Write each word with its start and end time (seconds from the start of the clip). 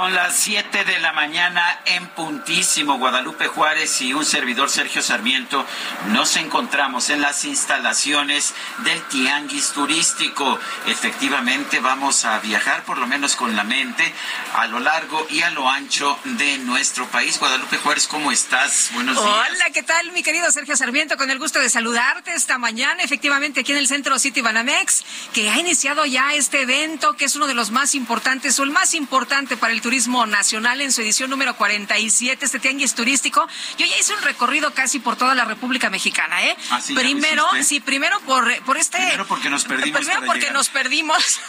Son 0.00 0.14
las 0.14 0.34
7 0.34 0.86
de 0.86 0.98
la 1.00 1.12
mañana 1.12 1.78
en 1.84 2.06
puntísimo. 2.06 2.96
Guadalupe 2.96 3.48
Juárez 3.48 4.00
y 4.00 4.14
un 4.14 4.24
servidor 4.24 4.70
Sergio 4.70 5.02
Sarmiento 5.02 5.66
nos 6.06 6.38
encontramos 6.38 7.10
en 7.10 7.20
las 7.20 7.44
instalaciones 7.44 8.54
del 8.78 8.98
Tianguis 9.08 9.72
Turístico. 9.72 10.58
Efectivamente 10.86 11.80
vamos 11.80 12.24
a 12.24 12.38
viajar, 12.38 12.82
por 12.84 12.96
lo 12.96 13.06
menos 13.06 13.36
con 13.36 13.54
la 13.54 13.62
mente, 13.62 14.10
a 14.54 14.66
lo 14.68 14.80
largo 14.80 15.26
y 15.28 15.42
a 15.42 15.50
lo 15.50 15.68
ancho 15.68 16.18
de 16.24 16.56
nuestro 16.56 17.06
país. 17.08 17.38
Guadalupe 17.38 17.76
Juárez, 17.76 18.06
¿cómo 18.06 18.32
estás? 18.32 18.88
Buenos 18.94 19.16
días. 19.16 19.28
Hola, 19.28 19.66
¿qué 19.74 19.82
tal, 19.82 20.12
mi 20.12 20.22
querido 20.22 20.50
Sergio 20.50 20.78
Sarmiento? 20.78 21.18
Con 21.18 21.30
el 21.30 21.38
gusto 21.38 21.58
de 21.58 21.68
saludarte 21.68 22.32
esta 22.32 22.56
mañana, 22.56 23.02
efectivamente 23.02 23.60
aquí 23.60 23.72
en 23.72 23.78
el 23.78 23.86
Centro 23.86 24.18
City 24.18 24.40
Banamex, 24.40 25.04
que 25.34 25.50
ha 25.50 25.58
iniciado 25.58 26.06
ya 26.06 26.32
este 26.32 26.62
evento, 26.62 27.18
que 27.18 27.26
es 27.26 27.36
uno 27.36 27.46
de 27.46 27.52
los 27.52 27.70
más 27.70 27.94
importantes 27.94 28.58
o 28.58 28.62
el 28.62 28.70
más 28.70 28.94
importante 28.94 29.58
para 29.58 29.74
el 29.74 29.82
Turismo 29.82 29.89
Nacional 29.90 30.80
en 30.82 30.92
su 30.92 31.00
edición 31.00 31.30
número 31.30 31.56
47, 31.56 32.44
este 32.44 32.60
tianguis 32.60 32.94
turístico. 32.94 33.48
Yo 33.76 33.86
ya 33.86 33.98
hice 33.98 34.14
un 34.14 34.22
recorrido 34.22 34.72
casi 34.72 35.00
por 35.00 35.16
toda 35.16 35.34
la 35.34 35.44
República 35.44 35.90
Mexicana, 35.90 36.46
¿eh? 36.46 36.56
¿Ah, 36.70 36.80
primero, 36.94 37.44
sí, 37.64 37.80
primero 37.80 38.20
por, 38.20 38.62
por 38.62 38.76
este... 38.76 38.98
Primero 38.98 39.26
porque 39.26 39.50
nos 39.50 39.64
perdimos. 39.64 40.00
Primero 40.00 40.26
porque 40.26 40.50
nos 40.52 40.68
perdimos. 40.68 41.40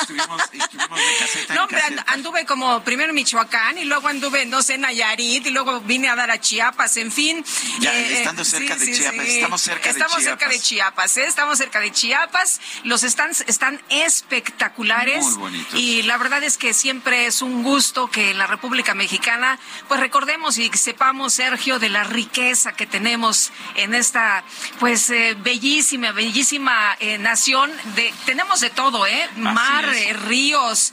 estuvimos, 0.00 0.42
estuvimos 0.52 0.98
de 0.98 1.16
caseta 1.20 1.54
no, 1.54 1.64
hombre, 1.64 1.82
anduve 2.08 2.44
como 2.46 2.82
primero 2.82 3.10
en 3.10 3.14
Michoacán 3.14 3.78
y 3.78 3.84
luego 3.84 4.08
anduve, 4.08 4.44
no 4.44 4.60
sé, 4.60 4.74
en 4.74 4.80
Nayarit 4.80 5.46
y 5.46 5.50
luego 5.50 5.80
vine 5.82 6.08
a 6.08 6.16
dar 6.16 6.32
a 6.32 6.40
Chiapas, 6.40 6.96
en 6.96 7.12
fin. 7.12 7.44
Ya, 7.78 7.94
eh, 7.94 8.18
estando 8.18 8.44
cerca 8.44 8.74
de 8.74 8.92
Chiapas, 8.92 9.26
estamos 9.28 9.60
cerca 9.60 9.92
de 9.92 10.00
Chiapas. 10.00 10.10
Estamos 10.10 10.24
cerca 10.24 10.48
de 10.48 10.60
Chiapas, 10.60 11.16
¿eh? 11.16 11.26
Estamos 11.26 11.58
cerca 11.58 11.80
de 11.80 11.92
Chiapas. 11.92 12.60
Los 12.82 13.02
stands 13.02 13.44
están 13.46 13.80
espectaculares. 13.88 15.24
Muy 15.24 15.34
bonitos. 15.34 15.78
Y 15.78 16.02
la 16.02 16.16
verdad 16.16 16.42
es 16.42 16.56
que 16.56 16.74
siempre 16.74 17.26
es 17.26 17.40
un 17.40 17.62
gusto 17.62 17.83
que 18.10 18.30
en 18.30 18.38
la 18.38 18.46
República 18.46 18.94
Mexicana, 18.94 19.58
pues 19.88 20.00
recordemos 20.00 20.56
y 20.58 20.70
sepamos, 20.70 21.34
Sergio, 21.34 21.78
de 21.78 21.90
la 21.90 22.02
riqueza 22.02 22.72
que 22.72 22.86
tenemos 22.86 23.52
en 23.74 23.94
esta, 23.94 24.42
pues, 24.80 25.10
eh, 25.10 25.36
bellísima, 25.38 26.12
bellísima 26.12 26.96
eh, 26.98 27.18
nación. 27.18 27.70
De, 27.94 28.12
tenemos 28.24 28.60
de 28.60 28.70
todo, 28.70 29.06
¿eh? 29.06 29.28
Mar, 29.36 29.84
eh, 29.84 30.12
ríos, 30.14 30.92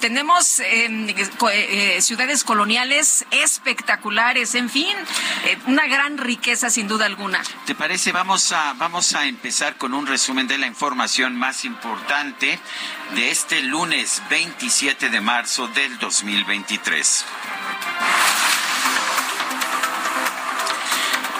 tenemos 0.00 0.60
em, 0.60 1.08
ciudades 2.00 2.42
coloniales 2.44 3.24
espectaculares, 3.30 4.54
en 4.54 4.68
fin, 4.68 4.96
una 5.66 5.86
gran 5.86 6.18
riqueza 6.18 6.68
sin 6.68 6.88
duda 6.88 7.06
alguna. 7.06 7.42
¿Te 7.64 7.74
parece? 7.74 8.12
Vamos 8.12 8.52
a, 8.52 8.72
vamos 8.74 9.14
a 9.14 9.26
empezar 9.26 9.76
con 9.76 9.94
un 9.94 10.06
resumen 10.06 10.48
de 10.48 10.58
la 10.58 10.66
información 10.66 11.36
más 11.36 11.64
importante 11.64 12.58
de 13.14 13.30
este 13.30 13.62
lunes 13.62 14.22
27 14.30 15.08
de 15.10 15.20
marzo 15.20 15.68
del 15.68 15.98
2023. 15.98 17.24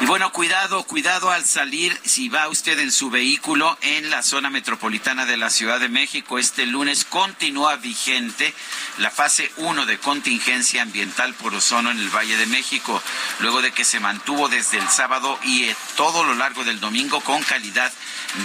Y 0.00 0.06
bueno, 0.06 0.30
cuidado, 0.30 0.84
cuidado 0.84 1.32
al 1.32 1.44
salir 1.44 1.98
si 2.04 2.28
va 2.28 2.48
usted 2.48 2.78
en 2.78 2.92
su 2.92 3.10
vehículo 3.10 3.76
en 3.80 4.10
la 4.10 4.22
zona 4.22 4.48
metropolitana 4.48 5.26
de 5.26 5.36
la 5.36 5.50
Ciudad 5.50 5.80
de 5.80 5.88
México. 5.88 6.38
Este 6.38 6.66
lunes 6.66 7.04
continúa 7.04 7.74
vigente 7.74 8.54
la 8.98 9.10
fase 9.10 9.50
1 9.56 9.86
de 9.86 9.98
contingencia 9.98 10.82
ambiental 10.82 11.34
por 11.34 11.52
ozono 11.52 11.90
en 11.90 11.98
el 11.98 12.10
Valle 12.10 12.36
de 12.36 12.46
México, 12.46 13.02
luego 13.40 13.60
de 13.60 13.72
que 13.72 13.84
se 13.84 13.98
mantuvo 13.98 14.48
desde 14.48 14.78
el 14.78 14.88
sábado 14.88 15.36
y 15.42 15.64
eh, 15.64 15.76
todo 15.96 16.22
lo 16.22 16.34
largo 16.36 16.62
del 16.62 16.78
domingo 16.78 17.20
con 17.20 17.42
calidad 17.42 17.92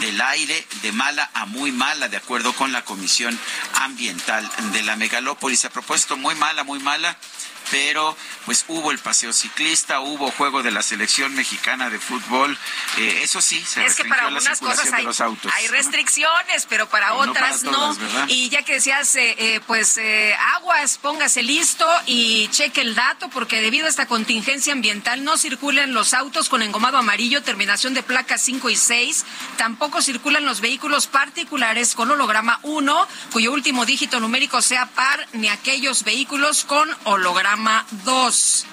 del 0.01 0.19
aire 0.21 0.65
de 0.81 0.91
mala 0.91 1.29
a 1.35 1.45
muy 1.45 1.71
mala, 1.71 2.07
de 2.07 2.17
acuerdo 2.17 2.53
con 2.53 2.71
la 2.71 2.83
Comisión 2.83 3.37
Ambiental 3.75 4.49
de 4.71 4.81
la 4.81 4.95
Megalópolis. 4.95 5.65
A 5.65 5.69
propósito, 5.69 6.17
muy 6.17 6.33
mala, 6.33 6.63
muy 6.63 6.79
mala 6.79 7.15
pero 7.72 8.16
pues 8.46 8.66
hubo 8.68 8.91
el 8.91 9.00
paseo 9.00 9.34
ciclista, 9.34 10.01
hubo 10.01 10.29
juego 10.31 10.63
de 10.63 10.72
la 10.72 10.81
selección 10.81 11.34
mexicana 11.34 11.90
de 11.90 12.00
fútbol, 12.00 12.57
eh, 12.97 13.22
eso 13.24 13.41
sí, 13.41 13.63
se 13.63 13.85
es 13.85 13.96
que 13.96 14.06
para 14.06 14.28
algunas 14.28 14.59
cosas 14.59 14.91
hay, 14.91 15.03
los 15.03 15.22
autos. 15.22 15.51
hay 15.56 15.68
restricciones, 15.68 16.66
pero 16.68 16.90
para 16.90 17.13
otras 17.13 17.63
no. 17.63 17.96
y 18.28 18.50
ya 18.50 18.63
que 18.63 18.74
decías, 18.74 19.16
eh, 19.16 19.35
eh, 19.38 19.62
pues 19.68 20.00
aguas, 20.56 20.97
póngase 20.97 21.44
listo 21.44 21.88
y 22.06 22.47
cheque 22.50 22.81
el 22.81 22.96
dato, 22.96 23.29
porque 23.29 23.62
debido 23.62 23.85
a 23.85 23.90
esta 23.90 24.06
contingencia 24.06 24.74
ambiental 24.74 25.24
no 25.24 25.38
circulan 25.38 25.94
los 25.94 26.13
autos 26.13 26.50
con 26.50 26.62
engomado 26.62 26.97
amarillo, 26.97 27.44
terminación 27.44 27.94
de 27.94 28.03
placas 28.03 28.41
5 28.41 28.69
y 28.69 28.75
6, 28.75 29.25
tampoco 29.57 30.01
circulan 30.01 30.45
los 30.45 30.62
vehículos 30.62 31.07
particulares 31.07 31.95
con 31.95 32.12
holograma 32.12 32.59
1, 32.63 33.07
cuyo 33.31 33.53
último 33.53 33.85
dígito 33.85 34.19
numérico 34.19 34.62
sea 34.62 34.88
par, 34.88 35.28
ni 35.34 35.47
aquellos 35.47 36.03
vehículos 36.03 36.66
con 36.66 36.90
holograma 37.06 37.52
2. 37.55 38.65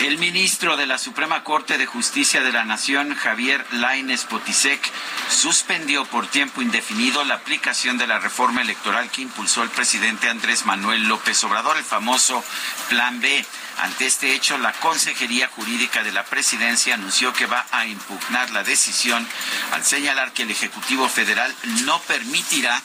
El 0.00 0.18
ministro 0.18 0.76
de 0.76 0.86
la 0.86 0.96
Suprema 0.96 1.42
Corte 1.42 1.76
de 1.76 1.86
Justicia 1.86 2.40
de 2.40 2.52
la 2.52 2.64
Nación, 2.64 3.16
Javier 3.16 3.66
Laines 3.72 4.22
Potisek, 4.22 4.80
suspendió 5.28 6.04
por 6.04 6.28
tiempo 6.28 6.62
indefinido 6.62 7.24
la 7.24 7.34
aplicación 7.34 7.98
de 7.98 8.06
la 8.06 8.20
reforma 8.20 8.60
electoral 8.60 9.10
que 9.10 9.22
impulsó 9.22 9.64
el 9.64 9.70
presidente 9.70 10.28
Andrés 10.28 10.66
Manuel 10.66 11.08
López 11.08 11.42
Obrador, 11.42 11.76
el 11.78 11.84
famoso 11.84 12.44
Plan 12.88 13.20
B. 13.20 13.44
Ante 13.78 14.06
este 14.06 14.34
hecho, 14.34 14.56
la 14.56 14.72
Consejería 14.74 15.48
Jurídica 15.48 16.04
de 16.04 16.12
la 16.12 16.24
Presidencia 16.24 16.94
anunció 16.94 17.32
que 17.32 17.46
va 17.46 17.66
a 17.72 17.86
impugnar 17.86 18.50
la 18.50 18.62
decisión 18.62 19.26
al 19.72 19.84
señalar 19.84 20.32
que 20.32 20.44
el 20.44 20.52
Ejecutivo 20.52 21.08
Federal 21.08 21.52
no 21.84 21.98
permitirá 22.02 22.80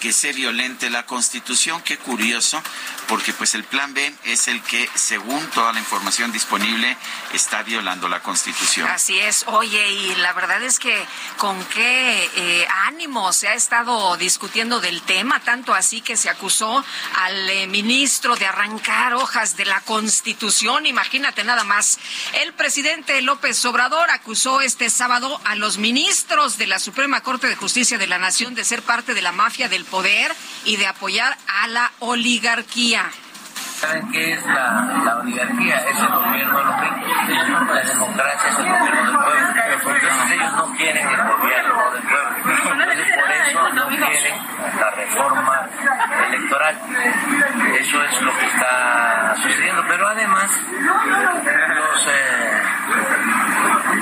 que 0.00 0.12
se 0.12 0.32
violente 0.32 0.90
la 0.90 1.06
Constitución. 1.06 1.82
Qué 1.82 1.98
curioso, 1.98 2.60
porque 3.06 3.32
pues 3.32 3.54
el 3.54 3.64
plan 3.64 3.94
B 3.94 4.12
es 4.24 4.48
el 4.48 4.62
que, 4.62 4.88
según 4.94 5.46
toda 5.50 5.72
la 5.72 5.78
información 5.78 6.32
disponible, 6.32 6.96
está 7.32 7.62
violando 7.62 8.08
la 8.08 8.20
Constitución. 8.22 8.88
Así 8.88 9.18
es. 9.18 9.44
Oye, 9.46 9.90
y 9.90 10.14
la 10.16 10.32
verdad 10.32 10.62
es 10.62 10.78
que 10.78 10.96
con 11.36 11.62
qué 11.66 12.30
eh, 12.34 12.66
ánimo 12.86 13.32
se 13.32 13.48
ha 13.48 13.54
estado 13.54 14.16
discutiendo 14.16 14.80
del 14.80 15.02
tema, 15.02 15.40
tanto 15.40 15.74
así 15.74 16.00
que 16.00 16.16
se 16.16 16.30
acusó 16.30 16.84
al 17.16 17.50
eh, 17.50 17.66
ministro 17.66 18.36
de 18.36 18.46
arrancar 18.46 19.14
hojas 19.14 19.56
de 19.56 19.66
la 19.66 19.80
Constitución. 19.82 20.86
Imagínate 20.86 21.44
nada 21.44 21.64
más. 21.64 21.98
El 22.42 22.54
presidente 22.54 23.20
López 23.22 23.62
Obrador 23.66 24.10
acusó 24.10 24.60
este 24.62 24.88
sábado 24.88 25.40
a 25.44 25.54
los 25.54 25.78
ministros 25.78 26.56
de 26.56 26.66
la 26.66 26.78
Suprema 26.78 27.20
Corte 27.22 27.48
de 27.48 27.56
Justicia 27.56 27.98
de 27.98 28.06
la 28.06 28.18
Nación 28.18 28.54
de 28.54 28.64
ser 28.64 28.82
parte 28.82 29.12
de 29.14 29.22
la 29.22 29.32
mafia 29.32 29.68
del 29.68 29.84
poder 29.90 30.32
y 30.64 30.76
de 30.76 30.86
apoyar 30.86 31.36
a 31.62 31.66
la 31.68 31.90
oligarquía. 32.00 33.04
¿Saben 33.80 34.10
qué 34.12 34.34
es 34.34 34.44
la, 34.44 35.18
oligarquía? 35.22 35.76
Es 35.76 35.98
el 35.98 36.08
gobierno 36.08 36.58
de 36.58 36.64
los 36.64 36.80
ricos. 36.80 37.08
La 37.74 37.80
democracia 37.80 38.50
es 38.50 38.58
el 38.58 38.68
gobierno 38.68 39.04
del 39.04 39.16
pueblo. 39.16 39.96
Entonces 39.96 40.32
ellos 40.32 40.52
no 40.52 40.76
quieren 40.76 41.08
el 41.08 41.16
gobierno 41.16 41.90
del 41.92 42.02
pueblo. 42.02 42.30
Entonces 42.36 43.16
por 43.16 43.30
eso 43.30 43.68
no 43.72 43.88
quieren 43.88 44.34
la 44.78 44.90
reforma 44.90 45.68
electoral. 46.28 46.78
Eso 47.80 48.04
es 48.04 48.20
lo 48.20 48.38
que 48.38 48.46
está 48.46 49.34
los 51.74 52.06
eh, 52.06 52.62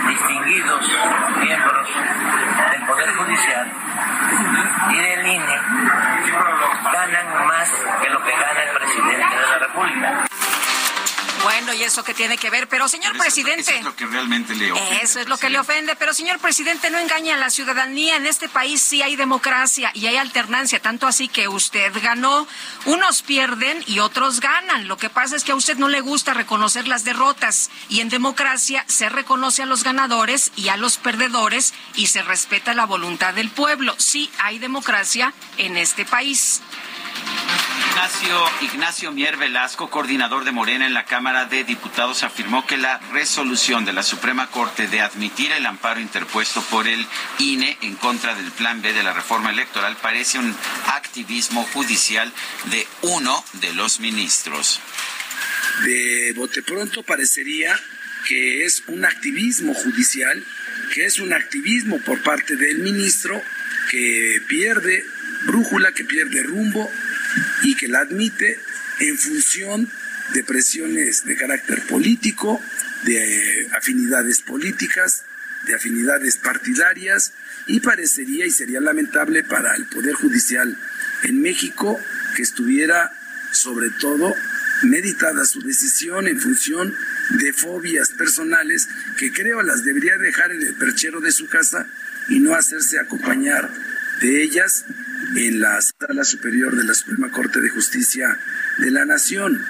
distinguidos 0.08 0.90
miembros 1.40 1.88
del 2.72 2.86
Poder 2.86 3.14
Judicial 3.14 3.87
y 4.90 4.96
del 4.96 5.26
INE 5.26 5.60
ganan 6.92 7.46
más 7.46 7.70
que 8.02 8.10
lo 8.10 8.22
que 8.22 8.32
gana 8.32 8.62
el 8.62 8.70
presidente 8.76 9.36
de 9.36 9.46
la 9.46 9.58
República. 9.58 10.27
Bueno, 11.58 11.74
y 11.74 11.82
eso 11.82 12.04
que 12.04 12.14
tiene 12.14 12.38
que 12.38 12.50
ver, 12.50 12.68
pero 12.68 12.86
señor 12.86 13.18
presidente. 13.18 13.62
Eso 13.62 13.78
es 13.78 13.84
lo 13.84 13.96
que 13.96 14.06
realmente 14.06 14.54
le 14.54 14.70
ofende. 14.70 15.00
Eso 15.02 15.18
es 15.18 15.28
lo 15.28 15.36
que 15.38 15.50
le 15.50 15.58
ofende, 15.58 15.96
pero 15.96 16.14
señor 16.14 16.38
presidente, 16.38 16.88
no 16.88 16.98
engaña 16.98 17.34
a 17.34 17.38
la 17.38 17.50
ciudadanía. 17.50 18.14
En 18.14 18.26
este 18.26 18.48
país 18.48 18.80
sí 18.80 19.02
hay 19.02 19.16
democracia 19.16 19.90
y 19.92 20.06
hay 20.06 20.16
alternancia, 20.18 20.80
tanto 20.80 21.08
así 21.08 21.26
que 21.26 21.48
usted 21.48 21.92
ganó. 22.00 22.46
Unos 22.84 23.22
pierden 23.22 23.82
y 23.88 23.98
otros 23.98 24.38
ganan. 24.38 24.86
Lo 24.86 24.98
que 24.98 25.10
pasa 25.10 25.34
es 25.34 25.42
que 25.42 25.50
a 25.50 25.56
usted 25.56 25.78
no 25.78 25.88
le 25.88 26.00
gusta 26.00 26.32
reconocer 26.32 26.86
las 26.86 27.02
derrotas 27.02 27.70
y 27.88 28.02
en 28.02 28.08
democracia 28.08 28.84
se 28.86 29.08
reconoce 29.08 29.64
a 29.64 29.66
los 29.66 29.82
ganadores 29.82 30.52
y 30.54 30.68
a 30.68 30.76
los 30.76 30.96
perdedores 30.96 31.74
y 31.96 32.06
se 32.06 32.22
respeta 32.22 32.72
la 32.72 32.86
voluntad 32.86 33.34
del 33.34 33.50
pueblo. 33.50 33.96
Sí 33.98 34.30
hay 34.38 34.60
democracia 34.60 35.34
en 35.56 35.76
este 35.76 36.04
país. 36.04 36.62
Ignacio, 37.98 38.44
Ignacio 38.62 39.12
Mier 39.12 39.36
Velasco, 39.36 39.90
coordinador 39.90 40.44
de 40.44 40.52
Morena 40.52 40.86
en 40.86 40.94
la 40.94 41.04
Cámara 41.04 41.46
de 41.46 41.64
Diputados, 41.64 42.22
afirmó 42.22 42.66
que 42.66 42.76
la 42.76 42.98
resolución 43.12 43.84
de 43.84 43.92
la 43.92 44.02
Suprema 44.02 44.50
Corte 44.50 44.86
de 44.86 45.00
admitir 45.00 45.52
el 45.52 45.66
amparo 45.66 46.00
interpuesto 46.00 46.62
por 46.70 46.86
el 46.86 47.04
INE 47.38 47.76
en 47.82 47.96
contra 47.96 48.34
del 48.34 48.50
Plan 48.52 48.80
B 48.82 48.92
de 48.92 49.02
la 49.02 49.12
reforma 49.12 49.50
electoral 49.50 49.96
parece 50.00 50.38
un 50.38 50.54
activismo 50.86 51.64
judicial 51.74 52.32
de 52.70 52.86
uno 53.02 53.44
de 53.54 53.74
los 53.74 54.00
ministros. 54.00 54.80
De 55.84 56.32
bote 56.34 56.62
pronto 56.62 57.02
parecería 57.02 57.78
que 58.26 58.64
es 58.64 58.84
un 58.86 59.04
activismo 59.04 59.74
judicial, 59.74 60.44
que 60.94 61.04
es 61.04 61.18
un 61.18 61.32
activismo 61.32 61.98
por 62.00 62.22
parte 62.22 62.56
del 62.56 62.78
ministro 62.78 63.42
que 63.90 64.40
pierde 64.48 65.04
brújula, 65.46 65.92
que 65.92 66.04
pierde 66.04 66.42
rumbo 66.42 66.90
y 67.62 67.74
que 67.74 67.88
la 67.88 68.00
admite 68.00 68.58
en 69.00 69.18
función 69.18 69.88
de 70.32 70.44
presiones 70.44 71.24
de 71.24 71.36
carácter 71.36 71.82
político, 71.86 72.62
de 73.04 73.68
afinidades 73.76 74.40
políticas, 74.42 75.24
de 75.66 75.74
afinidades 75.74 76.36
partidarias 76.36 77.32
y 77.66 77.80
parecería 77.80 78.46
y 78.46 78.50
sería 78.50 78.80
lamentable 78.80 79.42
para 79.44 79.74
el 79.76 79.86
Poder 79.86 80.14
Judicial 80.14 80.76
en 81.24 81.42
México 81.42 81.98
que 82.36 82.42
estuviera 82.42 83.12
sobre 83.52 83.90
todo 83.90 84.34
meditada 84.82 85.44
su 85.44 85.60
decisión 85.60 86.28
en 86.28 86.38
función 86.40 86.94
de 87.30 87.52
fobias 87.52 88.10
personales 88.10 88.88
que 89.16 89.32
creo 89.32 89.62
las 89.62 89.84
debería 89.84 90.16
dejar 90.18 90.52
en 90.52 90.62
el 90.62 90.74
perchero 90.74 91.20
de 91.20 91.32
su 91.32 91.48
casa 91.48 91.86
y 92.28 92.40
no 92.40 92.54
hacerse 92.54 92.98
acompañar 92.98 93.70
de 94.20 94.42
ellas 94.42 94.84
en 95.36 95.60
la 95.60 95.80
Sala 95.80 96.24
Superior 96.24 96.74
de 96.76 96.84
la 96.84 96.94
Suprema 96.94 97.30
Corte 97.30 97.60
de 97.60 97.70
Justicia 97.70 98.26
de 98.78 98.90
la 98.90 99.04
Nación. 99.04 99.64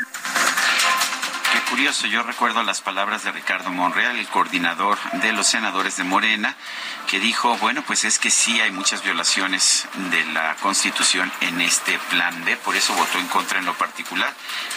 Qué 1.52 1.70
curioso, 1.70 2.06
yo 2.06 2.22
recuerdo 2.22 2.62
las 2.62 2.82
palabras 2.82 3.24
de 3.24 3.32
Ricardo 3.32 3.70
Monreal, 3.70 4.16
el 4.16 4.26
coordinador 4.26 4.98
de 5.22 5.32
los 5.32 5.46
senadores 5.46 5.96
de 5.96 6.04
Morena, 6.04 6.54
que 7.08 7.20
dijo, 7.20 7.56
bueno, 7.56 7.82
pues 7.86 8.04
es 8.04 8.18
que 8.18 8.30
sí 8.30 8.60
hay 8.60 8.70
muchas 8.70 9.02
violaciones 9.02 9.86
de 10.10 10.24
la 10.26 10.56
Constitución 10.56 11.32
en 11.40 11.60
este 11.62 11.98
plan 12.10 12.44
B, 12.44 12.56
por 12.56 12.76
eso 12.76 12.94
votó 12.94 13.18
en 13.18 13.28
contra 13.28 13.58
en 13.58 13.64
lo 13.64 13.74
particular, 13.74 14.32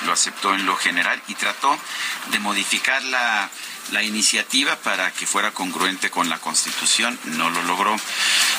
lo 0.06 0.13
aceptó 0.13 0.56
en 0.56 0.65
lo 0.65 0.77
general 0.77 1.21
y 1.27 1.35
trató 1.35 1.77
de 2.31 2.39
modificar 2.39 3.03
la 3.03 3.50
la 3.92 4.04
iniciativa 4.04 4.75
para 4.78 5.12
que 5.12 5.25
fuera 5.25 5.51
congruente 5.51 6.10
con 6.10 6.30
la 6.30 6.39
Constitución. 6.39 7.19
No 7.25 7.50
lo 7.50 7.62
logró. 7.63 7.95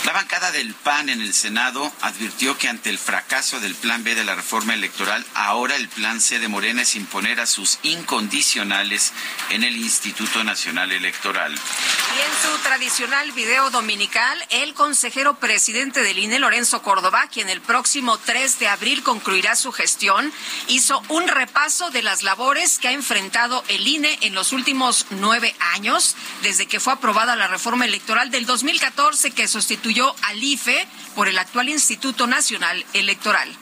La 0.04 0.12
bancada 0.12 0.50
del 0.50 0.74
PAN 0.74 1.08
en 1.08 1.20
el 1.20 1.32
Senado 1.34 1.92
advirtió 2.00 2.58
que 2.58 2.68
ante 2.68 2.90
el 2.90 2.98
fracaso 2.98 3.60
del 3.60 3.74
Plan 3.74 4.04
B 4.04 4.14
de 4.14 4.24
la 4.24 4.34
reforma 4.34 4.74
electoral, 4.74 5.24
ahora 5.34 5.76
el 5.76 5.88
Plan 5.88 6.20
C 6.20 6.38
de 6.38 6.48
Morena 6.48 6.82
es 6.82 6.96
imponer 6.96 7.40
a 7.40 7.46
sus 7.46 7.78
incondicionales 7.82 9.12
en 9.50 9.64
el 9.64 9.76
Instituto 9.76 10.44
Nacional 10.44 10.92
Electoral. 10.92 11.52
Y 11.52 12.20
en 12.20 12.50
su 12.50 12.58
tradicional 12.62 13.32
video 13.32 13.70
dominical, 13.70 14.38
el 14.50 14.74
consejero 14.74 15.38
presidente 15.38 16.02
del 16.02 16.18
INE, 16.18 16.38
Lorenzo 16.38 16.82
Córdoba, 16.82 17.28
quien 17.32 17.48
el 17.48 17.60
próximo 17.60 18.18
3 18.18 18.58
de 18.58 18.68
abril 18.68 19.02
concluirá 19.02 19.56
su 19.56 19.72
gestión, 19.72 20.32
hizo 20.68 21.02
un 21.08 21.28
repaso 21.28 21.90
de 21.90 22.02
las 22.02 22.22
labores 22.22 22.78
que 22.78 22.88
ha 22.88 22.92
enfrentado 22.92 23.64
el 23.68 23.86
INE 23.86 24.18
en 24.22 24.34
los 24.34 24.52
últimos 24.52 25.06
nueve 25.22 25.54
años 25.60 26.16
desde 26.42 26.66
que 26.66 26.80
fue 26.80 26.92
aprobada 26.92 27.36
la 27.36 27.46
reforma 27.46 27.84
electoral 27.84 28.32
del 28.32 28.44
2014 28.44 29.30
que 29.30 29.46
sustituyó 29.46 30.16
al 30.22 30.42
IFE 30.42 30.86
por 31.14 31.28
el 31.28 31.38
actual 31.38 31.68
Instituto 31.68 32.26
Nacional 32.26 32.84
Electoral. 32.92 33.56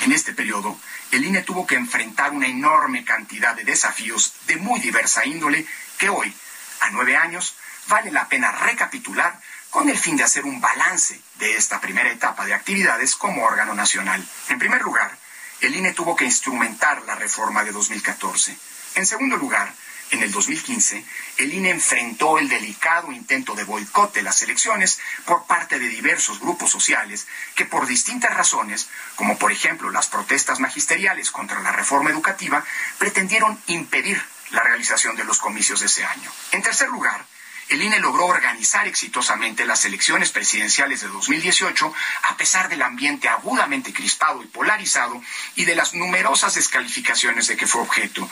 En 0.00 0.12
este 0.12 0.32
periodo, 0.32 0.80
el 1.10 1.22
INE 1.24 1.42
tuvo 1.42 1.66
que 1.66 1.74
enfrentar 1.74 2.32
una 2.32 2.46
enorme 2.46 3.04
cantidad 3.04 3.54
de 3.54 3.64
desafíos 3.64 4.32
de 4.46 4.56
muy 4.56 4.80
diversa 4.80 5.26
índole 5.26 5.66
que 5.98 6.08
hoy, 6.08 6.34
a 6.80 6.90
nueve 6.90 7.18
años, 7.18 7.54
vale 7.86 8.10
la 8.10 8.26
pena 8.26 8.50
recapitular 8.50 9.38
con 9.68 9.90
el 9.90 9.98
fin 9.98 10.16
de 10.16 10.24
hacer 10.24 10.46
un 10.46 10.58
balance 10.62 11.20
de 11.38 11.56
esta 11.56 11.82
primera 11.82 12.10
etapa 12.10 12.46
de 12.46 12.54
actividades 12.54 13.14
como 13.14 13.44
órgano 13.44 13.74
nacional. 13.74 14.26
En 14.48 14.58
primer 14.58 14.80
lugar, 14.80 15.18
el 15.60 15.76
INE 15.76 15.92
tuvo 15.92 16.16
que 16.16 16.24
instrumentar 16.24 17.02
la 17.02 17.14
reforma 17.14 17.62
de 17.62 17.72
2014. 17.72 18.56
En 18.94 19.04
segundo 19.04 19.36
lugar, 19.36 19.74
en 20.14 20.22
el 20.22 20.32
2015, 20.32 21.04
el 21.38 21.52
INE 21.52 21.70
enfrentó 21.70 22.38
el 22.38 22.48
delicado 22.48 23.12
intento 23.12 23.54
de 23.54 23.64
boicot 23.64 24.14
de 24.14 24.22
las 24.22 24.42
elecciones 24.42 25.00
por 25.24 25.46
parte 25.46 25.78
de 25.78 25.88
diversos 25.88 26.40
grupos 26.40 26.70
sociales 26.70 27.26
que 27.54 27.66
por 27.66 27.86
distintas 27.86 28.34
razones, 28.34 28.88
como 29.16 29.38
por 29.38 29.52
ejemplo 29.52 29.90
las 29.90 30.06
protestas 30.06 30.60
magisteriales 30.60 31.30
contra 31.30 31.60
la 31.60 31.72
reforma 31.72 32.10
educativa, 32.10 32.64
pretendieron 32.98 33.60
impedir 33.66 34.22
la 34.50 34.62
realización 34.62 35.16
de 35.16 35.24
los 35.24 35.38
comicios 35.38 35.80
de 35.80 35.86
ese 35.86 36.04
año. 36.04 36.30
En 36.52 36.62
tercer 36.62 36.88
lugar, 36.88 37.26
el 37.70 37.82
INE 37.82 37.98
logró 37.98 38.26
organizar 38.26 38.86
exitosamente 38.86 39.64
las 39.64 39.84
elecciones 39.84 40.30
presidenciales 40.30 41.00
de 41.00 41.08
2018 41.08 41.92
a 42.24 42.36
pesar 42.36 42.68
del 42.68 42.82
ambiente 42.82 43.28
agudamente 43.28 43.92
crispado 43.92 44.42
y 44.42 44.46
polarizado 44.46 45.20
y 45.56 45.64
de 45.64 45.74
las 45.74 45.94
numerosas 45.94 46.54
descalificaciones 46.54 47.46
de 47.46 47.56
que 47.56 47.66
fue 47.66 47.82
objeto. 47.82 48.28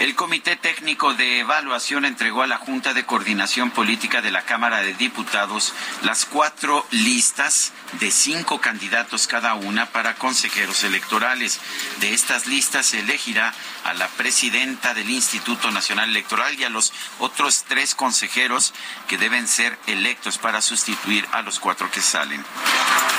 El 0.00 0.16
Comité 0.16 0.56
Técnico 0.56 1.14
de 1.14 1.38
Evaluación 1.38 2.04
entregó 2.04 2.42
a 2.42 2.48
la 2.48 2.58
Junta 2.58 2.94
de 2.94 3.06
Coordinación 3.06 3.70
Política 3.70 4.22
de 4.22 4.32
la 4.32 4.42
Cámara 4.42 4.82
de 4.82 4.92
Diputados 4.94 5.72
las 6.02 6.26
cuatro 6.26 6.84
listas 6.90 7.72
de 8.00 8.10
cinco 8.10 8.60
candidatos 8.60 9.28
cada 9.28 9.54
una 9.54 9.86
para 9.86 10.16
consejeros 10.16 10.82
electorales. 10.82 11.60
De 12.00 12.12
estas 12.12 12.46
listas 12.48 12.86
se 12.86 13.00
elegirá 13.00 13.54
a 13.84 13.94
la 13.94 14.08
presidenta 14.08 14.94
del 14.94 15.10
Instituto 15.10 15.70
Nacional 15.70 16.10
Electoral 16.10 16.58
y 16.58 16.64
a 16.64 16.70
los 16.70 16.92
otros 17.20 17.64
tres 17.68 17.94
consejeros 17.94 18.74
que 19.06 19.16
deben 19.16 19.46
ser 19.46 19.78
electos 19.86 20.38
para 20.38 20.60
sustituir 20.60 21.24
a 21.30 21.42
los 21.42 21.60
cuatro 21.60 21.88
que 21.92 22.00
salen. 22.00 22.44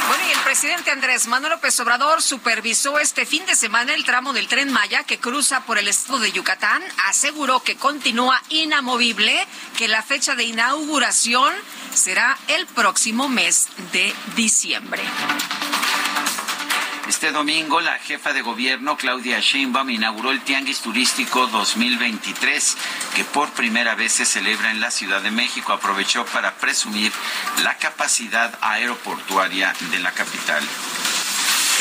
Bueno, 0.09 0.23
y 0.27 0.31
el 0.33 0.39
presidente 0.39 0.91
Andrés 0.91 1.25
Manuel 1.27 1.53
López 1.53 1.79
Obrador 1.79 2.21
supervisó 2.21 2.99
este 2.99 3.25
fin 3.25 3.45
de 3.45 3.55
semana 3.55 3.93
el 3.93 4.03
tramo 4.03 4.33
del 4.33 4.47
tren 4.47 4.71
Maya 4.71 5.03
que 5.03 5.19
cruza 5.19 5.61
por 5.61 5.77
el 5.77 5.87
estado 5.87 6.19
de 6.19 6.31
Yucatán. 6.31 6.64
Aseguró 7.07 7.61
que 7.61 7.75
continúa 7.75 8.41
inamovible, 8.49 9.47
que 9.77 9.87
la 9.87 10.01
fecha 10.01 10.35
de 10.35 10.45
inauguración 10.45 11.53
será 11.93 12.37
el 12.47 12.65
próximo 12.65 13.29
mes 13.29 13.67
de 13.91 14.13
diciembre. 14.35 15.03
Este 17.07 17.31
domingo, 17.31 17.81
la 17.81 17.99
jefa 17.99 18.33
de 18.33 18.41
gobierno, 18.41 18.97
Claudia 18.97 19.39
Sheinbaum, 19.39 19.91
inauguró 19.91 20.31
el 20.31 20.41
Tianguis 20.41 20.79
Turístico 20.79 21.45
2023, 21.47 22.77
que 23.15 23.23
por 23.25 23.51
primera 23.51 23.93
vez 23.93 24.13
se 24.13 24.25
celebra 24.25 24.71
en 24.71 24.81
la 24.81 24.89
Ciudad 24.89 25.21
de 25.21 25.29
México. 25.29 25.71
Aprovechó 25.71 26.25
para 26.25 26.55
presumir 26.55 27.11
la 27.63 27.77
capacidad 27.77 28.57
aeroportuaria 28.61 29.75
de 29.91 29.99
la 29.99 30.11
capital. 30.13 30.63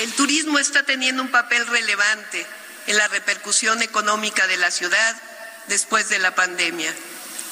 El 0.03 0.13
turismo 0.13 0.59
está 0.59 0.83
teniendo 0.83 1.23
un 1.23 1.31
papel 1.31 1.67
relevante 1.69 2.47
en 2.87 2.97
la 2.97 3.09
repercusión 3.09 3.83
económica 3.83 4.47
de 4.47 4.57
la 4.57 4.71
ciudad 4.71 5.17
después 5.69 6.09
de 6.09 6.19
la 6.19 6.35
pandemia. 6.35 6.95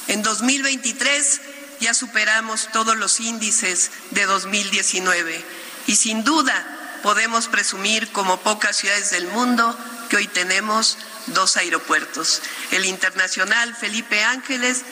En 0.09 0.23
2023 0.23 1.41
ya 1.81 1.95
superamos 1.95 2.69
todos 2.73 2.97
los 2.97 3.21
índices 3.21 3.91
de 4.11 4.25
2019 4.25 5.45
y 5.87 5.97
sin 5.97 6.25
duda 6.25 6.99
podemos 7.03 7.49
presumir 7.49 8.11
como 8.13 8.41
pocas 8.41 8.77
ciudades 8.77 9.11
del 9.11 9.27
mundo 9.29 9.77
que 10.09 10.17
hoy 10.17 10.27
tenemos 10.29 10.99
dos 11.27 11.57
aeropuertos, 11.57 12.43
el 12.71 12.85
Internacional 12.85 13.75
Felipe 13.75 14.23
Ángeles 14.23 14.83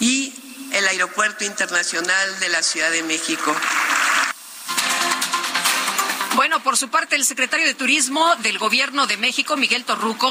y 0.00 0.34
el 0.72 0.86
Aeropuerto 0.88 1.44
Internacional 1.44 2.40
de 2.40 2.48
la 2.48 2.62
Ciudad 2.62 2.90
de 2.90 3.02
México. 3.02 3.54
Bueno, 6.34 6.62
por 6.62 6.78
su 6.78 6.88
parte, 6.88 7.14
el 7.14 7.26
secretario 7.26 7.66
de 7.66 7.74
Turismo 7.74 8.34
del 8.36 8.58
Gobierno 8.58 9.06
de 9.06 9.18
México, 9.18 9.58
Miguel 9.58 9.84
Torruco, 9.84 10.30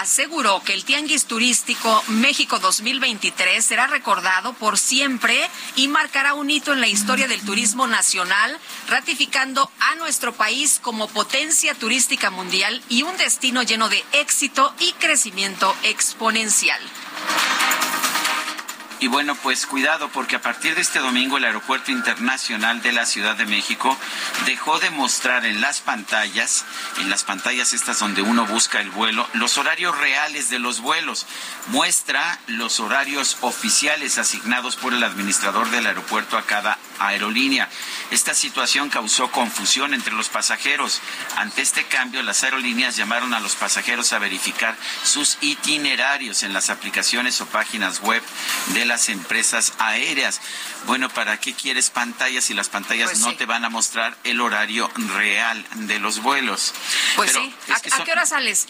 aseguró 0.00 0.62
que 0.64 0.72
el 0.72 0.84
Tianguis 0.84 1.26
Turístico 1.26 2.02
México 2.08 2.58
2023 2.58 3.62
será 3.62 3.86
recordado 3.86 4.54
por 4.54 4.78
siempre 4.78 5.38
y 5.76 5.88
marcará 5.88 6.32
un 6.32 6.48
hito 6.50 6.72
en 6.72 6.80
la 6.80 6.88
historia 6.88 7.28
del 7.28 7.44
turismo 7.44 7.86
nacional, 7.86 8.58
ratificando 8.88 9.70
a 9.80 9.96
nuestro 9.96 10.32
país 10.32 10.80
como 10.82 11.08
potencia 11.08 11.74
turística 11.74 12.30
mundial 12.30 12.82
y 12.88 13.02
un 13.02 13.14
destino 13.18 13.62
lleno 13.62 13.90
de 13.90 14.02
éxito 14.12 14.74
y 14.80 14.92
crecimiento 14.94 15.76
exponencial. 15.82 16.80
Y 19.00 19.08
bueno, 19.08 19.34
pues 19.34 19.66
cuidado 19.66 20.08
porque 20.08 20.36
a 20.36 20.42
partir 20.42 20.74
de 20.74 20.80
este 20.80 21.00
domingo 21.00 21.36
el 21.36 21.44
Aeropuerto 21.44 21.90
Internacional 21.90 22.80
de 22.80 22.92
la 22.92 23.06
Ciudad 23.06 23.36
de 23.36 23.44
México 23.44 23.96
dejó 24.46 24.78
de 24.78 24.90
mostrar 24.90 25.44
en 25.44 25.60
las 25.60 25.80
pantallas, 25.80 26.64
en 27.00 27.10
las 27.10 27.24
pantallas 27.24 27.72
estas 27.72 27.98
donde 27.98 28.22
uno 28.22 28.46
busca 28.46 28.80
el 28.80 28.90
vuelo, 28.90 29.28
los 29.34 29.58
horarios 29.58 29.96
reales 29.98 30.48
de 30.48 30.58
los 30.58 30.80
vuelos. 30.80 31.26
Muestra 31.68 32.38
los 32.46 32.80
horarios 32.80 33.38
oficiales 33.40 34.18
asignados 34.18 34.76
por 34.76 34.94
el 34.94 35.02
administrador 35.02 35.70
del 35.70 35.86
aeropuerto 35.86 36.38
a 36.38 36.42
cada 36.42 36.78
aerolínea. 36.98 37.68
Esta 38.10 38.34
situación 38.34 38.90
causó 38.90 39.30
confusión 39.30 39.94
entre 39.94 40.14
los 40.14 40.28
pasajeros. 40.28 41.00
Ante 41.36 41.62
este 41.62 41.84
cambio, 41.84 42.22
las 42.22 42.44
aerolíneas 42.44 42.96
llamaron 42.96 43.34
a 43.34 43.40
los 43.40 43.56
pasajeros 43.56 44.12
a 44.12 44.18
verificar 44.18 44.76
sus 45.02 45.38
itinerarios 45.40 46.42
en 46.42 46.52
las 46.52 46.70
aplicaciones 46.70 47.40
o 47.40 47.46
páginas 47.46 48.00
web 48.00 48.22
de 48.68 48.83
la 48.86 48.94
las 48.94 49.08
empresas 49.08 49.72
aéreas. 49.78 50.40
Bueno, 50.86 51.08
¿para 51.08 51.40
qué 51.40 51.52
quieres 51.52 51.90
pantallas 51.90 52.44
si 52.44 52.54
las 52.54 52.68
pantallas 52.68 53.10
pues 53.10 53.20
no 53.20 53.34
te 53.34 53.44
van 53.44 53.64
a 53.64 53.68
mostrar 53.68 54.16
el 54.22 54.40
horario 54.40 54.88
real 55.16 55.66
de 55.74 55.98
los 55.98 56.22
vuelos? 56.22 56.72
Pues 57.16 57.32
sí. 57.32 57.54
¿A, 57.72 58.04
qué 58.04 58.12
hora 58.12 58.24
sales? 58.24 58.68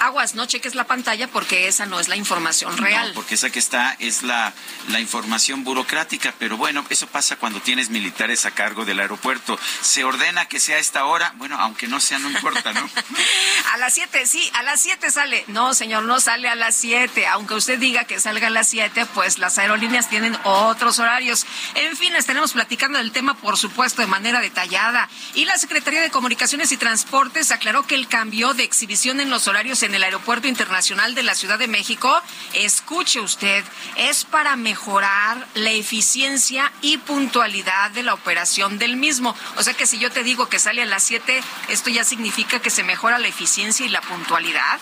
Aguas, 0.00 0.34
no 0.34 0.46
cheques 0.46 0.74
la 0.74 0.84
pantalla 0.84 1.28
porque 1.28 1.68
esa 1.68 1.86
no 1.86 2.00
es 2.00 2.08
la 2.08 2.16
información 2.16 2.76
real. 2.76 3.12
porque 3.14 3.34
esa 3.34 3.50
que 3.50 3.58
está 3.58 3.96
es 3.98 4.22
la, 4.22 4.52
la 4.88 5.00
información 5.00 5.64
burocrática, 5.64 6.34
pero 6.38 6.56
bueno, 6.56 6.84
eso 6.90 7.06
pasa 7.06 7.36
cuando 7.36 7.60
tienes 7.60 7.90
militares 7.90 8.46
a 8.46 8.50
cargo 8.50 8.84
del 8.84 9.00
aeropuerto. 9.00 9.58
Se 9.82 10.04
ordena 10.04 10.46
que 10.46 10.60
sea 10.60 10.78
esta 10.78 11.04
hora, 11.04 11.32
bueno, 11.36 11.56
aunque 11.60 11.86
no 11.86 12.00
sea, 12.00 12.18
no 12.18 12.30
importa, 12.30 12.72
¿no? 12.72 12.88
a 13.72 13.76
las 13.78 13.94
7, 13.94 14.26
sí, 14.26 14.50
a 14.54 14.62
las 14.62 14.80
7 14.80 15.10
sale. 15.10 15.44
No, 15.48 15.74
señor, 15.74 16.04
no 16.04 16.20
sale 16.20 16.48
a 16.48 16.54
las 16.54 16.74
7. 16.76 17.26
Aunque 17.28 17.54
usted 17.54 17.78
diga 17.78 18.04
que 18.04 18.20
salga 18.20 18.48
a 18.48 18.50
las 18.50 18.68
7, 18.68 19.06
pues 19.14 19.38
las 19.38 19.58
aerolíneas 19.58 20.08
tienen 20.08 20.36
otros 20.44 20.98
horarios. 20.98 21.46
En 21.74 21.96
fin, 21.96 22.14
estaremos 22.16 22.52
platicando 22.52 22.98
del 22.98 23.12
tema, 23.12 23.34
por 23.34 23.56
supuesto, 23.56 24.02
de 24.02 24.08
manera 24.08 24.40
detallada. 24.40 25.08
Y 25.34 25.44
la 25.44 25.58
Secretaría 25.58 26.00
de 26.00 26.10
Comunicaciones 26.10 26.72
y 26.72 26.76
Transportes 26.76 27.50
aclaró 27.50 27.86
que 27.86 27.94
el 27.94 28.08
cambio 28.08 28.54
de 28.54 28.64
exhibición 28.64 29.20
en 29.20 29.30
los 29.30 29.48
horarios 29.48 29.82
en 29.82 29.89
en 29.90 29.96
el 29.96 30.04
Aeropuerto 30.04 30.46
Internacional 30.46 31.16
de 31.16 31.24
la 31.24 31.34
Ciudad 31.34 31.58
de 31.58 31.66
México, 31.66 32.22
escuche 32.54 33.20
usted, 33.20 33.64
es 33.96 34.24
para 34.24 34.54
mejorar 34.54 35.48
la 35.54 35.70
eficiencia 35.70 36.70
y 36.80 36.98
puntualidad 36.98 37.90
de 37.90 38.04
la 38.04 38.14
operación 38.14 38.78
del 38.78 38.96
mismo. 38.96 39.34
O 39.56 39.64
sea 39.64 39.74
que 39.74 39.86
si 39.86 39.98
yo 39.98 40.12
te 40.12 40.22
digo 40.22 40.48
que 40.48 40.60
sale 40.60 40.82
a 40.82 40.86
las 40.86 41.02
7, 41.02 41.42
¿esto 41.68 41.90
ya 41.90 42.04
significa 42.04 42.60
que 42.60 42.70
se 42.70 42.84
mejora 42.84 43.18
la 43.18 43.26
eficiencia 43.26 43.84
y 43.84 43.88
la 43.88 44.00
puntualidad? 44.00 44.78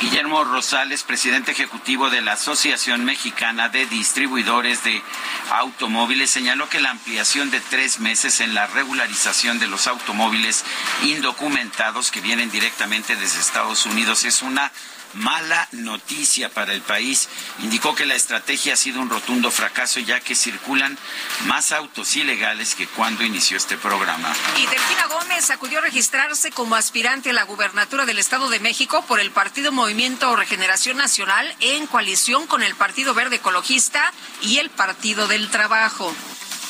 Guillermo 0.00 0.44
Rosales, 0.44 1.02
presidente 1.02 1.50
ejecutivo 1.50 2.08
de 2.08 2.20
la 2.20 2.34
Asociación 2.34 3.04
Mexicana 3.04 3.68
de 3.68 3.84
Distribuidores 3.86 4.84
de 4.84 5.02
Automóviles, 5.50 6.30
señaló 6.30 6.68
que 6.68 6.80
la 6.80 6.90
ampliación 6.90 7.50
de 7.50 7.60
tres 7.60 7.98
meses 7.98 8.40
en 8.40 8.54
la 8.54 8.68
regularización 8.68 9.58
de 9.58 9.66
los 9.66 9.88
automóviles 9.88 10.64
indocumentados 11.02 12.12
que 12.12 12.20
vienen 12.20 12.48
directamente 12.50 13.16
desde 13.16 13.40
Estados 13.40 13.86
Unidos 13.86 14.24
es 14.24 14.42
una 14.42 14.70
mala 15.14 15.68
noticia 15.72 16.48
para 16.50 16.72
el 16.72 16.82
país. 16.82 17.28
Indicó 17.60 17.94
que 17.94 18.06
la 18.06 18.14
estrategia 18.14 18.74
ha 18.74 18.76
sido 18.76 19.00
un 19.00 19.10
rotundo 19.10 19.50
fracaso 19.50 20.00
ya 20.00 20.20
que 20.20 20.34
circulan 20.34 20.98
más 21.46 21.72
autos 21.72 22.16
ilegales 22.16 22.74
que 22.74 22.86
cuando 22.86 23.24
inició 23.24 23.56
este 23.56 23.76
programa. 23.76 24.32
Y 24.56 24.66
Delfina 24.66 25.06
Gómez 25.06 25.50
acudió 25.50 25.78
a 25.78 25.82
registrarse 25.82 26.50
como 26.50 26.76
aspirante 26.76 27.30
a 27.30 27.32
la 27.32 27.44
gubernatura 27.44 28.06
del 28.06 28.18
Estado 28.18 28.48
de 28.48 28.60
México 28.60 29.04
por 29.06 29.20
el 29.20 29.30
Partido 29.30 29.72
Movimiento 29.72 30.34
Regeneración 30.36 30.96
Nacional 30.96 31.54
en 31.60 31.86
coalición 31.86 32.46
con 32.46 32.62
el 32.62 32.74
Partido 32.74 33.14
Verde 33.14 33.36
Ecologista 33.36 34.12
y 34.42 34.58
el 34.58 34.70
Partido 34.70 35.28
del 35.28 35.48
Trabajo. 35.50 36.14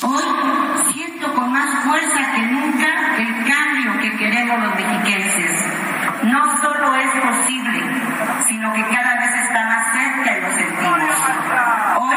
Hoy 0.03 0.23
siento 0.93 1.35
con 1.35 1.53
más 1.53 1.85
fuerza 1.85 2.33
que 2.35 2.43
nunca 2.43 3.17
el 3.17 3.51
cambio 3.51 4.01
que 4.01 4.17
queremos 4.17 4.61
los 4.63 4.75
mexiquenses. 4.77 5.88
No 6.23 6.61
solo 6.61 6.95
es 6.97 7.11
posible, 7.21 7.81
sino 8.47 8.73
que 8.73 8.83
cada 8.89 9.15
vez 9.21 9.35
está 9.37 9.65
más 9.67 9.93
cerca 9.93 10.37
y 10.37 10.41
lo 10.41 10.51
sentimos. 10.53 10.99
Hoy 11.97 12.17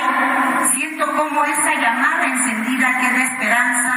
siento 0.75 1.05
como 1.15 1.43
esa 1.45 1.73
llamada 1.75 2.25
encendida 2.25 2.97
que 2.99 3.09
de 3.11 3.23
esperanza 3.23 3.93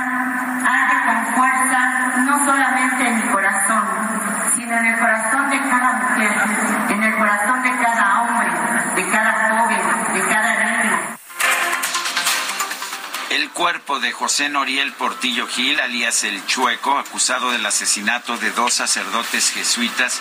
arde 0.66 1.06
con 1.06 1.34
fuerza 1.34 1.94
no 2.26 2.44
solamente 2.44 3.08
en 3.08 3.16
mi 3.16 3.22
corazón, 3.32 3.82
sino 4.54 4.76
en 4.76 4.86
el 4.86 4.98
corazón 4.98 5.50
de 5.50 5.60
cada 5.70 5.92
mujer, 5.92 6.32
en 6.90 7.02
el 7.02 7.14
corazón 7.16 7.62
de 7.62 7.70
cada 7.70 7.83
cuerpo 13.54 14.00
de 14.00 14.10
José 14.10 14.48
Noriel 14.48 14.92
Portillo 14.92 15.46
Gil, 15.46 15.80
alias 15.80 16.24
El 16.24 16.44
Chueco, 16.46 16.98
acusado 16.98 17.52
del 17.52 17.64
asesinato 17.64 18.36
de 18.36 18.50
dos 18.50 18.74
sacerdotes 18.74 19.50
jesuitas 19.50 20.20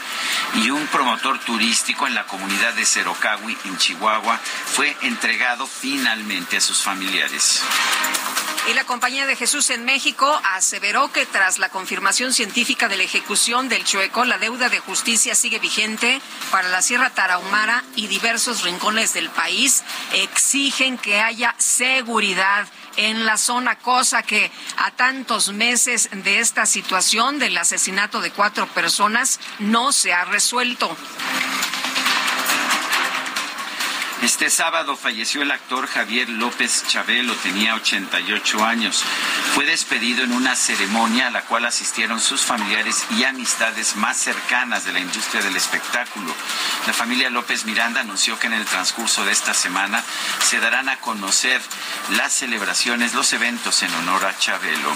y 0.54 0.70
un 0.70 0.86
promotor 0.88 1.40
turístico 1.40 2.06
en 2.06 2.14
la 2.14 2.26
comunidad 2.28 2.74
de 2.74 2.86
Cerocahui, 2.86 3.58
en 3.66 3.78
Chihuahua, 3.78 4.40
fue 4.68 4.96
entregado 5.02 5.66
finalmente 5.66 6.58
a 6.58 6.62
sus 6.62 6.84
familiares. 6.84 7.64
Y 8.70 8.74
la 8.76 8.86
Compañía 8.86 9.26
de 9.26 9.36
Jesús 9.36 9.72
en 9.72 9.84
México 9.84 10.40
aseveró 10.46 11.12
que 11.12 11.26
tras 11.26 11.60
la 11.60 11.68
confirmación 11.68 12.34
científica 12.34 12.88
de 12.88 12.96
la 12.96 13.04
ejecución 13.04 13.68
del 13.68 13.84
Chueco, 13.84 14.24
la 14.24 14.38
deuda 14.38 14.70
de 14.70 14.80
justicia 14.80 15.36
sigue 15.36 15.60
vigente 15.60 16.22
para 16.50 16.70
la 16.70 16.82
Sierra 16.82 17.10
Tarahumara 17.10 17.84
y 17.96 18.08
diversos 18.08 18.62
rincones 18.62 19.14
del 19.14 19.30
país. 19.30 19.84
Exigen 20.14 20.98
que 20.98 21.20
haya 21.20 21.56
seguridad 21.58 22.68
en 22.98 23.26
la 23.26 23.38
zona, 23.38 23.78
cosa 23.78 24.24
que 24.24 24.52
a 24.78 24.92
tantos 24.92 25.52
meses 25.52 26.10
de 26.12 26.40
esta 26.40 26.66
situación 26.66 27.40
del 27.40 27.58
asesinato 27.58 28.22
de 28.22 28.32
cuatro 28.32 28.68
personas 28.68 29.40
no 29.60 29.92
se 29.92 30.14
ha 30.14 30.26
resuelto. 30.26 30.96
Este 34.24 34.50
sábado 34.50 34.96
falleció 34.96 35.42
el 35.42 35.52
actor 35.52 35.86
Javier 35.86 36.30
López 36.30 36.86
Chabelo, 36.88 37.36
tenía 37.36 37.76
88 37.76 38.64
años. 38.64 39.04
Fue 39.54 39.66
despedido 39.66 40.24
en 40.24 40.32
una 40.32 40.56
ceremonia 40.56 41.28
a 41.28 41.30
la 41.30 41.42
cual 41.42 41.66
asistieron 41.66 42.22
sus 42.22 42.42
familiares 42.42 43.04
y 43.18 43.26
amistades 43.26 43.98
más 43.98 44.16
cercanas 44.16 44.86
de 44.86 44.94
la 44.94 45.02
industria 45.02 45.44
del 45.44 45.58
espectáculo. 45.58 46.34
La 46.88 46.94
familia 46.94 47.30
López 47.30 47.66
Miranda 47.66 48.00
anunció 48.00 48.40
que 48.40 48.48
en 48.48 48.54
el 48.54 48.64
transcurso 48.64 49.26
de 49.26 49.34
esta 49.34 49.54
semana 49.54 50.02
se 50.42 50.62
darán 50.62 50.88
a 50.88 51.02
conocer 51.02 51.62
las 52.12 52.32
celebraciones, 52.32 53.14
los 53.14 53.34
eventos 53.34 53.84
en 53.84 53.94
honor 53.94 54.24
a 54.24 54.38
Chabelo. 54.38 54.96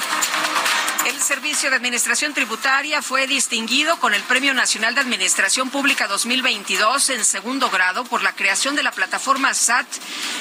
El 1.07 1.21
Servicio 1.21 1.69
de 1.69 1.77
Administración 1.77 2.33
Tributaria 2.33 3.01
fue 3.01 3.27
distinguido 3.27 3.97
con 3.97 4.13
el 4.13 4.21
Premio 4.23 4.53
Nacional 4.53 4.93
de 4.93 4.99
Administración 4.99 5.69
Pública 5.69 6.05
2022 6.05 7.11
en 7.11 7.23
segundo 7.23 7.69
grado 7.69 8.03
por 8.03 8.23
la 8.23 8.33
creación 8.33 8.75
de 8.75 8.83
la 8.83 8.91
plataforma 8.91 9.53
SAT 9.53 9.87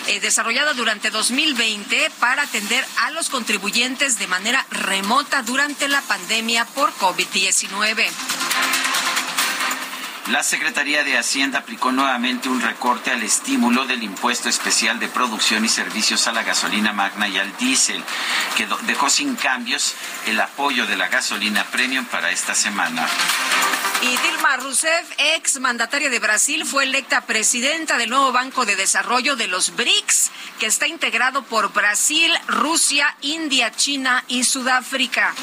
eh, 0.08 0.18
desarrollada 0.18 0.72
durante 0.72 1.10
2020 1.10 2.10
para 2.18 2.42
atender 2.42 2.84
a 2.96 3.12
los 3.12 3.30
contribuyentes 3.30 4.18
de 4.18 4.26
manera 4.26 4.66
remota 4.72 5.42
durante 5.42 5.86
la 5.86 6.02
pandemia 6.02 6.64
por 6.64 6.92
COVID-19. 6.94 8.08
La 10.28 10.42
Secretaría 10.42 11.04
de 11.04 11.16
Hacienda 11.16 11.60
aplicó 11.60 11.92
nuevamente 11.92 12.48
un 12.48 12.60
recorte 12.60 13.12
al 13.12 13.22
estímulo 13.22 13.84
del 13.84 14.02
impuesto 14.02 14.48
especial 14.48 14.98
de 14.98 15.06
producción 15.06 15.64
y 15.64 15.68
servicios 15.68 16.26
a 16.26 16.32
la 16.32 16.42
gasolina 16.42 16.92
magna 16.92 17.28
y 17.28 17.38
al 17.38 17.56
diésel, 17.58 18.02
que 18.56 18.66
dejó 18.88 19.08
sin 19.08 19.36
cambios 19.36 19.94
el 20.26 20.40
apoyo 20.40 20.84
de 20.86 20.96
la 20.96 21.06
gasolina 21.06 21.62
premium 21.66 22.04
para 22.06 22.32
esta 22.32 22.56
semana. 22.56 23.06
Y 24.02 24.16
Dilma 24.16 24.56
Rousseff, 24.56 25.12
ex 25.16 25.60
mandataria 25.60 26.10
de 26.10 26.18
Brasil, 26.18 26.66
fue 26.66 26.82
electa 26.82 27.20
presidenta 27.20 27.96
del 27.96 28.10
nuevo 28.10 28.32
Banco 28.32 28.66
de 28.66 28.74
Desarrollo 28.74 29.36
de 29.36 29.46
los 29.46 29.76
BRICS, 29.76 30.32
que 30.58 30.66
está 30.66 30.88
integrado 30.88 31.44
por 31.44 31.72
Brasil, 31.72 32.32
Rusia, 32.48 33.16
India, 33.20 33.70
China 33.70 34.24
y 34.26 34.42
Sudáfrica. 34.42 35.34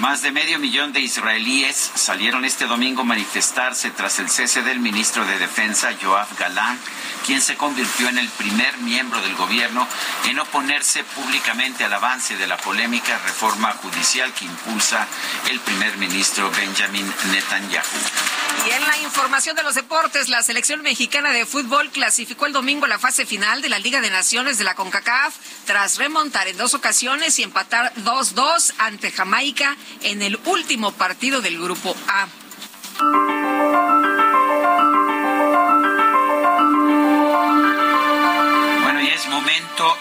Más 0.00 0.20
de 0.20 0.30
medio 0.30 0.58
millón 0.58 0.92
de 0.92 1.00
israelíes 1.00 1.90
salieron 1.94 2.44
este 2.44 2.66
domingo 2.66 3.00
a 3.00 3.04
manifestarse 3.04 3.90
tras 3.90 4.18
el 4.18 4.28
cese 4.28 4.62
del 4.62 4.78
ministro 4.78 5.24
de 5.24 5.38
Defensa, 5.38 5.88
Joab 6.00 6.28
Galán, 6.38 6.78
quien 7.26 7.42
se 7.42 7.56
convirtió 7.56 8.08
en 8.08 8.18
el 8.18 8.28
primer 8.28 8.78
miembro 8.78 9.20
del 9.20 9.34
gobierno 9.34 9.86
en 10.26 10.38
oponerse 10.38 11.02
públicamente 11.02 11.84
al 11.84 11.92
avance 11.92 12.36
de 12.36 12.46
la 12.46 12.56
polémica 12.56 13.18
reforma 13.18 13.72
judicial 13.72 14.32
que 14.32 14.44
impulsa 14.44 15.06
el 15.50 15.58
primer 15.60 15.96
ministro 15.98 16.50
Benjamin 16.52 17.12
Netanyahu. 17.32 17.84
Y 18.66 18.70
en 18.70 18.86
la 18.86 18.98
información 18.98 19.56
de 19.56 19.64
los 19.64 19.74
deportes, 19.74 20.28
la 20.28 20.42
selección 20.42 20.82
mexicana 20.82 21.32
de 21.32 21.46
fútbol 21.46 21.90
clasificó 21.90 22.46
el 22.46 22.52
domingo 22.52 22.86
la 22.86 22.98
fase 22.98 23.26
final 23.26 23.60
de 23.60 23.68
la 23.68 23.80
Liga 23.80 24.00
de 24.00 24.10
Naciones 24.10 24.58
de 24.58 24.64
la 24.64 24.74
CONCACAF 24.74 25.34
tras 25.66 25.98
remontar 25.98 26.46
en 26.46 26.56
dos 26.56 26.74
ocasiones 26.74 27.38
y 27.38 27.42
empatar 27.42 27.92
2-2 27.96 28.72
ante 28.78 29.10
Jamaica 29.10 29.76
en 30.02 30.22
el 30.22 30.38
último 30.44 30.92
partido 30.92 31.40
del 31.40 31.58
Grupo 31.60 31.96
A. 32.06 33.45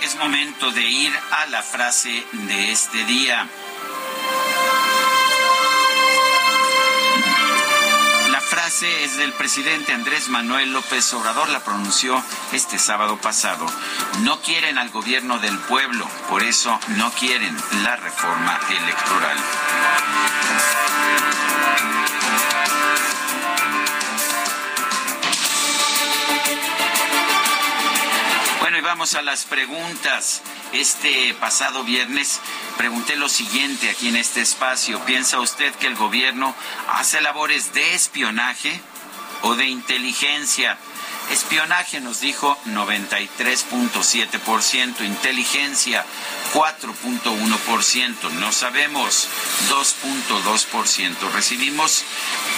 es 0.02 0.16
momento 0.16 0.72
de 0.72 0.84
ir 0.84 1.12
a 1.32 1.48
la 1.48 1.62
frase 1.62 2.26
de 2.32 2.72
este 2.72 3.04
día. 3.04 3.46
La 8.30 8.40
frase 8.40 9.04
es 9.04 9.18
del 9.18 9.34
presidente 9.34 9.92
Andrés 9.92 10.30
Manuel 10.30 10.72
López 10.72 11.14
Obrador, 11.14 11.50
la 11.50 11.60
pronunció 11.60 12.24
este 12.54 12.80
sábado 12.80 13.18
pasado. 13.18 13.66
No 14.22 14.40
quieren 14.40 14.78
al 14.78 14.92
gobierno 14.92 15.40
del 15.40 15.58
pueblo, 15.60 16.08
por 16.30 16.44
eso 16.44 16.80
no 16.96 17.12
quieren 17.12 17.58
la 17.84 17.98
reforma 17.98 18.58
electoral. 18.70 19.38
Vamos 28.86 29.16
a 29.16 29.24
las 29.24 29.46
preguntas. 29.46 30.44
Este 30.72 31.34
pasado 31.34 31.84
viernes 31.84 32.40
pregunté 32.78 33.16
lo 33.16 33.28
siguiente 33.28 33.90
aquí 33.90 34.10
en 34.10 34.16
este 34.16 34.42
espacio. 34.42 35.04
¿Piensa 35.06 35.40
usted 35.40 35.74
que 35.76 35.88
el 35.88 35.96
gobierno 35.96 36.54
hace 36.90 37.20
labores 37.20 37.74
de 37.74 37.96
espionaje 37.96 38.80
o 39.42 39.56
de 39.56 39.66
inteligencia? 39.66 40.78
Espionaje 41.32 42.02
nos 42.02 42.20
dijo 42.20 42.58
93.7%, 42.66 45.06
inteligencia 45.06 46.06
4.1%, 46.54 48.30
no 48.32 48.52
sabemos 48.52 49.30
2.2%. 49.70 51.32
Recibimos 51.34 52.04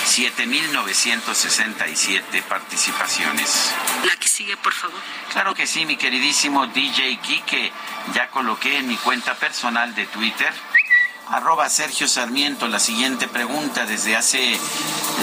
7.967 0.05 2.43
participaciones. 2.43 3.71
La 4.05 4.17
que 4.17 4.27
sigue, 4.27 4.57
por 4.57 4.73
favor. 4.73 4.99
Claro 5.31 5.55
que 5.55 5.65
sí, 5.65 5.85
mi 5.85 5.95
queridísimo 5.95 6.67
DJ 6.67 7.21
Kike. 7.21 7.71
Ya 8.13 8.29
coloqué 8.29 8.77
en 8.77 8.87
mi 8.87 8.97
cuenta 8.97 9.35
personal 9.35 9.95
de 9.95 10.05
Twitter 10.07 10.53
arroba 11.29 11.69
Sergio 11.69 12.07
Sarmiento 12.07 12.67
la 12.67 12.79
siguiente 12.79 13.27
pregunta 13.27 13.85
desde 13.85 14.15
hace, 14.15 14.57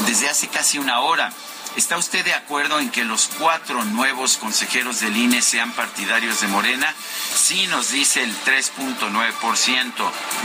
desde 0.06 0.28
hace 0.28 0.48
casi 0.48 0.78
una 0.78 1.00
hora. 1.00 1.32
¿Está 1.76 1.96
usted 1.96 2.24
de 2.24 2.34
acuerdo 2.34 2.78
en 2.78 2.90
que 2.90 3.04
los 3.04 3.28
cuatro 3.36 3.84
nuevos 3.84 4.36
consejeros 4.36 5.00
del 5.00 5.16
INE 5.16 5.42
sean 5.42 5.72
partidarios 5.72 6.40
de 6.40 6.46
Morena? 6.46 6.94
Sí, 7.34 7.66
nos 7.66 7.90
dice 7.90 8.22
el 8.22 8.32
3.9%. 8.44 9.92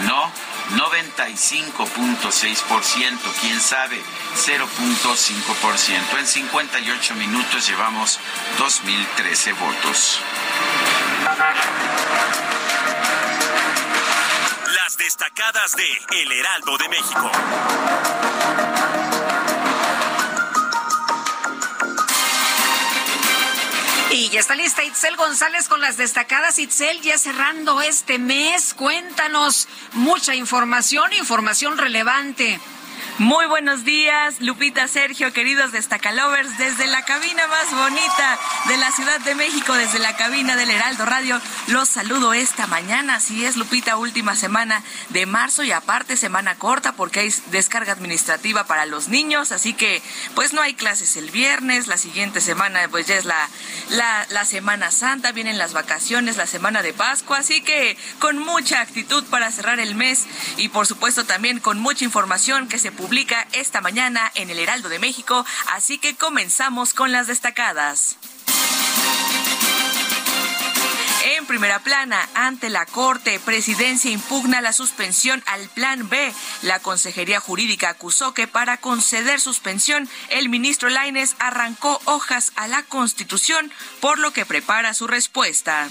No, 0.08 0.32
95.6%. 0.72 3.20
¿Quién 3.42 3.62
sabe? 3.62 4.02
0.5%. 4.38 6.18
En 6.18 6.26
58 6.26 7.14
minutos 7.16 7.68
llevamos 7.68 8.20
2.013 8.58 9.56
votos. 9.60 10.20
Las 14.74 14.98
destacadas 14.98 15.76
de 15.76 16.02
El 16.22 16.32
Heraldo 16.32 16.76
de 16.80 16.90
México. 16.90 17.32
Y 24.12 24.30
ya 24.30 24.40
está 24.40 24.56
lista 24.56 24.84
Itzel 24.84 25.16
González 25.18 25.68
con 25.68 25.82
las 25.82 25.96
destacadas. 25.96 26.58
Itzel, 26.58 27.00
ya 27.02 27.18
cerrando 27.20 27.80
este 27.82 28.18
mes, 28.18 28.74
cuéntanos 28.74 29.68
mucha 29.94 30.34
información, 30.34 31.14
información 31.14 31.78
relevante. 31.78 32.60
Muy 33.20 33.48
buenos 33.48 33.84
días, 33.84 34.40
Lupita, 34.40 34.88
Sergio, 34.88 35.34
queridos 35.34 35.74
destacalovers, 35.74 36.58
desde 36.58 36.88
la 36.88 37.04
cabina 37.04 37.46
más 37.48 37.70
bonita 37.70 38.40
de 38.70 38.78
la 38.78 38.94
Ciudad 38.94 39.20
de 39.20 39.36
México, 39.36 39.74
desde 39.74 40.00
la 40.00 40.16
cabina 40.16 40.56
del 40.56 40.72
Heraldo 40.72 41.06
Radio. 41.06 41.42
Los 41.68 41.90
saludo 41.90 42.32
esta 42.32 42.66
mañana, 42.68 43.16
así 43.16 43.44
es, 43.44 43.58
Lupita, 43.58 43.98
última 43.98 44.38
semana 44.38 44.84
de 45.10 45.26
marzo 45.26 45.64
y 45.64 45.74
aparte 45.74 46.16
semana 46.16 46.56
corta 46.56 46.94
porque 46.94 47.20
hay 47.20 47.34
descarga 47.52 47.92
administrativa 47.92 48.64
para 48.64 48.86
los 48.86 49.10
niños, 49.10 49.52
así 49.52 49.74
que 49.74 50.02
pues 50.34 50.54
no 50.54 50.62
hay 50.62 50.74
clases 50.74 51.18
el 51.18 51.30
viernes, 51.30 51.88
la 51.88 51.98
siguiente 51.98 52.40
semana 52.40 52.88
pues 52.90 53.08
ya 53.08 53.16
es 53.16 53.26
la, 53.26 53.50
la, 53.90 54.28
la 54.30 54.46
Semana 54.46 54.92
Santa, 54.92 55.34
vienen 55.34 55.58
las 55.58 55.74
vacaciones, 55.74 56.38
la 56.38 56.48
semana 56.48 56.82
de 56.82 56.94
Pascua, 56.94 57.40
así 57.40 57.62
que 57.62 57.98
con 58.20 58.38
mucha 58.38 58.80
actitud 58.80 59.26
para 59.26 59.52
cerrar 59.52 59.82
el 59.82 59.94
mes 59.94 60.26
y 60.56 60.70
por 60.70 60.88
supuesto 60.88 61.26
también 61.26 61.60
con 61.60 61.80
mucha 61.80 62.06
información 62.06 62.70
que 62.70 62.80
se 62.80 62.94
publica 62.94 63.09
publica 63.10 63.48
esta 63.54 63.82
mañana 63.82 64.32
en 64.36 64.52
el 64.52 64.60
Heraldo 64.60 64.88
de 64.88 65.00
México, 65.00 65.44
así 65.74 65.98
que 65.98 66.16
comenzamos 66.16 66.94
con 66.94 67.12
las 67.12 67.26
destacadas. 67.26 68.18
En 71.24 71.48
primera 71.48 71.80
plana, 71.80 72.30
ante 72.36 72.70
la 72.70 72.86
Corte, 72.86 73.40
Presidencia 73.40 74.12
impugna 74.12 74.62
la 74.62 74.74
suspensión 74.74 75.42
al 75.48 75.68
Plan 75.70 76.08
B. 76.08 76.32
La 76.62 76.82
Consejería 76.82 77.40
Jurídica 77.40 77.90
acusó 77.90 78.36
que 78.36 78.48
para 78.48 78.78
conceder 78.78 79.40
suspensión, 79.40 80.08
el 80.30 80.48
ministro 80.50 80.90
Laines 80.90 81.36
arrancó 81.40 82.00
hojas 82.06 82.52
a 82.58 82.68
la 82.68 82.84
Constitución, 82.84 83.72
por 84.02 84.20
lo 84.20 84.34
que 84.34 84.46
prepara 84.46 84.94
su 84.94 85.08
respuesta 85.08 85.90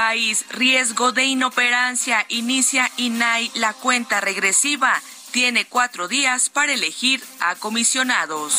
país. 0.00 0.46
Riesgo 0.48 1.12
de 1.12 1.26
inoperancia. 1.26 2.24
Inicia 2.30 2.90
INAI 2.96 3.50
la 3.56 3.74
cuenta 3.74 4.22
regresiva. 4.22 4.98
Tiene 5.30 5.66
cuatro 5.66 6.08
días 6.08 6.48
para 6.48 6.72
elegir 6.72 7.22
a 7.38 7.54
comisionados. 7.56 8.58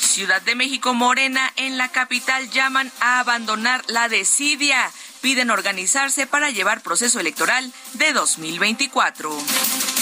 Ciudad 0.00 0.42
de 0.42 0.56
México 0.56 0.92
Morena 0.92 1.52
en 1.54 1.78
la 1.78 1.86
capital 1.86 2.50
llaman 2.50 2.90
a 2.98 3.20
abandonar 3.20 3.84
la 3.86 4.08
desidia. 4.08 4.90
Piden 5.20 5.50
organizarse 5.50 6.26
para 6.26 6.50
llevar 6.50 6.80
proceso 6.80 7.20
electoral 7.20 7.72
de 7.92 8.12
2024 8.12 9.97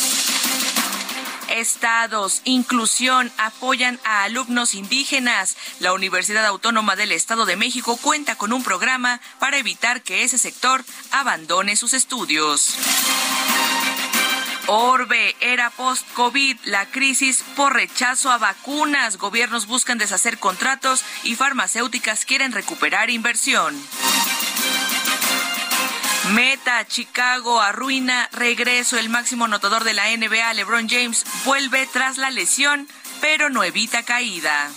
estados, 1.51 2.43
inclusión, 2.45 3.33
apoyan 3.39 3.99
a 4.05 4.25
alumnos 4.25 4.75
indígenas. 4.75 5.57
La 5.81 5.93
Universidad 5.93 6.47
Autónoma 6.47 6.97
del 6.97 7.13
Estado 7.13 7.47
de 7.47 7.57
México 7.57 7.97
cuenta 7.97 8.37
con 8.37 8.53
un 8.53 8.63
programa 8.63 9.21
para 9.39 9.59
evitar 9.59 10.03
que 10.03 10.23
ese 10.23 10.39
sector 10.39 10.85
abandone 11.11 11.77
sus 11.77 11.95
estudios. 11.95 12.77
Orbe, 14.69 15.37
era 15.41 15.71
post-COVID, 15.71 16.59
la 16.65 16.87
crisis 16.87 17.45
por 17.55 17.75
rechazo 17.75 18.31
a 18.31 18.39
vacunas. 18.39 19.17
Gobiernos 19.17 19.67
buscan 19.67 19.97
deshacer 19.99 20.39
contratos 20.39 21.05
y 21.23 21.37
farmacéuticas 21.37 22.25
quieren 22.25 22.51
recuperar 22.51 23.11
inversión. 23.11 23.77
Meta, 26.33 26.87
Chicago, 26.87 27.61
arruina, 27.61 28.29
regreso. 28.33 28.99
El 28.99 29.09
máximo 29.09 29.45
anotador 29.45 29.85
de 29.85 29.95
la 29.95 30.05
NBA, 30.17 30.55
LeBron 30.55 30.89
James, 30.89 31.25
vuelve 31.45 31.87
tras 31.87 32.19
la 32.19 32.31
lesión, 32.31 32.89
pero 33.21 33.49
no 33.49 33.63
evita 33.63 34.03
caída. 34.03 34.71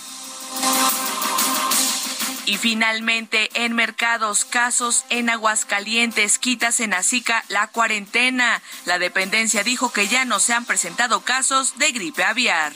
Y 2.46 2.56
finalmente, 2.56 3.50
en 3.54 3.74
mercados, 3.74 4.44
casos 4.44 5.04
en 5.08 5.30
Aguascalientes, 5.30 6.38
quitas 6.38 6.80
en 6.80 6.94
Azica 6.94 7.44
la 7.48 7.66
cuarentena. 7.68 8.62
La 8.86 8.98
dependencia 8.98 9.62
dijo 9.62 9.92
que 9.92 10.08
ya 10.08 10.24
no 10.24 10.40
se 10.40 10.54
han 10.54 10.64
presentado 10.64 11.20
casos 11.20 11.78
de 11.78 11.92
gripe 11.92 12.24
aviar. 12.24 12.72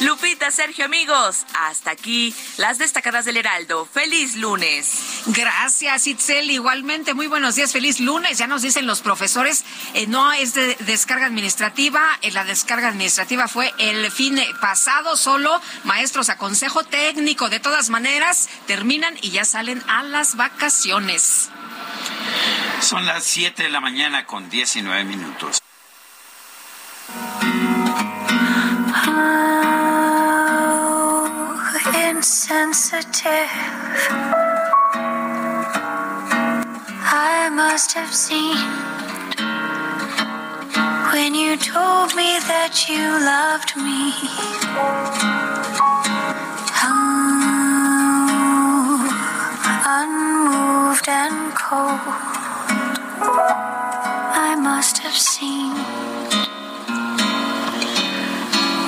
Lupita, 0.00 0.50
Sergio, 0.50 0.84
amigos, 0.84 1.44
hasta 1.54 1.92
aquí 1.92 2.34
las 2.56 2.78
destacadas 2.78 3.24
del 3.24 3.36
Heraldo. 3.36 3.86
Feliz 3.86 4.36
lunes. 4.36 5.22
Gracias, 5.26 6.06
Itzel. 6.06 6.50
Igualmente, 6.50 7.14
muy 7.14 7.26
buenos 7.26 7.54
días, 7.54 7.72
feliz 7.72 8.00
lunes. 8.00 8.38
Ya 8.38 8.46
nos 8.46 8.62
dicen 8.62 8.86
los 8.86 9.00
profesores, 9.00 9.64
eh, 9.94 10.06
no 10.06 10.32
es 10.32 10.54
de 10.54 10.74
descarga 10.80 11.26
administrativa. 11.26 12.18
Eh, 12.22 12.32
la 12.32 12.44
descarga 12.44 12.88
administrativa 12.88 13.46
fue 13.46 13.72
el 13.78 14.10
fin 14.10 14.40
pasado, 14.60 15.16
solo 15.16 15.60
maestros 15.84 16.28
a 16.28 16.38
consejo 16.38 16.84
técnico. 16.84 17.48
De 17.48 17.60
todas 17.60 17.88
maneras, 17.88 18.48
terminan 18.66 19.16
y 19.22 19.30
ya 19.30 19.44
salen 19.44 19.82
a 19.88 20.02
las 20.02 20.36
vacaciones. 20.36 21.50
Son 22.80 23.06
las 23.06 23.24
7 23.24 23.62
de 23.62 23.70
la 23.70 23.80
mañana 23.80 24.26
con 24.26 24.50
19 24.50 25.04
minutos. 25.04 25.62
Insensitive. 32.24 33.52
I 37.28 37.50
must 37.52 37.92
have 37.92 38.14
seen 38.14 38.56
when 41.12 41.34
you 41.34 41.58
told 41.58 42.14
me 42.16 42.40
that 42.48 42.88
you 42.88 43.04
loved 43.34 43.76
me. 43.76 44.14
Oh, 46.86 47.36
unmoved 50.00 51.06
and 51.06 51.54
cold, 51.54 52.00
I 54.48 54.56
must 54.58 54.96
have 55.04 55.12
seen 55.12 55.74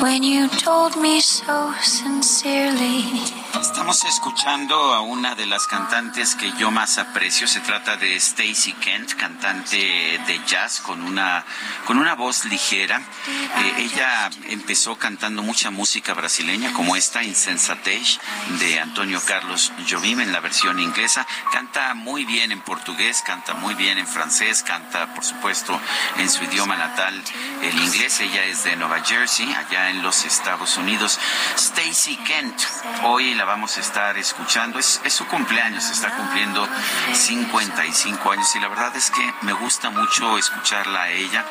when 0.07 0.23
you 0.23 0.47
told 0.47 0.95
me 0.97 1.19
so 1.21 1.75
sincerely. 1.83 3.36
Estamos 3.67 4.05
escuchando 4.05 4.95
a 4.95 5.01
una 5.01 5.35
de 5.35 5.45
las 5.45 5.67
cantantes 5.67 6.37
que 6.37 6.53
yo 6.53 6.71
más 6.71 6.99
aprecio. 6.99 7.49
Se 7.49 7.59
trata 7.61 7.97
de 7.97 8.15
Stacy 8.15 8.73
Kent, 8.75 9.15
cantante 9.15 9.77
de 10.25 10.41
jazz 10.47 10.81
con 10.81 11.03
una, 11.03 11.45
con 11.85 11.99
una 11.99 12.15
voz 12.15 12.45
ligera. 12.45 12.99
Eh, 13.27 13.75
ella 13.79 14.31
empezó 14.45 14.97
cantando 14.97 15.43
mucha 15.43 15.71
música 15.71 16.15
brasileña, 16.15 16.73
como 16.73 16.95
esta 16.95 17.25
Insensatez 17.25 18.21
de 18.61 18.79
Antonio 18.79 19.21
Carlos 19.27 19.73
Jobim 19.91 20.21
en 20.21 20.33
la 20.33 20.39
versión 20.39 20.79
inglesa. 20.79 21.27
Canta 21.53 21.93
muy 21.95 22.25
bien 22.25 22.53
en 22.53 22.61
portugués, 22.61 23.21
canta 23.27 23.55
muy 23.55 23.75
bien 23.75 23.99
en 23.99 24.07
francés, 24.07 24.63
canta, 24.63 25.13
por 25.13 25.25
supuesto, 25.25 25.79
en 26.19 26.31
su 26.31 26.45
idioma 26.45 26.77
natal, 26.77 27.21
el 27.63 27.79
inglés. 27.79 28.21
Ella 28.21 28.45
es 28.45 28.63
de 28.63 28.77
Nueva 28.77 29.03
Jersey, 29.05 29.53
allá 29.53 29.91
en 29.91 30.03
los 30.03 30.25
Estados 30.25 30.77
Unidos. 30.77 31.19
Stacy 31.57 32.17
Kent, 32.19 32.63
hoy 33.03 33.35
la 33.35 33.45
vamos 33.45 33.56
a 33.57 33.81
estar 33.81 34.19
escuchando. 34.19 34.79
Es, 34.79 35.01
su 35.09 35.27
cumpleaños, 35.27 35.91
está 35.91 36.15
cumpliendo 36.15 36.69
55 37.15 38.31
años 38.31 38.55
y 38.55 38.61
la 38.61 38.69
verdad 38.69 38.95
es 38.95 39.11
que 39.11 39.33
me 39.43 39.55
gusta 39.55 39.89
mucho 39.89 40.37
escucharla 40.37 41.05
a 41.05 41.09
ella 41.09 41.43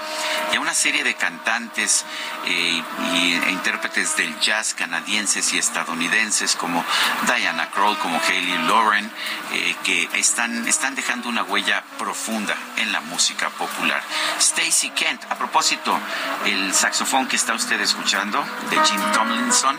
y 0.53 0.55
a 0.55 0.59
una 0.59 0.75
serie 0.75 1.03
de 1.03 1.15
cantantes 1.15 2.05
eh, 2.45 2.83
y, 3.15 3.33
e 3.33 3.51
intérpretes 3.51 4.15
del 4.17 4.39
jazz 4.39 4.75
canadienses 4.75 5.51
y 5.53 5.57
estadounidenses 5.57 6.55
como 6.55 6.85
Diana 7.25 7.71
Kroll, 7.71 7.97
como 7.97 8.21
Hayley 8.21 8.67
Lauren, 8.67 9.11
eh, 9.53 9.75
que 9.83 10.07
están, 10.13 10.67
están 10.67 10.93
dejando 10.93 11.27
una 11.27 11.41
huella 11.41 11.83
profunda 11.97 12.55
en 12.77 12.91
la 12.91 13.01
música 13.01 13.49
popular. 13.49 14.01
Stacy 14.37 14.91
Kent, 14.91 15.23
a 15.31 15.35
propósito, 15.35 15.99
el 16.45 16.71
saxofón 16.73 17.27
que 17.27 17.35
está 17.35 17.55
usted 17.55 17.81
escuchando 17.81 18.45
de 18.69 18.79
Jim 18.85 19.01
Tomlinson, 19.11 19.75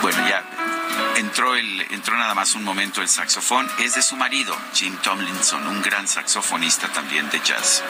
bueno, 0.00 0.28
ya 0.28 0.55
entró, 1.16 1.56
el, 1.56 1.80
entró 1.90 2.16
nada 2.16 2.34
más 2.34 2.54
un 2.54 2.64
momento 2.64 3.02
el 3.02 3.08
saxofón, 3.08 3.68
es 3.78 3.94
de 3.94 4.02
su 4.02 4.16
marido, 4.16 4.56
Jim 4.74 4.96
Tomlinson, 5.02 5.66
un 5.66 5.82
gran 5.82 6.06
saxofonista 6.06 6.88
también 6.88 7.28
de 7.30 7.40
jazz. 7.40 7.82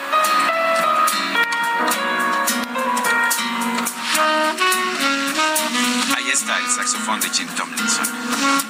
Saxofón 6.76 7.20
de 7.20 7.30
Jim 7.30 7.48
Tomlinson. 7.56 8.06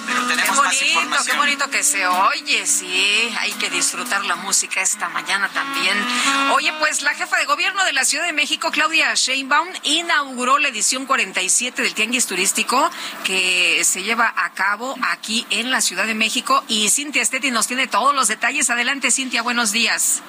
Pero 0.06 0.26
tenemos 0.28 0.60
qué 0.78 0.94
bonito, 0.94 1.16
Qué 1.26 1.36
bonito 1.36 1.70
que 1.70 1.82
se 1.82 2.06
oye, 2.06 2.64
sí. 2.66 3.34
Hay 3.40 3.52
que 3.52 3.68
disfrutar 3.68 4.24
la 4.24 4.36
música 4.36 4.80
esta 4.80 5.08
mañana 5.08 5.48
también. 5.48 5.96
Oye, 6.54 6.72
pues 6.78 7.02
la 7.02 7.14
jefa 7.14 7.36
de 7.36 7.46
gobierno 7.46 7.84
de 7.84 7.92
la 7.92 8.04
Ciudad 8.04 8.24
de 8.24 8.32
México, 8.32 8.70
Claudia 8.70 9.12
Sheinbaum, 9.14 9.68
inauguró 9.82 10.58
la 10.58 10.68
edición 10.68 11.06
47 11.06 11.82
del 11.82 11.94
Tianguis 11.94 12.26
Turístico 12.26 12.90
que 13.24 13.82
se 13.84 14.04
lleva 14.04 14.32
a 14.36 14.52
cabo 14.52 14.96
aquí 15.02 15.44
en 15.50 15.72
la 15.72 15.80
Ciudad 15.80 16.06
de 16.06 16.14
México. 16.14 16.62
Y 16.68 16.88
Cintia 16.90 17.22
Estetti 17.22 17.50
nos 17.50 17.66
tiene 17.66 17.88
todos 17.88 18.14
los 18.14 18.28
detalles. 18.28 18.70
Adelante, 18.70 19.10
Cintia, 19.10 19.42
buenos 19.42 19.72
días. 19.72 20.22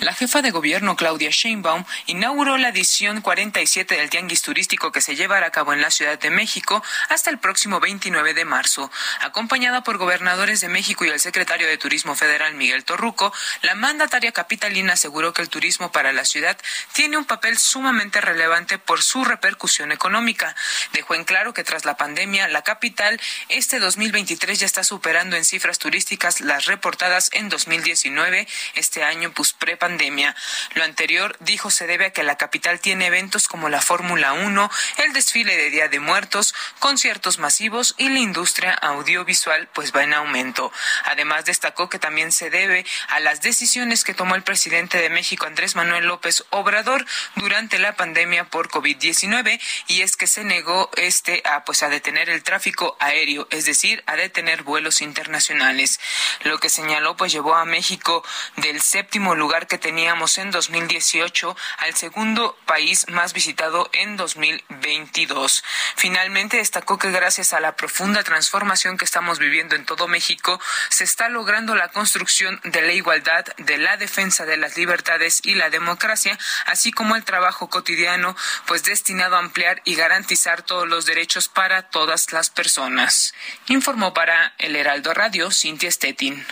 La 0.00 0.12
jefa 0.12 0.42
de 0.42 0.50
gobierno 0.50 0.96
Claudia 0.96 1.30
Sheinbaum 1.30 1.84
inauguró 2.06 2.58
la 2.58 2.70
edición 2.70 3.20
47 3.20 3.96
del 3.96 4.10
Tianguis 4.10 4.42
Turístico 4.42 4.90
que 4.90 5.00
se 5.00 5.14
llevará 5.14 5.46
a 5.46 5.50
cabo 5.52 5.72
en 5.72 5.80
la 5.80 5.92
Ciudad 5.92 6.18
de 6.18 6.30
México 6.30 6.82
hasta 7.10 7.30
el 7.30 7.38
próximo 7.38 7.78
29 7.78 8.34
de 8.34 8.44
marzo. 8.44 8.90
Acompañada 9.20 9.84
por 9.84 9.96
gobernadores 9.98 10.60
de 10.60 10.68
México 10.68 11.04
y 11.04 11.10
el 11.10 11.20
secretario 11.20 11.68
de 11.68 11.78
Turismo 11.78 12.16
Federal 12.16 12.54
Miguel 12.54 12.82
Torruco, 12.84 13.32
la 13.62 13.76
mandataria 13.76 14.32
capitalina 14.32 14.94
aseguró 14.94 15.32
que 15.32 15.42
el 15.42 15.48
turismo 15.48 15.92
para 15.92 16.12
la 16.12 16.24
ciudad 16.24 16.58
tiene 16.92 17.16
un 17.16 17.24
papel 17.24 17.56
sumamente 17.56 18.20
relevante 18.20 18.78
por 18.78 19.00
su 19.00 19.24
repercusión 19.24 19.92
económica. 19.92 20.56
Dejó 20.92 21.14
en 21.14 21.22
claro 21.22 21.54
que 21.54 21.62
tras 21.62 21.84
la 21.84 21.96
pandemia, 21.96 22.48
la 22.48 22.62
capital 22.62 23.20
este 23.48 23.78
2023 23.78 24.58
ya 24.58 24.66
está 24.66 24.82
superando 24.82 25.36
en 25.36 25.44
cifras 25.44 25.78
turísticas 25.78 26.40
las 26.40 26.66
reportadas 26.66 27.30
en 27.32 27.48
2019, 27.48 28.48
este 28.74 29.04
año 29.04 29.32
pues 29.32 29.52
prepa 29.52 29.83
pandemia. 29.84 30.34
Lo 30.72 30.82
anterior, 30.82 31.36
dijo, 31.40 31.70
se 31.70 31.86
debe 31.86 32.06
a 32.06 32.10
que 32.10 32.22
la 32.22 32.38
capital 32.38 32.80
tiene 32.80 33.04
eventos 33.04 33.48
como 33.48 33.68
la 33.68 33.82
Fórmula 33.82 34.32
1, 34.32 34.70
el 35.04 35.12
desfile 35.12 35.54
de 35.58 35.68
Día 35.68 35.88
de 35.88 36.00
Muertos, 36.00 36.54
conciertos 36.78 37.38
masivos 37.38 37.94
y 37.98 38.08
la 38.08 38.18
industria 38.18 38.72
audiovisual 38.72 39.68
pues 39.74 39.94
va 39.94 40.02
en 40.02 40.14
aumento. 40.14 40.72
Además, 41.04 41.44
destacó 41.44 41.90
que 41.90 41.98
también 41.98 42.32
se 42.32 42.48
debe 42.48 42.86
a 43.08 43.20
las 43.20 43.42
decisiones 43.42 44.04
que 44.04 44.14
tomó 44.14 44.36
el 44.36 44.42
presidente 44.42 44.96
de 44.96 45.10
México, 45.10 45.44
Andrés 45.44 45.76
Manuel 45.76 46.06
López 46.06 46.46
Obrador, 46.48 47.04
durante 47.34 47.78
la 47.78 47.94
pandemia 47.94 48.44
por 48.44 48.70
COVID-19 48.70 49.60
y 49.88 50.00
es 50.00 50.16
que 50.16 50.26
se 50.26 50.44
negó 50.44 50.88
este 50.96 51.42
a 51.44 51.64
pues 51.64 51.82
a 51.82 51.90
detener 51.90 52.30
el 52.30 52.42
tráfico 52.42 52.96
aéreo, 53.00 53.46
es 53.50 53.66
decir, 53.66 54.02
a 54.06 54.16
detener 54.16 54.62
vuelos 54.62 55.02
internacionales. 55.02 56.00
Lo 56.44 56.56
que 56.56 56.70
señaló 56.70 57.18
pues 57.18 57.32
llevó 57.32 57.54
a 57.54 57.66
México 57.66 58.24
del 58.56 58.80
séptimo 58.80 59.34
lugar 59.34 59.66
que 59.66 59.73
teníamos 59.78 60.38
en 60.38 60.50
2018 60.50 61.56
al 61.78 61.94
segundo 61.94 62.56
país 62.66 63.06
más 63.08 63.32
visitado 63.32 63.88
en 63.92 64.16
2022. 64.16 65.64
Finalmente 65.96 66.58
destacó 66.58 66.98
que 66.98 67.10
gracias 67.10 67.52
a 67.52 67.60
la 67.60 67.76
profunda 67.76 68.22
transformación 68.22 68.96
que 68.96 69.04
estamos 69.04 69.38
viviendo 69.38 69.74
en 69.74 69.86
todo 69.86 70.08
México, 70.08 70.60
se 70.90 71.04
está 71.04 71.28
logrando 71.28 71.74
la 71.74 71.88
construcción 71.88 72.60
de 72.64 72.82
la 72.82 72.92
igualdad, 72.92 73.44
de 73.58 73.78
la 73.78 73.96
defensa 73.96 74.44
de 74.44 74.56
las 74.56 74.76
libertades 74.76 75.40
y 75.44 75.54
la 75.54 75.70
democracia, 75.70 76.38
así 76.66 76.92
como 76.92 77.16
el 77.16 77.24
trabajo 77.24 77.68
cotidiano, 77.68 78.36
pues 78.66 78.84
destinado 78.84 79.36
a 79.36 79.40
ampliar 79.40 79.82
y 79.84 79.94
garantizar 79.94 80.62
todos 80.62 80.88
los 80.88 81.06
derechos 81.06 81.48
para 81.48 81.82
todas 81.90 82.32
las 82.32 82.50
personas. 82.50 83.34
Informó 83.68 84.14
para 84.14 84.54
el 84.58 84.76
Heraldo 84.76 85.14
Radio 85.14 85.50
Cintia 85.50 85.90
Stettin. 85.90 86.44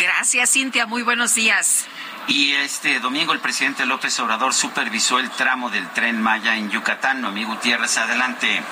Gracias, 0.00 0.50
Cintia. 0.52 0.86
Muy 0.86 1.02
buenos 1.02 1.34
días. 1.34 1.86
Y 2.28 2.54
este 2.54 2.98
domingo 2.98 3.32
el 3.32 3.40
presidente 3.40 3.86
López 3.86 4.18
Obrador 4.18 4.52
supervisó 4.52 5.20
el 5.20 5.30
tramo 5.30 5.70
del 5.70 5.88
tren 5.90 6.20
Maya 6.20 6.56
en 6.56 6.70
Yucatán. 6.70 7.20
Noemí 7.20 7.44
Gutiérrez, 7.44 7.96
adelante. 7.98 8.62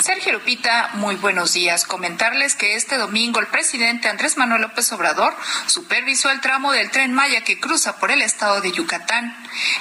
Sergio 0.00 0.34
Lupita, 0.34 0.90
muy 0.94 1.16
buenos 1.16 1.54
días. 1.54 1.84
Comentarles 1.84 2.54
que 2.54 2.76
este 2.76 2.98
domingo 2.98 3.40
el 3.40 3.48
presidente 3.48 4.08
Andrés 4.08 4.36
Manuel 4.36 4.62
López 4.62 4.92
Obrador 4.92 5.34
supervisó 5.66 6.30
el 6.30 6.40
tramo 6.40 6.70
del 6.70 6.92
tren 6.92 7.12
Maya 7.12 7.40
que 7.40 7.58
cruza 7.58 7.98
por 7.98 8.12
el 8.12 8.22
estado 8.22 8.60
de 8.60 8.70
Yucatán. 8.70 9.36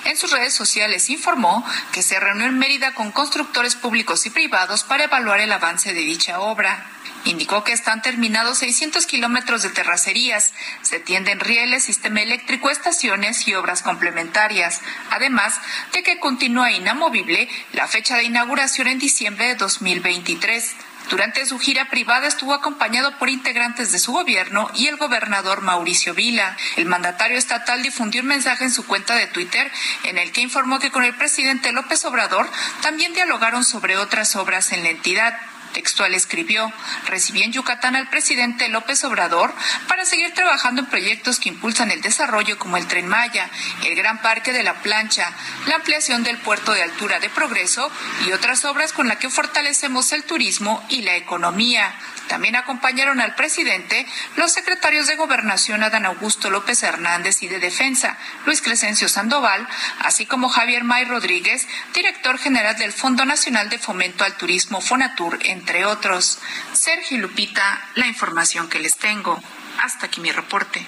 En 0.05 0.17
sus 0.17 0.31
redes 0.31 0.55
sociales 0.55 1.11
informó 1.11 1.63
que 1.91 2.01
se 2.01 2.19
reunió 2.19 2.45
en 2.45 2.57
Mérida 2.57 2.95
con 2.95 3.11
constructores 3.11 3.75
públicos 3.75 4.25
y 4.25 4.31
privados 4.31 4.83
para 4.83 5.03
evaluar 5.03 5.39
el 5.39 5.51
avance 5.51 5.93
de 5.93 6.01
dicha 6.01 6.39
obra. 6.39 6.89
Indicó 7.25 7.63
que 7.63 7.73
están 7.73 8.01
terminados 8.01 8.59
600 8.59 9.05
kilómetros 9.07 9.63
de 9.63 9.69
terracerías, 9.69 10.53
se 10.83 10.99
tienden 10.99 11.39
rieles, 11.39 11.83
sistema 11.83 12.21
eléctrico, 12.21 12.69
estaciones 12.69 13.47
y 13.47 13.55
obras 13.55 13.81
complementarias, 13.81 14.81
además 15.09 15.59
de 15.91 16.03
que 16.03 16.19
continúa 16.19 16.71
inamovible 16.71 17.49
la 17.73 17.87
fecha 17.87 18.15
de 18.17 18.23
inauguración 18.25 18.87
en 18.87 18.99
diciembre 18.99 19.47
de 19.47 19.55
2023. 19.55 20.75
Durante 21.09 21.45
su 21.45 21.59
gira 21.59 21.89
privada 21.89 22.27
estuvo 22.27 22.53
acompañado 22.53 23.17
por 23.19 23.29
integrantes 23.29 23.91
de 23.91 23.99
su 23.99 24.11
gobierno 24.11 24.69
y 24.73 24.87
el 24.87 24.97
gobernador 24.97 25.61
Mauricio 25.61 26.15
Vila. 26.15 26.57
El 26.77 26.85
mandatario 26.85 27.37
estatal 27.37 27.83
difundió 27.83 28.21
un 28.21 28.27
mensaje 28.27 28.63
en 28.63 28.71
su 28.71 28.85
cuenta 28.87 29.15
de 29.15 29.27
Twitter 29.27 29.71
en 30.03 30.17
el 30.17 30.31
que 30.31 30.41
informó 30.41 30.79
que 30.79 30.91
con 30.91 31.03
el 31.03 31.15
presidente 31.15 31.71
López 31.71 32.05
Obrador 32.05 32.49
también 32.81 33.13
dialogaron 33.13 33.63
sobre 33.63 33.97
otras 33.97 34.35
obras 34.35 34.71
en 34.71 34.83
la 34.83 34.89
entidad. 34.89 35.37
Textual 35.75 36.15
escribió, 36.15 36.71
recibí 37.05 37.43
en 37.43 37.51
Yucatán 37.51 37.97
al 37.97 38.07
presidente 38.07 38.69
López 38.69 39.03
Obrador 39.03 39.53
para 39.89 40.05
seguir 40.05 40.33
trabajando 40.33 40.79
en 40.79 40.87
proyectos 40.87 41.37
que 41.37 41.49
impulsan 41.49 41.91
el 41.91 42.01
desarrollo 42.01 42.57
como 42.57 42.77
el 42.77 42.87
Tren 42.87 43.09
Maya, 43.09 43.49
el 43.83 43.93
Gran 43.93 44.21
Parque 44.21 44.53
de 44.53 44.63
la 44.63 44.75
Plancha, 44.75 45.33
la 45.67 45.75
ampliación 45.75 46.23
del 46.23 46.37
puerto 46.37 46.71
de 46.71 46.81
altura 46.81 47.19
de 47.19 47.29
progreso 47.29 47.91
y 48.25 48.31
otras 48.31 48.63
obras 48.63 48.93
con 48.93 49.09
las 49.09 49.17
que 49.17 49.29
fortalecemos 49.29 50.13
el 50.13 50.23
turismo 50.23 50.81
y 50.87 51.01
la 51.01 51.17
economía. 51.17 51.93
También 52.27 52.55
acompañaron 52.55 53.19
al 53.21 53.35
presidente 53.35 54.07
los 54.35 54.51
secretarios 54.51 55.07
de 55.07 55.15
Gobernación 55.15 55.83
Adán 55.83 56.05
Augusto 56.05 56.49
López 56.49 56.81
Hernández 56.83 57.43
y 57.43 57.47
de 57.47 57.59
Defensa, 57.59 58.17
Luis 58.45 58.61
Crescencio 58.61 59.09
Sandoval, 59.09 59.67
así 59.99 60.25
como 60.25 60.49
Javier 60.49 60.83
May 60.83 61.05
Rodríguez, 61.05 61.67
director 61.93 62.39
general 62.39 62.77
del 62.77 62.93
Fondo 62.93 63.25
Nacional 63.25 63.69
de 63.69 63.77
Fomento 63.77 64.23
al 64.23 64.37
Turismo 64.37 64.81
Fonatur, 64.81 65.37
entre 65.43 65.64
entre 65.65 65.83
otros. 65.83 66.37
Sergio 66.73 67.17
Lupita, 67.17 67.81
la 67.95 68.05
información 68.05 68.69
que 68.69 68.77
les 68.77 68.97
tengo. 68.97 69.41
Hasta 69.81 70.05
aquí 70.05 70.21
mi 70.21 70.31
reporte. 70.31 70.85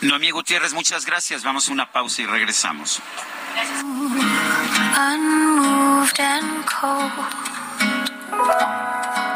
Noemí 0.00 0.30
Gutiérrez, 0.30 0.72
muchas 0.72 1.04
gracias. 1.04 1.42
Vamos 1.44 1.68
a 1.68 1.72
una 1.72 1.92
pausa 1.92 2.22
y 2.22 2.26
regresamos. 2.26 3.02
Unmoved 4.96 6.18
and 6.18 6.64
cold, 6.64 7.12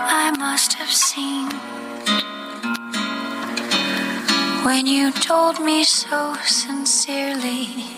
I 0.08 0.32
must 0.38 0.78
have 0.78 0.90
seen 0.90 1.48
when 4.64 4.86
you 4.86 5.10
told 5.12 5.60
me 5.60 5.84
so 5.84 6.34
sincerely. 6.46 7.97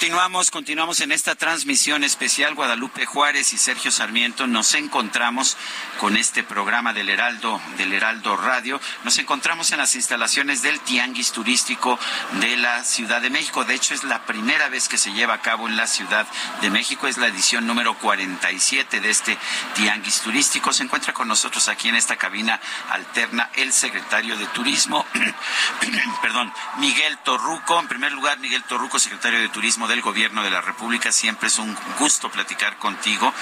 Continuamos, 0.00 0.50
continuamos 0.50 1.00
en 1.02 1.12
esta 1.12 1.34
transmisión 1.34 2.04
especial. 2.04 2.54
Guadalupe 2.54 3.04
Juárez 3.04 3.52
y 3.52 3.58
Sergio 3.58 3.90
Sarmiento 3.90 4.46
nos 4.46 4.72
encontramos 4.74 5.58
con 5.98 6.16
este 6.16 6.42
programa 6.42 6.94
del 6.94 7.10
Heraldo, 7.10 7.60
del 7.76 7.92
Heraldo 7.92 8.34
Radio. 8.38 8.80
Nos 9.04 9.18
encontramos 9.18 9.72
en 9.72 9.76
las 9.76 9.94
instalaciones 9.96 10.62
del 10.62 10.80
Tianguis 10.80 11.32
Turístico 11.32 11.98
de 12.40 12.56
la 12.56 12.82
Ciudad 12.82 13.20
de 13.20 13.28
México. 13.28 13.64
De 13.64 13.74
hecho, 13.74 13.92
es 13.92 14.02
la 14.02 14.24
primera 14.24 14.70
vez 14.70 14.88
que 14.88 14.96
se 14.96 15.12
lleva 15.12 15.34
a 15.34 15.42
cabo 15.42 15.68
en 15.68 15.76
la 15.76 15.86
Ciudad 15.86 16.26
de 16.62 16.70
México. 16.70 17.06
Es 17.06 17.18
la 17.18 17.26
edición 17.26 17.66
número 17.66 17.92
47 17.98 19.00
de 19.00 19.10
este 19.10 19.36
Tianguis 19.74 20.22
Turístico. 20.22 20.72
Se 20.72 20.82
encuentra 20.82 21.12
con 21.12 21.28
nosotros 21.28 21.68
aquí 21.68 21.90
en 21.90 21.96
esta 21.96 22.16
cabina 22.16 22.58
alterna 22.88 23.50
el 23.52 23.70
secretario 23.70 24.38
de 24.38 24.46
Turismo, 24.46 25.04
perdón, 26.22 26.50
Miguel 26.78 27.18
Torruco. 27.18 27.78
En 27.78 27.88
primer 27.88 28.12
lugar, 28.12 28.38
Miguel 28.38 28.64
Torruco, 28.64 28.98
secretario 28.98 29.40
de 29.40 29.50
Turismo 29.50 29.89
del 29.90 30.00
Gobierno 30.02 30.42
de 30.42 30.50
la 30.50 30.60
República. 30.60 31.12
Siempre 31.12 31.48
es 31.48 31.58
un 31.58 31.76
gusto 31.98 32.30
platicar 32.30 32.76
contigo. 32.78 33.32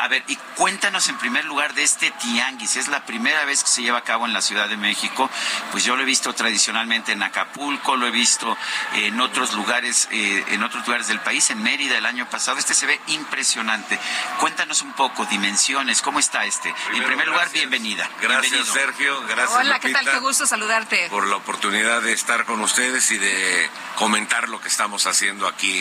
A 0.00 0.08
ver, 0.08 0.24
y 0.28 0.36
cuéntanos 0.56 1.08
en 1.08 1.18
primer 1.18 1.44
lugar 1.44 1.74
de 1.74 1.82
este 1.82 2.10
tianguis. 2.12 2.76
Es 2.76 2.88
la 2.88 3.04
primera 3.04 3.44
vez 3.44 3.62
que 3.64 3.70
se 3.70 3.82
lleva 3.82 3.98
a 3.98 4.04
cabo 4.04 4.26
en 4.26 4.32
la 4.32 4.40
Ciudad 4.40 4.68
de 4.68 4.76
México. 4.76 5.30
Pues 5.70 5.84
yo 5.84 5.96
lo 5.96 6.02
he 6.02 6.06
visto 6.06 6.32
tradicionalmente 6.32 7.12
en 7.12 7.22
Acapulco, 7.22 7.96
lo 7.96 8.06
he 8.06 8.10
visto 8.10 8.56
en 8.94 9.20
otros 9.20 9.52
lugares, 9.54 10.08
eh, 10.10 10.44
en 10.48 10.62
otros 10.62 10.86
lugares 10.86 11.08
del 11.08 11.20
país, 11.20 11.50
en 11.50 11.62
Mérida 11.62 11.98
el 11.98 12.06
año 12.06 12.28
pasado. 12.30 12.58
Este 12.58 12.74
se 12.74 12.86
ve 12.86 13.00
impresionante. 13.08 13.98
Cuéntanos 14.40 14.82
un 14.82 14.92
poco, 14.92 15.24
dimensiones, 15.26 16.02
¿cómo 16.02 16.18
está 16.18 16.44
este? 16.44 16.74
en 16.94 17.04
primer 17.04 17.28
lugar, 17.28 17.50
bienvenida. 17.50 18.08
Gracias, 18.20 18.52
Bienvenido. 18.52 18.72
Sergio. 18.74 19.20
Gracias, 19.26 19.50
Hola, 19.58 19.78
¿qué 19.80 19.90
tal? 19.90 20.04
Lupita, 20.04 20.12
Qué 20.12 20.20
gusto 20.20 20.46
saludarte. 20.46 21.08
por 21.10 21.26
la 21.26 21.36
oportunidad 21.36 22.02
de 22.02 22.12
estar 22.12 22.44
con 22.44 22.60
ustedes 22.60 23.10
y 23.10 23.18
de 23.18 23.70
comentar 23.96 24.48
lo 24.48 24.60
que 24.60 24.68
estamos 24.68 25.06
haciendo 25.06 25.46
aquí 25.46 25.77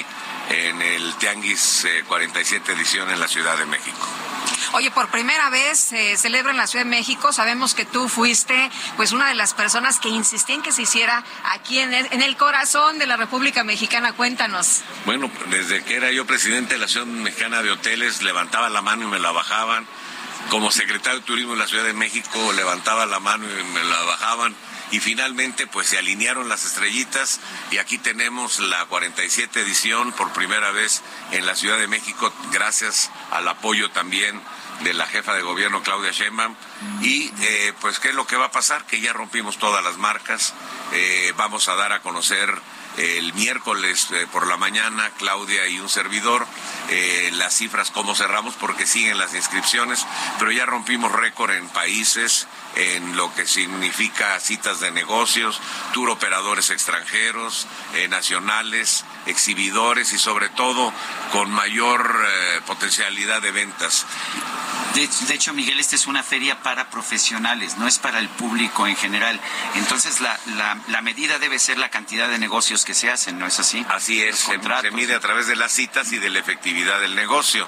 en 0.49 0.81
el 0.81 1.13
Tianguis 1.15 1.85
eh, 1.85 2.03
47 2.07 2.71
edición 2.73 3.09
en 3.09 3.19
la 3.19 3.27
Ciudad 3.27 3.57
de 3.57 3.65
México. 3.65 4.07
Oye, 4.73 4.91
por 4.91 5.09
primera 5.09 5.49
vez 5.49 5.79
se 5.79 6.17
celebra 6.17 6.51
en 6.51 6.57
la 6.57 6.67
Ciudad 6.67 6.85
de 6.85 6.89
México. 6.89 7.31
Sabemos 7.31 7.73
que 7.73 7.85
tú 7.85 8.09
fuiste, 8.09 8.69
pues, 8.95 9.11
una 9.11 9.29
de 9.29 9.35
las 9.35 9.53
personas 9.53 9.99
que 9.99 10.09
insistía 10.09 10.55
en 10.55 10.61
que 10.61 10.71
se 10.71 10.83
hiciera 10.83 11.23
aquí 11.45 11.79
en 11.79 11.93
el, 11.93 12.07
en 12.11 12.21
el 12.21 12.35
corazón 12.37 12.99
de 12.99 13.07
la 13.07 13.17
República 13.17 13.63
Mexicana. 13.63 14.13
Cuéntanos. 14.13 14.81
Bueno, 15.05 15.31
desde 15.49 15.83
que 15.83 15.95
era 15.95 16.11
yo 16.11 16.25
presidente 16.25 16.73
de 16.73 16.79
la 16.79 16.85
Asociación 16.85 17.23
Mexicana 17.23 17.61
de 17.61 17.71
Hoteles, 17.71 18.21
levantaba 18.23 18.69
la 18.69 18.81
mano 18.81 19.03
y 19.03 19.07
me 19.07 19.19
la 19.19 19.31
bajaban. 19.31 19.87
Como 20.49 20.71
secretario 20.71 21.19
de 21.19 21.25
Turismo 21.25 21.53
de 21.53 21.59
la 21.59 21.67
Ciudad 21.67 21.83
de 21.83 21.93
México, 21.93 22.53
levantaba 22.53 23.05
la 23.05 23.19
mano 23.19 23.45
y 23.45 23.63
me 23.73 23.83
la 23.83 24.01
bajaban. 24.03 24.55
Y 24.91 24.99
finalmente, 24.99 25.67
pues 25.67 25.87
se 25.87 25.97
alinearon 25.97 26.47
las 26.47 26.65
estrellitas 26.65 27.39
y 27.71 27.77
aquí 27.77 27.97
tenemos 27.97 28.59
la 28.59 28.85
47 28.85 29.61
edición 29.61 30.13
por 30.13 30.31
primera 30.31 30.71
vez 30.71 31.01
en 31.31 31.45
la 31.45 31.55
Ciudad 31.55 31.77
de 31.77 31.87
México, 31.87 32.31
gracias 32.51 33.11
al 33.31 33.47
apoyo 33.47 33.91
también 33.91 34.41
de 34.83 34.93
la 34.93 35.07
jefa 35.07 35.33
de 35.33 35.41
gobierno 35.41 35.83
Claudia 35.83 36.11
Sheinbaum. 36.11 36.55
Y 37.01 37.31
eh, 37.41 37.73
pues 37.81 37.99
qué 37.99 38.09
es 38.09 38.15
lo 38.15 38.27
que 38.27 38.37
va 38.37 38.45
a 38.45 38.51
pasar 38.51 38.85
que 38.85 39.01
ya 39.01 39.11
rompimos 39.11 39.57
todas 39.57 39.83
las 39.83 39.97
marcas 39.97 40.53
Eh, 40.93 41.33
vamos 41.35 41.67
a 41.67 41.75
dar 41.75 41.91
a 41.91 42.01
conocer 42.01 42.49
el 42.97 43.33
miércoles 43.33 44.07
eh, 44.11 44.27
por 44.31 44.47
la 44.47 44.57
mañana 44.57 45.11
Claudia 45.17 45.67
y 45.67 45.79
un 45.79 45.87
servidor 45.87 46.45
eh, 46.89 47.29
las 47.33 47.55
cifras 47.55 47.91
cómo 47.91 48.15
cerramos 48.15 48.55
porque 48.55 48.87
siguen 48.87 49.19
las 49.19 49.35
inscripciones 49.35 50.05
pero 50.39 50.51
ya 50.51 50.65
rompimos 50.65 51.11
récord 51.11 51.51
en 51.51 51.67
países 51.69 52.47
en 52.75 53.15
lo 53.15 53.33
que 53.33 53.47
significa 53.47 54.39
citas 54.39 54.79
de 54.79 54.91
negocios, 54.91 55.59
tour 55.93 56.11
operadores 56.11 56.69
extranjeros, 56.69 57.65
eh, 57.95 58.07
nacionales, 58.07 59.03
exhibidores 59.25 60.13
y 60.13 60.19
sobre 60.19 60.49
todo 60.49 60.93
con 61.31 61.49
mayor 61.49 62.27
potencialidad 62.67 63.41
de 63.41 63.51
ventas. 63.51 64.05
De, 64.95 65.07
de 65.27 65.33
hecho, 65.33 65.53
Miguel, 65.53 65.79
esta 65.79 65.95
es 65.95 66.07
una 66.07 66.23
feria 66.23 66.61
para 66.63 66.89
profesionales, 66.89 67.77
no 67.77 67.87
es 67.87 67.99
para 67.99 68.19
el 68.19 68.29
público 68.29 68.87
en 68.87 68.95
general. 68.95 69.39
Entonces, 69.75 70.21
la, 70.21 70.39
la, 70.55 70.77
la 70.87 71.01
medida 71.01 71.37
debe 71.39 71.59
ser 71.59 71.77
la 71.77 71.89
cantidad 71.89 72.27
de 72.27 72.39
negocios 72.39 72.83
que 72.83 72.93
se 72.95 73.11
hacen, 73.11 73.37
¿no 73.37 73.45
es 73.45 73.59
así? 73.59 73.85
Así 73.89 74.21
es, 74.23 74.37
se, 74.39 74.59
se 74.81 74.91
mide 74.91 75.13
a 75.15 75.19
través 75.19 75.47
de 75.47 75.55
las 75.55 75.71
citas 75.71 76.11
y 76.13 76.17
de 76.17 76.29
la 76.29 76.39
efectividad 76.39 76.99
del 76.99 77.15
negocio. 77.15 77.67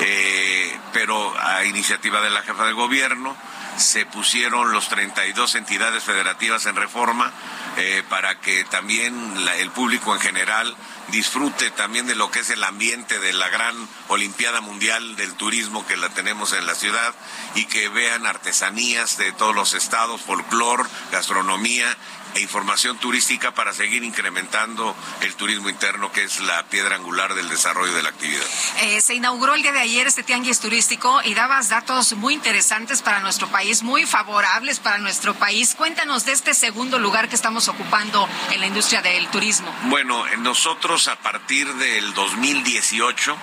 Eh, 0.00 0.78
pero 0.92 1.38
a 1.38 1.64
iniciativa 1.64 2.20
de 2.22 2.30
la 2.30 2.42
jefa 2.42 2.64
de 2.64 2.72
gobierno 2.72 3.36
se 3.76 4.04
pusieron 4.06 4.72
los 4.72 4.88
32 4.88 5.54
entidades 5.54 6.02
federativas 6.04 6.66
en 6.66 6.76
reforma 6.76 7.32
eh, 7.76 8.02
para 8.08 8.40
que 8.40 8.64
también 8.64 9.44
la- 9.44 9.56
el 9.56 9.70
público 9.70 10.14
en 10.14 10.20
general 10.20 10.76
disfrute 11.08 11.70
también 11.70 12.06
de 12.06 12.14
lo 12.14 12.30
que 12.30 12.40
es 12.40 12.50
el 12.50 12.62
ambiente 12.64 13.18
de 13.18 13.32
la 13.32 13.48
gran 13.48 13.74
Olimpiada 14.08 14.60
Mundial 14.60 15.16
del 15.16 15.34
Turismo 15.34 15.86
que 15.86 15.96
la 15.96 16.08
tenemos 16.10 16.52
en 16.52 16.66
la 16.66 16.74
ciudad 16.74 17.14
y 17.54 17.64
que 17.66 17.88
vean 17.88 18.26
artesanías 18.26 19.16
de 19.16 19.32
todos 19.32 19.54
los 19.54 19.74
estados, 19.74 20.20
folclor, 20.20 20.88
gastronomía 21.10 21.96
e 22.34 22.40
información 22.40 22.98
turística 22.98 23.52
para 23.52 23.72
seguir 23.72 24.04
incrementando 24.04 24.94
el 25.22 25.34
turismo 25.34 25.68
interno 25.68 26.12
que 26.12 26.24
es 26.24 26.40
la 26.40 26.62
piedra 26.64 26.96
angular 26.96 27.34
del 27.34 27.48
desarrollo 27.48 27.92
de 27.94 28.02
la 28.02 28.08
actividad. 28.10 28.44
Eh, 28.82 29.00
se 29.00 29.14
inauguró 29.14 29.54
el 29.54 29.62
día 29.62 29.72
de 29.72 29.80
ayer 29.80 30.06
este 30.06 30.22
tianguis 30.22 30.60
turístico 30.60 31.20
y 31.24 31.34
dabas 31.34 31.68
datos 31.68 32.12
muy 32.14 32.34
interesantes 32.34 33.02
para 33.02 33.20
nuestro 33.20 33.48
país, 33.48 33.82
muy 33.82 34.06
favorables 34.06 34.78
para 34.80 34.98
nuestro 34.98 35.34
país. 35.34 35.74
Cuéntanos 35.74 36.24
de 36.24 36.32
este 36.32 36.54
segundo 36.54 36.98
lugar 36.98 37.28
que 37.28 37.34
estamos 37.36 37.68
ocupando 37.68 38.28
en 38.52 38.60
la 38.60 38.66
industria 38.66 39.02
del 39.02 39.28
turismo. 39.28 39.74
Bueno, 39.84 40.24
nosotros 40.38 41.08
a 41.08 41.16
partir 41.16 41.72
del 41.74 42.14
2018, 42.14 43.36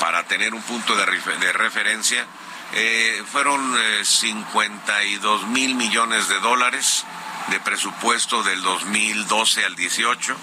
para 0.00 0.24
tener 0.24 0.54
un 0.54 0.62
punto 0.62 0.96
de, 0.96 1.04
refer- 1.06 1.38
de 1.38 1.52
referencia, 1.52 2.26
eh, 2.72 3.22
fueron 3.30 3.74
eh, 3.78 4.04
52 4.04 5.46
mil 5.48 5.74
millones 5.74 6.28
de 6.28 6.38
dólares 6.40 7.04
de 7.48 7.60
presupuesto 7.60 8.42
del 8.42 8.62
2012 8.62 9.64
al 9.64 9.74
18. 9.76 10.36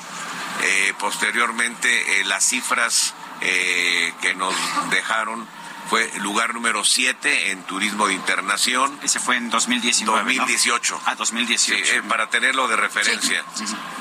Eh, 0.64 0.94
posteriormente, 1.00 2.20
eh, 2.22 2.26
las 2.26 2.44
cifras 2.48 3.14
eh, 3.42 4.14
que 4.22 4.34
nos 4.36 4.54
dejaron 4.90 5.48
fue 5.90 6.12
lugar 6.20 6.54
número 6.54 6.84
7 6.84 7.52
en 7.52 7.64
turismo 7.64 8.08
de 8.08 8.14
internación. 8.14 9.00
Ese 9.04 9.20
fue 9.22 9.38
en 9.38 9.50
2019. 9.50 10.34
¿no? 10.34 10.42
2018. 10.42 11.02
Ah, 11.06 11.16
2018. 11.16 11.86
Sí, 11.86 11.92
eh, 11.96 12.02
para 12.10 12.30
tenerlo 12.30 12.68
de 12.68 12.76
referencia. 12.76 13.44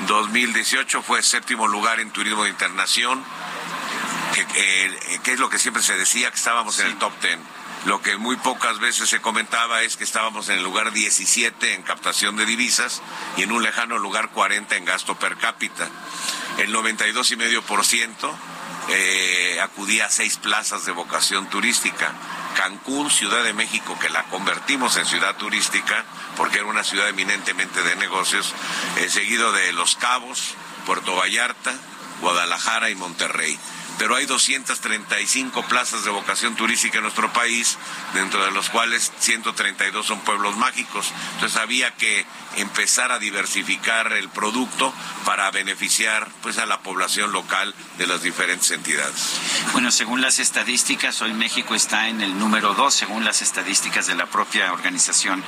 2018 0.08 1.02
fue 1.02 1.22
séptimo 1.22 1.68
lugar 1.68 2.00
en 2.00 2.10
turismo 2.10 2.44
de 2.44 2.50
internación, 2.50 3.22
que, 4.34 4.46
que- 4.46 5.20
que 5.22 5.32
es 5.32 5.38
lo 5.38 5.48
que 5.48 5.58
siempre 5.58 5.82
se 5.82 5.96
decía, 5.96 6.30
que 6.30 6.36
estábamos 6.36 6.78
en 6.80 6.86
el 6.88 6.96
top 6.98 7.12
10. 7.20 7.38
Lo 7.86 8.02
que 8.02 8.16
muy 8.16 8.34
pocas 8.34 8.80
veces 8.80 9.08
se 9.08 9.20
comentaba 9.20 9.82
es 9.82 9.96
que 9.96 10.02
estábamos 10.02 10.48
en 10.48 10.58
el 10.58 10.64
lugar 10.64 10.92
17 10.92 11.74
en 11.74 11.82
captación 11.82 12.36
de 12.36 12.44
divisas 12.44 13.00
y 13.36 13.44
en 13.44 13.52
un 13.52 13.62
lejano 13.62 13.96
lugar 13.96 14.30
40 14.30 14.74
en 14.74 14.84
gasto 14.84 15.16
per 15.16 15.36
cápita. 15.36 15.88
El 16.58 16.74
92,5% 16.74 18.34
eh, 18.88 19.60
acudía 19.62 20.06
a 20.06 20.10
seis 20.10 20.36
plazas 20.36 20.84
de 20.84 20.90
vocación 20.90 21.48
turística. 21.48 22.12
Cancún, 22.56 23.08
Ciudad 23.08 23.44
de 23.44 23.52
México, 23.52 23.96
que 24.00 24.10
la 24.10 24.24
convertimos 24.24 24.96
en 24.96 25.06
ciudad 25.06 25.36
turística 25.36 26.04
porque 26.36 26.58
era 26.58 26.66
una 26.66 26.82
ciudad 26.82 27.08
eminentemente 27.08 27.84
de 27.84 27.94
negocios, 27.94 28.52
eh, 28.96 29.08
seguido 29.08 29.52
de 29.52 29.72
Los 29.72 29.94
Cabos, 29.94 30.54
Puerto 30.86 31.14
Vallarta, 31.14 31.72
Guadalajara 32.20 32.90
y 32.90 32.96
Monterrey 32.96 33.56
pero 33.98 34.16
hay 34.16 34.26
235 34.26 35.62
plazas 35.68 36.04
de 36.04 36.10
vocación 36.10 36.54
turística 36.56 36.98
en 36.98 37.04
nuestro 37.04 37.32
país, 37.32 37.78
dentro 38.14 38.44
de 38.44 38.50
los 38.50 38.70
cuales 38.70 39.12
132 39.18 40.06
son 40.06 40.20
pueblos 40.20 40.56
mágicos. 40.56 41.12
Entonces 41.34 41.58
había 41.58 41.94
que 41.94 42.26
empezar 42.56 43.12
a 43.12 43.18
diversificar 43.18 44.12
el 44.12 44.28
producto 44.28 44.92
para 45.24 45.50
beneficiar 45.50 46.28
pues 46.42 46.58
a 46.58 46.66
la 46.66 46.80
población 46.80 47.32
local 47.32 47.74
de 47.98 48.06
las 48.06 48.22
diferentes 48.22 48.70
entidades. 48.70 49.40
Bueno, 49.72 49.90
según 49.90 50.20
las 50.20 50.38
estadísticas, 50.38 51.20
hoy 51.22 51.32
México 51.32 51.74
está 51.74 52.08
en 52.08 52.20
el 52.20 52.38
número 52.38 52.74
dos, 52.74 52.94
según 52.94 53.24
las 53.24 53.42
estadísticas 53.42 54.06
de 54.06 54.14
la 54.14 54.26
propia 54.26 54.72
Organización 54.72 55.42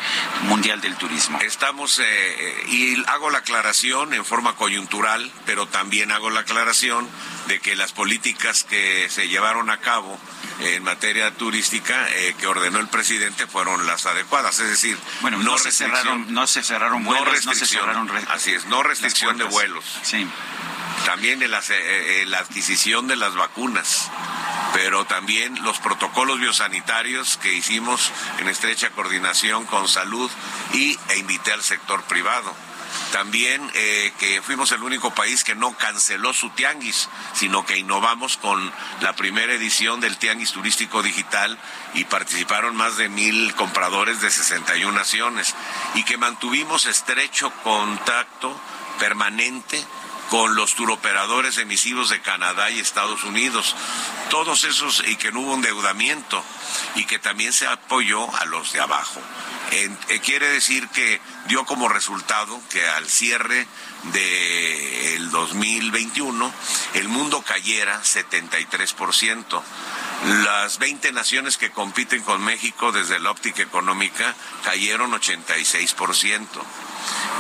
Mundial 0.45 0.81
del 0.81 0.97
Turismo. 0.97 1.39
Estamos, 1.41 2.01
eh, 2.01 2.65
y 2.69 3.03
hago 3.07 3.31
la 3.31 3.39
aclaración 3.39 4.15
en 4.15 4.25
forma 4.25 4.57
coyuntural, 4.57 5.31
pero 5.47 5.67
también 5.67 6.13
hago 6.13 6.31
la 6.31 6.41
aclaración 6.41 7.09
de 7.47 7.61
que 7.61 7.77
las 7.77 7.93
políticas 7.93 8.65
que 8.65 9.09
se 9.11 9.29
llevaron 9.29 9.71
a 9.71 9.79
cabo 9.79 10.19
en 10.61 10.83
materia 10.83 11.31
turística 11.35 12.09
eh, 12.11 12.35
que 12.39 12.47
ordenó 12.47 12.79
el 12.79 12.89
presidente 12.89 13.47
fueron 13.47 13.87
las 13.87 14.07
adecuadas, 14.07 14.59
es 14.59 14.69
decir, 14.69 14.99
bueno, 15.21 15.39
no, 15.39 15.57
se 15.57 15.71
cerraron, 15.71 16.33
no 16.33 16.47
se 16.47 16.63
cerraron 16.63 16.98
vuelos, 17.05 17.47
no, 17.47 17.55
se 17.55 17.67
cerraron 17.67 18.11
así 18.29 18.53
es, 18.53 18.67
no 18.67 18.83
restricción 18.83 19.37
de 19.39 19.45
vuelos. 19.45 19.85
Sí. 20.03 20.27
También 21.07 21.43
en 21.43 21.51
la, 21.51 21.63
eh, 21.71 22.25
la 22.27 22.39
adquisición 22.39 23.07
de 23.07 23.17
las 23.17 23.35
vacunas 23.35 24.11
pero 24.75 25.05
también 25.07 25.61
los 25.65 25.79
protocolos 25.79 26.39
biosanitarios 26.39 27.39
que 27.39 27.55
hicimos 27.55 28.13
en 28.39 28.49
estrecha 28.49 28.91
coordinación 28.91 29.65
con 29.65 29.89
salud 29.89 30.31
y, 30.73 30.97
e 31.09 31.19
invité 31.19 31.53
al 31.53 31.63
sector 31.63 32.03
privado 32.05 32.55
también 33.13 33.71
eh, 33.75 34.13
que 34.19 34.43
fuimos 34.43 34.73
el 34.73 34.83
único 34.83 35.15
país 35.15 35.45
que 35.45 35.55
no 35.55 35.77
canceló 35.77 36.33
su 36.33 36.51
tianguis, 36.51 37.09
sino 37.35 37.65
que 37.65 37.79
innovamos 37.79 38.37
con 38.37 38.73
la 39.01 39.15
primera 39.15 39.53
edición 39.55 40.01
del 40.01 40.19
tianguis 40.19 40.53
turístico 40.53 41.03
digital 41.03 41.59
y 41.95 42.05
participaron 42.05 42.77
más 42.77 42.97
de 42.97 43.09
mil 43.09 43.55
compradores 43.55 44.21
de 44.21 44.31
61 44.31 44.93
naciones 44.93 45.55
y 45.95 46.05
que 46.05 46.19
mantuvimos 46.19 46.87
estrecho 46.87 47.51
contacto 47.63 48.59
permanente 48.99 49.85
con 50.31 50.55
los 50.55 50.75
turoperadores 50.75 51.59
emisivos 51.59 52.11
de 52.11 52.21
Canadá 52.21 52.71
y 52.71 52.79
Estados 52.79 53.25
Unidos. 53.25 53.75
Todos 54.31 54.65
esos, 54.65 55.03
y 55.07 55.17
que 55.17 55.33
no 55.33 55.41
hubo 55.41 55.55
endeudamiento, 55.55 56.43
y 56.95 57.05
que 57.07 57.19
también 57.19 57.53
se 57.53 57.67
apoyó 57.67 58.35
a 58.37 58.45
los 58.45 58.73
de 58.73 58.81
abajo. 58.81 59.21
Eh, 59.71 60.21
quiere 60.25 60.49
decir 60.49 60.89
que 60.89 61.21
dio 61.47 61.65
como 61.67 61.89
resultado 61.89 62.61
que 62.71 62.87
al 62.89 63.07
cierre 63.07 63.67
del 64.13 65.31
2021 65.31 66.53
el 66.95 67.09
mundo 67.09 67.43
cayera 67.43 68.01
73%. 68.03 69.63
Las 70.45 70.79
20 70.79 71.13
naciones 71.13 71.59
que 71.59 71.71
compiten 71.71 72.23
con 72.23 72.43
México 72.43 72.93
desde 72.93 73.21
la 73.21 73.31
óptica 73.31 73.63
económica 73.63 74.35
cayeron 74.65 75.13
86%. 75.13 76.47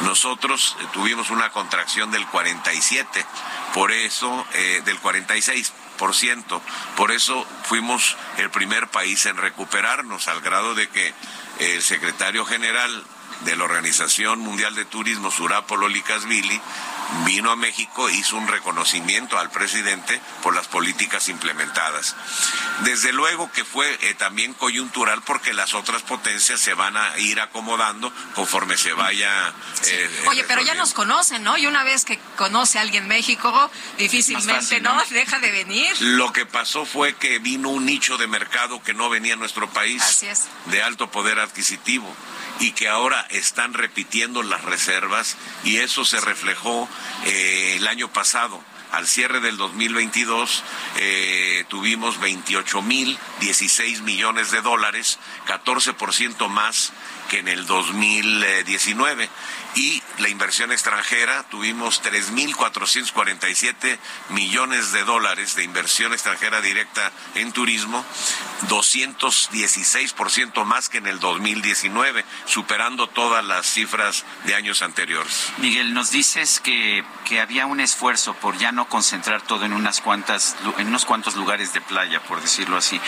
Nosotros 0.04 0.76
eh, 0.80 0.84
tuvimos 0.92 1.30
una 1.30 1.50
contracción 1.50 2.10
del 2.10 2.26
47, 2.26 3.24
por 3.74 3.90
eso, 3.90 4.46
eh, 4.54 4.82
del 4.84 4.98
46. 4.98 5.72
Por 6.96 7.10
eso 7.10 7.44
fuimos 7.64 8.16
el 8.36 8.50
primer 8.50 8.86
país 8.86 9.26
en 9.26 9.36
recuperarnos, 9.36 10.28
al 10.28 10.40
grado 10.40 10.76
de 10.76 10.88
que 10.88 11.12
el 11.58 11.82
secretario 11.82 12.44
general 12.44 13.04
de 13.44 13.56
la 13.56 13.64
Organización 13.64 14.40
Mundial 14.40 14.74
de 14.74 14.84
Turismo, 14.84 15.30
Surapolo 15.30 15.88
Licasvili, 15.88 16.60
vino 17.24 17.50
a 17.50 17.56
México 17.56 18.08
hizo 18.10 18.36
un 18.36 18.48
reconocimiento 18.48 19.38
al 19.38 19.50
presidente 19.50 20.20
por 20.42 20.54
las 20.54 20.66
políticas 20.66 21.28
implementadas. 21.28 22.14
Desde 22.84 23.12
luego 23.12 23.50
que 23.52 23.64
fue 23.64 23.98
eh, 24.02 24.14
también 24.14 24.54
coyuntural 24.54 25.22
porque 25.22 25.52
las 25.52 25.74
otras 25.74 26.02
potencias 26.02 26.60
se 26.60 26.74
van 26.74 26.96
a 26.96 27.18
ir 27.18 27.40
acomodando 27.40 28.12
conforme 28.34 28.76
se 28.76 28.92
vaya. 28.92 29.52
Eh, 29.86 30.24
Oye, 30.28 30.44
pero 30.44 30.62
ya 30.62 30.74
nos 30.74 30.92
conocen, 30.92 31.42
¿no? 31.42 31.56
Y 31.56 31.66
una 31.66 31.84
vez 31.84 32.04
que 32.04 32.18
conoce 32.36 32.78
a 32.78 32.82
alguien 32.82 33.08
México, 33.08 33.70
difícilmente, 33.96 34.80
¿no? 34.80 34.96
Deja 35.10 35.38
de 35.38 35.50
venir. 35.50 35.96
Lo 36.00 36.32
que 36.32 36.46
pasó 36.46 36.84
fue 36.84 37.14
que 37.14 37.38
vino 37.38 37.70
un 37.70 37.86
nicho 37.86 38.18
de 38.18 38.26
mercado 38.26 38.82
que 38.82 38.94
no 38.94 39.08
venía 39.08 39.34
a 39.34 39.36
nuestro 39.36 39.68
país. 39.70 40.02
Así 40.02 40.26
es. 40.26 40.48
De 40.66 40.82
alto 40.82 41.10
poder 41.10 41.38
adquisitivo 41.40 42.14
y 42.60 42.72
que 42.72 42.88
ahora 42.88 43.26
están 43.30 43.74
repitiendo 43.74 44.42
las 44.42 44.64
reservas 44.64 45.36
y 45.64 45.78
eso 45.78 46.04
se 46.04 46.20
reflejó 46.20 46.88
eh, 47.24 47.74
el 47.76 47.86
año 47.86 48.12
pasado. 48.12 48.62
Al 48.90 49.06
cierre 49.06 49.40
del 49.40 49.58
2022 49.58 50.64
eh, 50.96 51.64
tuvimos 51.68 52.18
28 52.20 52.80
mil 52.80 53.18
16 53.40 54.00
millones 54.00 54.50
de 54.50 54.62
dólares, 54.62 55.18
14% 55.46 56.48
más 56.48 56.92
que 57.28 57.40
en 57.40 57.48
el 57.48 57.66
2019 57.66 59.28
y 59.74 60.02
la 60.18 60.28
inversión 60.28 60.72
extranjera 60.72 61.44
tuvimos 61.44 62.02
3.447 62.02 63.98
millones 64.30 64.92
de 64.92 65.04
dólares 65.04 65.54
de 65.54 65.64
inversión 65.64 66.12
extranjera 66.12 66.60
directa 66.60 67.12
en 67.34 67.52
turismo, 67.52 68.04
216% 68.68 70.64
más 70.64 70.88
que 70.88 70.98
en 70.98 71.06
el 71.06 71.20
2019, 71.20 72.24
superando 72.46 73.08
todas 73.08 73.44
las 73.44 73.66
cifras 73.66 74.24
de 74.44 74.54
años 74.54 74.82
anteriores. 74.82 75.52
Miguel, 75.58 75.94
nos 75.94 76.10
dices 76.10 76.60
que, 76.60 77.04
que 77.24 77.40
había 77.40 77.66
un 77.66 77.80
esfuerzo 77.80 78.34
por 78.34 78.56
ya 78.58 78.72
no 78.72 78.88
concentrar 78.88 79.42
todo 79.42 79.64
en 79.64 79.72
unas 79.72 80.00
cuantas 80.00 80.56
en 80.78 80.88
unos 80.88 81.04
cuantos 81.04 81.34
lugares 81.36 81.72
de 81.72 81.80
playa, 81.80 82.20
por 82.20 82.40
decirlo 82.40 82.76
así. 82.76 83.00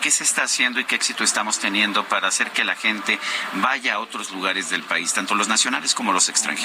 ¿Qué 0.00 0.10
se 0.10 0.24
está 0.24 0.44
haciendo 0.44 0.80
y 0.80 0.84
qué 0.84 0.96
éxito 0.96 1.24
estamos 1.24 1.58
teniendo 1.58 2.04
para 2.04 2.28
hacer 2.28 2.50
que 2.50 2.64
la 2.64 2.74
gente 2.74 3.18
vaya 3.54 3.94
a 3.94 3.98
otros 3.98 4.30
lugares 4.30 4.70
del 4.70 4.82
país, 4.82 5.12
tanto 5.12 5.34
los 5.34 5.48
nacionales 5.48 5.71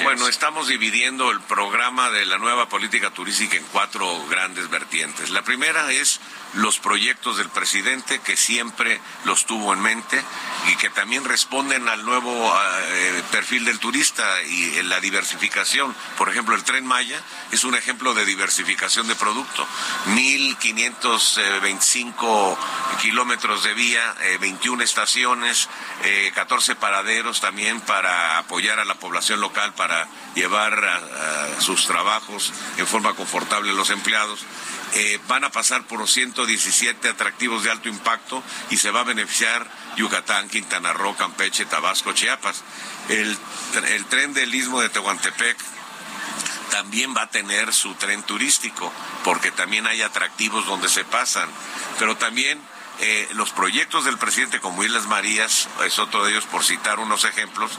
Bueno, 0.04 0.28
estamos 0.28 0.68
dividiendo 0.68 1.30
el 1.30 1.40
programa 1.40 2.10
de 2.10 2.26
la 2.26 2.36
nueva 2.36 2.68
política 2.68 3.10
turística 3.10 3.56
en 3.56 3.64
cuatro 3.72 4.26
grandes 4.28 4.68
vertientes. 4.68 5.30
La 5.30 5.42
primera 5.42 5.90
es 5.90 6.20
los 6.54 6.78
proyectos 6.78 7.38
del 7.38 7.48
presidente 7.48 8.20
que 8.20 8.36
siempre 8.36 9.00
los 9.24 9.46
tuvo 9.46 9.72
en 9.72 9.80
mente 9.80 10.22
y 10.70 10.76
que 10.76 10.90
también 10.90 11.24
responden 11.24 11.88
al 11.88 12.04
nuevo 12.04 12.54
eh, 12.90 13.22
perfil 13.30 13.64
del 13.64 13.78
turista 13.78 14.42
y 14.42 14.82
la 14.82 15.00
diversificación. 15.00 15.96
Por 16.16 16.28
ejemplo, 16.28 16.54
el 16.54 16.64
tren 16.64 16.86
Maya 16.86 17.20
es 17.52 17.64
un 17.64 17.74
ejemplo 17.74 18.12
de 18.14 18.24
diversificación 18.24 19.06
de 19.08 19.14
producto. 19.14 19.66
1.525 20.06 22.56
kilómetros 23.00 23.64
de 23.64 23.74
vía, 23.74 24.14
21 24.40 24.82
eh, 24.82 24.84
estaciones, 24.84 25.68
14 26.34 26.72
eh, 26.72 26.76
paraderos 26.76 27.40
también 27.40 27.80
para 27.80 28.38
apoyar 28.38 28.78
a 28.80 28.84
la 28.84 28.94
población 28.98 29.40
local 29.40 29.74
para 29.74 30.08
llevar 30.34 30.78
sus 31.60 31.86
trabajos 31.86 32.52
en 32.76 32.86
forma 32.86 33.14
confortable 33.14 33.72
los 33.72 33.90
empleados. 33.90 34.40
Eh, 34.94 35.20
van 35.28 35.44
a 35.44 35.50
pasar 35.50 35.84
por 35.84 36.08
117 36.08 37.08
atractivos 37.08 37.62
de 37.62 37.70
alto 37.70 37.88
impacto 37.88 38.42
y 38.70 38.78
se 38.78 38.90
va 38.90 39.00
a 39.00 39.04
beneficiar 39.04 39.66
Yucatán, 39.96 40.48
Quintana 40.48 40.92
Roo, 40.94 41.14
Campeche, 41.14 41.66
Tabasco, 41.66 42.12
Chiapas. 42.12 42.62
El, 43.08 43.36
el 43.88 44.04
tren 44.06 44.32
del 44.32 44.54
istmo 44.54 44.80
de 44.80 44.88
Tehuantepec 44.88 45.58
también 46.70 47.14
va 47.14 47.22
a 47.22 47.30
tener 47.30 47.72
su 47.72 47.94
tren 47.94 48.22
turístico, 48.22 48.92
porque 49.24 49.50
también 49.50 49.86
hay 49.86 50.02
atractivos 50.02 50.66
donde 50.66 50.88
se 50.88 51.04
pasan, 51.04 51.48
pero 51.98 52.16
también 52.16 52.60
eh, 53.00 53.28
los 53.34 53.50
proyectos 53.50 54.04
del 54.04 54.18
presidente 54.18 54.58
como 54.60 54.82
Islas 54.82 55.06
Marías, 55.06 55.68
es 55.84 55.98
otro 56.00 56.24
de 56.24 56.32
ellos 56.32 56.46
por 56.46 56.64
citar 56.64 56.98
unos 56.98 57.24
ejemplos, 57.24 57.70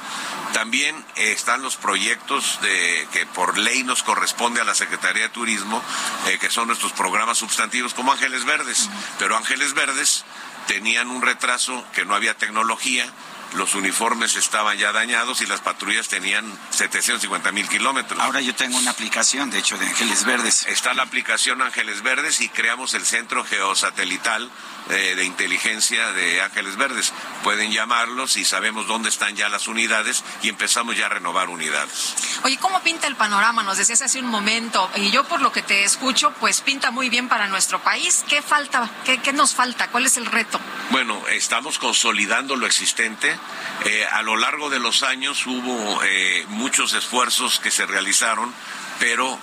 también 0.54 0.96
eh, 1.18 1.34
están 1.34 1.62
los 1.62 1.76
proyectos 1.76 2.60
de, 2.62 3.08
que 3.12 3.26
por 3.26 3.58
ley 3.58 3.84
nos 3.84 4.02
corresponde 4.02 4.62
a 4.62 4.64
la 4.64 4.76
Secretaría 4.76 5.24
de 5.24 5.30
Turismo, 5.30 5.84
eh, 6.28 6.38
que 6.40 6.50
son 6.50 6.68
nuestros 6.68 6.94
programas 6.94 7.38
sustantivos 7.38 7.94
como 7.94 8.14
Ángeles 8.14 8.46
Verdes, 8.46 8.90
pero 9.18 9.36
Ángeles 9.36 9.74
Verdes 9.74 10.24
tenían 10.68 11.10
un 11.10 11.22
retraso 11.22 11.86
que 11.94 12.06
no 12.06 12.16
había 12.16 12.38
tecnología, 12.38 13.12
los 13.56 13.74
uniformes 13.76 14.36
estaban 14.36 14.78
ya 14.78 14.92
dañados 14.92 15.42
y 15.42 15.48
las 15.48 15.60
patrullas 15.62 16.08
tenían 16.08 16.46
750 16.70 17.52
mil 17.52 17.68
kilómetros. 17.68 18.20
Ahora 18.20 18.42
yo 18.42 18.54
tengo 18.56 18.78
una 18.78 18.92
aplicación, 18.92 19.50
de 19.50 19.60
hecho, 19.60 19.78
de 19.78 19.88
Ángeles 19.88 20.24
Verdes. 20.24 20.66
Está 20.68 20.94
la 20.94 21.04
aplicación 21.04 21.62
Ángeles 21.62 22.04
Verdes 22.04 22.42
y 22.42 22.50
creamos 22.50 22.94
el 22.94 23.06
centro 23.06 23.44
geosatelital 23.44 24.50
eh, 24.90 25.16
de 25.16 25.26
inteligencia 25.26 26.12
de 26.14 26.42
Ángeles 26.42 26.76
Verdes. 26.78 27.14
Pueden 27.44 27.72
llamarlos 27.72 28.38
y 28.38 28.46
sabemos 28.46 28.88
dónde 28.88 29.10
están 29.10 29.36
ya 29.36 29.50
las 29.50 29.68
unidades 29.68 30.24
y 30.42 30.50
empezamos 30.50 30.98
ya 30.98 31.06
a 31.06 31.10
renovar 31.10 31.50
unidades. 31.50 32.16
Oye, 32.44 32.58
¿cómo 32.58 32.82
pinta 32.82 33.08
el 33.08 33.16
panorama? 33.16 33.64
Nos 33.64 33.78
decías 33.78 34.02
hace 34.02 34.20
un 34.20 34.28
momento, 34.28 34.90
y 34.96 35.12
yo 35.12 35.24
por 35.26 35.42
lo 35.42 35.52
que 35.52 35.62
te 35.62 35.84
escucho, 35.84 36.34
pues 36.40 36.62
pinta 36.62 36.92
muy 36.92 37.10
bien 37.10 37.30
para 37.30 37.48
nuestro 37.48 37.80
país. 37.80 38.24
¿Qué 38.28 38.42
falta? 38.42 38.90
¿Qué, 39.06 39.20
qué 39.20 39.34
nos 39.34 39.54
falta? 39.54 39.90
¿Cuál 39.90 40.06
es 40.06 40.18
el 40.18 40.26
reto? 40.26 40.60
Bueno, 40.92 41.22
estamos 41.28 41.80
consolidando 41.80 42.56
lo 42.56 42.66
existente. 42.66 43.38
Eh, 43.86 44.06
a 44.12 44.22
lo 44.22 44.38
largo 44.38 44.70
de 44.70 44.80
los 44.80 45.04
años 45.04 45.46
hubo 45.46 46.04
eh, 46.04 46.46
muchos 46.50 46.94
esfuerzos 46.94 47.60
que 47.60 47.72
se 47.72 47.86
realizaron, 47.86 48.54
pero 49.00 49.40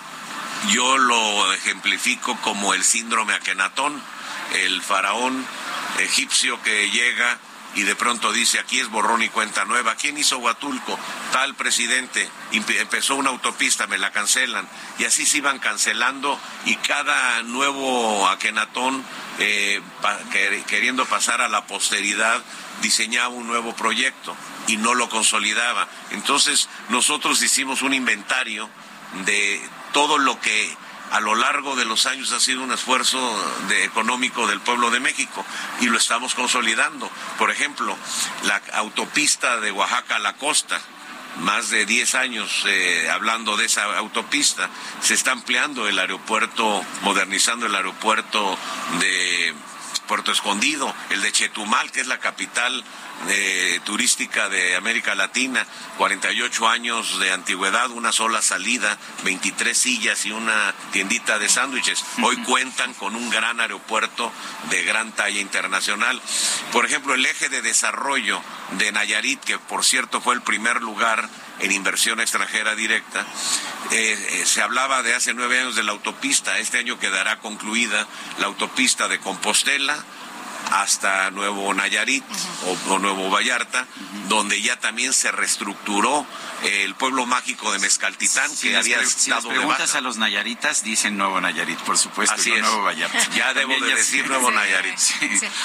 yo 0.71 0.99
lo 0.99 1.53
ejemplifico 1.53 2.37
como 2.43 2.75
el 2.75 2.83
síndrome 2.83 3.35
Akenatón, 3.35 4.03
el 4.55 4.83
faraón 4.83 5.45
egipcio 5.99 6.63
que 6.63 6.91
llega 6.91 7.39
y 7.77 7.83
de 7.83 7.95
pronto 7.95 8.33
dice 8.33 8.59
aquí 8.59 8.81
es 8.81 8.89
borrón 8.89 9.23
y 9.23 9.29
cuenta 9.29 9.67
nueva. 9.67 9.97
¿Quién 9.97 10.17
hizo 10.17 10.39
Huatulco? 10.39 10.99
Tal 11.31 11.55
presidente. 11.55 12.27
Empezó 12.53 13.17
una 13.17 13.29
autopista, 13.29 13.87
me 13.87 13.99
la 13.99 14.13
cancelan. 14.13 14.67
Y 14.99 15.05
así 15.05 15.27
se 15.27 15.39
iban 15.39 15.59
cancelando 15.59 16.41
y 16.65 16.77
cada 16.77 17.43
nuevo 17.43 18.27
Akenatón 18.29 19.05
eh, 19.39 19.83
queriendo 20.67 21.05
pasar 21.05 21.43
a 21.43 21.49
la 21.49 21.67
posteridad 21.67 22.43
diseñaba 22.81 23.29
un 23.29 23.47
nuevo 23.47 23.75
proyecto 23.75 24.35
y 24.69 24.79
no 24.79 24.95
lo 24.95 25.11
consolidaba. 25.11 25.87
Entonces 26.13 26.71
nosotros 26.89 27.43
hicimos 27.43 27.83
un 27.83 27.93
inventario 27.93 28.71
de 29.27 29.61
todo 29.93 30.17
lo 30.17 30.41
que 30.41 30.77
a 31.13 31.21
lo 31.21 31.35
largo 31.35 31.77
de 31.77 31.85
los 31.85 32.07
años 32.07 32.33
ha 32.33 32.41
sido 32.41 32.63
un 32.63 32.73
esfuerzo 32.73 33.19
económico 33.83 34.47
del 34.47 34.61
pueblo 34.61 34.91
de 34.91 35.01
México 35.01 35.45
y 35.81 35.87
lo 35.87 35.99
estamos 35.99 36.35
consolidando. 36.35 37.11
Por 37.39 37.51
ejemplo, 37.51 37.97
la 38.45 38.61
autopista 38.75 39.59
de 39.61 39.73
Oaxaca 39.73 40.17
a 40.17 40.21
la 40.21 40.35
costa, 40.35 40.81
más 41.39 41.71
de 41.71 41.85
10 41.87 42.15
años 42.15 42.65
eh, 42.67 43.09
hablando 43.11 43.57
de 43.57 43.67
esa 43.67 43.85
autopista, 43.99 44.71
se 45.01 45.15
está 45.15 45.33
ampliando 45.33 45.87
el 45.89 45.99
aeropuerto, 45.99 46.85
modernizando 47.03 47.67
el 47.67 47.75
aeropuerto 47.75 48.59
de 49.01 49.55
Puerto 50.07 50.33
Escondido, 50.33 50.95
el 51.11 51.21
de 51.21 51.33
Chetumal, 51.33 51.91
que 51.93 52.01
es 52.01 52.07
la 52.07 52.19
capital 52.19 52.85
eh, 53.29 53.81
turística 53.85 54.49
de 54.49 54.77
América 54.77 55.15
Latina, 55.15 55.67
48 55.99 56.69
años 56.69 57.19
de 57.19 57.33
antigüedad, 57.33 57.91
una 57.91 58.13
sola 58.13 58.43
salida, 58.43 58.99
23 59.25 59.77
sillas 59.77 60.27
y 60.27 60.33
una 60.33 60.75
tiendita 60.93 61.39
de 61.39 61.49
sándwiches. 61.49 62.05
Hoy 62.23 62.37
cuentan 62.45 62.95
con 62.95 63.17
un 63.17 63.29
gran 63.31 63.61
aeropuerto 63.61 64.31
de 64.71 64.85
gran 64.85 65.13
talla 65.13 65.41
internacional. 65.41 66.21
Por 66.73 66.87
ejemplo, 66.87 67.15
el 67.15 67.27
eje 67.27 67.49
de 67.49 67.63
desarrollo 67.63 68.41
de 68.73 68.93
Nayarit, 68.93 69.41
que 69.41 69.59
por 69.59 69.85
cierto 69.85 70.21
fue 70.21 70.35
el 70.35 70.43
primer 70.43 70.83
lugar 70.83 71.29
en 71.59 71.73
inversión 71.73 72.21
extranjera 72.21 72.75
directa. 72.75 73.27
Eh, 73.91 74.13
eh, 74.31 74.47
se 74.47 74.63
hablaba 74.63 75.03
de 75.03 75.15
hace 75.15 75.35
nueve 75.35 75.61
años 75.61 75.75
de 75.75 75.83
la 75.83 75.93
autopista, 75.93 76.59
este 76.59 76.79
año 76.79 76.99
quedará 76.99 77.39
concluida 77.39 78.07
la 78.39 78.47
autopista 78.47 79.09
de 79.09 79.19
Compostela 79.19 80.05
hasta 80.71 81.31
Nuevo 81.31 81.73
Nayarit 81.75 82.25
o, 82.89 82.99
Nuevo 82.99 83.31
Vallarta, 83.31 83.87
donde 84.29 84.61
ya 84.61 84.79
también 84.79 85.13
se 85.13 85.31
reestructuró 85.31 86.27
eh, 86.63 86.85
el 86.85 86.95
pueblo 86.95 87.27
mágico 87.27 87.73
de 87.73 87.79
Mezcaltitán, 87.79 88.51
que 88.57 88.77
había 88.77 89.01
estado 89.01 89.43
si 89.43 89.49
preguntas 89.49 89.95
a 89.95 90.01
los 90.01 90.17
Nayaritas, 90.17 90.83
dicen 90.83 91.17
Nuevo 91.17 91.41
Nayarit, 91.41 91.79
por 91.81 91.99
supuesto, 91.99 92.35
Así 92.35 92.53
es. 92.53 92.61
Nuevo 92.61 92.83
Vallarta. 92.83 93.17
Ya 93.37 93.53
debo 93.53 93.75
de 93.79 93.95
decir 93.95 94.27
Nuevo 94.29 94.51
Nayarit. 94.51 94.99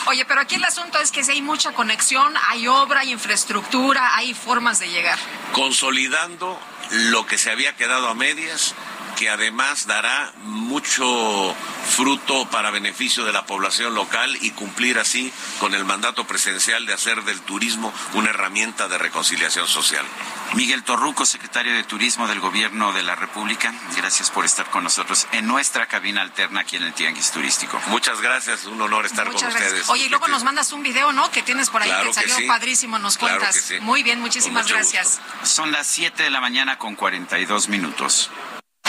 Oye, 0.07 0.25
pero 0.25 0.41
aquí 0.41 0.55
el 0.55 0.63
asunto 0.63 0.99
es 0.99 1.11
que 1.11 1.23
si 1.23 1.31
hay 1.31 1.41
mucha 1.41 1.71
conexión, 1.73 2.33
hay 2.49 2.67
obra, 2.67 3.01
hay 3.01 3.11
infraestructura, 3.11 4.15
hay 4.15 4.33
formas 4.33 4.79
de 4.79 4.89
llegar. 4.89 5.17
Consolidando 5.53 6.59
lo 6.91 7.25
que 7.25 7.37
se 7.37 7.51
había 7.51 7.75
quedado 7.75 8.09
a 8.09 8.13
medias, 8.13 8.75
que 9.17 9.29
además 9.29 9.87
dará 9.87 10.33
mucho 10.43 11.55
fruto 11.89 12.49
para 12.49 12.71
beneficio 12.71 13.25
de 13.25 13.33
la 13.33 13.45
población 13.45 13.93
local 13.93 14.37
y 14.41 14.51
cumplir 14.51 14.99
así 14.99 15.31
con 15.59 15.73
el 15.73 15.85
mandato 15.85 16.25
presidencial 16.25 16.85
de 16.85 16.93
hacer 16.93 17.23
del 17.23 17.41
turismo 17.41 17.93
una 18.13 18.29
herramienta 18.29 18.87
de 18.87 18.97
reconciliación 18.97 19.67
social. 19.67 20.05
Miguel 20.53 20.83
Torruco, 20.83 21.25
secretario 21.25 21.73
de 21.73 21.83
Turismo 21.83 22.27
del 22.27 22.41
Gobierno 22.41 22.91
de 22.91 23.03
la 23.03 23.15
República, 23.15 23.73
gracias 23.95 24.29
por 24.31 24.43
estar 24.43 24.69
con 24.69 24.83
nosotros 24.83 25.27
en 25.31 25.47
nuestra 25.47 25.85
cabina 25.87 26.21
alterna 26.21 26.61
aquí 26.61 26.75
en 26.75 26.83
el 26.83 26.93
Tianguis 26.93 27.31
Turístico. 27.31 27.79
Muchas 27.87 28.19
gracias, 28.19 28.65
un 28.65 28.81
honor 28.81 29.05
estar 29.05 29.27
con 29.27 29.35
ustedes. 29.35 29.89
Oye, 29.89 30.05
y 30.05 30.09
luego 30.09 30.27
nos 30.27 30.43
mandas 30.43 30.73
un 30.73 30.83
video, 30.83 31.13
¿no? 31.13 31.31
Que 31.31 31.41
tienes 31.41 31.69
por 31.69 31.81
ahí 31.81 31.91
que 32.05 32.13
salió 32.13 32.35
padrísimo, 32.47 32.99
nos 32.99 33.17
cuentas. 33.17 33.71
Muy 33.81 34.03
bien, 34.03 34.19
muchísimas 34.19 34.67
gracias. 34.67 35.21
Son 35.43 35.71
las 35.71 35.87
7 35.87 36.23
de 36.23 36.29
la 36.29 36.41
mañana 36.41 36.77
con 36.77 36.95
42 36.95 37.69
minutos. 37.69 38.29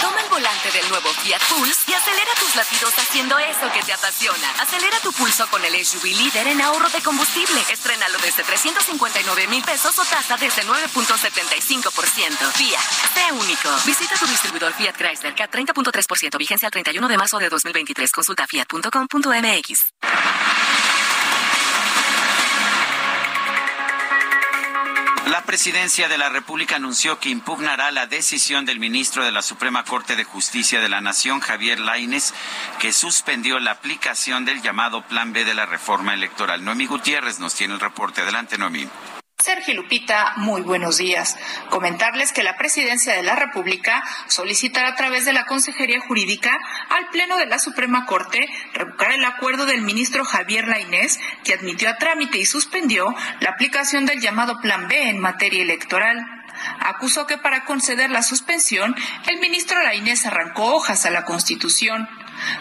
Toma 0.02 0.20
el 0.20 0.28
volante 0.28 0.70
del 0.72 0.88
nuevo 0.88 1.08
Fiat 1.22 1.40
Pulse 1.48 1.82
y 1.86 1.94
acelera 1.94 2.32
tus 2.40 2.56
latidos 2.56 2.92
haciendo 2.98 3.38
eso 3.38 3.70
que 3.72 3.82
te 3.82 3.92
apasiona. 3.92 4.50
Acelera 4.60 4.98
tu 4.98 5.12
pulso 5.12 5.46
con 5.46 5.64
el 5.64 5.72
SUV 5.84 6.06
líder 6.06 6.48
en 6.48 6.60
ahorro 6.60 6.90
de 6.90 7.00
combustible. 7.00 7.60
Estrenalo 7.70 8.18
desde 8.18 8.42
359 8.42 9.46
mil 9.46 9.62
pesos 9.62 9.96
o 9.96 10.04
tasa 10.04 10.36
desde 10.36 10.64
9.75%. 10.64 12.50
Fiat, 12.50 12.80
sé 13.14 13.32
único. 13.32 13.70
Visita 13.86 14.16
tu 14.16 14.26
distribuidor 14.26 14.72
Fiat 14.74 14.96
Chrysler 14.96 15.36
CAT 15.36 15.54
30.3%. 15.54 16.36
Vigencia 16.36 16.66
al 16.66 16.72
31 16.72 17.06
de 17.06 17.16
marzo 17.16 17.38
de 17.38 17.48
2023. 17.48 18.10
Consulta 18.10 18.46
fiat.com.mx. 18.48 19.92
La 25.32 25.44
presidencia 25.44 26.10
de 26.10 26.18
la 26.18 26.28
República 26.28 26.76
anunció 26.76 27.18
que 27.18 27.30
impugnará 27.30 27.90
la 27.90 28.06
decisión 28.06 28.66
del 28.66 28.78
ministro 28.78 29.24
de 29.24 29.32
la 29.32 29.40
Suprema 29.40 29.82
Corte 29.82 30.14
de 30.14 30.24
Justicia 30.24 30.78
de 30.78 30.90
la 30.90 31.00
Nación, 31.00 31.40
Javier 31.40 31.80
Laines, 31.80 32.34
que 32.78 32.92
suspendió 32.92 33.58
la 33.58 33.70
aplicación 33.70 34.44
del 34.44 34.60
llamado 34.60 35.00
Plan 35.00 35.32
B 35.32 35.46
de 35.46 35.54
la 35.54 35.64
reforma 35.64 36.12
electoral. 36.12 36.62
Noemí 36.62 36.84
Gutiérrez 36.84 37.38
nos 37.38 37.54
tiene 37.54 37.72
el 37.72 37.80
reporte. 37.80 38.20
Adelante, 38.20 38.58
Noemí. 38.58 38.86
Sergio 39.42 39.74
Lupita, 39.74 40.34
muy 40.36 40.62
buenos 40.62 40.98
días. 40.98 41.36
Comentarles 41.68 42.30
que 42.30 42.44
la 42.44 42.56
Presidencia 42.56 43.14
de 43.14 43.24
la 43.24 43.34
República 43.34 44.04
solicitará 44.28 44.90
a 44.90 44.94
través 44.94 45.24
de 45.24 45.32
la 45.32 45.46
Consejería 45.46 46.00
Jurídica 46.00 46.56
al 46.88 47.08
Pleno 47.08 47.36
de 47.36 47.46
la 47.46 47.58
Suprema 47.58 48.06
Corte 48.06 48.48
revocar 48.72 49.10
el 49.10 49.24
acuerdo 49.24 49.66
del 49.66 49.82
ministro 49.82 50.24
Javier 50.24 50.68
Lainés, 50.68 51.18
que 51.42 51.54
admitió 51.54 51.90
a 51.90 51.96
trámite 51.96 52.38
y 52.38 52.46
suspendió 52.46 53.12
la 53.40 53.50
aplicación 53.50 54.06
del 54.06 54.20
llamado 54.20 54.60
Plan 54.60 54.86
B 54.86 55.08
en 55.08 55.18
materia 55.18 55.62
electoral 55.62 56.24
acusó 56.80 57.26
que 57.26 57.38
para 57.38 57.64
conceder 57.64 58.10
la 58.10 58.22
suspensión, 58.22 58.94
el 59.26 59.40
ministro 59.40 59.82
Lainés 59.82 60.26
arrancó 60.26 60.74
hojas 60.74 61.06
a 61.06 61.10
la 61.10 61.24
Constitución 61.24 62.06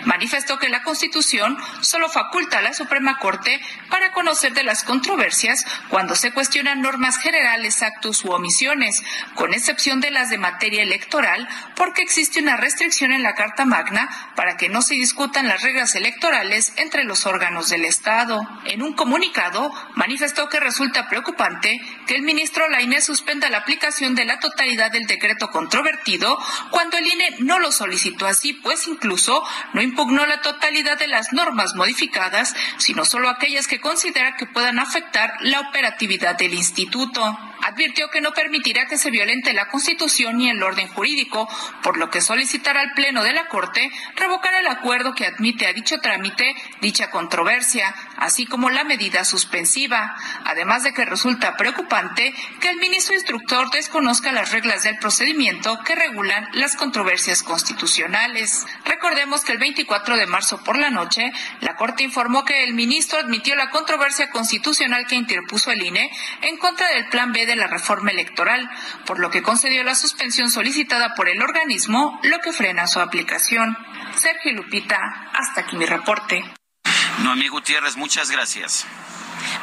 manifestó 0.06 0.58
que 0.58 0.70
la 0.70 0.84
Constitución 0.84 1.58
solo 1.82 2.10
faculta 2.10 2.60
a 2.60 2.62
la 2.62 2.74
Suprema 2.74 3.18
Corte 3.18 3.62
para 3.90 4.12
conocer 4.12 4.54
de 4.54 4.64
las 4.64 4.84
controversias 4.84 5.66
cuando 5.90 6.16
se 6.16 6.32
cuestionan 6.32 6.82
normas 6.82 7.18
generales, 7.18 7.82
actos 7.82 8.24
u 8.26 8.32
omisiones, 8.32 9.02
con 9.36 9.54
excepción 9.54 10.02
de 10.02 10.12
las 10.12 10.30
de 10.30 10.38
materia 10.38 10.84
electoral, 10.84 11.48
porque 11.76 12.02
existe 12.02 12.40
una 12.40 12.58
restricción 12.58 13.12
en 13.12 13.24
la 13.24 13.36
Carta 13.36 13.66
Magna 13.66 14.10
para 14.36 14.58
que 14.58 14.70
no 14.70 14.82
se 14.82 14.96
discutan 14.96 15.48
las 15.48 15.62
reglas 15.62 15.96
electorales 15.96 16.74
entre 16.78 17.04
los 17.04 17.26
órganos 17.26 17.70
del 17.70 17.86
Estado. 17.86 18.42
En 18.66 18.82
un 18.82 18.94
comunicado, 18.94 19.72
manifestó 19.96 20.50
que 20.50 20.60
resulta 20.60 21.08
preocupante 21.10 21.80
que 22.08 22.16
el 22.16 22.22
ministro 22.22 22.70
Lainez 22.70 23.06
suspenda 23.06 23.50
la 23.50 23.60
aplicación 23.60 24.16
de 24.16 24.26
la 24.26 24.40
totalidad 24.40 24.92
del 24.92 25.08
decreto 25.08 25.50
controvertido 25.50 26.38
cuando 26.70 26.98
el 26.98 27.08
INE 27.08 27.36
no 27.40 27.60
lo 27.60 27.72
solicitó 27.72 28.28
así, 28.28 28.54
pues 28.54 28.88
incluso 28.88 29.44
no 29.74 29.82
impugnó 29.82 30.26
la 30.26 30.42
totalidad 30.42 30.98
de 30.98 31.08
las 31.08 31.34
normas 31.34 31.76
modificadas, 31.76 32.56
sino 32.78 33.06
solo 33.06 33.30
aquellas 33.30 33.68
que 33.68 33.80
considera 33.80 34.36
que 34.36 34.46
puedan 34.46 34.80
afectar 34.80 35.34
la 35.42 35.62
operatividad 35.62 36.38
del 36.38 36.54
instituto. 36.54 37.38
Advirtió 37.62 38.10
que 38.10 38.22
no 38.22 38.32
permitirá 38.32 38.88
que 38.88 38.98
se 38.98 39.12
violente 39.12 39.54
la 39.54 39.68
Constitución 39.68 40.38
ni 40.38 40.50
el 40.50 40.62
orden 40.64 40.88
jurídico, 40.88 41.48
por 41.84 41.98
lo 41.98 42.10
que 42.10 42.22
solicitará 42.22 42.82
al 42.82 42.94
Pleno 42.94 43.24
de 43.24 43.34
la 43.34 43.48
Corte 43.48 43.92
revocar 44.16 44.54
el 44.56 44.68
acuerdo 44.68 45.14
que 45.14 45.26
admite 45.26 45.68
a 45.68 45.74
dicho 45.74 46.00
trámite 46.00 46.56
dicha 46.82 47.10
controversia, 47.12 47.94
así 48.18 48.46
como 48.46 48.70
la 48.70 48.84
medida 48.84 49.24
suspensiva, 49.26 50.16
además 50.46 50.84
de 50.84 50.94
que 50.94 51.06
resulta 51.06 51.58
preocupante 51.58 52.34
que 52.60 52.70
el 52.70 52.78
ministro 52.78 53.16
instructor 53.16 53.70
desconozca 53.72 54.32
las 54.32 54.52
reglas 54.52 54.84
del 54.84 54.98
procedimiento 54.98 55.80
que 55.84 55.96
regulan 55.96 56.48
las 56.54 56.76
controversias 56.76 57.44
constitucionales. 57.44 58.66
Recordemos 58.86 59.44
que 59.44 59.52
el 59.52 59.60
24 59.60 60.18
de 60.18 60.26
marzo 60.26 60.64
por 60.64 60.78
la 60.78 60.90
noche, 60.90 61.32
la 61.60 61.76
Corte 61.76 62.04
informó 62.04 62.46
que 62.46 62.64
el 62.64 62.74
ministro 62.74 63.20
admitió 63.20 63.56
la 63.56 63.70
controversia 63.70 64.30
constitucional 64.30 65.06
que 65.08 65.16
interpuso 65.16 65.72
el 65.72 65.84
INE 65.84 66.12
en 66.42 66.58
contra 66.58 66.88
del 66.90 67.08
Plan 67.08 67.32
B 67.32 67.46
de 67.46 67.51
la 67.56 67.68
reforma 67.68 68.12
electoral, 68.12 68.70
por 69.06 69.20
lo 69.20 69.30
que 69.30 69.42
concedió 69.42 69.84
la 69.84 69.96
suspensión 69.96 70.50
solicitada 70.50 71.16
por 71.16 71.30
el 71.30 71.42
organismo, 71.42 72.20
lo 72.24 72.40
que 72.40 72.54
frena 72.54 72.88
su 72.88 73.00
aplicación. 73.00 73.78
Sergio 74.16 74.54
Lupita, 74.54 74.98
hasta 75.34 75.62
aquí 75.62 75.76
mi 75.76 75.86
reporte. 75.86 76.44
Noemí 77.20 77.48
Gutiérrez, 77.48 77.98
muchas 77.98 78.32
gracias. 78.32 78.86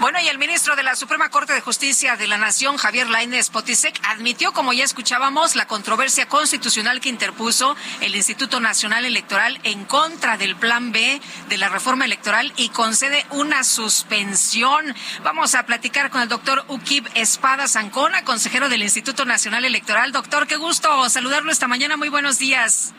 Bueno, 0.00 0.20
y 0.20 0.28
el 0.28 0.38
ministro 0.38 0.76
de 0.76 0.84
la 0.84 0.94
Suprema 0.94 1.28
Corte 1.28 1.52
de 1.52 1.60
Justicia 1.60 2.16
de 2.16 2.28
la 2.28 2.38
Nación, 2.38 2.76
Javier 2.76 3.08
Lainez 3.10 3.50
Potisek, 3.50 4.00
admitió, 4.04 4.52
como 4.52 4.72
ya 4.72 4.84
escuchábamos, 4.84 5.56
la 5.56 5.66
controversia 5.66 6.28
constitucional 6.28 7.00
que 7.00 7.08
interpuso 7.08 7.76
el 8.00 8.14
Instituto 8.14 8.60
Nacional 8.60 9.04
Electoral 9.04 9.58
en 9.64 9.84
contra 9.84 10.36
del 10.36 10.54
Plan 10.54 10.92
B 10.92 11.20
de 11.48 11.56
la 11.58 11.68
reforma 11.68 12.04
electoral 12.04 12.52
y 12.56 12.68
concede 12.68 13.26
una 13.30 13.64
suspensión. 13.64 14.94
Vamos 15.24 15.56
a 15.56 15.66
platicar 15.66 16.10
con 16.10 16.22
el 16.22 16.28
doctor 16.28 16.64
Ukib 16.68 17.08
Espada 17.14 17.66
Zancona, 17.66 18.24
consejero 18.24 18.68
del 18.68 18.82
Instituto 18.82 19.24
Nacional 19.24 19.64
Electoral. 19.64 20.12
Doctor, 20.12 20.46
qué 20.46 20.56
gusto 20.56 21.08
saludarlo 21.08 21.50
esta 21.50 21.66
mañana. 21.66 21.96
Muy 21.96 22.08
buenos 22.08 22.38
días. 22.38 22.94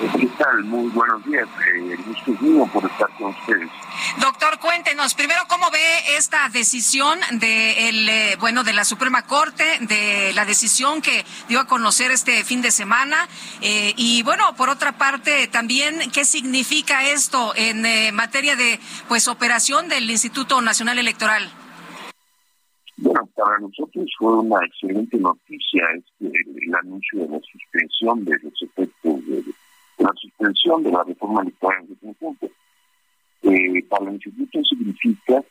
¿Qué 0.00 0.26
tal? 0.38 0.64
Muy 0.64 0.88
buenos 0.92 1.22
días. 1.26 1.46
Eh, 1.74 1.96
gusto 2.06 2.32
mío 2.42 2.66
por 2.72 2.84
estar 2.90 3.08
con 3.18 3.30
ustedes. 3.30 3.68
Doctor, 4.18 4.58
cuéntenos 4.58 5.12
primero 5.12 5.42
cómo 5.46 5.70
ve 5.70 6.16
esta 6.16 6.48
decisión 6.48 7.18
de 7.32 7.88
el 7.90 8.08
eh, 8.08 8.36
bueno 8.40 8.64
de 8.64 8.72
la 8.72 8.86
Suprema 8.86 9.26
Corte, 9.26 9.64
de 9.82 10.32
la 10.34 10.46
decisión 10.46 11.02
que 11.02 11.24
dio 11.48 11.60
a 11.60 11.66
conocer 11.66 12.10
este 12.12 12.44
fin 12.44 12.62
de 12.62 12.70
semana 12.70 13.28
eh, 13.60 13.92
y 13.96 14.22
bueno 14.22 14.54
por 14.56 14.70
otra 14.70 14.92
parte 14.92 15.48
también 15.48 16.10
qué 16.12 16.24
significa 16.24 17.06
esto 17.06 17.52
en 17.54 17.84
eh, 17.84 18.10
materia 18.10 18.56
de 18.56 18.80
pues 19.06 19.28
operación 19.28 19.88
del 19.90 20.10
Instituto 20.10 20.62
Nacional 20.62 20.98
Electoral. 20.98 21.50
Bueno, 22.96 23.28
para 23.34 23.58
nosotros 23.58 24.06
fue 24.18 24.38
una 24.38 24.64
excelente 24.64 25.18
noticia 25.18 25.84
este, 25.96 26.26
el, 26.26 26.74
anuncio 26.74 27.20
de 27.20 27.28
la 27.28 27.40
suspensión 27.40 28.24
de 28.24 28.38
los 28.42 28.62
efectos 28.62 29.26
de, 29.26 29.42
la 30.00 30.12
suspensión 30.16 30.82
de 30.82 30.92
la 30.92 31.04
reforma 31.04 31.42
electoral 31.42 31.84
en 31.88 31.94
conjunto. 31.96 32.48
Eh, 33.42 33.82
para 33.88 34.06
el 34.06 34.14
instituto 34.14 34.62
significa 34.64 35.42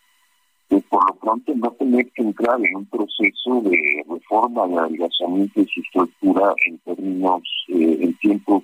que 0.70 0.80
por 0.82 1.08
lo 1.08 1.16
pronto 1.16 1.54
no 1.56 1.72
tener 1.72 2.08
que 2.12 2.22
entrar 2.22 2.60
en 2.64 2.76
un 2.76 2.86
proceso 2.86 3.62
de 3.64 4.04
reforma, 4.08 4.68
de 4.68 4.78
adelgazamiento 4.78 5.62
de 5.62 5.68
su 5.68 5.82
estructura 5.82 6.54
en 6.66 6.78
términos, 6.80 7.42
eh, 7.70 7.98
en 8.02 8.14
tiempos 8.18 8.64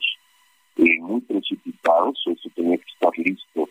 eh, 0.77 0.99
muy 1.01 1.21
precipitados, 1.21 2.21
eso 2.27 2.49
tenía 2.55 2.77
que 2.77 2.91
estar 2.93 3.11
listo 3.17 3.69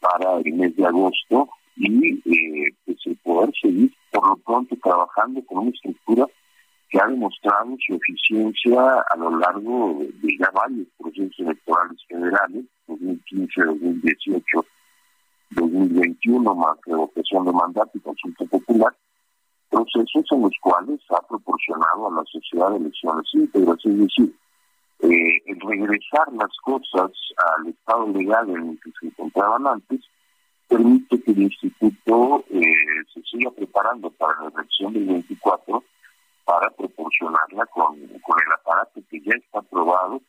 para 0.00 0.38
el 0.38 0.52
mes 0.54 0.74
de 0.76 0.84
agosto 0.84 1.48
y 1.76 2.14
eh, 2.24 2.74
pues 2.84 2.98
el 3.06 3.16
poder 3.16 3.50
seguir 3.60 3.92
por 4.10 4.28
lo 4.28 4.36
pronto 4.36 4.76
trabajando 4.82 5.44
con 5.46 5.58
una 5.58 5.70
estructura 5.70 6.26
que 6.94 7.00
ha 7.00 7.08
demostrado 7.08 7.76
su 7.84 7.94
eficiencia 7.94 9.04
a 9.10 9.16
lo 9.16 9.36
largo 9.36 9.98
de 10.22 10.38
ya 10.38 10.48
varios 10.54 10.86
procesos 10.96 11.34
electorales 11.40 11.98
federales, 12.06 12.64
2015, 12.86 13.64
2018, 13.64 14.64
2021, 15.50 16.54
más 16.54 16.78
revocación 16.86 17.46
de 17.46 17.52
mandato 17.52 17.90
y 17.94 18.00
consulta 18.00 18.44
popular, 18.44 18.94
procesos 19.70 20.24
en 20.30 20.42
los 20.42 20.52
cuales 20.60 21.00
ha 21.10 21.20
proporcionado 21.26 22.06
a 22.06 22.14
la 22.14 22.24
sociedad 22.30 22.76
elecciones 22.76 23.26
íntegras, 23.32 23.78
es 23.84 23.98
decir, 23.98 24.36
eh, 25.00 25.42
el 25.46 25.60
regresar 25.62 26.32
las 26.32 26.56
cosas 26.62 27.10
al 27.56 27.66
estado 27.66 28.06
legal 28.06 28.48
en 28.50 28.68
el 28.68 28.80
que 28.80 28.92
se 29.00 29.06
encontraban 29.08 29.66
antes 29.66 30.00
permite 30.68 31.20
que 31.20 31.32
el 31.32 31.42
instituto 31.42 32.44
eh, 32.50 32.62
se 33.12 33.20
siga 33.22 33.50
preparando 33.50 34.10
para 34.10 34.44
la 34.44 34.52
elección 34.60 34.92
del 34.92 35.06
24 35.06 35.82
para 36.44 36.70
proporcionarla 36.70 37.66
con, 37.66 37.96
con 37.96 38.36
el 38.44 38.52
aparato 38.52 39.00
que 39.10 39.20
ya 39.20 39.34
está 39.36 39.60
aprobado 39.60 40.20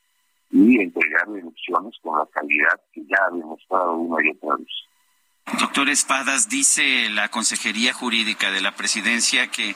y 0.51 0.79
entregar 0.79 1.27
elecciones 1.27 1.95
con 2.01 2.17
la 2.17 2.25
calidad 2.27 2.79
que 2.93 3.01
ya 3.05 3.17
ha 3.27 3.35
demostrado 3.35 3.93
una 3.93 4.25
y 4.25 4.29
otra 4.31 4.55
vez. 4.57 4.67
Doctor 5.59 5.89
Espadas, 5.89 6.49
dice 6.49 7.07
la 7.09 7.29
Consejería 7.29 7.93
Jurídica 7.93 8.49
de 8.49 8.61
la 8.61 8.71
Presidencia 8.71 9.47
que, 9.47 9.75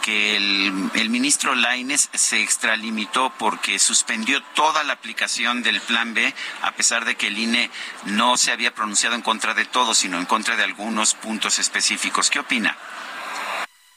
que 0.00 0.36
el, 0.36 0.90
el, 0.94 1.10
ministro 1.10 1.54
Laines 1.54 2.08
se 2.14 2.42
extralimitó 2.42 3.30
porque 3.38 3.78
suspendió 3.78 4.42
toda 4.54 4.82
la 4.82 4.94
aplicación 4.94 5.62
del 5.62 5.80
Plan 5.82 6.14
B, 6.14 6.32
a 6.62 6.72
pesar 6.72 7.04
de 7.04 7.16
que 7.16 7.26
el 7.26 7.36
INE 7.36 7.70
no 8.06 8.38
se 8.38 8.50
había 8.50 8.74
pronunciado 8.74 9.14
en 9.14 9.20
contra 9.20 9.52
de 9.52 9.66
todo, 9.66 9.92
sino 9.92 10.18
en 10.18 10.24
contra 10.24 10.56
de 10.56 10.64
algunos 10.64 11.14
puntos 11.14 11.58
específicos. 11.58 12.30
¿Qué 12.30 12.38
opina? 12.38 12.76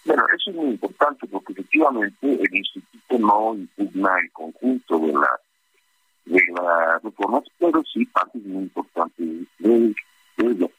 Bueno, 0.06 0.24
eso 0.36 0.49
es 0.49 0.56
muy 0.56 0.70
importante 0.72 1.28
porque 1.28 1.54
efectivamente 1.54 2.18
el 2.22 2.56
instituto 2.56 3.20
no 3.20 3.56
impugna 3.56 4.20
el 4.22 4.32
conjunto 4.32 4.99
de 4.99 5.14
la 5.14 5.39
de 6.26 6.41
las 6.56 7.04
reformas, 7.04 7.43
pero 7.60 7.84
sí 7.84 8.06
parte 8.08 8.38
muy 8.39 8.64
importante 8.64 9.24
de, 9.60 9.95
El 10.38 10.70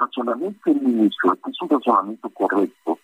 razonamiento 0.00 0.60
del 0.72 0.80
ministro, 0.80 1.36
que 1.44 1.50
es 1.50 1.62
un 1.62 1.68
razonamiento 1.68 2.28
correcto, 2.30 2.98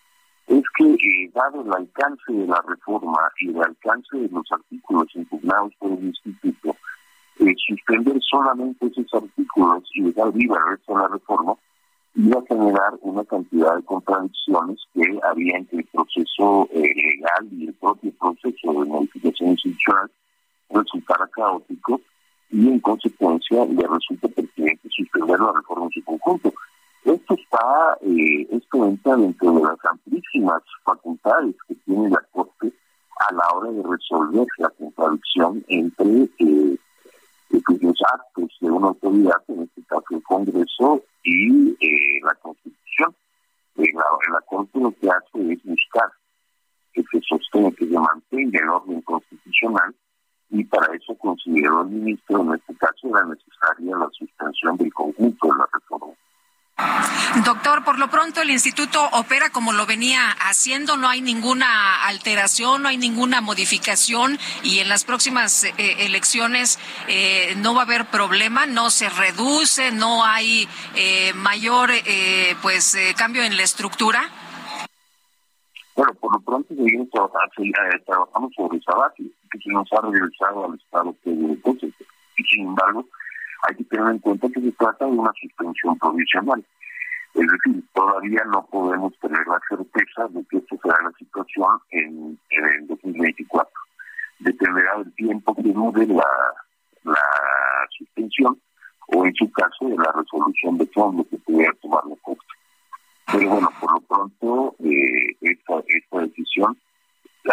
es 0.47 0.63
que 0.77 0.93
eh, 0.93 1.31
dado 1.33 1.61
el 1.61 1.73
alcance 1.73 2.31
de 2.31 2.47
la 2.47 2.61
reforma 2.67 3.17
y 3.39 3.49
el 3.49 3.61
alcance 3.61 4.17
de 4.17 4.29
los 4.29 4.49
artículos 4.51 5.07
impugnados 5.15 5.73
por 5.79 5.91
el 5.91 6.05
instituto, 6.05 6.75
eh, 7.39 7.53
suspender 7.67 8.17
solamente 8.21 8.87
esos 8.87 9.13
artículos 9.13 9.83
y 9.93 10.03
dejar 10.03 10.31
viva 10.33 10.57
el 10.57 10.77
resto 10.77 10.97
la 10.97 11.07
reforma 11.07 11.55
iba 12.15 12.39
a 12.39 12.45
generar 12.47 12.93
una 13.01 13.23
cantidad 13.25 13.75
de 13.75 13.83
contradicciones 13.83 14.79
que 14.93 15.19
había 15.23 15.57
entre 15.57 15.79
el 15.79 15.85
proceso 15.85 16.69
eh, 16.71 16.81
legal 16.81 17.47
y 17.51 17.67
el 17.67 17.73
propio 17.73 18.11
proceso 18.19 18.73
de 18.73 18.89
modificación 18.89 19.49
institucional 19.49 20.11
resultara 20.69 21.27
caótico 21.27 22.01
y 22.51 22.67
en 22.67 22.79
consecuencia 22.79 23.65
le 23.65 23.87
resulta 23.87 24.27
pertinente 24.27 24.87
suspender 24.89 25.39
la 25.39 25.53
reforma 25.53 25.85
en 25.85 25.91
su 25.91 26.03
conjunto. 26.03 26.53
Esto 27.03 27.33
está, 27.33 27.97
eh, 28.01 28.47
esto 28.51 28.85
entra 28.85 29.15
dentro 29.17 29.51
de 29.53 29.63
las 29.63 29.85
amplísimas 29.89 30.61
facultades 30.83 31.55
que 31.67 31.75
tiene 31.85 32.09
la 32.09 32.21
Corte 32.31 32.71
a 33.27 33.33
la 33.33 33.43
hora 33.55 33.71
de 33.71 33.83
resolver 33.83 34.47
la 34.59 34.69
contradicción 34.69 35.65
entre 35.67 36.29
eh, 36.39 36.77
los 37.49 38.01
actos 38.13 38.49
de 38.61 38.71
una 38.71 38.87
autoridad, 38.87 39.43
en 39.47 39.63
este 39.63 39.83
caso 39.83 40.05
el 40.11 40.23
Congreso, 40.23 41.01
y 41.23 41.71
eh, 41.79 42.19
la 42.23 42.35
Constitución. 42.35 43.15
En 43.75 43.95
la, 43.95 44.05
la 44.31 44.41
Corte 44.41 44.79
lo 44.79 44.91
que 44.91 45.09
hace 45.09 45.53
es 45.53 45.63
buscar 45.63 46.11
que 46.93 47.03
se 47.11 47.19
sostenga, 47.27 47.71
que 47.71 47.87
se 47.87 47.99
mantenga 47.99 48.59
el 48.59 48.69
orden 48.69 49.01
constitucional 49.01 49.95
y 50.51 50.63
para 50.65 50.95
eso 50.95 51.15
consideró 51.15 51.81
el 51.81 51.87
ministro, 51.87 52.43
en 52.43 52.53
este 52.53 52.75
caso, 52.75 53.07
era 53.09 53.25
necesaria 53.25 53.97
la 53.97 54.07
suspensión 54.11 54.77
del 54.77 54.93
conjunto 54.93 55.47
de 55.47 55.53
la 55.57 55.67
reforma. 55.73 56.13
Doctor, 57.45 57.83
por 57.83 57.99
lo 57.99 58.09
pronto 58.09 58.41
el 58.41 58.49
instituto 58.49 59.03
opera 59.11 59.51
como 59.51 59.73
lo 59.73 59.85
venía 59.85 60.31
haciendo, 60.31 60.97
no 60.97 61.07
hay 61.07 61.21
ninguna 61.21 62.03
alteración, 62.05 62.81
no 62.81 62.89
hay 62.89 62.97
ninguna 62.97 63.41
modificación 63.41 64.39
y 64.63 64.79
en 64.79 64.89
las 64.89 65.03
próximas 65.03 65.63
eh, 65.63 65.73
elecciones 65.99 66.79
eh, 67.07 67.53
no 67.57 67.75
va 67.75 67.81
a 67.81 67.85
haber 67.85 68.05
problema, 68.05 68.65
no 68.65 68.89
se 68.89 69.09
reduce, 69.09 69.91
no 69.91 70.25
hay 70.25 70.67
eh, 70.95 71.33
mayor 71.33 71.91
pues 72.61 72.97
cambio 73.17 73.43
en 73.43 73.55
la 73.55 73.63
estructura. 73.63 74.29
Bueno, 75.95 76.13
por 76.15 76.33
lo 76.33 76.39
pronto 76.41 76.73
seguimos 76.73 77.09
trabajando, 77.11 77.51
trabajamos 78.05 78.51
sobre 78.55 78.77
esa 78.79 78.95
base, 78.95 79.23
que 79.51 79.59
se 79.59 79.69
nos 79.69 79.87
ha 79.93 80.01
regresado 80.01 80.65
al 80.65 80.75
estado 80.75 81.15
que 81.23 81.29
entonces, 81.29 81.93
y 82.37 82.43
sin 82.43 82.67
embargo 82.67 83.05
hay 83.63 83.75
que 83.75 83.83
tener 83.85 84.07
en 84.07 84.19
cuenta 84.19 84.47
que 84.49 84.61
se 84.61 84.71
trata 84.73 85.05
de 85.05 85.11
una 85.11 85.31
suspensión 85.39 85.97
provisional. 85.97 86.63
Es 87.33 87.47
decir, 87.47 87.83
todavía 87.93 88.43
no 88.45 88.65
podemos 88.67 89.17
tener 89.19 89.45
la 89.47 89.59
certeza 89.67 90.27
de 90.29 90.45
que 90.45 90.57
esto 90.57 90.77
será 90.83 90.95
la 91.03 91.11
situación 91.17 91.69
en, 91.91 92.39
en 92.49 92.65
el 92.65 92.87
2024. 92.87 93.71
Dependerá 94.39 94.97
del 94.97 95.13
tiempo 95.15 95.55
que 95.55 95.63
dure 95.63 96.05
la, 96.07 96.25
suspensión 97.97 98.59
o 99.07 99.25
en 99.25 99.33
su 99.35 99.51
caso 99.51 99.87
de 99.87 99.97
la 99.97 100.11
resolución 100.15 100.77
de 100.77 100.85
fondo 100.87 101.25
que 101.29 101.37
pudiera 101.37 101.73
tomar 101.81 102.05
la 102.05 102.15
Corte. 102.21 102.41
Pero 103.31 103.49
bueno, 103.49 103.69
por 103.79 103.91
lo 103.93 104.01
pronto, 104.01 104.75
eh, 104.79 105.35
esta, 105.41 105.83
esta 105.87 106.19
decisión 106.19 106.77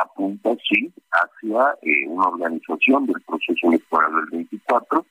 apunta 0.00 0.50
sí 0.68 0.92
hacia 1.10 1.74
eh, 1.82 2.06
una 2.06 2.28
organización 2.28 3.06
del 3.06 3.20
proceso 3.22 3.68
electoral 3.68 4.14
del 4.14 4.26
24 4.30 5.04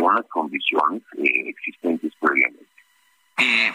con 0.00 0.14
las 0.14 0.26
condiciones 0.26 1.02
eh, 1.18 1.48
existentes 1.48 2.12
previamente. 2.18 2.66
Eh, 3.38 3.70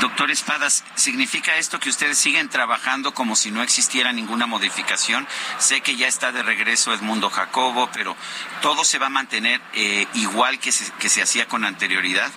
doctor 0.00 0.30
Espadas, 0.30 0.84
¿significa 0.94 1.58
esto 1.58 1.78
que 1.78 1.90
ustedes 1.90 2.16
siguen 2.16 2.48
trabajando 2.48 3.12
como 3.12 3.36
si 3.36 3.50
no 3.50 3.62
existiera 3.62 4.12
ninguna 4.12 4.46
modificación? 4.46 5.26
Sé 5.58 5.82
que 5.82 5.96
ya 5.96 6.06
está 6.06 6.32
de 6.32 6.42
regreso 6.42 6.94
Edmundo 6.94 7.28
Jacobo, 7.28 7.88
pero 7.92 8.16
¿todo 8.62 8.82
se 8.84 8.98
va 8.98 9.06
a 9.06 9.10
mantener 9.10 9.60
eh, 9.74 10.06
igual 10.14 10.58
que 10.58 10.72
se, 10.72 10.90
que 10.98 11.10
se 11.10 11.20
hacía 11.20 11.46
con 11.46 11.64
anterioridad? 11.64 12.30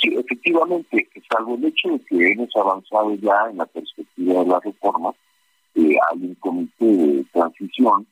Sí, 0.00 0.14
efectivamente, 0.16 1.08
salvo 1.28 1.56
el 1.56 1.64
hecho 1.64 1.88
de 1.88 2.00
que 2.04 2.32
hemos 2.32 2.50
avanzado 2.56 3.14
ya 3.16 3.50
en 3.50 3.58
la 3.58 3.66
perspectiva 3.66 4.42
de 4.42 4.46
la 4.48 4.60
reforma, 4.60 5.12
eh, 5.74 5.96
hay 6.10 6.18
un 6.18 6.34
comité 6.36 6.84
de 6.84 7.24
transición 7.32 8.06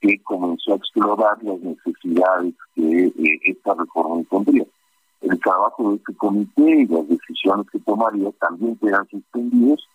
que 0.00 0.18
comenzó 0.22 0.72
a 0.72 0.76
explorar 0.76 1.42
las 1.42 1.60
necesidades 1.60 2.54
que 2.74 3.06
eh, 3.06 3.40
esta 3.44 3.74
reforma 3.74 4.20
impondría. 4.20 4.64
el 5.20 5.38
trabajo 5.40 5.90
de 5.90 5.96
este 5.96 6.14
comité 6.14 6.82
y 6.82 6.86
las 6.86 7.06
decisiones 7.08 7.66
que 7.70 7.78
tomaría 7.80 8.30
también 8.40 8.76
quedan 8.76 9.06
suspendidos. 9.08 9.86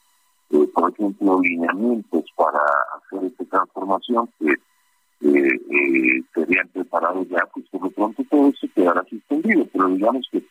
Eh, 0.51 0.67
por 0.73 0.91
ejemplo, 0.91 1.41
lineamientos 1.41 2.25
para 2.35 2.59
hacer 2.95 3.25
esta 3.25 3.45
transformación 3.45 4.29
que 4.39 4.51
eh, 4.51 5.59
eh, 5.71 6.23
serían 6.35 6.67
preparados 6.67 7.27
ya, 7.29 7.43
pues 7.51 7.65
por 7.69 7.81
lo 7.81 7.89
pronto 7.89 8.23
todo 8.29 8.49
eso 8.49 8.67
quedará 8.75 9.03
suspendido. 9.09 9.65
Pero 9.73 9.87
digamos 9.87 10.27
que 10.31 10.43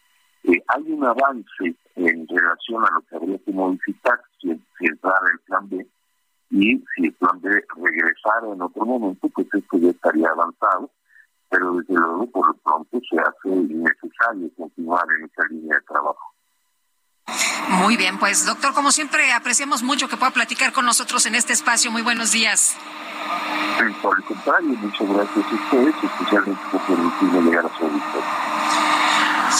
hay 0.44 0.82
un 0.92 1.04
avance 1.04 1.74
en 1.94 2.26
relación 2.26 2.84
a 2.84 2.90
lo 2.94 3.00
que 3.08 3.16
habría 3.16 3.38
que 3.38 3.52
modificar 3.52 4.20
si, 4.40 4.48
si 4.78 4.86
entrara 4.86 5.30
el 5.32 5.38
plan 5.40 5.68
B 5.68 5.86
y 6.54 6.84
si 6.94 7.06
el 7.06 7.12
plan 7.14 7.40
B 7.40 7.50
regresara 7.50 8.52
en 8.52 8.62
otro 8.62 8.84
momento, 8.86 9.28
pues 9.28 9.46
esto 9.52 9.78
ya 9.78 9.90
estaría 9.90 10.28
avanzado 10.28 10.90
pero 11.54 11.72
desde 11.74 11.94
luego 11.94 12.26
por 12.30 12.48
lo 12.48 12.54
pronto 12.54 12.98
se 13.08 13.16
hace 13.20 13.48
innecesario 13.48 14.50
continuar 14.56 15.06
en 15.18 15.26
esa 15.26 15.42
línea 15.50 15.76
de 15.76 15.82
trabajo. 15.82 16.34
Muy 17.68 17.96
bien, 17.96 18.18
pues 18.18 18.44
doctor, 18.44 18.74
como 18.74 18.90
siempre, 18.90 19.32
apreciamos 19.32 19.82
mucho 19.82 20.08
que 20.08 20.16
pueda 20.16 20.32
platicar 20.32 20.72
con 20.72 20.84
nosotros 20.84 21.24
en 21.26 21.34
este 21.36 21.52
espacio. 21.52 21.90
Muy 21.90 22.02
buenos 22.02 22.32
días. 22.32 22.76
Por 24.02 24.18
el 24.18 24.24
contrario, 24.24 24.68
muchas 24.70 25.08
gracias 25.08 25.46
a 25.46 25.54
ustedes, 25.54 25.94
especialmente 26.02 26.62
por 26.70 26.80
permitirme 26.82 27.42
llegar 27.42 27.66
a 27.66 27.76
su 27.76 27.84
auditorio. 27.84 28.83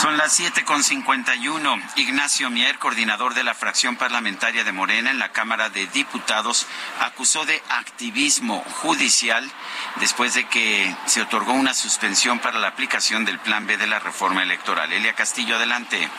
Son 0.01 0.17
las 0.17 0.39
7.51. 0.39 1.81
Ignacio 1.95 2.49
Mier, 2.49 2.77
coordinador 2.79 3.33
de 3.33 3.43
la 3.43 3.53
fracción 3.53 3.95
parlamentaria 3.95 4.65
de 4.65 4.73
Morena 4.73 5.09
en 5.09 5.19
la 5.19 5.31
Cámara 5.31 5.69
de 5.69 5.87
Diputados, 5.87 6.67
acusó 6.99 7.45
de 7.45 7.61
activismo 7.69 8.63
judicial 8.81 9.49
después 10.01 10.33
de 10.33 10.47
que 10.47 10.93
se 11.05 11.21
otorgó 11.21 11.53
una 11.53 11.73
suspensión 11.73 12.39
para 12.39 12.59
la 12.59 12.67
aplicación 12.67 13.23
del 13.23 13.39
Plan 13.39 13.65
B 13.67 13.77
de 13.77 13.87
la 13.87 13.99
reforma 13.99 14.43
electoral. 14.43 14.91
Elia 14.91 15.13
Castillo, 15.13 15.55
adelante. 15.55 16.09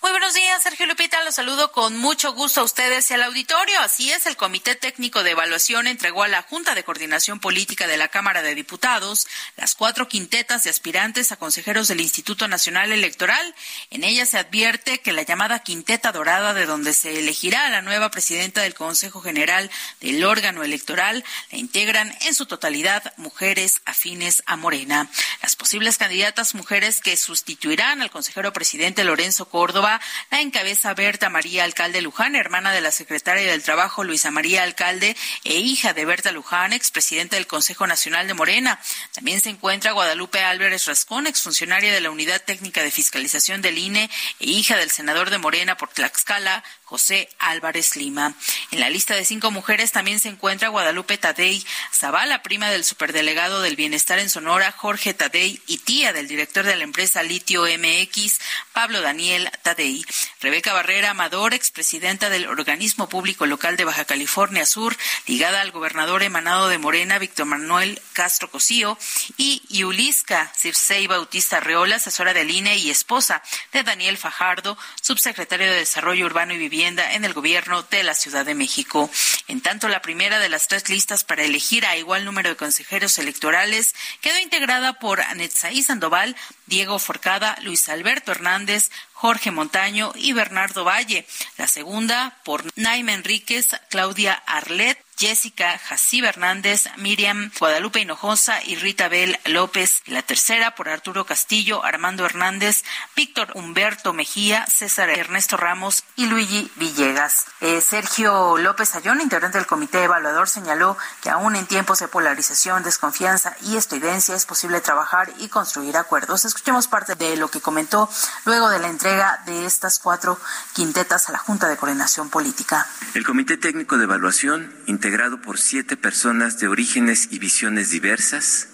Muy 0.00 0.12
buenos 0.12 0.32
días, 0.32 0.62
Sergio 0.62 0.86
Lupita. 0.86 1.24
Los 1.24 1.34
saludo 1.34 1.72
con 1.72 1.96
mucho 1.98 2.32
gusto 2.32 2.60
a 2.60 2.64
ustedes 2.64 3.10
y 3.10 3.14
al 3.14 3.22
auditorio. 3.24 3.80
Así 3.80 4.12
es, 4.12 4.26
el 4.26 4.36
Comité 4.36 4.76
Técnico 4.76 5.24
de 5.24 5.32
Evaluación 5.32 5.88
entregó 5.88 6.22
a 6.22 6.28
la 6.28 6.42
Junta 6.42 6.76
de 6.76 6.84
Coordinación 6.84 7.40
Política 7.40 7.88
de 7.88 7.96
la 7.96 8.06
Cámara 8.06 8.42
de 8.42 8.54
Diputados 8.54 9.26
las 9.56 9.74
cuatro 9.74 10.06
quintetas 10.06 10.62
de 10.62 10.70
aspirantes 10.70 11.32
a 11.32 11.36
consejeros 11.36 11.88
del 11.88 12.00
Instituto 12.00 12.46
Nacional 12.46 12.92
Electoral. 12.92 13.54
En 13.90 14.04
ella 14.04 14.24
se 14.24 14.38
advierte 14.38 15.00
que 15.00 15.12
la 15.12 15.22
llamada 15.22 15.64
Quinteta 15.64 16.12
Dorada, 16.12 16.54
de 16.54 16.66
donde 16.66 16.94
se 16.94 17.18
elegirá 17.18 17.66
a 17.66 17.70
la 17.70 17.82
nueva 17.82 18.12
presidenta 18.12 18.62
del 18.62 18.74
Consejo 18.74 19.20
General 19.20 19.68
del 20.00 20.24
órgano 20.24 20.62
electoral, 20.62 21.24
la 21.50 21.58
integran 21.58 22.16
en 22.20 22.34
su 22.34 22.46
totalidad 22.46 23.14
mujeres 23.16 23.80
afines 23.84 24.44
a 24.46 24.54
Morena. 24.54 25.10
Las 25.42 25.56
posibles 25.56 25.98
candidatas 25.98 26.54
mujeres 26.54 27.00
que 27.00 27.16
sustituirán 27.16 28.00
al 28.00 28.12
consejero 28.12 28.52
presidente 28.52 29.02
Lorenzo 29.02 29.48
Córdoba 29.48 29.87
la 30.30 30.40
encabeza 30.40 30.94
Berta 30.94 31.30
María 31.30 31.64
Alcalde 31.64 32.02
Luján, 32.02 32.36
hermana 32.36 32.72
de 32.72 32.80
la 32.80 32.90
secretaria 32.90 33.50
del 33.50 33.62
Trabajo 33.62 34.04
Luisa 34.04 34.30
María 34.30 34.62
Alcalde 34.62 35.16
e 35.44 35.56
hija 35.56 35.94
de 35.94 36.04
Berta 36.04 36.32
Luján, 36.32 36.72
expresidenta 36.72 37.36
del 37.36 37.46
Consejo 37.46 37.86
Nacional 37.86 38.26
de 38.26 38.34
Morena. 38.34 38.80
También 39.12 39.40
se 39.40 39.50
encuentra 39.50 39.92
Guadalupe 39.92 40.40
Álvarez 40.40 40.86
Rascón, 40.86 41.26
exfuncionaria 41.26 41.92
de 41.92 42.00
la 42.00 42.10
Unidad 42.10 42.42
Técnica 42.42 42.82
de 42.82 42.90
Fiscalización 42.90 43.62
del 43.62 43.78
INE 43.78 44.10
e 44.40 44.46
hija 44.46 44.76
del 44.76 44.90
senador 44.90 45.30
de 45.30 45.38
Morena 45.38 45.76
por 45.76 45.88
Tlaxcala, 45.88 46.62
José 46.88 47.28
Álvarez 47.38 47.96
Lima. 47.96 48.32
En 48.70 48.80
la 48.80 48.88
lista 48.88 49.14
de 49.14 49.26
cinco 49.26 49.50
mujeres 49.50 49.92
también 49.92 50.20
se 50.20 50.30
encuentra 50.30 50.68
Guadalupe 50.68 51.18
Tadei 51.18 51.62
Zavala, 51.92 52.42
prima 52.42 52.70
del 52.70 52.82
superdelegado 52.82 53.60
del 53.60 53.76
Bienestar 53.76 54.18
en 54.18 54.30
Sonora, 54.30 54.72
Jorge 54.72 55.12
Tadei, 55.12 55.60
y 55.66 55.78
tía 55.78 56.14
del 56.14 56.28
director 56.28 56.64
de 56.64 56.76
la 56.76 56.84
empresa 56.84 57.22
Litio 57.22 57.64
MX, 57.64 58.38
Pablo 58.72 59.02
Daniel 59.02 59.50
Tadei. 59.62 60.02
Rebeca 60.40 60.72
Barrera 60.72 61.10
Amador, 61.10 61.52
expresidenta 61.52 62.30
del 62.30 62.46
Organismo 62.46 63.06
Público 63.10 63.44
Local 63.44 63.76
de 63.76 63.84
Baja 63.84 64.06
California 64.06 64.64
Sur, 64.64 64.96
ligada 65.26 65.60
al 65.60 65.72
gobernador 65.72 66.22
emanado 66.22 66.68
de 66.68 66.78
Morena, 66.78 67.18
Víctor 67.18 67.44
Manuel 67.44 68.00
Castro 68.14 68.50
Cosío, 68.50 68.96
y 69.36 69.60
Yulisca 69.68 70.50
Circei 70.56 71.06
Bautista 71.06 71.60
Reola, 71.60 71.96
asesora 71.96 72.32
del 72.32 72.50
INE 72.50 72.78
y 72.78 72.88
esposa 72.88 73.42
de 73.74 73.82
Daniel 73.82 74.16
Fajardo, 74.16 74.78
subsecretario 75.02 75.66
de 75.66 75.80
Desarrollo 75.80 76.24
Urbano 76.24 76.54
y 76.54 76.56
Vivienda 76.56 76.77
en 76.86 77.24
el 77.24 77.32
gobierno 77.32 77.82
de 77.82 78.02
la 78.02 78.14
Ciudad 78.14 78.46
de 78.46 78.54
México. 78.54 79.10
En 79.48 79.60
tanto, 79.60 79.88
la 79.88 80.00
primera 80.00 80.38
de 80.38 80.48
las 80.48 80.68
tres 80.68 80.88
listas 80.88 81.24
para 81.24 81.42
elegir 81.42 81.84
a 81.84 81.96
igual 81.96 82.24
número 82.24 82.50
de 82.50 82.56
consejeros 82.56 83.18
electorales 83.18 83.94
quedó 84.20 84.38
integrada 84.38 84.94
por 84.94 85.20
Anetzaí 85.20 85.82
Sandoval, 85.82 86.36
Diego 86.66 86.98
Forcada, 86.98 87.58
Luis 87.62 87.88
Alberto 87.88 88.30
Hernández, 88.30 88.90
Jorge 89.12 89.50
Montaño 89.50 90.12
y 90.14 90.32
Bernardo 90.32 90.84
Valle. 90.84 91.26
La 91.56 91.66
segunda 91.66 92.38
por 92.44 92.64
Naime 92.76 93.14
Enríquez, 93.14 93.70
Claudia 93.90 94.34
Arlet, 94.46 94.98
Jessica 95.18 95.78
Jací 95.78 96.24
Hernández, 96.24 96.84
Miriam 96.96 97.50
Guadalupe 97.58 97.98
Hinojosa 98.00 98.62
y 98.64 98.76
Rita 98.76 99.08
Bel 99.08 99.36
López. 99.46 100.02
La 100.06 100.22
tercera 100.22 100.76
por 100.76 100.88
Arturo 100.88 101.26
Castillo, 101.26 101.84
Armando 101.84 102.24
Hernández, 102.24 102.84
Víctor 103.16 103.48
Humberto 103.54 104.12
Mejía, 104.12 104.64
César 104.66 105.10
Ernesto 105.10 105.56
Ramos 105.56 106.04
y 106.14 106.26
Luigi 106.26 106.70
Villegas. 106.76 107.46
Eh, 107.60 107.80
Sergio 107.80 108.58
López 108.58 108.94
Ayón, 108.94 109.20
integrante 109.20 109.58
del 109.58 109.66
comité 109.66 110.04
evaluador, 110.04 110.48
señaló 110.48 110.96
que 111.20 111.30
aún 111.30 111.56
en 111.56 111.66
tiempos 111.66 111.98
de 111.98 112.06
polarización, 112.06 112.84
desconfianza 112.84 113.56
y 113.62 113.76
estridencia 113.76 114.36
es 114.36 114.46
posible 114.46 114.80
trabajar 114.80 115.32
y 115.40 115.48
construir 115.48 115.96
acuerdos. 115.96 116.44
Escuchemos 116.44 116.86
parte 116.86 117.16
de 117.16 117.36
lo 117.36 117.50
que 117.50 117.60
comentó 117.60 118.08
luego 118.44 118.68
de 118.68 118.78
la 118.78 118.88
entrega 118.88 119.42
de 119.46 119.66
estas 119.66 119.98
cuatro 119.98 120.38
quintetas 120.74 121.28
a 121.28 121.32
la 121.32 121.38
Junta 121.38 121.68
de 121.68 121.76
Coordinación 121.76 122.30
Política. 122.30 122.86
El 123.14 123.24
Comité 123.24 123.56
Técnico 123.56 123.98
de 123.98 124.04
Evaluación 124.04 124.72
integrado 125.08 125.40
por 125.40 125.56
siete 125.56 125.96
personas 125.96 126.58
de 126.58 126.68
orígenes 126.68 127.28
y 127.30 127.38
visiones 127.38 127.88
diversas, 127.88 128.68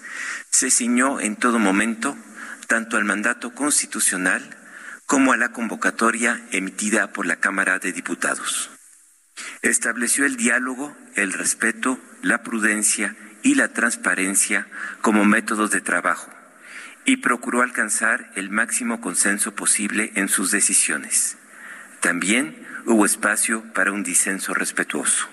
se 0.51 0.69
ciñó 0.69 1.21
en 1.21 1.37
todo 1.37 1.61
momento 1.61 2.17
tanto 2.67 2.97
al 2.97 3.05
mandato 3.05 3.55
constitucional 3.55 4.43
como 5.07 5.33
a 5.33 5.37
la 5.37 5.53
convocatoria 5.53 6.45
emitida 6.51 7.13
por 7.13 7.25
la 7.27 7.37
Cámara 7.37 7.79
de 7.79 7.93
Diputados. 7.93 8.69
Estableció 9.63 10.27
el 10.27 10.37
diálogo, 10.37 10.97
el 11.15 11.33
respeto, 11.33 12.01
la 12.21 12.43
prudencia 12.43 13.15
y 13.45 13.55
la 13.55 13.69
transparencia 13.69 14.67
como 15.03 15.25
métodos 15.25 15.71
de 15.71 15.83
trabajo 15.83 16.33
y 17.05 17.19
procuró 17.19 17.63
alcanzar 17.63 18.33
el 18.35 18.51
máximo 18.51 19.01
consenso 19.01 19.55
posible 19.55 20.11
en 20.17 20.29
sus 20.29 20.51
decisiones. 20.51 21.37
También 22.01 22.67
hubo 22.87 23.07
espacio 23.07 23.63
para 23.73 23.93
un 23.93 24.03
disenso 24.03 24.53
respetuoso. 24.53 25.29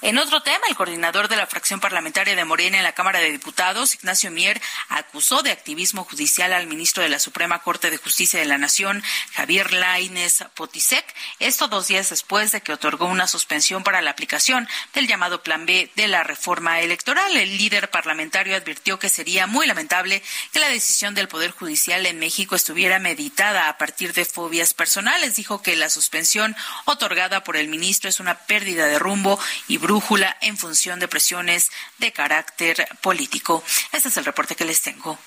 En 0.00 0.18
otro 0.18 0.42
tema, 0.42 0.64
el 0.68 0.76
coordinador 0.76 1.28
de 1.28 1.36
la 1.36 1.46
fracción 1.46 1.80
parlamentaria 1.80 2.36
de 2.36 2.44
Morena 2.44 2.78
en 2.78 2.84
la 2.84 2.92
Cámara 2.92 3.20
de 3.20 3.30
Diputados, 3.30 3.94
Ignacio 3.94 4.30
Mier, 4.30 4.60
acusó 4.88 5.42
de 5.42 5.50
activismo 5.50 6.04
judicial 6.04 6.52
al 6.52 6.66
ministro 6.66 7.02
de 7.02 7.08
la 7.08 7.18
Suprema 7.18 7.62
Corte 7.62 7.90
de 7.90 7.96
Justicia 7.96 8.38
de 8.38 8.46
la 8.46 8.58
Nación, 8.58 9.02
Javier 9.32 9.72
Lainez 9.72 10.44
Potisek, 10.54 11.04
esto 11.38 11.68
dos 11.68 11.88
días 11.88 12.10
después 12.10 12.52
de 12.52 12.60
que 12.60 12.72
otorgó 12.72 13.06
una 13.06 13.26
suspensión 13.26 13.84
para 13.84 14.02
la 14.02 14.10
aplicación 14.10 14.68
del 14.92 15.06
llamado 15.06 15.42
Plan 15.42 15.66
B 15.66 15.90
de 15.94 16.08
la 16.08 16.24
reforma 16.24 16.80
electoral. 16.80 17.36
El 17.36 17.56
líder 17.56 17.90
parlamentario 17.90 18.56
advirtió 18.56 18.98
que 18.98 19.08
sería 19.08 19.46
muy 19.46 19.66
lamentable 19.66 20.22
que 20.52 20.60
la 20.60 20.68
decisión 20.68 21.14
del 21.14 21.28
Poder 21.28 21.52
Judicial 21.52 22.06
en 22.06 22.18
México 22.18 22.56
estuviera 22.56 22.98
meditada 22.98 23.68
a 23.68 23.78
partir 23.78 24.12
de 24.12 24.24
fobias 24.24 24.74
personales. 24.74 25.36
Dijo 25.36 25.62
que 25.62 25.76
la 25.76 25.90
suspensión 25.90 26.56
otorgada 26.84 27.44
por 27.44 27.56
el 27.56 27.68
ministro 27.68 28.08
es 28.08 28.20
una 28.20 28.38
pérdida 28.38 28.86
de 28.86 28.98
rumbo 28.98 29.38
y 29.68 29.78
brújula 29.78 30.36
en 30.40 30.56
función 30.56 31.00
de 31.00 31.08
presiones 31.08 31.70
de 31.98 32.12
carácter 32.12 32.86
político. 33.00 33.62
Este 33.92 34.08
es 34.08 34.16
el 34.16 34.24
reporte 34.24 34.56
que 34.56 34.64
les 34.64 34.82
tengo. 34.82 35.18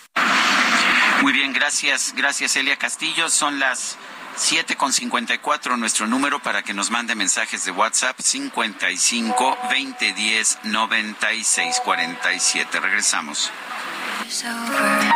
Muy 1.22 1.34
bien, 1.34 1.54
gracias, 1.54 2.14
gracias 2.16 2.56
Elia 2.56 2.78
Castillo. 2.78 3.30
Son 3.30 3.60
las 3.60 3.98
7 4.38 4.76
con 4.76 4.92
54 4.92 5.78
nuestro 5.78 6.08
número 6.08 6.42
para 6.42 6.62
que 6.62 6.74
nos 6.74 6.92
mande 6.92 7.16
mensajes 7.16 7.66
de 7.66 7.72
WhatsApp 7.72 8.20
55 8.20 9.58
20 9.70 10.14
10 10.14 10.60
96 10.64 11.82
47. 11.84 12.80
Regresamos. 12.80 13.52
It's 14.26 14.44
over. 14.44 15.16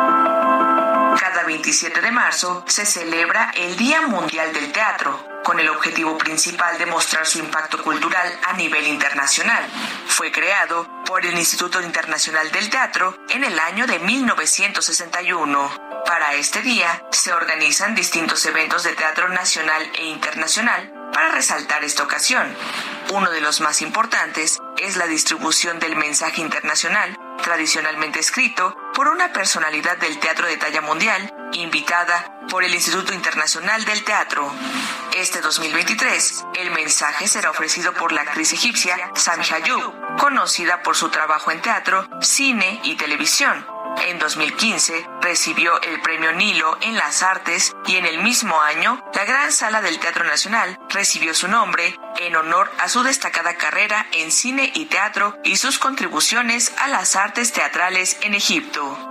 Cada 1.41 1.53
27 1.53 2.01
de 2.01 2.11
marzo 2.11 2.63
se 2.67 2.85
celebra 2.85 3.51
el 3.55 3.75
Día 3.75 4.01
Mundial 4.03 4.53
del 4.53 4.71
Teatro, 4.71 5.27
con 5.43 5.59
el 5.59 5.69
objetivo 5.69 6.15
principal 6.15 6.77
de 6.77 6.85
mostrar 6.85 7.25
su 7.25 7.39
impacto 7.39 7.81
cultural 7.81 8.31
a 8.43 8.53
nivel 8.53 8.85
internacional. 8.85 9.65
Fue 10.05 10.31
creado 10.31 10.87
por 11.03 11.25
el 11.25 11.35
Instituto 11.35 11.81
Internacional 11.81 12.51
del 12.51 12.69
Teatro 12.69 13.17
en 13.29 13.43
el 13.43 13.57
año 13.59 13.87
de 13.87 13.97
1961. 13.97 15.71
Para 16.05 16.35
este 16.35 16.61
día 16.61 17.03
se 17.11 17.33
organizan 17.33 17.95
distintos 17.95 18.45
eventos 18.45 18.83
de 18.83 18.93
teatro 18.93 19.27
nacional 19.29 19.91
e 19.95 20.05
internacional 20.05 20.93
para 21.11 21.31
resaltar 21.31 21.83
esta 21.83 22.03
ocasión. 22.03 22.55
Uno 23.11 23.31
de 23.31 23.41
los 23.41 23.61
más 23.61 23.81
importantes 23.81 24.59
es 24.77 24.95
la 24.95 25.07
distribución 25.07 25.79
del 25.79 25.95
mensaje 25.95 26.41
internacional, 26.41 27.17
tradicionalmente 27.41 28.19
escrito 28.19 28.75
por 28.93 29.07
una 29.07 29.33
personalidad 29.33 29.97
del 29.97 30.19
teatro 30.19 30.47
de 30.47 30.57
talla 30.57 30.81
mundial, 30.81 31.33
invitada 31.53 32.39
por 32.49 32.63
el 32.63 32.73
Instituto 32.73 33.13
Internacional 33.13 33.83
del 33.85 34.03
Teatro. 34.03 34.51
Este 35.15 35.41
2023, 35.41 36.45
el 36.55 36.71
mensaje 36.71 37.27
será 37.27 37.49
ofrecido 37.49 37.93
por 37.93 38.11
la 38.11 38.21
actriz 38.21 38.53
egipcia 38.53 39.11
Sami 39.15 39.43
Hayub, 39.51 40.17
conocida 40.17 40.81
por 40.83 40.95
su 40.95 41.09
trabajo 41.09 41.51
en 41.51 41.61
teatro, 41.61 42.07
cine 42.21 42.79
y 42.83 42.95
televisión. 42.95 43.70
En 43.97 44.19
2015 44.19 45.07
recibió 45.21 45.81
el 45.81 46.01
Premio 46.01 46.31
Nilo 46.31 46.77
en 46.81 46.95
las 46.95 47.23
Artes 47.23 47.75
y 47.85 47.95
en 47.95 48.05
el 48.05 48.19
mismo 48.23 48.59
año 48.61 49.03
la 49.13 49.25
Gran 49.25 49.51
Sala 49.51 49.81
del 49.81 49.99
Teatro 49.99 50.23
Nacional 50.23 50.79
recibió 50.89 51.33
su 51.33 51.47
nombre 51.47 51.97
en 52.19 52.35
honor 52.35 52.71
a 52.79 52.89
su 52.89 53.03
destacada 53.03 53.55
carrera 53.55 54.07
en 54.11 54.31
cine 54.31 54.71
y 54.73 54.85
teatro 54.85 55.37
y 55.43 55.57
sus 55.57 55.79
contribuciones 55.79 56.73
a 56.77 56.87
las 56.87 57.15
artes 57.15 57.53
teatrales 57.53 58.17
en 58.21 58.33
Egipto. 58.33 59.10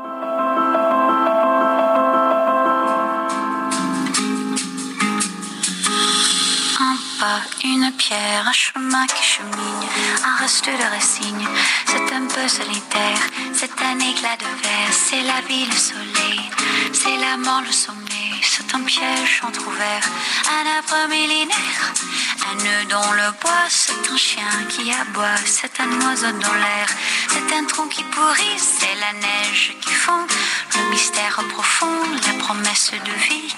Une 7.65 7.91
pierre, 7.93 8.47
un 8.47 8.53
chemin 8.53 9.07
qui 9.07 9.23
chemine, 9.23 9.89
un 10.25 10.43
reste 10.43 10.67
de 10.67 10.95
racine. 10.95 11.47
C'est 11.87 12.15
un 12.15 12.27
peu 12.27 12.49
solitaire, 12.49 13.23
c'est 13.53 13.71
un 13.83 13.99
éclat 13.99 14.37
de 14.39 14.63
verre, 14.63 14.93
c'est 14.93 15.23
la 15.23 15.41
vie, 15.49 15.67
le 15.67 15.77
soleil, 15.77 16.41
c'est 16.93 17.17
la 17.17 17.37
mort, 17.37 17.63
le 17.67 17.73
sommet, 17.73 18.30
c'est 18.43 18.75
un 18.75 18.83
piège 18.83 19.43
entrouvert, 19.47 20.05
un 20.49 20.67
arbre 20.79 21.09
millénaire, 21.09 21.93
un 22.51 22.55
nœud 22.63 22.85
dans 22.89 23.13
le 23.13 23.31
bois, 23.41 23.67
c'est 23.69 24.11
un 24.11 24.17
chien 24.17 24.65
qui 24.69 24.91
aboie, 24.93 25.37
c'est 25.45 25.81
un 25.81 25.91
oiseau 26.03 26.33
dans 26.33 26.55
l'air, 26.55 26.89
c'est 27.29 27.55
un 27.55 27.65
tronc 27.65 27.89
qui 27.89 28.03
pourrit, 28.05 28.59
c'est 28.59 28.95
la 29.01 29.13
neige 29.13 29.75
qui 29.81 29.93
fond, 29.93 30.27
le 30.77 30.91
mystère 30.91 31.41
profond, 31.49 32.01
la 32.27 32.45
promesse 32.45 32.93
de 32.93 33.13
vie, 33.29 33.55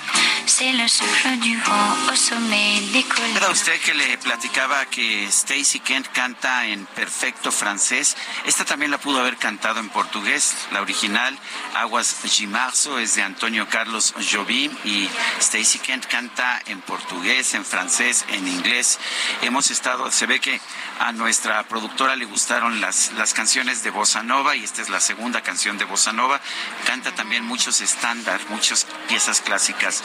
c'est 0.46 0.72
le 0.72 0.88
souffle 0.88 1.36
du 1.38 1.56
vent 1.58 2.12
au 2.12 2.16
sommet 2.16 2.80
des 2.92 3.02
collines. 3.04 3.34
¿Recuerda 3.34 3.50
usted 3.52 3.80
que 3.80 3.94
le 3.94 4.18
platicaba 4.18 4.84
que 4.86 5.28
Stacy 5.30 5.80
Kent 5.80 6.08
canta 6.12 6.66
en 6.66 6.86
perfecto 6.94 7.50
francés? 7.52 8.16
Esta 8.46 8.64
también 8.64 8.90
la 8.90 8.98
pudo 8.98 9.20
haber 9.20 9.36
cantado 9.36 9.80
en 9.80 9.88
portugués. 9.88 10.54
La 10.72 10.82
original, 10.82 11.36
Aguas 11.74 12.16
de 12.22 12.46
Marzo, 12.46 12.98
es 12.98 13.14
de 13.14 13.22
Antonio 13.22 13.66
Carlos 13.68 14.12
Jobim 14.30 14.71
y 14.84 15.08
Stacy 15.38 15.78
Kent 15.78 16.06
canta 16.06 16.60
en 16.66 16.80
portugués, 16.80 17.54
en 17.54 17.64
francés, 17.64 18.24
en 18.28 18.46
inglés. 18.46 18.98
Hemos 19.42 19.70
estado, 19.70 20.10
se 20.10 20.26
ve 20.26 20.40
que 20.40 20.60
a 20.98 21.12
nuestra 21.12 21.62
productora 21.64 22.16
le 22.16 22.24
gustaron 22.24 22.80
las, 22.80 23.12
las 23.12 23.34
canciones 23.34 23.82
de 23.82 23.90
Bossa 23.90 24.22
Nova 24.22 24.56
y 24.56 24.64
esta 24.64 24.82
es 24.82 24.88
la 24.88 25.00
segunda 25.00 25.42
canción 25.42 25.78
de 25.78 25.84
Bossa 25.84 26.12
Nova. 26.12 26.40
Canta 26.86 27.14
también 27.14 27.44
muchos 27.44 27.80
estándares, 27.80 28.48
muchas 28.50 28.86
piezas 29.08 29.40
clásicas 29.40 30.02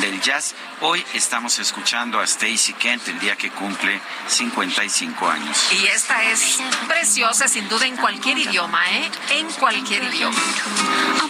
del 0.00 0.20
jazz. 0.20 0.54
Hoy 0.80 1.04
estamos 1.14 1.58
escuchando 1.58 2.20
a 2.20 2.24
Stacy 2.24 2.72
Kent 2.74 3.08
el 3.08 3.18
día 3.20 3.36
que 3.36 3.50
cumple 3.50 4.00
55 4.28 5.28
años. 5.28 5.68
Y 5.72 5.86
esta 5.86 6.22
es 6.24 6.58
preciosa, 6.88 7.48
sin 7.48 7.68
duda, 7.68 7.86
en 7.86 7.96
cualquier 7.96 8.38
idioma, 8.38 8.82
¿eh? 8.90 9.10
En 9.30 9.50
cualquier 9.52 10.04
idioma. 10.04 10.38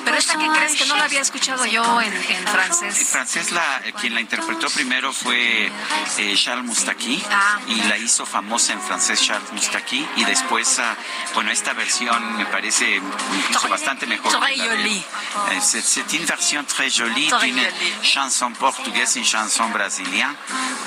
Pero 0.05 0.17
esta 0.17 0.39
que 0.39 0.47
crees 0.49 0.77
que 0.77 0.87
no 0.87 0.97
la 0.97 1.05
había 1.05 1.21
escuchado 1.21 1.67
yo 1.67 2.01
en, 2.01 2.13
en 2.13 2.47
En 2.47 2.47
francés. 2.81 3.09
francés, 3.09 3.51
la, 3.53 3.81
eh, 3.85 3.93
quien 3.93 4.15
la 4.15 4.21
interpretó 4.21 4.69
primero 4.71 5.13
fue 5.13 5.71
eh, 6.19 6.35
Charles 6.37 6.65
Moustaki 6.65 7.23
y 7.69 7.75
la 7.83 7.97
hizo 7.99 8.27
famosa 8.27 8.73
en 8.73 8.81
francés 8.81 9.21
Charles 9.23 9.53
Moustaki 9.53 10.07
y 10.17 10.25
después, 10.25 10.79
ah, 10.79 10.97
bueno, 11.35 11.51
esta 11.51 11.73
versión 11.73 12.37
me 12.37 12.47
parece 12.47 12.97
incluso 12.97 13.69
bastante 13.69 14.07
mejor. 14.07 14.33
Très 14.41 14.57
la 14.57 14.65
de- 14.65 14.71
jolie. 14.71 15.05
Eh, 15.53 15.61
C'est 15.61 16.13
une 16.15 16.25
version 16.27 16.65
très 16.65 16.91
jolie 16.91 17.29
Très 17.29 17.47
d'une 17.47 17.63
chanson 18.03 18.53
portugaise, 18.55 19.17
une 19.17 19.25
chanson 19.25 19.69
brésilienne. 19.71 20.35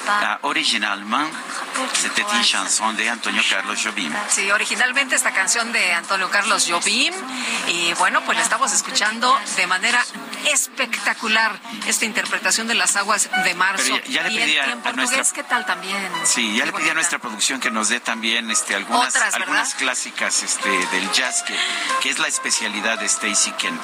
Ah, 0.07 0.39
originalement, 0.43 1.27
c'était 1.93 2.25
une 2.33 2.43
chanson 2.43 2.93
de 2.93 3.07
Antonio 3.09 3.41
Carlos 3.49 3.75
Jobim. 3.81 4.11
Sí, 4.29 4.49
originalmente 4.51 5.15
esta 5.15 5.31
canción 5.31 5.71
de 5.71 5.93
Antonio 5.93 6.29
Carlos 6.29 6.65
Jobim 6.69 7.13
y 7.67 7.93
bueno, 7.93 8.21
pues 8.25 8.37
la 8.37 8.43
estamos 8.43 8.71
escuchando 8.73 9.37
de 9.55 9.67
manera 9.67 10.03
espectacular 10.51 11.59
esta 11.88 12.05
interpretación 12.05 12.67
de 12.67 12.75
las 12.75 12.95
aguas 12.95 13.29
de 13.43 13.55
marzo. 13.55 13.84
Pero 13.91 13.97
ya- 14.05 14.23
ya 14.23 14.29
le 14.29 14.47
y 14.47 14.57
en, 14.57 14.59
a- 14.69 14.73
a 14.73 14.75
portugués, 14.84 15.11
nuestra- 15.11 15.36
¿qué 15.36 15.43
tal 15.43 15.65
también? 15.65 16.11
Sí, 16.23 16.55
ya 16.57 16.65
le 16.65 16.71
pedí 16.73 16.89
a 16.89 16.93
nuestra 16.93 17.19
producción 17.19 17.59
que 17.59 17.71
nos 17.71 17.89
dé 17.89 17.99
también 17.99 18.49
este, 18.51 18.75
algunas, 18.75 19.15
algunas 19.34 19.73
clásicas 19.75 20.43
este, 20.43 20.69
del 20.69 21.11
jazz, 21.11 21.43
que, 21.43 21.55
que 22.01 22.09
es 22.09 22.19
la 22.19 22.27
especialidad 22.27 22.99
de 22.99 23.05
Stacy 23.05 23.51
Kent. 23.53 23.81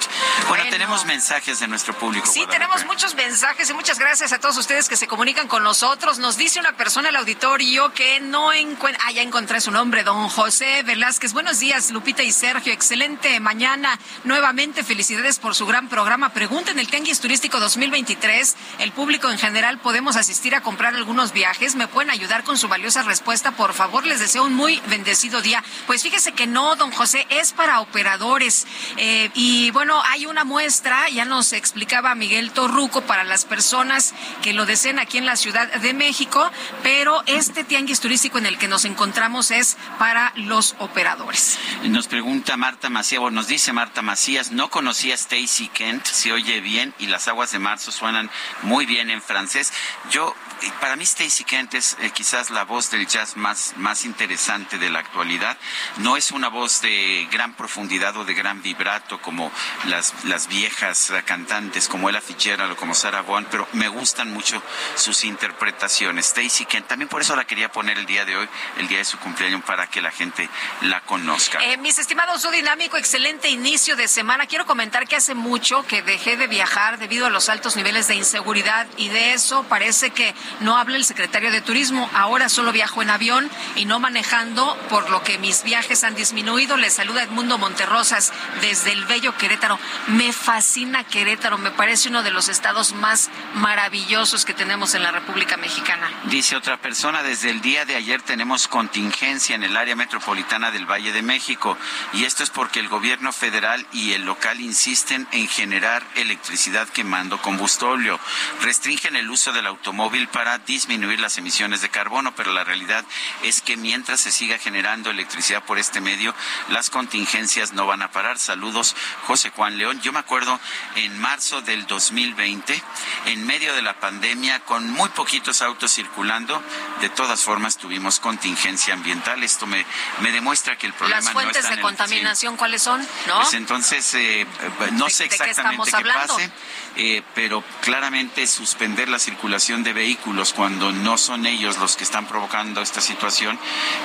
Bueno, 0.47 0.64
Bueno. 0.64 0.70
tenemos 0.70 1.06
mensajes 1.06 1.60
de 1.60 1.68
nuestro 1.68 1.93
público. 1.97 2.28
Sí, 2.32 2.45
tenemos 2.50 2.86
muchos 2.86 3.16
mensajes 3.16 3.70
y 3.70 3.74
muchas 3.74 4.00
gracias 4.00 4.32
a 4.34 4.39
todos 4.39 4.58
ustedes 4.58 4.88
que 4.89 4.97
se 4.97 5.08
comunican 5.08 5.47
con 5.47 5.64
nosotros. 5.64 6.20
Nos 6.20 6.38
dice 6.38 6.60
una 6.60 6.74
persona 6.78 7.10
al 7.10 7.16
auditorio 7.16 7.93
que 7.93 8.20
no 8.20 8.54
encuentra. 8.54 9.04
Ah, 9.08 9.12
ya 9.12 9.22
encontré 9.22 9.62
su 9.62 9.72
nombre, 9.72 10.04
don 10.04 10.30
José 10.30 10.84
Velázquez. 10.84 11.34
Buenos 11.34 11.60
días, 11.60 11.91
Lupita 11.91 12.24
y 12.24 12.32
Sergio. 12.32 12.74
Excelente 12.74 13.39
mañana. 13.39 13.97
Nuevamente, 14.24 14.84
felicidades 14.84 15.39
por 15.39 15.56
su 15.56 15.66
gran 15.66 15.89
programa. 15.89 16.30
Pregunta 16.34 16.72
en 16.72 16.80
el 16.80 16.88
Tianguis 16.88 17.20
Turístico 17.20 17.60
2023. 17.90 18.56
El 18.80 18.92
público 18.92 19.30
en 19.30 19.38
general 19.38 19.80
podemos 19.80 20.16
asistir 20.16 20.56
a 20.56 20.62
comprar 20.62 20.96
algunos 20.96 21.34
viajes. 21.34 21.76
¿Me 21.76 21.88
pueden 21.88 22.12
ayudar 22.12 22.44
con 22.44 22.58
su 22.58 22.68
valiosa 22.68 23.04
respuesta? 23.04 23.52
Por 23.52 23.74
favor, 23.74 24.06
les 24.06 24.20
deseo 24.20 24.44
un 24.44 24.54
muy 24.54 24.82
bendecido 24.88 25.42
día. 25.42 25.64
Pues 25.88 26.04
fíjese 26.04 26.34
que 26.34 26.46
no, 26.46 26.76
don 26.76 26.92
José, 26.92 27.26
es 27.30 27.52
para 27.52 27.80
operadores. 27.82 28.68
Eh, 28.98 29.32
y 29.34 29.72
bueno, 29.72 30.02
hay 30.06 30.26
una 30.28 30.44
muestra, 30.44 31.10
ya 31.10 31.26
nos 31.26 31.54
explicaba 31.54 32.14
Miguel 32.16 32.52
Torruco, 32.52 33.02
para 33.02 33.24
las 33.24 33.46
personas 33.46 34.14
que 34.42 34.54
lo 34.54 34.66
deseen 34.66 35.00
aquí 35.00 35.18
en 35.18 35.26
la 35.26 35.36
Ciudad 35.36 35.68
de 35.68 35.94
México, 35.94 36.52
pero 36.84 37.24
este 37.26 37.64
tianguis 37.64 38.00
turístico 38.00 38.38
en 38.38 38.46
el 38.46 38.58
que 38.58 38.68
nos 38.68 38.86
encontramos 38.86 39.52
es 39.52 39.78
para 39.98 40.32
los 40.36 40.76
operadores. 40.80 41.58
Nos 41.84 42.08
pregunta 42.08 42.56
Marta 42.58 42.90
Macías, 42.90 43.22
o 43.22 43.32
nos 43.32 43.48
dice 43.48 43.74
Marta 43.74 44.02
Macías, 44.02 44.52
no 44.52 44.70
conocía 44.70 45.16
Stacy 45.16 45.70
Kent, 45.70 46.06
se 46.06 46.32
oye 46.32 46.62
bien 46.62 46.94
y 47.00 47.08
las 47.08 47.28
aguas 47.28 47.52
de 47.52 47.60
marzo 47.80 47.92
suenan 47.94 48.30
muy 48.64 48.86
bien 48.86 49.10
en 49.10 49.22
francés. 49.22 49.72
Yo 50.12 50.36
para 50.82 50.98
mí 50.98 51.06
Stacy 51.06 51.46
Kent 51.46 51.76
es 51.76 51.96
eh, 52.02 52.12
quizás 52.12 52.50
la 52.50 52.66
voz 52.66 52.92
del 52.92 53.08
jazz 53.08 53.38
más, 53.38 53.74
más 53.78 54.04
interesante 54.04 54.78
de 54.78 54.90
la 54.90 55.00
actualidad. 55.00 55.58
No 55.98 56.18
es 56.18 56.32
una 56.32 56.50
voz 56.50 56.82
de 56.82 57.26
gran 57.32 57.54
profundidad 57.54 58.18
o 58.18 58.26
de 58.26 58.34
gran 58.34 58.62
vibrato 58.62 59.22
como 59.22 59.50
las, 59.86 60.14
las 60.26 60.48
viejas 60.48 61.14
cantantes 61.24 61.88
como 61.88 62.10
Ella 62.10 62.20
Fitzgerald 62.20 62.74
o 62.74 62.76
como 62.76 62.94
Sarah 62.94 63.22
Vaughan, 63.22 63.48
pero 63.50 63.66
me 63.72 63.88
gustan 63.88 64.34
mucho 64.34 64.62
sus 64.96 65.24
interpretaciones. 65.24 66.28
Stacy 66.28 66.66
Kent, 66.66 66.88
también 66.88 67.08
por 67.08 67.22
eso 67.22 67.34
la 67.38 67.46
quería 67.46 67.72
poner 67.72 67.98
el 67.98 68.06
día 68.06 68.26
de 68.26 68.36
hoy, 68.36 68.50
el 68.78 68.90
día 68.90 68.98
de 68.98 69.06
su 69.06 69.18
cumpleaños, 69.20 69.64
para 69.64 69.88
que 69.88 70.02
la 70.02 70.12
gente 70.12 70.50
la 70.82 71.00
conozca. 71.02 71.60
Eh, 71.64 71.78
mis 71.78 71.98
estimados, 71.98 72.42
su 72.42 72.52
dinámico, 72.52 72.98
excelente 72.98 73.48
inicio 73.48 73.96
de 73.96 74.10
semana. 74.10 74.48
Quiero 74.48 74.66
comentar 74.66 75.08
que 75.08 75.16
hace 75.16 75.34
mucho 75.34 75.86
que 75.88 76.02
dejé 76.02 76.36
de 76.36 76.48
viajar 76.48 77.00
debido 77.00 77.26
a 77.26 77.30
los 77.30 77.48
altos 77.48 77.59
niveles 77.76 78.07
de 78.07 78.16
inseguridad 78.16 78.88
y 78.97 79.10
de 79.10 79.34
eso 79.34 79.64
parece 79.64 80.12
que 80.12 80.34
no 80.62 80.78
habla 80.78 80.97
el 80.97 81.05
secretario 81.05 81.51
de 81.51 81.62
Turismo. 81.62 82.10
Ahora 82.14 82.49
solo 82.49 82.72
viajo 82.72 83.01
en 83.01 83.10
avión 83.10 83.49
y 83.76 83.86
no 83.86 83.99
manejando, 83.99 84.78
por 84.89 85.10
lo 85.10 85.24
que 85.24 85.38
mis 85.38 85.64
viajes 85.64 86.03
han 86.03 86.16
disminuido. 86.16 86.78
Le 86.78 86.89
saluda 86.89 87.24
Edmundo 87.24 87.57
Monterrosas 87.57 88.32
desde 88.62 88.93
el 88.93 89.05
bello 89.05 89.36
Querétaro. 89.38 89.78
Me 90.07 90.34
fascina 90.34 91.03
Querétaro, 91.03 91.57
me 91.57 91.72
parece 91.72 92.10
uno 92.10 92.24
de 92.24 92.32
los 92.32 92.49
estados 92.49 92.93
más 92.93 93.30
maravillosos 93.55 94.45
que 94.45 94.53
tenemos 94.53 94.95
en 94.95 95.03
la 95.03 95.12
República 95.12 95.57
Mexicana. 95.57 96.10
Dice 96.26 96.55
otra 96.55 96.78
persona, 96.78 97.24
desde 97.24 97.49
el 97.49 97.62
día 97.62 97.86
de 97.86 97.95
ayer 97.95 98.22
tenemos 98.22 98.68
contingencia 98.68 99.55
en 99.55 99.64
el 99.64 99.76
área 99.78 99.95
metropolitana 99.95 100.72
del 100.72 100.86
Valle 100.86 101.12
de 101.12 101.22
México 101.22 101.78
y 102.14 102.24
esto 102.24 102.43
es 102.43 102.49
porque 102.49 102.80
el 102.80 102.88
gobierno 102.88 103.32
federal 103.32 103.86
y 103.91 104.14
el 104.14 104.26
local 104.26 104.60
insisten 104.62 105.28
en 105.32 105.47
generar 105.47 106.03
electricidad 106.16 106.88
quemando 106.88 107.41
combustorio. 107.50 108.20
Restringen 108.62 109.16
el 109.16 109.28
uso 109.28 109.52
del 109.52 109.66
automóvil 109.66 110.28
para 110.28 110.60
disminuir 110.60 111.20
las 111.20 111.39
emisiones 111.39 111.82
de 111.82 111.89
carbono, 111.89 112.36
pero 112.36 112.54
la 112.54 112.64
realidad 112.64 113.04
es 113.41 113.62
que 113.62 113.76
mientras 113.76 114.20
se 114.20 114.32
siga 114.32 114.60
generando 114.60 115.10
electricidad 115.10 115.64
por 115.64 115.80
este 115.80 116.00
medio, 116.00 116.36
las 116.70 116.91
contingencias 116.91 117.74
no 117.74 117.88
van 117.88 118.04
a 118.04 118.12
parar. 118.12 118.38
Saludos, 118.38 118.95
José 119.26 119.50
Juan 119.50 119.80
León. 119.80 120.00
Yo 120.02 120.14
me 120.14 120.20
acuerdo 120.20 120.60
en 120.95 121.20
marzo 121.20 121.62
del 121.62 121.88
2020, 121.88 122.84
en 123.26 123.47
medio 123.47 123.74
de 123.74 123.82
la 123.82 124.00
pandemia, 124.00 124.60
con 124.60 124.88
muy 124.91 125.10
poquitos 125.10 125.64
autos 125.64 125.91
circulando, 125.91 126.62
de 127.02 127.10
todas 127.10 127.41
formas 127.41 127.78
tuvimos 127.78 128.20
contingencia 128.20 128.93
ambiental. 128.93 129.43
Esto 129.43 129.66
me, 129.66 129.84
me 130.22 130.32
demuestra 130.32 130.78
que 130.78 130.86
el 130.86 130.93
problema 130.93 131.20
¿Las 131.22 131.32
fuentes 131.32 131.64
no 131.64 131.76
de 131.76 131.82
contaminación 131.82 132.58
cuáles 132.58 132.84
son? 132.84 133.02
¿No? 133.26 133.41
Pues 133.41 133.56
entonces, 133.56 134.14
eh, 134.14 134.45
no 134.91 135.10
sé 135.10 135.26
exactamente 135.26 135.91
qué, 135.91 136.04
pase, 136.04 136.52
eh, 136.95 137.24
pero 137.40 137.64
claramente 137.80 138.46
suspender 138.48 139.08
la 139.08 139.18
circulación 139.18 139.82
de 139.82 139.94
vehículos 139.94 140.52
cuando 140.52 140.92
no 140.92 141.18
son 141.18 141.46
ellos 141.46 141.78
los 141.78 141.96
que 141.96 142.04
están 142.04 142.28
provocando 142.28 142.82
esta 142.82 143.00
situación 143.00 143.58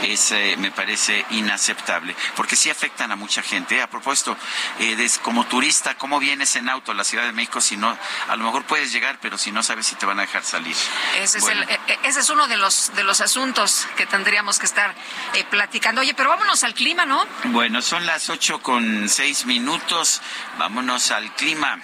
es, 0.05 0.31
eh, 0.31 0.55
me 0.57 0.71
parece 0.71 1.27
inaceptable, 1.31 2.15
porque 2.37 2.55
sí 2.55 2.71
afectan 2.71 3.11
a 3.11 3.17
mucha 3.17 3.43
gente. 3.43 3.83
A 3.83 3.91
propósito, 3.91 4.37
eh, 4.79 5.11
como 5.23 5.47
turista, 5.47 5.97
¿cómo 5.97 6.21
vienes 6.21 6.55
en 6.55 6.69
auto 6.69 6.93
a 6.93 6.95
la 6.95 7.03
Ciudad 7.03 7.25
de 7.25 7.33
México 7.33 7.61
si 7.61 7.77
no, 7.77 7.99
a 8.29 8.37
lo 8.37 8.45
mejor 8.45 8.67
puedes 8.67 8.93
llegar, 8.93 9.19
pero 9.21 9.37
si 9.37 9.51
no 9.51 9.65
sabes 9.65 9.87
si 9.87 9.97
te 9.97 10.07
van 10.07 10.21
a 10.21 10.23
dejar 10.23 10.45
salir? 10.45 10.77
Ese, 11.19 11.39
es, 11.39 11.49
el, 11.49 11.61
eh, 11.65 11.81
ese 12.05 12.21
es 12.21 12.31
uno 12.31 12.47
de 12.47 12.57
los, 12.57 12.95
de 12.95 13.03
los 13.03 13.21
asuntos 13.21 13.89
que 13.97 14.07
tendríamos 14.07 14.61
que 14.61 14.67
estar 14.67 14.95
platicando. 15.51 16.03
Oye, 16.03 16.15
pero 16.15 16.29
vámonos 16.29 16.63
al 16.63 16.75
clima, 16.75 17.05
¿no? 17.05 17.27
Bueno, 17.47 17.83
son 17.83 18.07
las 18.07 18.31
ocho 18.31 18.63
con 18.63 19.09
seis 19.09 19.45
minutos. 19.45 20.23
Vámonos 20.57 21.11
al 21.11 21.35
clima. 21.35 21.81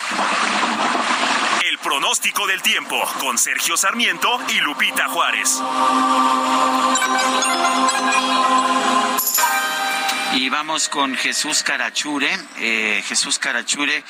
El 0.00 1.78
pronóstico 1.78 2.46
del 2.46 2.62
tiempo 2.62 3.02
con 3.20 3.38
Sergio 3.38 3.76
Sarmiento 3.76 4.38
y 4.48 4.60
Lupita 4.60 5.08
Juárez. 5.08 5.62
Y 10.34 10.48
vamos 10.50 10.88
con 10.88 11.14
Jesús 11.16 11.62
Carachure. 11.62 12.30
Eh, 12.58 13.02
Jesús 13.06 13.38
Carachure, 13.38 14.04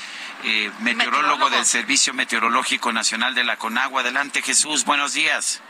eh, 0.45 0.70
meteorólogo 0.80 1.51
del 1.51 1.64
Servicio 1.64 2.12
Meteorológico 2.14 2.93
Nacional 2.93 3.34
de 3.34 3.45
la 3.45 3.57
Conagua. 3.57 4.01
Adelante, 4.01 4.43
Jesús, 4.43 4.84
buenos 4.84 5.14
días. 5.14 5.62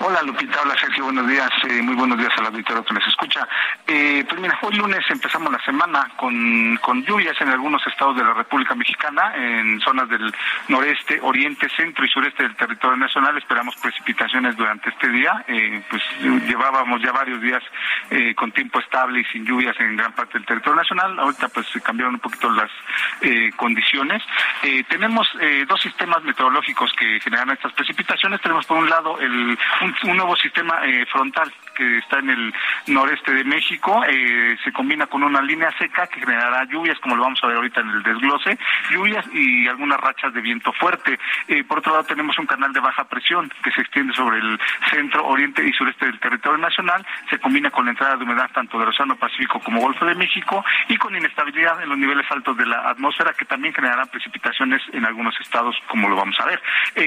Hola 0.00 0.22
Lupita, 0.22 0.62
hola 0.62 0.76
Sergio, 0.78 1.04
buenos 1.04 1.26
días, 1.26 1.50
eh, 1.68 1.82
muy 1.82 1.96
buenos 1.96 2.16
días 2.18 2.30
al 2.38 2.46
auditorio 2.46 2.84
que 2.84 2.94
les 2.94 3.06
escucha. 3.08 3.48
Eh, 3.84 4.24
pues 4.28 4.40
mira, 4.40 4.56
hoy 4.62 4.76
lunes 4.76 5.04
empezamos 5.08 5.50
la 5.50 5.58
semana 5.64 6.08
con, 6.14 6.76
con 6.76 7.02
lluvias 7.02 7.34
en 7.40 7.48
algunos 7.48 7.84
estados 7.84 8.16
de 8.16 8.22
la 8.22 8.32
República 8.32 8.76
Mexicana, 8.76 9.34
en 9.34 9.80
zonas 9.80 10.08
del 10.08 10.32
noreste, 10.68 11.18
oriente, 11.20 11.68
centro 11.70 12.04
y 12.04 12.08
sureste 12.08 12.44
del 12.44 12.54
territorio 12.54 12.96
nacional. 12.96 13.36
Esperamos 13.38 13.74
precipitaciones 13.76 14.56
durante 14.56 14.88
este 14.90 15.08
día. 15.08 15.44
Eh, 15.48 15.82
pues 15.90 16.02
llevábamos 16.46 17.02
ya 17.02 17.10
varios 17.10 17.40
días 17.40 17.62
eh, 18.10 18.36
con 18.36 18.52
tiempo 18.52 18.78
estable 18.78 19.20
y 19.20 19.24
sin 19.24 19.44
lluvias 19.44 19.78
en 19.80 19.96
gran 19.96 20.12
parte 20.12 20.34
del 20.34 20.46
territorio 20.46 20.76
nacional. 20.76 21.18
Ahorita 21.18 21.48
pues 21.48 21.66
se 21.72 21.80
cambiaron 21.80 22.14
un 22.14 22.20
poquito 22.20 22.48
las 22.50 22.70
eh, 23.20 23.50
condiciones. 23.56 24.22
Eh, 24.62 24.84
tenemos 24.88 25.28
dos 25.66 25.80
sistemas 25.80 26.22
meteorológicos 26.22 26.92
que 26.92 27.18
generan 27.20 27.50
estas 27.50 27.72
precipitaciones. 27.72 28.40
Tenemos 28.40 28.64
por 28.66 28.78
un 28.78 28.88
lado 28.88 29.18
el 29.18 29.58
nuevo 30.04 30.36
sistema 30.36 30.80
eh, 30.84 31.06
frontal 31.06 31.52
que 31.74 31.98
está 31.98 32.18
en 32.18 32.30
el 32.30 32.54
noreste 32.88 33.32
de 33.32 33.44
México, 33.44 34.02
eh, 34.04 34.56
se 34.64 34.72
combina 34.72 35.06
con 35.06 35.22
una 35.22 35.40
línea 35.40 35.70
seca 35.78 36.08
que 36.08 36.18
generará 36.18 36.64
lluvias, 36.64 36.98
como 36.98 37.14
lo 37.14 37.22
vamos 37.22 37.38
a 37.42 37.46
ver 37.46 37.56
ahorita 37.56 37.80
en 37.80 37.90
el 37.90 38.02
desglose, 38.02 38.58
lluvias 38.90 39.24
y 39.32 39.68
algunas 39.68 40.00
rachas 40.00 40.34
de 40.34 40.40
viento 40.40 40.72
fuerte. 40.72 41.18
Eh, 41.46 41.62
por 41.62 41.78
otro 41.78 41.92
lado, 41.92 42.04
tenemos 42.04 42.36
un 42.38 42.46
canal 42.46 42.72
de 42.72 42.80
baja 42.80 43.04
presión 43.04 43.48
que 43.62 43.70
se 43.70 43.82
extiende 43.82 44.12
sobre 44.12 44.38
el 44.38 44.58
centro, 44.90 45.24
oriente 45.26 45.64
y 45.64 45.72
sureste 45.72 46.06
del 46.06 46.18
territorio 46.18 46.58
nacional, 46.58 47.06
se 47.30 47.38
combina 47.38 47.70
con 47.70 47.84
la 47.84 47.92
entrada 47.92 48.16
de 48.16 48.24
humedad 48.24 48.50
tanto 48.52 48.76
del 48.78 48.88
Océano 48.88 49.14
Pacífico 49.14 49.60
como 49.60 49.80
Golfo 49.80 50.04
de 50.04 50.16
México 50.16 50.64
y 50.88 50.96
con 50.96 51.14
inestabilidad 51.14 51.80
en 51.80 51.90
los 51.90 51.98
niveles 51.98 52.26
altos 52.30 52.56
de 52.56 52.66
la 52.66 52.88
atmósfera 52.90 53.34
que 53.34 53.44
también 53.44 53.72
generarán 53.72 54.08
precipitaciones 54.08 54.82
en 54.92 55.04
algunos 55.04 55.38
estados, 55.40 55.76
como 55.86 56.08
lo 56.08 56.16
vamos 56.16 56.36
a 56.40 56.46
ver. 56.46 56.60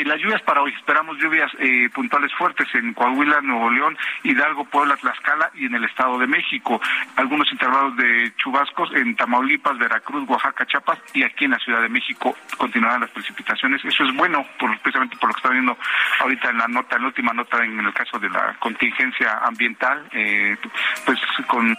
las 0.06 0.20
lluvias 0.20 0.42
para 0.44 0.62
hoy, 0.62 0.72
esperamos 0.74 1.18
lluvias 1.18 1.52
puntuales 1.94 2.34
fuertes 2.34 2.71
en 2.76 2.94
Coahuila, 2.94 3.42
Nuevo 3.42 3.70
León, 3.70 3.98
Hidalgo, 4.24 4.66
Puebla, 4.66 4.96
Tlaxcala 4.98 5.52
y 5.56 5.66
en 5.66 5.76
el 5.76 5.86
Estado 5.86 6.18
de 6.18 6.28
México. 6.28 6.82
Algunos 7.16 7.52
intervalos 7.52 7.96
de 7.98 8.34
chubascos 8.38 8.94
en 8.94 9.16
Tamaulipas, 9.16 9.78
Veracruz, 9.78 10.28
Oaxaca, 10.28 10.66
Chiapas 10.66 11.00
y 11.14 11.24
aquí 11.24 11.46
en 11.46 11.52
la 11.52 11.60
Ciudad 11.60 11.82
de 11.82 11.90
México 11.90 12.36
continuarán 12.58 13.02
las 13.02 13.12
precipitaciones. 13.12 13.84
Eso 13.84 14.04
es 14.04 14.16
bueno, 14.16 14.46
por, 14.60 14.78
precisamente 14.80 15.18
por 15.18 15.30
lo 15.30 15.34
que 15.34 15.40
está 15.40 15.50
viendo 15.50 15.78
ahorita 16.20 16.50
en 16.50 16.58
la 16.58 16.68
nota, 16.68 16.96
en 16.96 17.02
la 17.04 17.08
última 17.08 17.34
nota 17.34 17.64
en 17.64 17.80
el 17.80 17.94
caso 17.94 18.20
de 18.20 18.30
la 18.30 18.56
contingencia 18.60 19.40
ambiental, 19.44 20.08
eh, 20.12 20.58
pues 21.06 21.20
con, 21.48 21.76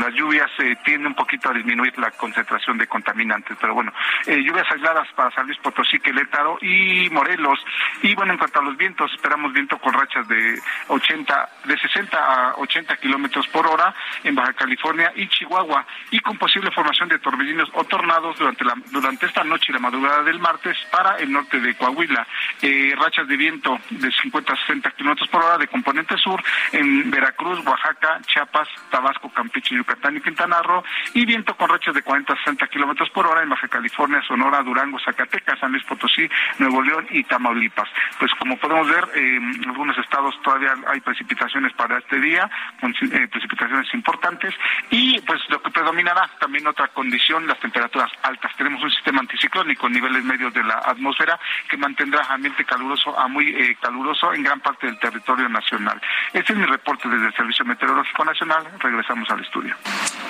las 0.00 0.14
lluvias 0.14 0.50
se 0.56 0.76
tiende 0.76 1.08
un 1.08 1.14
poquito 1.14 1.50
a 1.50 1.54
disminuir 1.54 1.96
la 1.98 2.10
concentración 2.10 2.78
de 2.78 2.86
contaminantes, 2.86 3.56
pero 3.60 3.74
bueno, 3.74 3.92
eh, 4.26 4.42
lluvias 4.42 4.70
aisladas 4.70 5.08
para 5.14 5.30
San 5.30 5.46
Luis 5.46 5.58
Potosí, 5.58 5.98
Querétaro 6.00 6.58
y 6.60 7.08
Morelos. 7.10 7.64
Y 8.02 8.14
bueno, 8.14 8.32
en 8.32 8.38
cuanto 8.38 8.60
a 8.60 8.64
los 8.64 8.76
vientos, 8.76 9.12
esperamos 9.12 9.52
viento 9.52 9.78
con 9.78 9.94
rachas 9.94 10.23
de 10.24 10.60
80, 10.88 11.48
de 11.64 11.78
60 11.78 12.18
a 12.18 12.54
80 12.56 12.96
kilómetros 12.96 13.46
por 13.48 13.66
hora 13.66 13.94
en 14.22 14.34
Baja 14.34 14.52
California 14.52 15.12
y 15.16 15.28
Chihuahua 15.28 15.86
y 16.10 16.18
con 16.20 16.38
posible 16.38 16.70
formación 16.70 17.08
de 17.08 17.18
torbellinos 17.18 17.70
o 17.74 17.84
tornados 17.84 18.38
durante 18.38 18.64
la 18.64 18.74
durante 18.90 19.26
esta 19.26 19.44
noche 19.44 19.66
y 19.68 19.72
la 19.72 19.78
madrugada 19.78 20.22
del 20.22 20.38
martes 20.38 20.76
para 20.90 21.16
el 21.16 21.32
norte 21.32 21.60
de 21.60 21.74
Coahuila. 21.74 22.26
Eh, 22.62 22.94
rachas 22.96 23.26
de 23.28 23.36
viento 23.36 23.78
de 23.90 24.10
50 24.10 24.52
a 24.52 24.56
60 24.56 24.90
kilómetros 24.92 25.28
por 25.28 25.42
hora 25.42 25.58
de 25.58 25.68
componente 25.68 26.16
sur 26.16 26.42
en 26.72 27.10
Veracruz, 27.10 27.64
Oaxaca, 27.66 28.20
Chiapas, 28.26 28.68
Tabasco, 28.90 29.30
Campeche, 29.30 29.74
Yucatán 29.74 30.16
y 30.16 30.20
Quintana 30.20 30.62
Roo 30.62 30.82
y 31.14 31.24
viento 31.24 31.56
con 31.56 31.68
rachas 31.68 31.94
de 31.94 32.02
40 32.02 32.32
a 32.32 32.36
60 32.36 32.66
kilómetros 32.68 33.10
por 33.10 33.26
hora 33.26 33.42
en 33.42 33.48
Baja 33.48 33.68
California, 33.68 34.22
Sonora, 34.26 34.62
Durango, 34.62 34.98
Zacatecas, 34.98 35.58
San 35.58 35.72
Luis 35.72 35.84
Potosí, 35.84 36.28
Nuevo 36.58 36.82
León 36.82 37.06
y 37.10 37.24
Tamaulipas. 37.24 37.88
Pues 38.18 38.32
como 38.38 38.56
podemos 38.58 38.88
ver, 38.88 39.08
eh, 39.14 39.38
algunos 39.66 39.96
estados 39.98 40.13
todavía 40.42 40.74
hay 40.86 41.00
precipitaciones 41.00 41.72
para 41.74 41.98
este 41.98 42.20
día, 42.20 42.48
eh, 42.82 43.28
precipitaciones 43.28 43.92
importantes 43.94 44.54
y 44.90 45.20
pues 45.20 45.40
lo 45.48 45.62
que 45.62 45.70
predominará 45.70 46.30
también 46.38 46.66
otra 46.66 46.88
condición, 46.88 47.46
las 47.46 47.58
temperaturas 47.60 48.10
altas. 48.22 48.52
Tenemos 48.56 48.82
un 48.82 48.90
sistema 48.90 49.20
anticiclónico, 49.20 49.88
niveles 49.88 50.24
medios 50.24 50.52
de 50.54 50.62
la 50.62 50.78
atmósfera 50.78 51.38
que 51.68 51.76
mantendrá 51.76 52.26
ambiente 52.28 52.64
caluroso 52.64 53.18
a 53.18 53.28
muy 53.28 53.48
eh, 53.48 53.76
caluroso 53.80 54.32
en 54.32 54.42
gran 54.42 54.60
parte 54.60 54.86
del 54.86 54.98
territorio 54.98 55.48
nacional. 55.48 56.00
Este 56.32 56.52
es 56.52 56.58
mi 56.58 56.66
reporte 56.66 57.08
desde 57.08 57.26
el 57.26 57.34
Servicio 57.34 57.64
Meteorológico 57.64 58.24
Nacional. 58.24 58.64
Regresamos 58.78 59.28
al 59.30 59.40
estudio. 59.40 59.74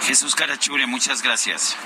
Jesús 0.02 0.34
Carachure, 0.34 0.86
muchas 0.86 1.22
gracias. 1.22 1.78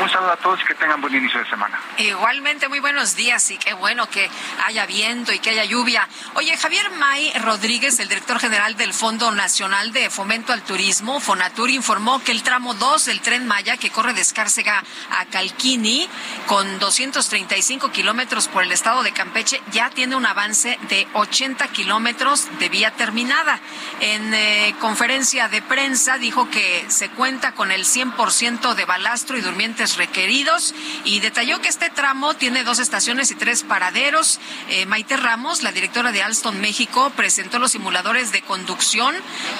Un 0.00 0.08
saludo 0.08 0.32
a 0.32 0.36
todos 0.36 0.60
y 0.60 0.64
que 0.64 0.74
tengan 0.74 1.00
buen 1.00 1.14
inicio 1.14 1.38
de 1.38 1.48
semana. 1.48 1.78
Igualmente, 1.98 2.68
muy 2.68 2.80
buenos 2.80 3.14
días 3.14 3.50
y 3.50 3.58
qué 3.58 3.72
bueno 3.74 4.08
que 4.08 4.28
haya 4.66 4.86
viento 4.86 5.32
y 5.32 5.38
que 5.38 5.50
haya 5.50 5.64
lluvia. 5.64 6.08
Oye, 6.34 6.56
Javier 6.82 6.98
May 6.98 7.32
Rodríguez, 7.42 8.00
el 8.00 8.08
director 8.08 8.40
general 8.40 8.76
del 8.76 8.92
Fondo 8.92 9.30
Nacional 9.30 9.92
de 9.92 10.10
Fomento 10.10 10.52
al 10.52 10.62
Turismo, 10.62 11.20
Fonatur, 11.20 11.70
informó 11.70 12.22
que 12.24 12.32
el 12.32 12.42
tramo 12.42 12.74
2 12.74 13.04
del 13.04 13.20
tren 13.20 13.46
Maya, 13.46 13.76
que 13.76 13.90
corre 13.90 14.14
de 14.14 14.20
Escárcega 14.20 14.82
a 15.10 15.24
Calquini, 15.26 16.08
con 16.46 16.78
235 16.80 17.92
kilómetros 17.92 18.48
por 18.48 18.64
el 18.64 18.72
estado 18.72 19.02
de 19.02 19.12
Campeche, 19.12 19.60
ya 19.70 19.90
tiene 19.90 20.16
un 20.16 20.26
avance 20.26 20.78
de 20.88 21.06
80 21.12 21.68
kilómetros 21.68 22.48
de 22.58 22.68
vía 22.68 22.90
terminada. 22.92 23.60
En 24.00 24.34
eh, 24.34 24.74
conferencia 24.80 25.48
de 25.48 25.62
prensa 25.62 26.18
dijo 26.18 26.50
que 26.50 26.84
se 26.88 27.10
cuenta 27.10 27.52
con 27.52 27.70
el 27.70 27.84
100% 27.84 28.74
de 28.74 28.84
balastro 28.84 29.38
y 29.38 29.40
durmientes 29.40 29.96
requeridos 29.96 30.74
y 31.04 31.20
detalló 31.20 31.60
que 31.60 31.68
este 31.68 31.90
tramo 31.90 32.34
tiene 32.34 32.64
dos 32.64 32.80
estaciones 32.80 33.30
y 33.30 33.36
tres 33.36 33.62
paraderos. 33.62 34.40
Eh, 34.68 34.86
Maite 34.86 35.16
Ramos, 35.16 35.62
la 35.62 35.70
directora 35.70 36.10
de 36.10 36.22
Alstom 36.22 36.56
México, 36.56 36.71
presentó 37.16 37.58
los 37.58 37.72
simuladores 37.72 38.32
de 38.32 38.42
conducción 38.42 39.14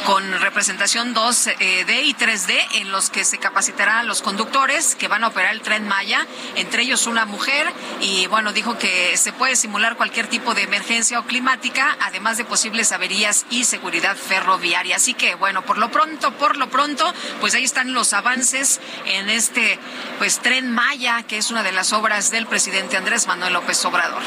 con 0.06 0.40
representación 0.40 1.14
2D 1.14 1.56
eh, 1.60 2.02
y 2.04 2.14
3D 2.14 2.52
en 2.76 2.90
los 2.90 3.10
que 3.10 3.24
se 3.24 3.38
capacitarán 3.38 3.98
a 3.98 4.02
los 4.02 4.22
conductores 4.22 4.94
que 4.94 5.08
van 5.08 5.24
a 5.24 5.28
operar 5.28 5.52
el 5.52 5.60
tren 5.60 5.86
Maya, 5.86 6.26
entre 6.56 6.82
ellos 6.82 7.06
una 7.06 7.26
mujer 7.26 7.70
y 8.00 8.26
bueno, 8.28 8.52
dijo 8.52 8.78
que 8.78 9.16
se 9.16 9.32
puede 9.32 9.56
simular 9.56 9.96
cualquier 9.96 10.26
tipo 10.26 10.54
de 10.54 10.62
emergencia 10.62 11.20
o 11.20 11.24
climática, 11.24 11.96
además 12.00 12.38
de 12.38 12.44
posibles 12.44 12.92
averías 12.92 13.44
y 13.50 13.64
seguridad 13.64 14.16
ferroviaria. 14.16 14.96
Así 14.96 15.14
que 15.14 15.34
bueno, 15.34 15.62
por 15.62 15.78
lo 15.78 15.90
pronto, 15.90 16.32
por 16.32 16.56
lo 16.56 16.70
pronto, 16.70 17.12
pues 17.40 17.54
ahí 17.54 17.64
están 17.64 17.92
los 17.92 18.12
avances 18.14 18.80
en 19.06 19.28
este 19.28 19.78
pues 20.18 20.38
Tren 20.38 20.70
Maya, 20.72 21.22
que 21.24 21.36
es 21.36 21.50
una 21.50 21.62
de 21.62 21.72
las 21.72 21.92
obras 21.92 22.30
del 22.30 22.46
presidente 22.46 22.96
Andrés 22.96 23.26
Manuel 23.26 23.52
López 23.52 23.84
Obrador. 23.84 24.22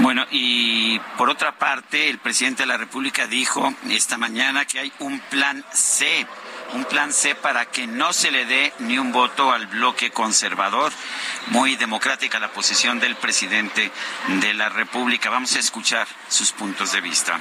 Bueno, 0.00 0.26
y 0.30 0.98
por 1.16 1.30
otra 1.30 1.58
parte, 1.58 1.85
el 1.92 2.18
presidente 2.18 2.64
de 2.64 2.66
la 2.66 2.76
República 2.76 3.26
dijo 3.26 3.74
esta 3.90 4.18
mañana 4.18 4.64
que 4.64 4.78
hay 4.80 4.92
un 4.98 5.20
plan 5.20 5.64
C 5.72 6.26
un 6.72 6.84
plan 6.84 7.12
C 7.12 7.34
para 7.34 7.66
que 7.66 7.86
no 7.86 8.12
se 8.12 8.30
le 8.30 8.44
dé 8.44 8.72
ni 8.80 8.98
un 8.98 9.12
voto 9.12 9.52
al 9.52 9.66
bloque 9.66 10.10
conservador. 10.10 10.92
Muy 11.48 11.76
democrática 11.76 12.38
la 12.38 12.52
posición 12.52 12.98
del 12.98 13.16
presidente 13.16 13.90
de 14.40 14.54
la 14.54 14.68
República. 14.68 15.30
Vamos 15.30 15.54
a 15.56 15.60
escuchar 15.60 16.06
sus 16.28 16.52
puntos 16.52 16.92
de 16.92 17.00
vista. 17.00 17.38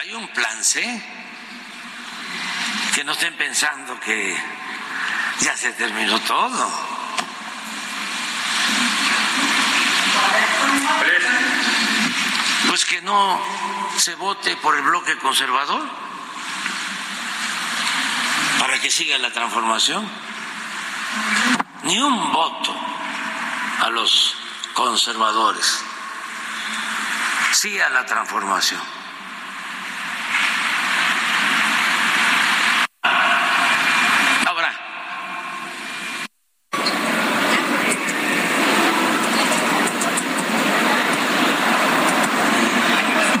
Hay 0.00 0.12
un 0.14 0.26
plan 0.28 0.64
C. 0.64 1.02
Que 2.94 3.04
no 3.04 3.12
estén 3.12 3.36
pensando 3.36 3.98
que 3.98 4.36
ya 5.40 5.56
se 5.56 5.72
terminó 5.72 6.20
todo. 6.20 6.93
Pues 12.74 12.86
que 12.86 13.02
no 13.02 13.40
se 13.98 14.16
vote 14.16 14.56
por 14.56 14.74
el 14.74 14.82
bloque 14.82 15.16
conservador 15.18 15.80
para 18.58 18.80
que 18.80 18.90
siga 18.90 19.16
la 19.18 19.32
transformación. 19.32 20.04
Ni 21.84 22.00
un 22.00 22.32
voto 22.32 22.74
a 23.80 23.90
los 23.90 24.36
conservadores. 24.74 25.84
Sí 27.52 27.78
a 27.78 27.90
la 27.90 28.04
transformación. 28.06 28.80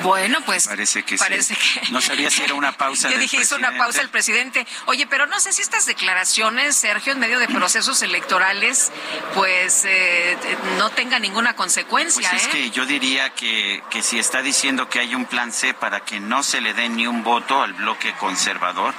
Bueno, 0.04 0.33
pues 0.46 0.68
parece 0.68 1.02
que 1.02 1.16
parece 1.16 1.56
que 1.56 1.90
no 1.90 2.00
sabía 2.00 2.30
si 2.30 2.42
era 2.42 2.54
una 2.54 2.72
pausa. 2.72 3.10
Yo 3.12 3.18
dije 3.18 3.38
hizo 3.40 3.56
una 3.56 3.76
pausa 3.76 4.00
el 4.00 4.10
presidente. 4.10 4.66
Oye, 4.86 5.06
pero 5.06 5.26
no 5.26 5.40
sé 5.40 5.52
si 5.52 5.62
estas 5.62 5.86
declaraciones, 5.86 6.76
Sergio, 6.76 7.12
en 7.12 7.18
medio 7.18 7.38
de 7.38 7.48
procesos 7.48 8.02
electorales, 8.02 8.92
pues 9.34 9.84
eh, 9.84 10.36
no 10.78 10.90
tenga 10.90 11.18
ninguna 11.18 11.54
consecuencia. 11.56 12.30
Pues 12.30 12.42
es 12.42 12.48
¿eh? 12.48 12.50
que 12.50 12.70
yo 12.70 12.86
diría 12.86 13.30
que, 13.30 13.82
que 13.90 14.02
si 14.02 14.18
está 14.18 14.42
diciendo 14.42 14.88
que 14.88 15.00
hay 15.00 15.14
un 15.14 15.24
plan 15.26 15.52
C 15.52 15.74
para 15.74 16.00
que 16.00 16.20
no 16.20 16.42
se 16.42 16.60
le 16.60 16.74
dé 16.74 16.88
ni 16.88 17.06
un 17.06 17.24
voto 17.24 17.62
al 17.62 17.72
bloque 17.72 18.12
conservador, 18.14 18.94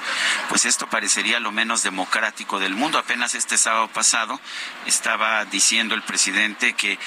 pues 0.48 0.66
esto 0.66 0.86
parecería 0.88 1.40
lo 1.40 1.52
menos 1.52 1.82
democrático 1.82 2.58
del 2.58 2.74
mundo. 2.74 2.98
Apenas 2.98 3.34
este 3.34 3.58
sábado 3.58 3.88
pasado 3.88 4.40
estaba 4.86 5.44
diciendo 5.44 5.94
el 5.94 6.02
presidente 6.02 6.74
que, 6.74 6.98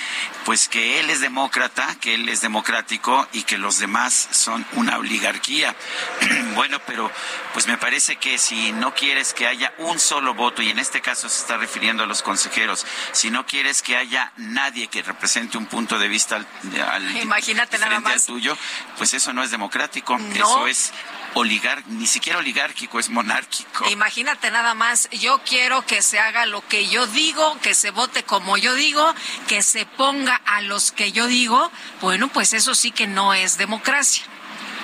pues 0.46 0.68
que 0.68 1.00
él 1.00 1.10
es 1.10 1.20
demócrata, 1.20 1.96
que 2.00 2.14
él 2.16 2.30
es 2.30 2.42
democrático 2.42 3.28
y 3.34 3.44
que 3.44 3.58
los 3.58 3.80
demás 3.80 3.90
más 3.90 4.29
son 4.32 4.66
una 4.74 4.98
oligarquía. 4.98 5.76
bueno, 6.56 6.80
pero 6.86 7.12
pues 7.54 7.68
me 7.68 7.78
parece 7.78 8.18
que 8.18 8.38
si 8.38 8.72
no 8.72 8.94
quieres 8.94 9.34
que 9.34 9.48
haya 9.48 9.74
un 9.78 10.00
solo 10.00 10.34
voto, 10.34 10.62
y 10.62 10.70
en 10.70 10.80
este 10.80 11.02
caso 11.02 11.30
se 11.30 11.40
está 11.40 11.58
refiriendo 11.58 12.04
a 12.04 12.06
los 12.06 12.22
consejeros, 12.22 12.86
si 13.12 13.32
no 13.32 13.46
quieres 13.46 13.82
que 13.82 13.98
haya 13.98 14.32
nadie 14.38 14.88
que 14.88 15.02
represente 15.02 15.58
un 15.58 15.66
punto 15.66 15.98
de 16.00 16.08
vista 16.08 16.36
al, 16.36 17.18
Imagínate 17.18 17.78
nada 17.78 18.00
más. 18.00 18.14
al 18.14 18.26
tuyo, 18.26 18.58
pues 18.98 19.14
eso 19.14 19.34
no 19.34 19.44
es 19.44 19.52
democrático, 19.52 20.18
eso 20.34 20.68
es 20.68 20.92
oligar, 21.34 21.84
ni 21.88 22.08
siquiera 22.08 22.40
oligárquico, 22.40 23.00
es 23.00 23.10
monárquico. 23.10 23.90
Imagínate 23.90 24.52
nada 24.52 24.74
más, 24.74 25.10
yo 25.12 25.42
quiero 25.46 25.86
que 25.86 26.02
se 26.02 26.20
haga 26.20 26.46
lo 26.46 26.66
que 26.68 26.88
yo 26.88 27.08
digo, 27.08 27.58
que 27.62 27.76
se 27.76 27.92
vote 27.92 28.24
como 28.24 28.58
yo 28.58 28.74
digo, 28.74 29.14
que 29.48 29.62
se 29.62 29.86
ponga 29.86 30.36
a 30.46 30.62
los 30.62 30.92
que 30.92 31.12
yo 31.12 31.28
digo, 31.28 31.72
bueno, 32.02 32.28
pues 32.30 32.54
eso 32.54 32.76
sí 32.76 32.92
que 32.92 33.08
no 33.08 33.34
es 33.34 33.58
democracia. 33.58 34.24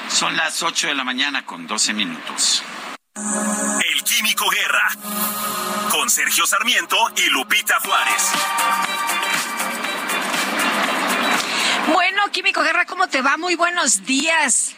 Son 0.09 0.35
las 0.37 0.61
8 0.61 0.87
de 0.87 0.95
la 0.95 1.03
mañana 1.03 1.45
con 1.45 1.67
12 1.67 1.93
minutos. 1.93 2.63
El 3.15 4.03
Químico 4.03 4.49
Guerra, 4.49 4.89
con 5.89 6.09
Sergio 6.09 6.45
Sarmiento 6.45 6.97
y 7.17 7.29
Lupita 7.29 7.79
Juárez. 7.79 8.31
Bueno, 11.93 12.31
Químico 12.31 12.61
Guerra, 12.61 12.85
¿cómo 12.85 13.07
te 13.07 13.21
va? 13.21 13.37
Muy 13.37 13.55
buenos 13.55 14.05
días. 14.05 14.75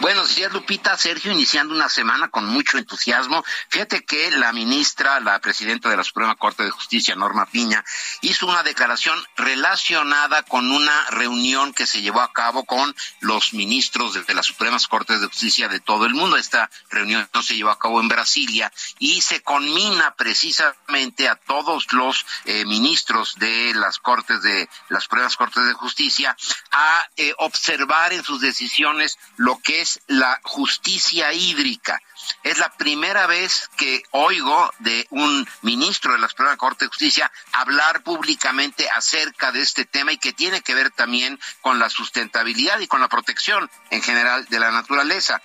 Buenos 0.00 0.36
días, 0.36 0.52
Lupita. 0.52 0.96
Sergio, 0.96 1.32
iniciando 1.32 1.74
una 1.74 1.88
semana 1.88 2.28
con 2.28 2.46
mucho 2.46 2.78
entusiasmo. 2.78 3.44
Fíjate 3.68 4.04
que 4.04 4.30
la 4.30 4.52
ministra, 4.52 5.18
la 5.18 5.40
presidenta 5.40 5.88
de 5.88 5.96
la 5.96 6.04
Suprema 6.04 6.36
Corte 6.36 6.62
de 6.62 6.70
Justicia, 6.70 7.16
Norma 7.16 7.46
Piña, 7.46 7.84
hizo 8.20 8.46
una 8.46 8.62
declaración 8.62 9.18
relacionada 9.36 10.44
con 10.44 10.70
una 10.70 11.10
reunión 11.10 11.72
que 11.72 11.84
se 11.84 12.00
llevó 12.00 12.20
a 12.20 12.32
cabo 12.32 12.64
con 12.64 12.94
los 13.20 13.54
ministros 13.54 14.14
de, 14.14 14.34
las 14.34 14.46
Supremas 14.46 14.86
Cortes 14.86 15.20
de 15.20 15.26
Justicia 15.26 15.68
de 15.68 15.80
todo 15.80 16.06
el 16.06 16.14
mundo. 16.14 16.36
Esta 16.36 16.70
reunión 16.90 17.28
se 17.42 17.56
llevó 17.56 17.70
a 17.70 17.78
cabo 17.78 18.00
en 18.00 18.06
Brasilia 18.06 18.72
y 19.00 19.20
se 19.20 19.42
conmina 19.42 20.14
precisamente 20.14 21.28
a 21.28 21.34
todos 21.34 21.92
los 21.92 22.24
eh, 22.44 22.64
ministros 22.66 23.34
de 23.38 23.74
las 23.74 23.98
Cortes 23.98 24.42
de 24.42 24.68
las 24.90 25.02
Supremas 25.02 25.36
Cortes 25.36 25.66
de 25.66 25.72
Justicia 25.72 26.36
a 26.70 27.08
eh, 27.16 27.34
observar 27.38 28.12
en 28.12 28.22
sus 28.22 28.40
decisiones 28.40 29.18
lo 29.36 29.58
que 29.58 29.80
es 29.80 29.87
la 30.06 30.40
justicia 30.42 31.32
hídrica. 31.32 32.00
Es 32.42 32.58
la 32.58 32.70
primera 32.70 33.26
vez 33.26 33.68
que 33.76 34.02
oigo 34.10 34.72
de 34.80 35.06
un 35.10 35.48
ministro 35.62 36.12
de 36.12 36.18
la 36.18 36.28
Suprema 36.28 36.56
Corte 36.56 36.84
de 36.84 36.88
Justicia 36.88 37.30
hablar 37.52 38.02
públicamente 38.02 38.88
acerca 38.90 39.52
de 39.52 39.60
este 39.62 39.84
tema 39.84 40.12
y 40.12 40.18
que 40.18 40.32
tiene 40.32 40.60
que 40.60 40.74
ver 40.74 40.90
también 40.90 41.38
con 41.60 41.78
la 41.78 41.88
sustentabilidad 41.88 42.80
y 42.80 42.86
con 42.86 43.00
la 43.00 43.08
protección 43.08 43.70
en 43.90 44.02
general 44.02 44.46
de 44.46 44.58
la 44.58 44.70
naturaleza. 44.70 45.40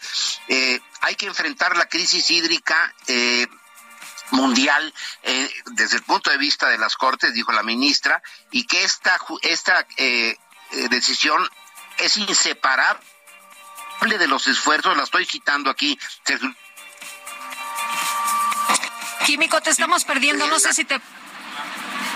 Eh, 0.47 0.79
hay 1.01 1.15
que 1.15 1.27
enfrentar 1.27 1.77
la 1.77 1.87
crisis 1.87 2.29
hídrica. 2.31 2.93
Eh, 3.07 3.47
mundial 4.31 4.91
eh, 5.21 5.47
desde 5.73 5.97
el 5.97 6.03
punto 6.03 6.31
de 6.31 6.37
vista 6.37 6.67
de 6.67 6.79
las 6.79 6.95
cortes, 6.95 7.35
dijo 7.35 7.51
la 7.51 7.61
ministra, 7.61 8.23
y 8.49 8.63
que 8.63 8.83
esta, 8.83 9.19
esta 9.43 9.85
decisión 10.89 11.47
es 11.99 12.17
inseparable 12.17 13.05
de 14.01 14.27
los 14.27 14.47
esfuerzos, 14.47 14.95
la 14.97 15.03
estoy 15.03 15.25
citando 15.25 15.69
aquí. 15.69 15.97
Químico, 19.25 19.61
te 19.61 19.69
estamos 19.69 20.03
perdiendo, 20.03 20.47
no 20.47 20.59
sé 20.59 20.73
si 20.73 20.83
te... 20.83 20.99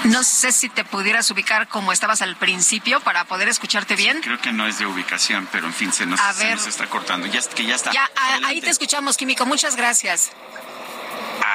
No 0.03 0.23
sé 0.23 0.51
si 0.51 0.69
te 0.69 0.85
pudieras 0.85 1.29
ubicar 1.31 1.67
como 1.67 1.91
estabas 1.91 2.21
al 2.21 2.35
principio 2.37 3.01
para 3.01 3.25
poder 3.25 3.49
escucharte 3.49 3.95
bien. 3.95 4.21
creo 4.21 4.39
que 4.39 4.53
no 4.53 4.67
es 4.67 4.79
de 4.79 4.85
ubicación, 4.85 5.49
pero 5.51 5.67
en 5.67 5.73
fin, 5.73 5.91
se 5.91 6.05
nos, 6.05 6.19
está 6.67 6.87
cortando. 6.87 7.27
Ya, 7.27 7.41
que 7.41 7.65
ya 7.65 7.75
está. 7.75 7.91
Ya, 7.91 8.09
ahí 8.45 8.61
te 8.61 8.69
escuchamos, 8.69 9.17
Químico. 9.17 9.45
Muchas 9.45 9.75
gracias. 9.75 10.31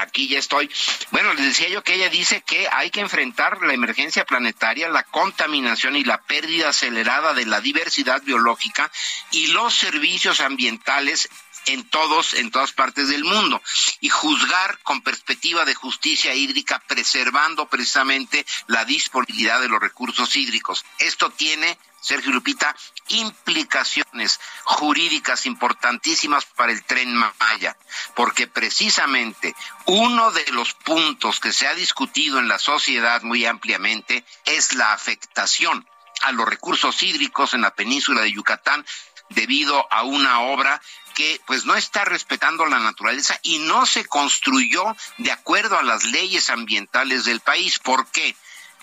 Aquí 0.01 0.29
ya 0.29 0.39
estoy. 0.39 0.71
Bueno, 1.11 1.35
les 1.35 1.47
decía 1.47 1.69
yo 1.69 1.83
que 1.83 1.95
ella 1.95 2.09
dice 2.09 2.43
que 2.43 2.69
hay 2.71 2.91
que 2.91 3.01
enfrentar 3.01 3.63
la 3.63 3.75
emergencia 3.75 4.25
planetaria, 4.25 4.89
la 4.89 5.03
contaminación 5.05 5.97
y 5.97 6.05
la 6.05 6.23
pérdida 6.23 6.71
acelerada 6.71 7.35
de 7.35 7.47
la 7.47 7.61
diversidad 7.61 8.23
biológica 8.23 8.91
y 9.31 9.49
los 9.49 9.75
servicios 9.75 10.41
ambientales 10.41 11.29
en 11.67 11.89
todos, 11.89 12.35
en 12.35 12.51
todas 12.51 12.73
partes 12.73 13.09
del 13.09 13.25
mundo, 13.25 13.63
y 14.01 14.09
juzgar 14.09 14.79
con 14.83 15.03
perspectiva 15.03 15.65
de 15.65 15.75
justicia 15.75 16.35
hídrica, 16.35 16.83
preservando 16.87 17.69
precisamente 17.69 18.45
la 18.67 18.85
disponibilidad 18.85 19.61
de 19.61 19.69
los 19.69 19.81
recursos 19.81 20.35
hídricos. 20.37 20.85
Esto 20.99 21.31
tiene, 21.31 21.79
Sergio 22.03 22.33
Lupita, 22.33 22.75
implicaciones 23.09 24.41
jurídicas 24.65 25.47
importantísimas 25.47 26.45
para 26.45 26.73
el 26.73 26.85
tren 26.85 27.15
Maya, 27.15 27.77
porque 28.15 28.49
precisamente 28.49 29.55
uno 29.87 30.33
de 30.33 30.45
los 30.53 30.75
puntos 30.75 31.41
que 31.41 31.53
se 31.53 31.67
ha 31.69 31.75
discutido 31.75 32.39
en 32.39 32.49
la 32.49 32.59
sociedad 32.59 33.23
muy 33.23 33.47
ampliamente 33.47 34.25
es 34.45 34.75
la 34.75 34.93
afectación 34.93 35.87
a 36.23 36.33
los 36.33 36.49
recursos 36.49 37.03
hídricos 37.03 37.55
en 37.55 37.63
la 37.63 37.75
península 37.75 38.23
de 38.23 38.33
Yucatán 38.33 38.85
debido 39.29 39.87
a 39.91 40.03
una 40.03 40.41
obra 40.41 40.81
que 41.15 41.41
pues 41.47 41.65
no 41.65 41.75
está 41.77 42.05
respetando 42.05 42.67
la 42.67 42.79
naturaleza 42.79 43.39
y 43.43 43.59
no 43.59 43.87
se 43.87 44.05
construyó 44.05 44.97
de 45.19 45.33
acuerdo 45.33 45.79
a 45.79 45.83
las 45.83 46.05
leyes 46.05 46.51
ambientales 46.51 47.25
del 47.25 47.41
país. 47.41 47.79
¿Por 47.79 48.07
qué? 48.11 48.35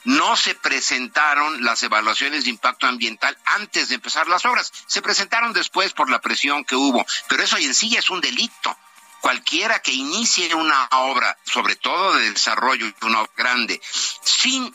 No 0.05 0.35
se 0.35 0.55
presentaron 0.55 1.63
las 1.63 1.83
evaluaciones 1.83 2.43
de 2.43 2.51
impacto 2.51 2.87
ambiental 2.87 3.37
antes 3.45 3.89
de 3.89 3.95
empezar 3.95 4.27
las 4.27 4.45
obras. 4.45 4.71
Se 4.87 5.01
presentaron 5.01 5.53
después 5.53 5.93
por 5.93 6.09
la 6.09 6.21
presión 6.21 6.63
que 6.63 6.75
hubo, 6.75 7.05
pero 7.27 7.43
eso 7.43 7.57
en 7.57 7.73
sí 7.73 7.95
es 7.95 8.09
un 8.09 8.21
delito. 8.21 8.77
Cualquiera 9.21 9.79
que 9.79 9.91
inicie 9.91 10.55
una 10.55 10.87
obra, 10.91 11.37
sobre 11.43 11.75
todo 11.75 12.13
de 12.13 12.31
desarrollo, 12.31 12.91
una 13.01 13.21
obra 13.21 13.31
grande, 13.35 13.81
sin 14.23 14.73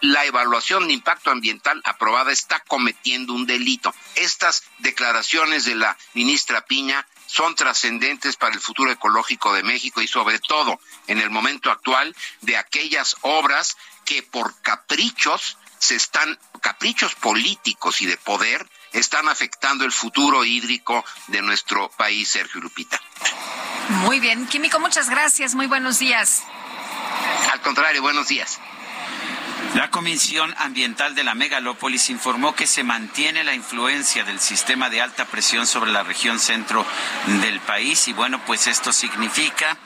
la 0.00 0.24
evaluación 0.24 0.86
de 0.86 0.92
impacto 0.92 1.30
ambiental 1.30 1.80
aprobada 1.84 2.30
está 2.30 2.60
cometiendo 2.60 3.32
un 3.32 3.46
delito. 3.46 3.92
Estas 4.14 4.62
declaraciones 4.78 5.64
de 5.64 5.74
la 5.74 5.96
ministra 6.14 6.60
Piña 6.64 7.06
son 7.26 7.54
trascendentes 7.54 8.36
para 8.36 8.54
el 8.54 8.60
futuro 8.60 8.90
ecológico 8.90 9.52
de 9.52 9.62
México 9.62 10.00
y 10.00 10.08
sobre 10.08 10.38
todo 10.38 10.80
en 11.08 11.18
el 11.18 11.30
momento 11.30 11.70
actual 11.70 12.14
de 12.42 12.56
aquellas 12.56 13.16
obras 13.22 13.76
que 14.08 14.22
por 14.22 14.58
caprichos 14.62 15.58
se 15.78 15.94
están 15.94 16.38
caprichos 16.62 17.14
políticos 17.14 18.00
y 18.00 18.06
de 18.06 18.16
poder 18.16 18.66
están 18.92 19.28
afectando 19.28 19.84
el 19.84 19.92
futuro 19.92 20.46
hídrico 20.46 21.04
de 21.26 21.42
nuestro 21.42 21.90
país, 21.90 22.26
Sergio 22.26 22.62
Lupita. 22.62 22.98
Muy 23.90 24.18
bien, 24.18 24.46
Químico, 24.46 24.80
muchas 24.80 25.10
gracias, 25.10 25.54
muy 25.54 25.66
buenos 25.66 25.98
días. 25.98 26.42
Al 27.52 27.60
contrario, 27.60 28.00
buenos 28.00 28.28
días. 28.28 28.58
La 29.74 29.90
Comisión 29.90 30.54
Ambiental 30.56 31.14
de 31.14 31.24
la 31.24 31.34
Megalópolis 31.34 32.08
informó 32.08 32.54
que 32.54 32.66
se 32.66 32.84
mantiene 32.84 33.44
la 33.44 33.54
influencia 33.54 34.24
del 34.24 34.40
sistema 34.40 34.88
de 34.88 35.02
alta 35.02 35.26
presión 35.26 35.66
sobre 35.66 35.92
la 35.92 36.02
región 36.02 36.38
centro 36.38 36.86
del 37.42 37.60
país 37.60 38.08
y 38.08 38.14
bueno, 38.14 38.40
pues 38.46 38.68
esto 38.68 38.90
significa 38.90 39.76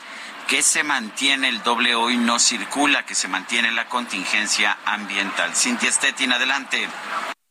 que 0.48 0.62
se 0.62 0.82
mantiene 0.82 1.48
el 1.48 1.62
doble 1.62 1.94
hoy 1.94 2.16
no 2.16 2.38
circula, 2.38 3.04
que 3.04 3.14
se 3.14 3.28
mantiene 3.28 3.70
la 3.70 3.88
contingencia 3.88 4.78
ambiental. 4.84 5.54
Cintia 5.54 5.90
Stettin, 5.90 6.32
adelante. 6.32 6.88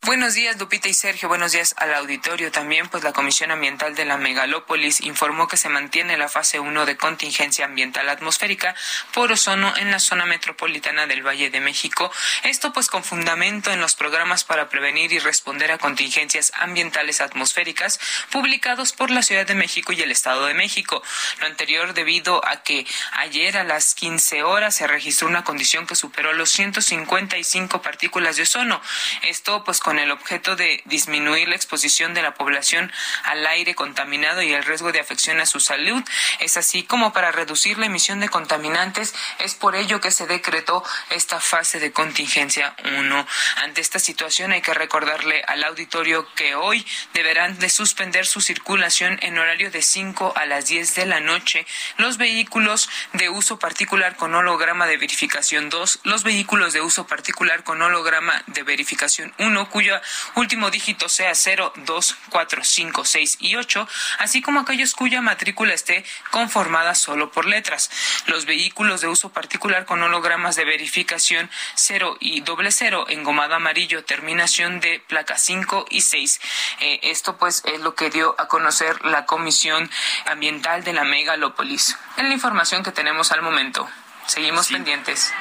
Buenos 0.04 0.34
días, 0.34 0.58
Lupita 0.58 0.88
y 0.88 0.94
Sergio. 0.94 1.28
Buenos 1.28 1.52
días 1.52 1.76
al 1.78 1.94
auditorio 1.94 2.50
también. 2.50 2.88
Pues 2.88 3.04
la 3.04 3.12
Comisión 3.12 3.52
Ambiental 3.52 3.94
de 3.94 4.04
la 4.04 4.16
Megalópolis 4.16 5.00
informó 5.00 5.46
que 5.46 5.56
se 5.56 5.68
mantiene 5.68 6.16
la 6.16 6.28
fase 6.28 6.58
1 6.58 6.86
de 6.86 6.96
contingencia 6.96 7.66
ambiental 7.66 8.08
atmosférica 8.08 8.74
por 9.14 9.30
ozono 9.30 9.72
en 9.76 9.92
la 9.92 10.00
zona 10.00 10.26
metropolitana 10.26 11.06
del 11.06 11.24
Valle 11.24 11.50
de 11.50 11.60
México. 11.60 12.10
Esto 12.42 12.72
pues 12.72 12.88
con 12.88 13.04
fundamento 13.04 13.70
en 13.70 13.80
los 13.80 13.94
programas 13.94 14.42
para 14.42 14.68
prevenir 14.68 15.12
y 15.12 15.20
responder 15.20 15.70
a 15.70 15.78
contingencias 15.78 16.50
ambientales 16.56 17.20
atmosféricas 17.20 18.00
publicados 18.32 18.92
por 18.92 19.12
la 19.12 19.22
Ciudad 19.22 19.46
de 19.46 19.54
México 19.54 19.92
y 19.92 20.02
el 20.02 20.10
Estado 20.10 20.46
de 20.46 20.54
México. 20.54 21.00
Lo 21.38 21.46
anterior 21.46 21.94
debido 21.94 22.44
a 22.44 22.64
que 22.64 22.84
ayer 23.12 23.56
a 23.56 23.62
las 23.62 23.94
15 23.94 24.42
horas 24.42 24.74
se 24.74 24.88
registró 24.88 25.28
una 25.28 25.44
condición 25.44 25.86
que 25.86 25.94
superó 25.94 26.32
los 26.32 26.50
155 26.50 27.82
partículas 27.82 28.34
de 28.34 28.42
ozono. 28.42 28.82
Esto 29.22 29.62
pues 29.62 29.78
con 29.78 29.91
con 29.92 29.98
el 29.98 30.10
objeto 30.10 30.56
de 30.56 30.80
disminuir 30.86 31.48
la 31.48 31.54
exposición 31.54 32.14
de 32.14 32.22
la 32.22 32.32
población 32.32 32.90
al 33.24 33.46
aire 33.46 33.74
contaminado 33.74 34.40
y 34.40 34.54
el 34.54 34.64
riesgo 34.64 34.90
de 34.90 35.00
afección 35.00 35.38
a 35.38 35.44
su 35.44 35.60
salud. 35.60 36.02
Es 36.38 36.56
así 36.56 36.82
como 36.82 37.12
para 37.12 37.30
reducir 37.30 37.76
la 37.76 37.84
emisión 37.84 38.18
de 38.18 38.30
contaminantes. 38.30 39.14
Es 39.38 39.54
por 39.54 39.76
ello 39.76 40.00
que 40.00 40.10
se 40.10 40.26
decretó 40.26 40.82
esta 41.10 41.40
fase 41.40 41.78
de 41.78 41.92
contingencia 41.92 42.74
1. 42.96 43.26
Ante 43.56 43.82
esta 43.82 43.98
situación 43.98 44.52
hay 44.52 44.62
que 44.62 44.72
recordarle 44.72 45.42
al 45.46 45.62
auditorio 45.62 46.26
que 46.36 46.54
hoy 46.54 46.86
deberán 47.12 47.58
de 47.58 47.68
suspender 47.68 48.24
su 48.24 48.40
circulación 48.40 49.18
en 49.20 49.36
horario 49.36 49.70
de 49.70 49.82
5 49.82 50.32
a 50.34 50.46
las 50.46 50.68
10 50.68 50.94
de 50.94 51.04
la 51.04 51.20
noche 51.20 51.66
los 51.98 52.16
vehículos 52.16 52.88
de 53.12 53.28
uso 53.28 53.58
particular 53.58 54.16
con 54.16 54.34
holograma 54.34 54.86
de 54.86 54.96
verificación 54.96 55.68
2, 55.68 56.00
los 56.04 56.22
vehículos 56.22 56.72
de 56.72 56.80
uso 56.80 57.06
particular 57.06 57.62
con 57.62 57.82
holograma 57.82 58.42
de 58.46 58.62
verificación 58.62 59.34
1, 59.36 59.68
cuyo 59.82 60.00
último 60.36 60.70
dígito 60.70 61.08
sea 61.08 61.34
0, 61.34 61.72
2, 61.74 62.16
4, 62.30 62.62
5, 62.62 63.04
6 63.04 63.38
y 63.40 63.56
8, 63.56 63.88
así 64.18 64.40
como 64.40 64.60
aquellos 64.60 64.94
cuya 64.94 65.20
matrícula 65.22 65.74
esté 65.74 66.04
conformada 66.30 66.94
solo 66.94 67.32
por 67.32 67.46
letras. 67.46 67.90
Los 68.26 68.46
vehículos 68.46 69.00
de 69.00 69.08
uso 69.08 69.30
particular 69.30 69.84
con 69.84 70.00
hologramas 70.00 70.54
de 70.54 70.64
verificación 70.64 71.50
0 71.74 72.16
y 72.20 72.42
doble 72.42 72.70
0 72.70 73.06
engomado 73.08 73.56
amarillo, 73.56 74.04
terminación 74.04 74.78
de 74.78 75.02
placa 75.08 75.36
5 75.36 75.86
y 75.90 76.02
6. 76.02 76.40
Eh, 76.78 77.00
esto 77.02 77.36
pues 77.36 77.64
es 77.64 77.80
lo 77.80 77.96
que 77.96 78.10
dio 78.10 78.36
a 78.38 78.46
conocer 78.46 79.04
la 79.04 79.26
Comisión 79.26 79.90
Ambiental 80.26 80.84
de 80.84 80.92
la 80.92 81.02
Megalópolis. 81.02 81.96
En 82.18 82.28
la 82.28 82.34
información 82.34 82.84
que 82.84 82.92
tenemos 82.92 83.32
al 83.32 83.42
momento. 83.42 83.88
Seguimos 84.26 84.68
pendientes. 84.68 85.32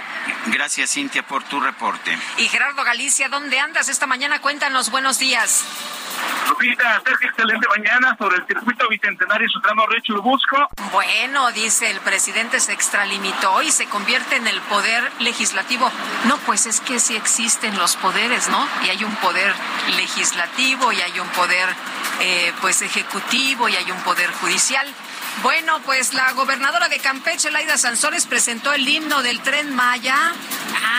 Gracias, 0.48 0.92
Cintia, 0.92 1.24
por 1.24 1.44
tu 1.44 1.60
reporte. 1.60 2.18
Y 2.38 2.48
Gerardo 2.48 2.84
Galicia, 2.84 3.30
¿dónde 3.30 3.60
andas 3.60 3.90
esta 3.90 4.08
mañana? 4.08 4.40
Cuéntanos, 4.40 4.92
buenos 4.92 5.20
días. 5.20 5.66
Lupita, 6.50 7.02
Sergio, 7.06 7.30
excelente 7.30 7.68
mañana 7.70 8.16
sobre 8.18 8.38
el 8.38 8.46
circuito 8.46 8.88
bicentenario 8.90 9.48
y 9.48 9.50
su 9.50 9.62
tramo 9.62 9.84
Churubusco. 10.02 10.68
Bueno, 10.92 11.52
dice 11.52 11.90
el 11.90 12.00
presidente 12.02 12.60
se 12.60 12.74
extralimitó 12.74 13.62
y 13.62 13.72
se 13.72 13.86
convierte 13.88 14.36
en 14.36 14.48
el 14.48 14.60
poder 14.62 15.10
legislativo. 15.20 15.90
No, 16.26 16.38
pues 16.40 16.66
es 16.66 16.82
que 16.82 17.00
sí 17.00 17.16
existen 17.16 17.78
los 17.78 17.96
poderes, 17.96 18.50
¿no? 18.50 18.68
Y 18.86 18.90
hay 18.90 19.04
un 19.04 19.16
poder 19.18 19.54
legislativo 19.96 20.92
y 20.92 21.02
hay 21.02 21.20
un 21.20 21.28
poder 21.30 21.70
eh, 22.20 22.54
pues 22.62 22.82
ejecutivo 22.82 23.70
y 23.70 23.76
hay 23.76 23.90
un 23.92 24.02
poder 24.02 24.32
judicial. 24.32 24.88
Bueno, 25.44 25.82
pues 25.86 26.14
la 26.14 26.32
gobernadora 26.34 26.88
de 26.88 27.00
Campeche, 27.00 27.50
Laida 27.50 27.78
Sansores, 27.78 28.26
presentó 28.26 28.74
el 28.74 28.88
himno 28.88 29.24
del 29.24 29.42
tren 29.42 29.74
Maya. 29.74 30.34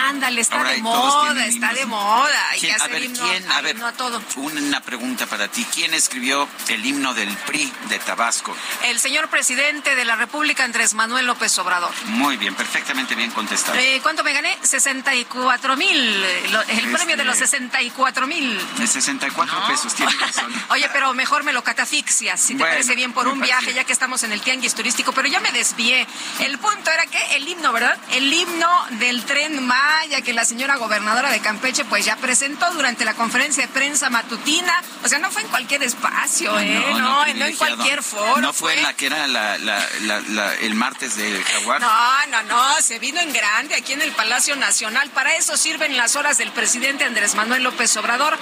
Ándale, 0.05 0.41
está 0.41 0.63
de 0.63 0.81
moda, 0.81 1.45
está 1.45 1.73
de 1.73 1.85
moda. 1.85 2.49
Hay 2.51 2.59
que 2.59 2.71
hacer 2.71 3.03
himno, 3.03 3.23
a, 3.51 3.61
ver, 3.61 3.81
a 3.81 3.91
todo. 3.93 4.21
Una 4.35 4.81
pregunta 4.81 5.25
para 5.27 5.47
ti. 5.47 5.65
¿Quién 5.73 5.93
escribió 5.93 6.47
el 6.67 6.85
himno 6.85 7.13
del 7.13 7.29
PRI 7.29 7.71
de 7.89 7.99
Tabasco? 7.99 8.55
El 8.83 8.99
señor 8.99 9.29
presidente 9.29 9.95
de 9.95 10.05
la 10.05 10.15
República, 10.15 10.63
Andrés 10.63 10.93
Manuel 10.93 11.25
López 11.25 11.57
Obrador. 11.59 11.91
Muy 12.05 12.37
bien, 12.37 12.55
perfectamente 12.55 13.15
bien 13.15 13.31
contestado. 13.31 13.77
Eh, 13.77 13.99
¿Cuánto 14.03 14.23
me 14.23 14.33
gané? 14.33 14.57
64 14.61 15.75
mil. 15.77 16.25
El 16.67 16.91
premio 16.91 17.15
de 17.15 17.23
los 17.23 17.37
64 17.37 18.25
este, 18.25 18.35
mil. 18.35 18.59
De 18.77 18.87
64 18.87 19.67
pesos, 19.67 19.93
tiene 19.93 20.11
razón. 20.13 20.51
Oye, 20.69 20.89
pero 20.91 21.13
mejor 21.13 21.43
me 21.43 21.53
lo 21.53 21.63
catafixias, 21.63 22.41
si 22.41 22.55
te 22.55 22.63
parece 22.63 22.95
bien, 22.95 23.13
por 23.13 23.27
un 23.27 23.39
viaje, 23.39 23.73
ya 23.73 23.83
que 23.83 23.93
estamos 23.93 24.22
en 24.23 24.31
el 24.31 24.41
tianguis 24.41 24.73
turístico, 24.73 25.11
pero 25.11 25.27
ya 25.27 25.39
me 25.39 25.51
desvié. 25.51 26.05
El 26.39 26.57
punto 26.59 26.91
era 26.91 27.05
que 27.05 27.35
el 27.35 27.47
himno, 27.47 27.71
¿verdad? 27.71 27.97
El 28.11 28.31
himno 28.31 28.69
del 28.91 29.23
tren 29.23 29.65
Maya 29.65 30.21
que 30.21 30.33
la 30.33 30.45
señora 30.45 30.75
gobernadora 30.77 31.31
de 31.31 31.39
Campeche 31.39 31.85
pues 31.85 32.05
ya 32.05 32.15
presentó 32.15 32.71
durante 32.73 33.05
la 33.05 33.13
conferencia 33.13 33.65
de 33.65 33.73
prensa 33.73 34.09
matutina. 34.09 34.73
O 35.03 35.07
sea, 35.07 35.19
no 35.19 35.31
fue 35.31 35.41
en 35.41 35.47
cualquier 35.49 35.83
espacio, 35.83 36.57
¿eh? 36.59 36.83
No, 36.91 36.99
no, 36.99 37.25
en 37.25 37.55
cualquier 37.55 38.03
foro. 38.03 38.41
No 38.41 38.53
fue, 38.53 38.73
en 38.73 38.83
la 38.83 38.93
que 38.93 39.07
era 39.07 39.27
la, 39.27 39.57
la, 39.57 40.55
el 40.61 40.75
martes 40.75 41.15
de 41.15 41.43
Jaguar. 41.43 41.81
No, 41.81 42.27
no, 42.27 42.43
no, 42.43 42.81
se 42.81 42.99
vino 42.99 43.19
en 43.19 43.31
grande 43.33 43.75
aquí 43.75 43.93
en 43.93 44.01
el 44.01 44.11
Palacio 44.11 44.55
Nacional. 44.55 45.09
Para 45.09 45.35
eso 45.35 45.57
sirven 45.57 45.97
las 45.97 46.15
horas 46.15 46.37
del 46.37 46.51
presidente 46.51 47.03
Andrés 47.03 47.35
Manuel 47.35 47.63
López 47.63 47.95
Obrador. 47.97 48.37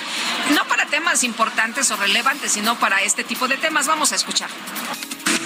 No 0.55 0.65
para 0.67 0.85
temas 0.85 1.23
importantes 1.23 1.89
o 1.91 1.95
relevantes, 1.97 2.51
sino 2.51 2.77
para 2.79 3.01
este 3.01 3.23
tipo 3.23 3.47
de 3.47 3.57
temas. 3.57 3.87
Vamos 3.87 4.11
a 4.11 4.15
escuchar. 4.15 4.49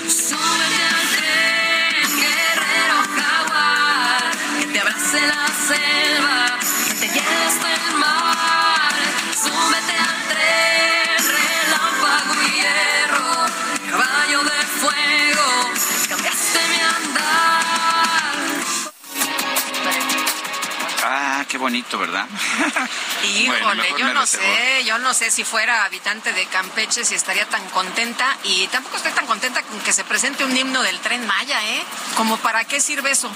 Súbete 0.10 0.82
al 0.94 1.06
tren, 1.16 2.08
guerrero 2.22 2.98
jaguar, 3.18 4.32
que 4.60 4.66
te 4.74 4.80
abrace 4.80 5.22
la 5.28 5.48
selva, 5.68 6.38
que 6.88 6.94
te 6.96 7.08
lleve 7.08 7.38
hasta 7.48 7.68
el 7.76 7.86
mar. 7.98 8.94
Súbete 9.44 9.96
al 10.08 10.18
tren, 10.32 10.95
bonito, 21.58 21.98
¿verdad? 21.98 22.28
Híjole, 23.24 23.94
yo 23.98 24.14
no 24.14 24.26
sé, 24.26 24.84
yo 24.86 24.98
no 25.00 25.14
sé 25.14 25.32
si 25.32 25.44
fuera 25.44 25.86
habitante 25.86 26.34
de 26.34 26.46
Campeche 26.48 27.06
si 27.06 27.16
estaría 27.16 27.46
tan 27.48 27.68
contenta 27.70 28.38
y 28.44 28.68
tampoco 28.68 28.98
estoy 28.98 29.12
tan 29.14 29.26
contenta 29.26 29.62
con 29.64 29.80
que 29.80 29.94
se 29.94 30.04
presente 30.04 30.44
un 30.44 30.56
himno 30.56 30.82
del 30.84 31.00
tren 31.00 31.26
Maya, 31.26 31.64
¿eh? 31.64 31.84
Como 32.16 32.38
para 32.38 32.64
qué 32.66 32.80
sirve 32.80 33.12
eso. 33.12 33.32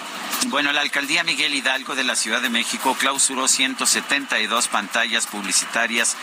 Bueno, 0.48 0.72
la 0.72 0.82
alcaldía 0.82 1.24
Miguel 1.24 1.54
Hidalgo 1.54 1.96
de 1.96 2.04
la 2.04 2.16
Ciudad 2.16 2.42
de 2.42 2.50
México 2.50 2.96
clausuró 2.98 3.48
172 3.48 4.68
pantallas 4.70 5.28
publicitarias 5.28 6.16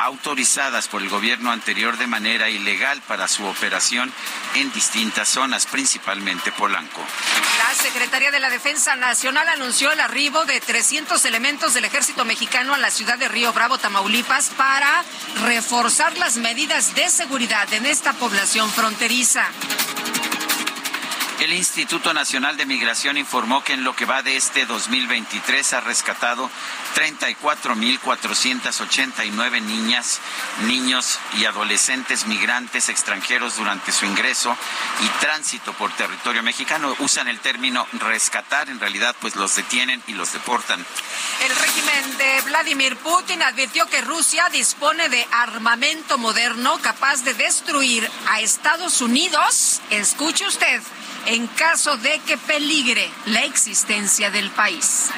autorizadas 0.00 0.88
por 0.88 1.02
el 1.02 1.08
gobierno 1.08 1.50
anterior 1.50 1.98
de 1.98 2.06
manera 2.06 2.48
ilegal 2.48 3.02
para 3.02 3.26
su 3.26 3.44
operación 3.44 4.12
en 4.54 4.72
distintas 4.72 5.28
zonas, 5.28 5.66
principalmente 5.66 6.52
Polanco. 6.52 7.04
La 7.58 7.74
Secretaría 7.74 8.30
de 8.30 8.40
la 8.40 8.48
Defensa 8.48 8.94
Nacional 8.96 9.48
anunció 9.48 9.90
el 9.90 10.00
arribo 10.00 10.44
de 10.44 10.60
300 10.60 11.24
elementos 11.34 11.74
del 11.74 11.84
ejército 11.84 12.24
mexicano 12.24 12.74
a 12.74 12.78
la 12.78 12.92
ciudad 12.92 13.18
de 13.18 13.26
Río 13.26 13.52
Bravo, 13.52 13.76
Tamaulipas, 13.76 14.50
para 14.50 15.02
reforzar 15.42 16.16
las 16.16 16.36
medidas 16.36 16.94
de 16.94 17.10
seguridad 17.10 17.66
en 17.72 17.86
esta 17.86 18.12
población 18.12 18.70
fronteriza. 18.70 19.44
El 21.40 21.52
Instituto 21.52 22.14
Nacional 22.14 22.56
de 22.56 22.64
Migración 22.64 23.18
informó 23.18 23.64
que 23.64 23.72
en 23.72 23.82
lo 23.82 23.96
que 23.96 24.04
va 24.04 24.22
de 24.22 24.36
este 24.36 24.66
2023 24.66 25.72
ha 25.74 25.80
rescatado 25.80 26.48
34.489 26.94 29.60
niñas, 29.62 30.20
niños 30.62 31.18
y 31.36 31.44
adolescentes 31.44 32.26
migrantes 32.26 32.88
extranjeros 32.88 33.56
durante 33.56 33.90
su 33.90 34.06
ingreso 34.06 34.56
y 35.02 35.08
tránsito 35.20 35.72
por 35.72 35.90
territorio 35.92 36.44
mexicano. 36.44 36.94
Usan 37.00 37.26
el 37.26 37.40
término 37.40 37.84
rescatar, 37.94 38.70
en 38.70 38.78
realidad 38.78 39.16
pues 39.20 39.34
los 39.34 39.56
detienen 39.56 40.00
y 40.06 40.12
los 40.12 40.32
deportan. 40.32 40.86
El 41.44 41.56
régimen 41.56 42.16
de 42.16 42.42
Vladimir 42.42 42.96
Putin 42.98 43.42
advirtió 43.42 43.88
que 43.88 44.02
Rusia 44.02 44.48
dispone 44.50 45.08
de 45.08 45.26
armamento 45.32 46.16
moderno 46.16 46.78
capaz 46.80 47.24
de 47.24 47.34
destruir 47.34 48.08
a 48.28 48.40
Estados 48.40 49.00
Unidos. 49.00 49.80
Escuche 49.90 50.46
usted 50.46 50.80
en 51.26 51.46
caso 51.46 51.96
de 51.96 52.20
que 52.20 52.36
peligre 52.36 53.10
la 53.26 53.44
existencia 53.44 54.30
del 54.30 54.50
país. 54.50 55.10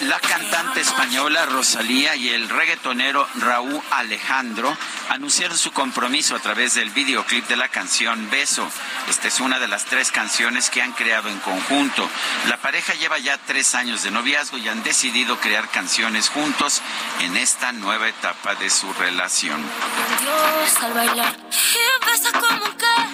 La 0.00 0.20
cantante 0.20 0.80
española 0.80 1.46
Rosalía 1.46 2.14
y 2.16 2.28
el 2.28 2.48
reggaetonero 2.48 3.26
Raúl 3.36 3.80
Alejandro 3.90 4.76
anunciaron 5.08 5.56
su 5.56 5.72
compromiso 5.72 6.36
a 6.36 6.40
través 6.40 6.74
del 6.74 6.90
videoclip 6.90 7.46
de 7.48 7.56
la 7.56 7.68
canción 7.68 8.28
Beso. 8.30 8.68
Esta 9.08 9.28
es 9.28 9.40
una 9.40 9.58
de 9.58 9.68
las 9.68 9.84
tres 9.86 10.10
canciones 10.12 10.68
que 10.68 10.82
han 10.82 10.92
creado 10.92 11.28
en 11.28 11.38
conjunto. 11.38 12.08
La 12.48 12.58
pareja 12.58 12.94
lleva 12.94 13.18
ya 13.18 13.38
tres 13.38 13.74
años 13.74 14.02
de 14.02 14.10
noviazgo 14.10 14.58
y 14.58 14.68
han 14.68 14.82
decidido 14.82 15.38
crear 15.38 15.68
canciones 15.70 16.28
juntos 16.28 16.82
en 17.20 17.36
esta 17.36 17.72
nueva 17.72 18.08
etapa 18.08 18.54
de 18.56 18.68
su 18.68 18.92
relación. 18.94 19.62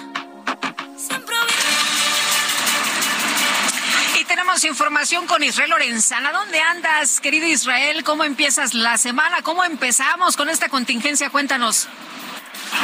Y 0.07 0.10
tenemos 4.31 4.63
información 4.63 5.27
con 5.27 5.43
Israel 5.43 5.71
Lorenzana. 5.71 6.31
¿Dónde 6.31 6.57
andas, 6.61 7.19
querido 7.19 7.45
Israel? 7.47 8.01
¿Cómo 8.05 8.23
empiezas 8.23 8.73
la 8.73 8.97
semana? 8.97 9.41
¿Cómo 9.43 9.65
empezamos 9.65 10.37
con 10.37 10.47
esta 10.47 10.69
contingencia? 10.69 11.29
Cuéntanos. 11.29 11.89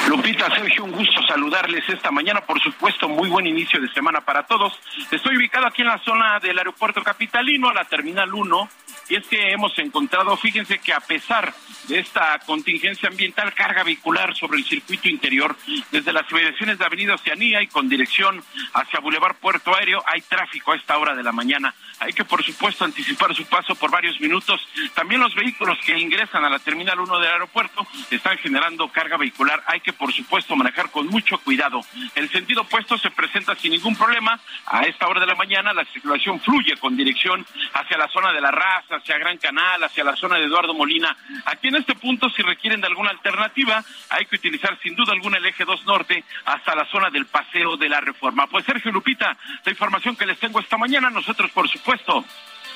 Lupita, 0.10 0.53
Sergio, 0.53 0.84
un 0.84 0.91
gusto 0.91 1.22
saludarles 1.26 1.88
esta 1.88 2.11
mañana. 2.11 2.41
Por 2.41 2.61
supuesto, 2.61 3.07
muy 3.07 3.30
buen 3.30 3.48
inicio 3.48 3.80
de 3.80 3.88
semana 3.94 4.19
para 4.19 4.44
todos. 4.44 4.78
Estoy 5.10 5.38
ubicado 5.38 5.68
aquí 5.68 5.84
en 5.84 5.88
la 5.88 5.99
zona 5.99 6.38
del 6.41 6.57
aeropuerto 6.57 7.02
capitalino, 7.02 7.72
la 7.72 7.86
Terminal 7.86 8.34
1, 8.34 8.69
y 9.10 9.16
es 9.16 9.26
que 9.28 9.52
hemos 9.52 9.78
encontrado, 9.80 10.36
fíjense 10.38 10.80
que 10.80 10.94
a 10.94 11.00
pesar 11.00 11.54
de 11.88 12.00
esta 12.00 12.40
contingencia 12.46 13.10
ambiental, 13.10 13.54
carga 13.54 13.84
vehicular 13.84 14.36
sobre 14.36 14.58
el 14.60 14.66
circuito 14.66 15.08
interior, 15.08 15.56
desde 15.92 16.12
las 16.12 16.30
inmediaciones 16.32 16.78
de 16.78 16.86
Avenida 16.86 17.16
Oceanía 17.16 17.62
y 17.62 17.68
con 17.68 17.88
dirección 17.88 18.44
hacia 18.74 19.00
Boulevard 19.00 19.36
Puerto 19.36 19.76
Aéreo, 19.76 20.04
hay 20.06 20.22
tráfico 20.22 20.74
a 20.74 20.76
esta 20.76 20.98
hora 20.98 21.16
de 21.16 21.24
la 21.24 21.32
mañana. 21.32 21.74
Hay 21.99 22.14
que, 22.14 22.24
por 22.24 22.44
supuesto, 22.44 22.86
anticipar 22.86 23.34
su 23.34 23.45
paso 23.45 23.74
por 23.74 23.90
varios 23.90 24.19
minutos. 24.22 24.61
También 24.94 25.19
los 25.19 25.34
vehículos 25.34 25.80
que 25.84 25.98
ingresan 25.98 26.45
a 26.45 26.49
la 26.49 26.60
Terminal 26.60 26.99
1 26.99 27.19
del 27.19 27.32
aeropuerto 27.32 27.88
están 28.11 28.38
generando 28.38 28.88
carga 28.90 29.18
vehicular. 29.18 29.64
Hay 29.65 29.80
que, 29.80 29.94
por 29.94 30.14
supuesto, 30.14 30.56
manejar 30.56 30.91
con 30.91 31.07
mucho 31.07 31.40
cuidado. 31.40 31.82
El 32.14 32.30
sentido 32.30 32.61
opuesto 32.61 32.99
se 32.99 33.10
presenta 33.10 33.56
sin 33.56 33.72
ningún 33.72 33.95
problema. 33.95 34.40
A 34.68 34.84
esta 34.84 35.07
hora 35.07 35.19
de 35.19 35.26
la 35.26 35.34
mañana 35.34 35.74
la 35.74 35.86
circulación 35.86 36.40
fluye 36.40 36.78
con 36.78 36.95
dirección 36.95 37.44
hacia 37.74 37.98
la 37.98 38.07
zona 38.10 38.32
de 38.32 38.41
la 38.41 38.52
raza, 38.52 38.98
hacia 38.98 39.18
Gran 39.18 39.38
Canal, 39.38 39.84
hacia 39.84 40.03
la 40.03 40.15
zona 40.15 40.38
de 40.38 40.45
Eduardo 40.45 40.76
Molina. 40.76 41.18
Aquí 41.45 41.69
en 41.69 41.78
este 41.78 41.95
punto, 41.95 42.30
si 42.30 42.44
requieren 42.44 42.80
de 42.80 42.88
alguna 42.88 43.10
alternativa, 43.10 43.84
hay 44.10 44.26
que 44.28 44.36
utilizar 44.36 44.78
sin 44.84 44.95
duda 44.95 45.14
alguna 45.14 45.38
el 45.38 45.45
eje 45.48 45.65
2 45.65 45.86
norte 45.86 46.24
hasta 46.45 46.76
la 46.76 46.86
zona 46.86 47.10
del 47.10 47.26
Paseo 47.26 47.76
de 47.76 47.90
la 47.90 48.02
Reforma. 48.02 48.45
Pues 48.45 48.65
Sergio 48.65 48.91
Lupita, 48.91 49.36
la 49.65 49.72
información 49.72 50.15
que 50.15 50.28
les 50.28 50.40
tengo 50.40 50.60
esta 50.60 50.78
mañana, 50.78 51.10
nosotros 51.10 51.49
por 51.52 51.68
supuesto 51.68 51.87
puesto 51.88 52.26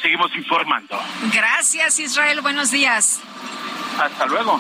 seguimos 0.01 0.33
informando. 0.35 0.99
Gracias 1.33 1.99
Israel, 1.99 2.41
buenos 2.41 2.71
días. 2.71 3.21
Hasta 3.99 4.25
luego. 4.25 4.59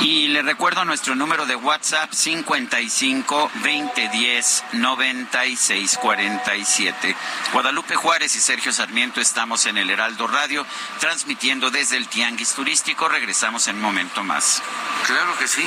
Y 0.00 0.28
le 0.28 0.42
recuerdo 0.42 0.84
nuestro 0.84 1.14
número 1.14 1.46
de 1.46 1.56
WhatsApp 1.56 2.12
55 2.12 3.50
2010 3.54 4.64
96 4.74 5.98
47. 6.00 7.16
Guadalupe 7.52 7.96
Juárez 7.96 8.36
y 8.36 8.40
Sergio 8.40 8.72
Sarmiento 8.72 9.20
estamos 9.20 9.64
en 9.66 9.78
el 9.78 9.88
Heraldo 9.88 10.26
Radio 10.26 10.66
transmitiendo 11.00 11.70
desde 11.70 11.96
el 11.96 12.08
Tianguis 12.08 12.52
Turístico. 12.52 13.08
Regresamos 13.08 13.66
en 13.68 13.76
un 13.76 13.82
momento 13.82 14.22
más. 14.22 14.62
Claro 15.06 15.36
que 15.38 15.48
sí. 15.48 15.66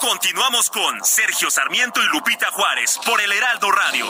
Continuamos 0.00 0.70
con 0.70 1.04
Sergio 1.04 1.50
Sarmiento 1.50 2.00
y 2.02 2.06
Lupita 2.06 2.50
Juárez 2.52 2.98
por 3.04 3.20
el 3.20 3.30
Heraldo 3.30 3.70
Radio. 3.70 4.06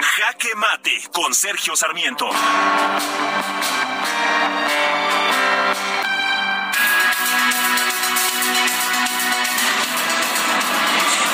Jaque 0.00 0.54
Mate 0.56 1.02
con 1.12 1.34
Sergio 1.34 1.76
Sarmiento. 1.76 2.30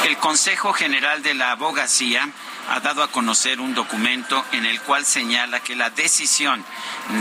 El 0.04 0.16
Consejo 0.16 0.72
General 0.72 1.22
de 1.22 1.34
la 1.34 1.52
Abogacía 1.52 2.28
ha 2.68 2.80
dado 2.80 3.02
a 3.02 3.10
conocer 3.10 3.60
un 3.60 3.74
documento 3.74 4.44
en 4.52 4.66
el 4.66 4.80
cual 4.82 5.04
señala 5.06 5.60
que 5.60 5.74
la 5.74 5.90
decisión 5.90 6.64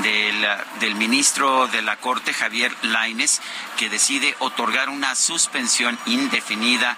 del, 0.03 0.47
del 0.79 0.95
ministro 0.95 1.67
de 1.67 1.81
la 1.81 1.97
Corte, 1.97 2.33
Javier 2.33 2.73
Laines, 2.81 3.41
que 3.77 3.89
decide 3.89 4.35
otorgar 4.39 4.89
una 4.89 5.15
suspensión 5.15 5.97
indefinida 6.07 6.97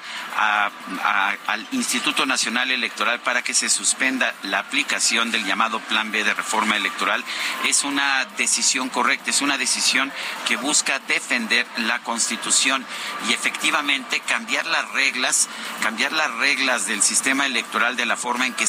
al 1.48 1.68
Instituto 1.72 2.26
Nacional 2.26 2.72
Electoral 2.72 3.20
para 3.20 3.44
que 3.44 3.54
se 3.54 3.70
suspenda 3.70 4.34
la 4.44 4.60
aplicación 4.60 5.32
del 5.32 5.46
llamado 5.46 5.80
Plan 5.82 6.12
B 6.12 6.24
de 6.24 6.34
reforma 6.34 6.78
electoral. 6.78 7.24
Es 7.68 7.84
una 7.84 8.26
decisión 8.38 8.90
correcta, 8.90 9.30
es 9.30 9.42
una 9.42 9.58
decisión 9.58 10.12
que 10.48 10.56
busca 10.56 11.00
defender 11.00 11.68
la 11.78 12.00
Constitución 12.00 12.86
y 13.28 13.34
efectivamente 13.34 14.22
cambiar 14.22 14.66
las 14.66 14.90
reglas, 14.92 15.50
cambiar 15.84 16.14
las 16.14 16.32
reglas 16.36 16.88
del 16.88 17.02
sistema 17.02 17.46
electoral 17.46 17.96
de 17.96 18.06
la 18.06 18.18
forma 18.18 18.48
en 18.48 18.54
que 18.54 18.69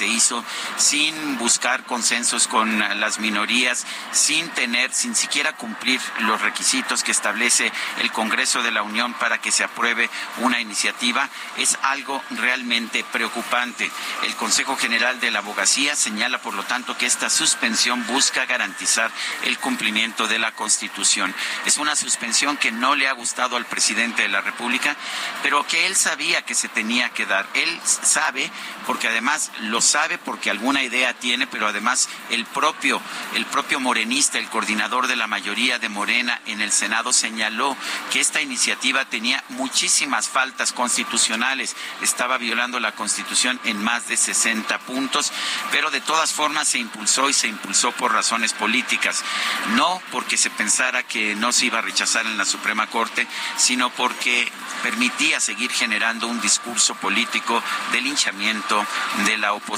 Se 0.00 0.06
hizo 0.06 0.42
sin 0.78 1.36
buscar 1.36 1.84
consensos 1.84 2.48
con 2.48 2.78
las 3.00 3.18
minorías, 3.18 3.84
sin 4.12 4.48
tener, 4.48 4.94
sin 4.94 5.14
siquiera 5.14 5.52
cumplir 5.52 6.00
los 6.20 6.40
requisitos 6.40 7.04
que 7.04 7.12
establece 7.12 7.70
el 7.98 8.10
Congreso 8.10 8.62
de 8.62 8.70
la 8.70 8.82
Unión 8.82 9.12
para 9.12 9.42
que 9.42 9.52
se 9.52 9.62
apruebe 9.62 10.08
una 10.38 10.58
iniciativa, 10.58 11.28
es 11.58 11.76
algo 11.82 12.22
realmente 12.30 13.04
preocupante. 13.12 13.90
El 14.22 14.34
Consejo 14.36 14.74
General 14.74 15.20
de 15.20 15.30
la 15.30 15.40
Abogacía 15.40 15.94
señala, 15.94 16.40
por 16.40 16.54
lo 16.54 16.62
tanto, 16.62 16.96
que 16.96 17.04
esta 17.04 17.28
suspensión 17.28 18.06
busca 18.06 18.46
garantizar 18.46 19.10
el 19.44 19.58
cumplimiento 19.58 20.28
de 20.28 20.38
la 20.38 20.52
Constitución. 20.52 21.34
Es 21.66 21.76
una 21.76 21.94
suspensión 21.94 22.56
que 22.56 22.72
no 22.72 22.94
le 22.94 23.06
ha 23.06 23.12
gustado 23.12 23.56
al 23.56 23.66
presidente 23.66 24.22
de 24.22 24.28
la 24.28 24.40
República, 24.40 24.96
pero 25.42 25.66
que 25.66 25.86
él 25.86 25.94
sabía 25.94 26.40
que 26.40 26.54
se 26.54 26.70
tenía 26.70 27.10
que 27.10 27.26
dar. 27.26 27.46
Él 27.52 27.78
sabe, 27.84 28.50
porque 28.86 29.08
además 29.08 29.50
los 29.60 29.89
sabe 29.90 30.18
porque 30.18 30.50
alguna 30.50 30.82
idea 30.84 31.14
tiene, 31.14 31.48
pero 31.48 31.66
además 31.66 32.08
el 32.30 32.44
propio, 32.46 33.00
el 33.34 33.44
propio 33.46 33.80
morenista, 33.80 34.38
el 34.38 34.48
coordinador 34.48 35.08
de 35.08 35.16
la 35.16 35.26
mayoría 35.26 35.78
de 35.78 35.88
Morena 35.88 36.40
en 36.46 36.60
el 36.60 36.70
Senado 36.70 37.12
señaló 37.12 37.76
que 38.12 38.20
esta 38.20 38.40
iniciativa 38.40 39.04
tenía 39.04 39.42
muchísimas 39.48 40.28
faltas 40.28 40.72
constitucionales, 40.72 41.74
estaba 42.02 42.38
violando 42.38 42.78
la 42.78 42.92
Constitución 42.92 43.58
en 43.64 43.82
más 43.82 44.06
de 44.06 44.16
60 44.16 44.78
puntos, 44.80 45.32
pero 45.72 45.90
de 45.90 46.00
todas 46.00 46.32
formas 46.32 46.68
se 46.68 46.78
impulsó 46.78 47.28
y 47.28 47.32
se 47.32 47.48
impulsó 47.48 47.90
por 47.92 48.12
razones 48.12 48.52
políticas, 48.52 49.24
no 49.74 50.00
porque 50.12 50.36
se 50.36 50.50
pensara 50.50 51.02
que 51.02 51.34
no 51.34 51.50
se 51.52 51.66
iba 51.66 51.78
a 51.78 51.82
rechazar 51.82 52.26
en 52.26 52.38
la 52.38 52.44
Suprema 52.44 52.86
Corte, 52.86 53.26
sino 53.56 53.90
porque 53.90 54.50
permitía 54.84 55.40
seguir 55.40 55.72
generando 55.72 56.28
un 56.28 56.40
discurso 56.40 56.94
político 56.94 57.60
de 57.92 58.00
linchamiento 58.00 58.86
de 59.26 59.36
la 59.36 59.52
oposición. 59.52 59.69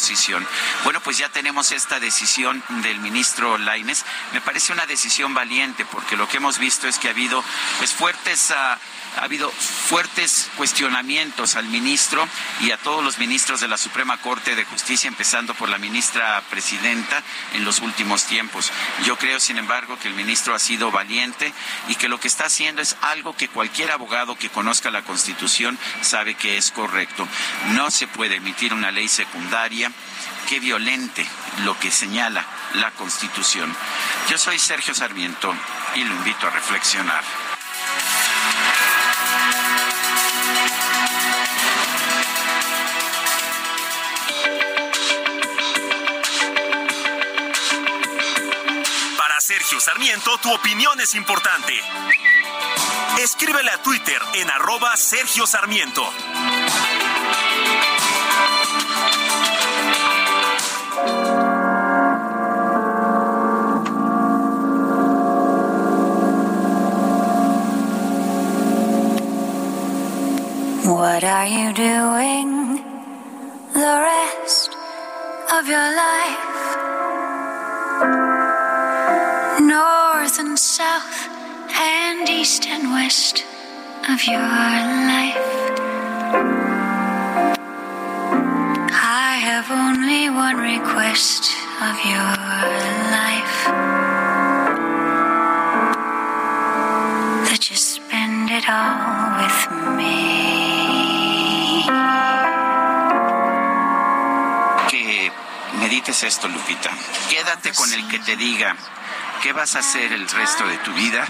Bueno, 0.85 1.01
pues 1.01 1.19
ya 1.19 1.29
tenemos 1.29 1.73
esta 1.73 2.01
decisión 2.01 2.63
del 2.83 2.99
ministro 3.01 3.59
Laines. 3.59 4.05
Me 4.33 4.41
parece 4.41 4.73
una 4.73 4.87
decisión 4.87 5.35
valiente 5.35 5.85
porque 5.85 6.17
lo 6.17 6.29
que 6.29 6.39
hemos 6.39 6.59
visto 6.59 6.89
es 6.89 6.99
que 6.99 7.09
ha 7.09 7.13
habido 7.13 7.45
pues 7.79 7.93
fuertes 7.93 8.51
uh, 8.51 8.79
ha 9.17 9.25
habido 9.25 9.51
fuertes 9.51 10.51
cuestionamientos 10.57 11.57
al 11.57 11.67
ministro 11.67 12.27
y 12.61 12.71
a 12.71 12.79
todos 12.79 13.05
los 13.05 13.19
ministros 13.19 13.61
de 13.61 13.69
la 13.69 13.77
Suprema 13.77 14.19
Corte 14.19 14.57
de 14.57 14.65
Justicia, 14.65 15.09
empezando 15.09 15.55
por 15.55 15.69
la 15.69 15.79
ministra 15.79 16.43
presidenta 16.51 17.23
en 17.55 17.65
los 17.65 17.81
últimos 17.81 18.25
tiempos. 18.25 18.73
Yo 19.05 19.17
creo, 19.19 19.41
sin 19.41 19.59
embargo, 19.59 19.99
que 19.99 20.09
el 20.09 20.15
ministro 20.15 20.55
ha 20.55 20.59
sido 20.59 20.91
valiente 20.91 21.53
y 21.89 21.95
que 21.97 22.09
lo 22.09 22.19
que 22.21 22.29
está 22.29 22.47
haciendo 22.47 22.83
es 22.83 22.97
algo 23.03 23.37
que 23.37 23.49
cualquier 23.49 23.91
abogado 23.91 24.37
que 24.37 24.51
conozca 24.51 24.91
la 24.91 25.03
Constitución 25.03 25.79
sabe 26.01 26.35
que 26.35 26.57
es 26.57 26.71
correcto. 26.71 27.29
No 27.73 27.91
se 27.91 28.07
puede 28.07 28.37
emitir 28.37 28.73
una 28.73 28.91
ley 28.91 29.09
secundaria 29.09 29.93
que 30.49 30.61
violente 30.61 31.27
lo 31.65 31.79
que 31.79 31.91
señala 31.91 32.45
la 32.75 32.91
Constitución. 32.93 33.75
Yo 34.29 34.39
soy 34.39 34.59
Sergio 34.59 34.95
Sarmiento 34.95 35.55
y 35.95 36.05
lo 36.05 36.15
invito 36.15 36.47
a 36.47 36.51
reflexionar. 36.51 37.52
Sergio 49.45 49.81
Sarmiento, 49.81 50.39
tu 50.39 50.55
opinión 50.55 51.01
es 51.01 51.17
importante. 51.17 51.73
Escríbele 53.19 53.73
a 53.73 53.83
Twitter 53.83 54.23
en 54.35 54.49
arroba 54.49 54.97
Sergio 54.97 55.49
Sarmiento. 55.49 56.05
What 70.85 71.25
are 71.25 71.49
you 71.49 71.73
doing 71.73 72.85
the 73.75 74.07
rest 74.07 74.77
of 75.51 75.67
your 75.67 75.97
life? 75.97 76.53
North 79.73 80.39
and 80.39 80.59
south 80.59 81.29
and 81.73 82.29
east 82.29 82.67
and 82.67 82.93
west 82.93 83.43
of 84.07 84.23
your 84.27 84.47
life. 85.17 85.49
I 88.93 89.31
have 89.49 89.71
only 89.71 90.29
one 90.29 90.59
request 90.59 91.45
of 91.89 91.97
your 92.13 92.33
life 93.17 93.61
that 97.49 97.63
you 97.71 97.77
spend 97.77 98.51
it 98.51 98.69
all 98.69 99.41
with 99.41 99.59
me. 99.97 100.19
Que 104.91 105.33
medites 105.81 106.23
esto, 106.25 106.47
Lupita. 106.49 106.91
Quédate 107.31 107.73
con 107.73 107.91
el 107.95 108.07
que 108.11 108.19
te 108.19 108.37
diga 108.37 108.77
qué 109.43 109.53
vas 109.53 109.75
a 109.75 109.81
hacer 109.81 110.13
el 110.13 110.29
resto 110.29 110.65
de 110.67 110.79
tu 110.79 110.93
vida. 110.93 111.27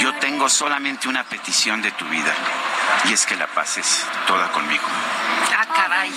Yo 0.00 0.14
tengo 0.14 0.48
solamente 0.48 1.08
una 1.08 1.22
petición 1.24 1.82
de 1.82 1.90
tu 1.92 2.06
vida 2.06 2.32
y 3.04 3.12
es 3.12 3.26
que 3.26 3.36
la 3.36 3.46
pases 3.48 4.06
toda 4.26 4.50
conmigo. 4.50 4.82
Ah, 5.54 5.66
caray. 5.66 6.10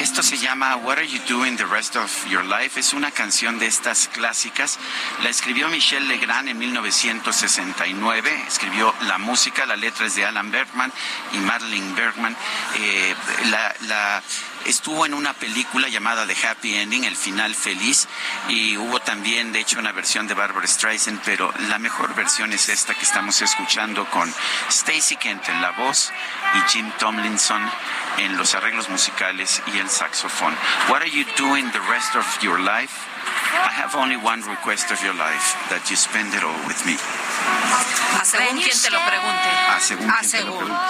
Esto 0.00 0.22
se 0.22 0.38
llama 0.38 0.76
What 0.76 0.98
Are 0.98 1.08
You 1.08 1.20
Doing 1.28 1.56
the 1.56 1.64
Rest 1.64 1.96
of 1.96 2.26
Your 2.28 2.44
Life. 2.44 2.78
Es 2.78 2.92
una 2.92 3.10
canción 3.10 3.58
de 3.58 3.66
estas 3.66 4.08
clásicas. 4.08 4.78
La 5.22 5.28
escribió 5.28 5.68
Michel 5.68 6.06
Legrand 6.06 6.48
en 6.48 6.58
1969. 6.58 8.44
Escribió 8.46 8.94
la 9.02 9.18
música, 9.18 9.66
la 9.66 9.76
letra 9.76 10.06
es 10.06 10.14
de 10.14 10.24
Alan 10.24 10.52
Bergman 10.52 10.92
y 11.32 11.38
Madeline 11.38 11.94
Bergman. 11.96 12.36
Eh, 12.76 13.14
la, 13.50 13.74
la 13.82 14.22
estuvo 14.70 15.06
en 15.06 15.14
una 15.14 15.32
película 15.32 15.88
llamada 15.88 16.26
The 16.26 16.46
Happy 16.46 16.74
Ending, 16.74 17.04
El 17.04 17.16
Final 17.16 17.54
Feliz, 17.54 18.08
y 18.48 18.76
hubo 18.76 19.00
también, 19.00 19.52
de 19.52 19.60
hecho, 19.60 19.78
una 19.78 19.92
versión 19.92 20.26
de 20.26 20.34
Barbara 20.34 20.66
Streisand, 20.66 21.20
pero 21.24 21.52
la 21.68 21.78
mejor 21.78 22.14
versión 22.14 22.52
es 22.52 22.68
esta 22.68 22.94
que 22.94 23.04
estamos 23.04 23.40
escuchando 23.40 24.04
con 24.10 24.32
Stacy 24.68 25.16
Kent 25.16 25.48
en 25.48 25.62
la 25.62 25.70
voz 25.72 26.12
y 26.54 26.70
Jim 26.70 26.90
Tomlinson 26.98 27.62
en 28.18 28.36
los 28.36 28.54
arreglos 28.54 28.88
musicales 28.88 29.62
y 29.74 29.78
el 29.78 29.88
saxofón. 29.88 30.54
What 30.88 31.02
are 31.02 31.10
you 31.10 31.24
doing 31.36 31.70
the 31.72 31.80
rest 31.90 32.14
of 32.16 32.26
your 32.40 32.60
life? 32.60 32.92
I 33.28 33.70
have 33.82 33.94
only 33.96 34.16
one 34.16 34.42
request 34.42 34.90
of 34.90 35.02
your 35.02 35.14
life, 35.14 35.56
that 35.70 35.88
you 35.90 35.96
spend 35.96 36.34
it 36.34 36.42
all 36.42 36.56
with 36.66 36.84
me. 36.86 36.96
A 38.20 38.24
según 38.24 38.56
quien 38.60 38.80
te 38.80 38.90
lo 38.90 38.98
pregunte. 39.00 39.48
A 39.68 39.80
según 39.80 40.10
A 40.10 40.18
quien 40.18 40.30
te 40.30 40.40
lo 40.44 40.56
pregunte. 40.58 40.82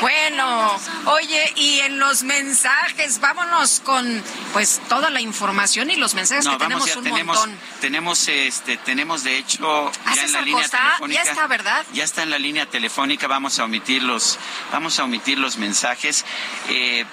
Bueno, 0.00 0.80
oye, 1.06 1.52
y 1.56 1.80
en 1.80 1.98
los 1.98 2.22
mensajes, 2.22 3.20
vámonos 3.20 3.80
con 3.84 4.22
pues 4.52 4.80
toda 4.88 5.10
la 5.10 5.20
información 5.20 5.90
y 5.90 5.96
los 5.96 6.14
mensajes 6.14 6.46
que 6.46 6.56
tenemos 6.56 6.86
ya 6.86 6.98
un 6.98 7.04
tenemos, 7.04 7.36
montón. 7.36 7.58
tenemos, 7.80 8.28
este, 8.28 8.76
tenemos 8.78 9.24
de 9.24 9.38
hecho 9.38 9.90
ya 10.14 10.22
en 10.24 10.32
la 10.32 10.40
línea 10.42 10.62
Costa, 10.62 10.78
telefónica. 10.78 11.24
ya 11.24 11.30
está, 11.30 11.46
¿verdad? 11.46 11.84
Ya 11.92 12.04
está 12.04 12.22
en 12.22 12.30
la 12.30 12.38
línea 12.38 12.66
telefónica. 12.66 13.26
Vamos 13.28 13.58
a 13.58 13.64
omitir 13.64 14.02
los, 14.02 14.38
vamos 14.72 14.98
a 14.98 15.04
omitir 15.04 15.38
los 15.38 15.56
mensajes. 15.56 16.24
Eh, 16.68 17.04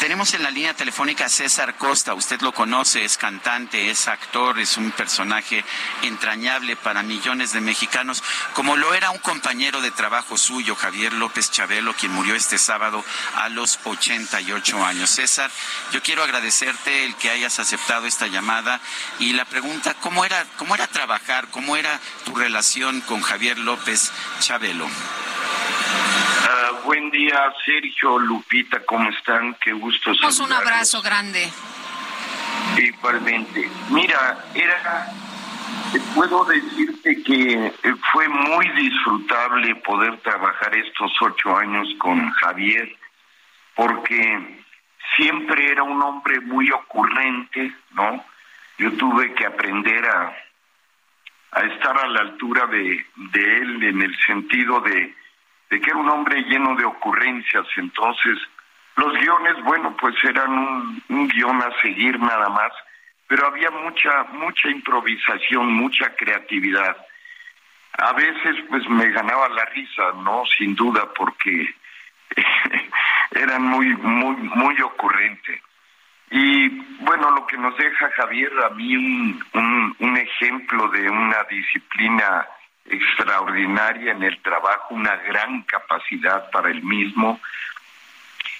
Tenemos 0.00 0.34
en 0.34 0.42
la 0.42 0.50
línea 0.50 0.74
telefónica 0.74 1.26
a 1.26 1.28
César 1.28 1.76
Costa, 1.76 2.14
usted 2.14 2.40
lo 2.40 2.52
conoce, 2.52 3.04
es 3.04 3.16
cantante, 3.16 3.90
es 3.90 4.08
actor, 4.08 4.58
es 4.58 4.76
un 4.76 4.90
personaje 4.90 5.64
entrañable 6.02 6.76
para 6.76 7.02
millones 7.02 7.52
de 7.52 7.60
mexicanos, 7.60 8.22
como 8.54 8.76
lo 8.76 8.92
era 8.92 9.10
un 9.10 9.18
compañero 9.18 9.80
de 9.80 9.92
trabajo 9.92 10.36
suyo, 10.36 10.74
Javier 10.74 11.12
López 11.12 11.50
Chabelo, 11.50 11.94
quien 11.94 12.12
murió 12.12 12.34
este 12.34 12.58
sábado 12.58 13.04
a 13.36 13.48
los 13.48 13.78
88 13.84 14.84
años. 14.84 15.10
César, 15.10 15.50
yo 15.92 16.02
quiero 16.02 16.24
agradecerte 16.24 17.04
el 17.04 17.14
que 17.16 17.30
hayas 17.30 17.58
aceptado 17.58 18.06
esta 18.06 18.26
llamada 18.26 18.80
y 19.20 19.32
la 19.32 19.44
pregunta, 19.44 19.94
¿cómo 20.00 20.24
era, 20.24 20.44
cómo 20.56 20.74
era 20.74 20.86
trabajar, 20.88 21.48
cómo 21.50 21.76
era 21.76 22.00
tu 22.24 22.34
relación 22.34 23.00
con 23.02 23.22
Javier 23.22 23.58
López 23.58 24.10
Chabelo? 24.40 24.88
Buen 26.84 27.10
día, 27.10 27.50
Sergio, 27.64 28.18
Lupita, 28.18 28.78
¿cómo 28.84 29.08
están? 29.08 29.54
Qué 29.54 29.72
gusto 29.72 30.12
Pues 30.20 30.38
un 30.38 30.52
abrazo 30.52 31.00
grande. 31.00 31.48
Igualmente. 32.76 33.70
Mira, 33.88 34.44
era, 34.54 35.06
puedo 36.14 36.44
decirte 36.44 37.22
que 37.22 37.72
fue 38.12 38.28
muy 38.28 38.68
disfrutable 38.70 39.74
poder 39.76 40.18
trabajar 40.18 40.76
estos 40.76 41.10
ocho 41.22 41.56
años 41.56 41.88
con 41.98 42.30
Javier, 42.32 42.94
porque 43.74 44.62
siempre 45.16 45.70
era 45.72 45.82
un 45.84 46.02
hombre 46.02 46.40
muy 46.40 46.70
ocurrente, 46.70 47.72
¿no? 47.92 48.22
Yo 48.76 48.92
tuve 48.92 49.32
que 49.32 49.46
aprender 49.46 50.04
a, 50.06 50.36
a 51.52 51.60
estar 51.62 51.98
a 51.98 52.08
la 52.08 52.20
altura 52.20 52.66
de, 52.66 53.06
de 53.32 53.56
él 53.58 53.82
en 53.84 54.02
el 54.02 54.14
sentido 54.26 54.80
de 54.80 55.23
que 55.80 55.90
era 55.90 55.98
un 55.98 56.08
hombre 56.08 56.42
lleno 56.42 56.74
de 56.76 56.84
ocurrencias. 56.84 57.66
Entonces, 57.76 58.38
los 58.96 59.12
guiones, 59.14 59.62
bueno, 59.64 59.96
pues 59.96 60.14
eran 60.24 60.50
un, 60.50 61.02
un 61.08 61.28
guion 61.28 61.62
a 61.62 61.70
seguir 61.80 62.18
nada 62.18 62.48
más, 62.48 62.72
pero 63.26 63.46
había 63.46 63.70
mucha, 63.70 64.24
mucha 64.32 64.68
improvisación, 64.68 65.72
mucha 65.72 66.14
creatividad. 66.14 66.96
A 67.98 68.12
veces, 68.12 68.56
pues 68.68 68.88
me 68.88 69.08
ganaba 69.10 69.48
la 69.48 69.64
risa, 69.66 70.12
¿no? 70.22 70.44
Sin 70.58 70.74
duda, 70.74 71.08
porque 71.16 71.74
eran 73.30 73.62
muy, 73.62 73.88
muy, 73.96 74.36
muy 74.36 74.80
ocurrentes. 74.80 75.60
Y 76.30 76.68
bueno, 77.00 77.30
lo 77.30 77.46
que 77.46 77.56
nos 77.56 77.76
deja 77.76 78.10
Javier, 78.10 78.52
a 78.64 78.70
mí 78.70 78.96
un 78.96 80.16
ejemplo 80.16 80.88
de 80.88 81.08
una 81.08 81.44
disciplina 81.44 82.46
extraordinaria 82.84 84.12
en 84.12 84.22
el 84.22 84.40
trabajo, 84.42 84.94
una 84.94 85.16
gran 85.16 85.62
capacidad 85.62 86.50
para 86.50 86.70
el 86.70 86.82
mismo. 86.82 87.40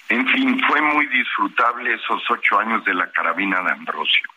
En 0.09 0.27
fin, 0.29 0.61
fue 0.67 0.81
muy 0.81 1.07
disfrutable 1.07 1.93
esos 1.93 2.23
ocho 2.29 2.59
años 2.59 2.83
de 2.85 2.93
la 2.93 3.11
carabina 3.11 3.61
de 3.61 3.71
Ambrosio. 3.71 4.29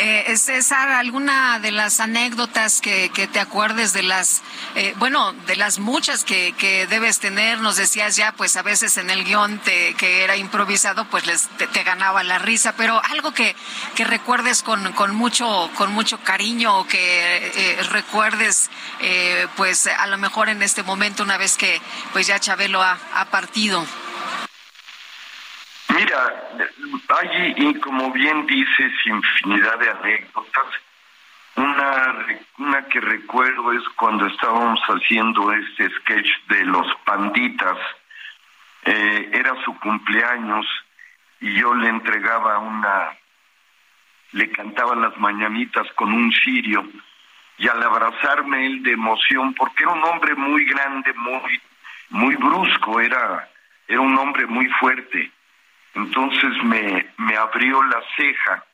Eh, 0.00 0.36
César, 0.36 0.90
¿alguna 0.90 1.58
de 1.58 1.72
las 1.72 1.98
anécdotas 1.98 2.80
que, 2.80 3.08
te 3.32 3.40
acuerdes 3.40 3.92
de 3.92 4.04
las, 4.04 4.42
eh, 4.76 4.94
bueno, 4.98 5.32
de 5.48 5.56
las 5.56 5.80
muchas 5.80 6.22
que, 6.22 6.86
debes 6.88 7.18
tener? 7.18 7.58
Nos 7.60 7.74
decías 7.74 8.14
ya, 8.14 8.30
pues 8.30 8.56
a 8.56 8.62
veces 8.62 8.96
en 8.96 9.10
el 9.10 9.24
guion 9.24 9.58
te, 9.58 9.94
que 9.94 10.22
era 10.22 10.36
improvisado, 10.36 11.04
pues 11.06 11.26
les, 11.26 11.48
te, 11.48 11.82
ganaba 11.82 12.22
la 12.22 12.38
risa, 12.38 12.76
pero 12.76 13.02
algo 13.10 13.32
que, 13.32 13.56
que 13.96 14.04
recuerdes 14.04 14.62
con, 14.62 14.92
con, 14.92 15.16
mucho, 15.16 15.68
con 15.74 15.92
mucho 15.92 16.20
cariño 16.22 16.78
o 16.78 16.86
que 16.86 17.52
eh, 17.56 17.82
recuerdes, 17.90 18.70
eh, 19.00 19.48
pues 19.56 19.88
a 19.88 20.06
lo 20.06 20.16
mejor 20.16 20.48
en 20.48 20.62
este 20.62 20.84
momento, 20.84 21.24
una 21.24 21.38
vez 21.38 21.56
que 21.56 21.82
pues 22.12 22.28
ya 22.28 22.38
Chabelo 22.38 22.80
ha, 22.82 22.96
ha 23.14 23.24
partido. 23.24 23.84
Mira, 25.98 26.48
hay, 27.08 27.54
y 27.56 27.74
como 27.80 28.12
bien 28.12 28.46
dices, 28.46 28.92
infinidad 29.04 29.80
de 29.80 29.90
anécdotas. 29.90 30.66
Una, 31.56 32.26
una 32.58 32.86
que 32.86 33.00
recuerdo 33.00 33.72
es 33.72 33.82
cuando 33.96 34.26
estábamos 34.26 34.78
haciendo 34.86 35.52
este 35.52 35.90
sketch 35.96 36.28
de 36.50 36.64
los 36.66 36.86
panditas. 37.04 37.76
Eh, 38.84 39.30
era 39.32 39.60
su 39.64 39.76
cumpleaños 39.80 40.66
y 41.40 41.52
yo 41.54 41.74
le 41.74 41.88
entregaba 41.88 42.58
una, 42.60 43.10
le 44.32 44.52
cantaba 44.52 44.94
las 44.94 45.16
mañanitas 45.16 45.90
con 45.96 46.12
un 46.12 46.32
cirio 46.32 46.88
y 47.56 47.66
al 47.66 47.82
abrazarme 47.82 48.66
él 48.66 48.84
de 48.84 48.92
emoción, 48.92 49.52
porque 49.54 49.82
era 49.82 49.94
un 49.94 50.04
hombre 50.04 50.36
muy 50.36 50.64
grande, 50.64 51.12
muy, 51.14 51.60
muy 52.10 52.36
brusco, 52.36 53.00
era, 53.00 53.48
era 53.88 54.00
un 54.00 54.16
hombre 54.16 54.46
muy 54.46 54.68
fuerte 54.78 55.32
entonces 55.98 56.50
me, 56.62 57.06
me 57.16 57.36
abrió 57.36 57.82
la 57.82 58.00
ceja, 58.16 58.64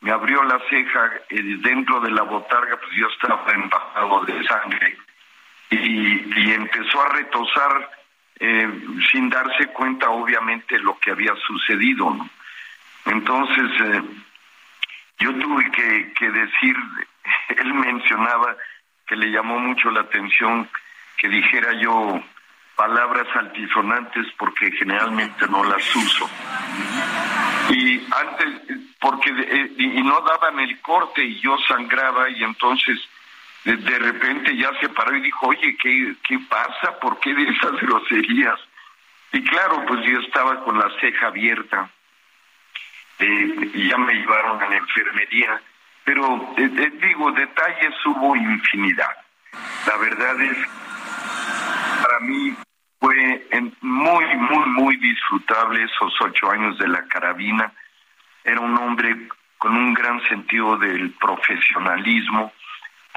me 0.00 0.10
abrió 0.10 0.42
la 0.42 0.60
ceja 0.68 1.12
y 1.30 1.60
dentro 1.60 2.00
de 2.00 2.10
la 2.10 2.22
botarga, 2.22 2.76
pues 2.76 2.90
yo 2.96 3.06
estaba 3.08 3.50
empapado 3.52 4.24
de 4.24 4.44
sangre 4.44 4.96
y, 5.70 6.52
empezó 6.52 7.02
a 7.02 7.08
retosar 7.10 7.90
eh, 8.40 8.68
sin 9.12 9.28
darse 9.28 9.66
cuenta, 9.68 10.10
obviamente, 10.10 10.78
lo 10.78 10.98
que 10.98 11.10
había 11.10 11.34
sucedido. 11.46 12.16
Entonces, 13.04 13.70
eh, 13.80 14.02
yo 15.18 15.34
tuve 15.34 15.70
que 15.70 16.30
decir, 16.30 16.76
él 17.48 17.74
mencionaba 17.74 18.56
que 19.06 19.16
le 19.16 19.30
llamó 19.30 19.58
mucho 19.58 19.90
la 19.90 20.00
atención 20.00 20.68
que 21.16 21.28
dijera 21.28 21.72
yo 21.74 22.22
palabras 22.78 23.26
altisonantes 23.34 24.24
porque 24.38 24.70
generalmente 24.70 25.48
no 25.48 25.64
las 25.64 25.96
uso. 25.96 26.30
Y 27.70 28.06
antes, 28.10 28.78
porque 29.00 29.30
eh, 29.30 29.72
y 29.76 30.02
no 30.04 30.20
daban 30.20 30.60
el 30.60 30.80
corte 30.80 31.24
y 31.24 31.40
yo 31.40 31.58
sangraba 31.66 32.30
y 32.30 32.44
entonces 32.44 33.00
de, 33.64 33.98
repente 33.98 34.56
ya 34.56 34.70
se 34.80 34.88
paró 34.90 35.16
y 35.16 35.22
dijo, 35.22 35.48
oye, 35.48 35.76
¿qué, 35.82 36.14
¿qué 36.26 36.38
pasa? 36.48 36.98
¿Por 37.00 37.18
qué 37.18 37.34
de 37.34 37.48
esas 37.48 37.72
groserías? 37.72 38.58
Y 39.32 39.42
claro, 39.42 39.84
pues 39.86 40.04
yo 40.06 40.20
estaba 40.20 40.62
con 40.64 40.78
la 40.78 40.88
ceja 41.00 41.26
abierta 41.26 41.90
eh, 43.18 43.70
y 43.74 43.88
ya 43.88 43.98
me 43.98 44.14
llevaron 44.14 44.62
a 44.62 44.68
la 44.68 44.76
enfermería. 44.76 45.60
Pero 46.04 46.54
eh, 46.56 46.70
eh, 46.78 46.90
digo, 47.02 47.32
detalles 47.32 47.94
hubo 48.06 48.36
infinidad. 48.36 49.16
La 49.86 49.96
verdad 49.96 50.40
es, 50.40 50.56
para 52.02 52.20
mí 52.20 52.56
fue 53.00 53.46
muy, 53.80 54.24
muy, 54.36 54.66
muy 54.70 54.96
disfrutable 54.96 55.84
esos 55.84 56.12
ocho 56.20 56.50
años 56.50 56.78
de 56.78 56.88
la 56.88 57.04
carabina. 57.06 57.72
Era 58.44 58.60
un 58.60 58.76
hombre 58.78 59.28
con 59.58 59.76
un 59.76 59.94
gran 59.94 60.20
sentido 60.28 60.76
del 60.76 61.10
profesionalismo, 61.12 62.52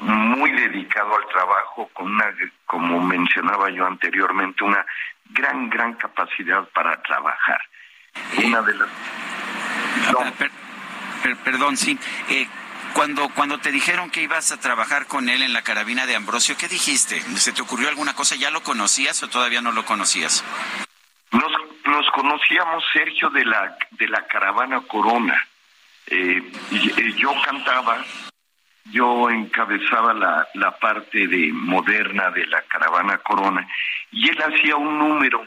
muy 0.02 0.52
dedicado 0.52 1.16
al 1.16 1.28
trabajo, 1.28 1.90
con 1.94 2.12
una, 2.12 2.26
como 2.66 3.00
mencionaba 3.02 3.70
yo 3.70 3.86
anteriormente, 3.86 4.64
una 4.64 4.84
gran, 5.30 5.70
gran 5.70 5.94
capacidad 5.94 6.68
para 6.70 7.00
trabajar. 7.04 7.62
Una 8.44 8.62
de 8.62 8.74
las... 8.76 8.90
Per, 11.24 11.38
perdón, 11.38 11.78
sí. 11.78 12.00
Eh, 12.30 12.48
cuando, 12.94 13.30
cuando 13.30 13.60
te 13.60 13.72
dijeron 13.72 14.10
que 14.10 14.22
ibas 14.22 14.52
a 14.52 14.60
trabajar 14.60 15.08
con 15.08 15.30
él 15.30 15.42
en 15.42 15.54
la 15.54 15.62
carabina 15.62 16.06
de 16.06 16.16
Ambrosio, 16.16 16.56
¿qué 16.58 16.68
dijiste? 16.68 17.20
¿Se 17.38 17.52
te 17.52 17.62
ocurrió 17.62 17.90
alguna 17.90 18.14
cosa? 18.14 18.36
¿Ya 18.36 18.52
lo 18.52 18.62
conocías 18.62 19.22
o 19.24 19.30
todavía 19.30 19.62
no 19.62 19.72
lo 19.72 19.86
conocías? 19.86 20.44
Nos, 21.32 21.52
nos 21.86 22.10
conocíamos, 22.12 22.84
Sergio, 22.94 23.30
de 23.30 23.46
la, 23.46 23.78
de 23.92 24.08
la 24.08 24.26
caravana 24.28 24.82
Corona. 24.82 25.48
Eh, 26.08 26.52
y, 26.72 27.14
yo 27.14 27.34
cantaba, 27.44 28.04
yo 28.86 29.30
encabezaba 29.30 30.14
la, 30.14 30.48
la 30.56 30.72
parte 30.78 31.28
de 31.28 31.52
moderna 31.54 32.32
de 32.32 32.46
la 32.48 32.62
caravana 32.64 33.18
Corona, 33.20 33.68
y 34.12 34.30
él 34.30 34.38
hacía 34.42 34.76
un 34.76 34.98
número 34.98 35.46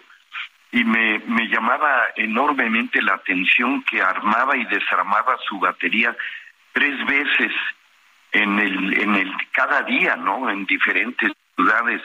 y 0.72 0.82
me, 0.82 1.20
me 1.20 1.46
llamaba 1.48 2.06
enormemente 2.16 3.00
la 3.00 3.14
atención 3.14 3.84
que 3.84 4.02
armaba 4.02 4.56
y 4.56 4.64
desarmaba 4.64 5.36
su 5.48 5.58
batería 5.60 6.16
tres 6.74 7.06
veces 7.06 7.52
en 8.32 8.58
el, 8.58 9.00
en 9.00 9.14
el 9.14 9.32
cada 9.52 9.82
día, 9.82 10.16
¿no? 10.16 10.50
En 10.50 10.66
diferentes 10.66 11.32
ciudades 11.56 12.02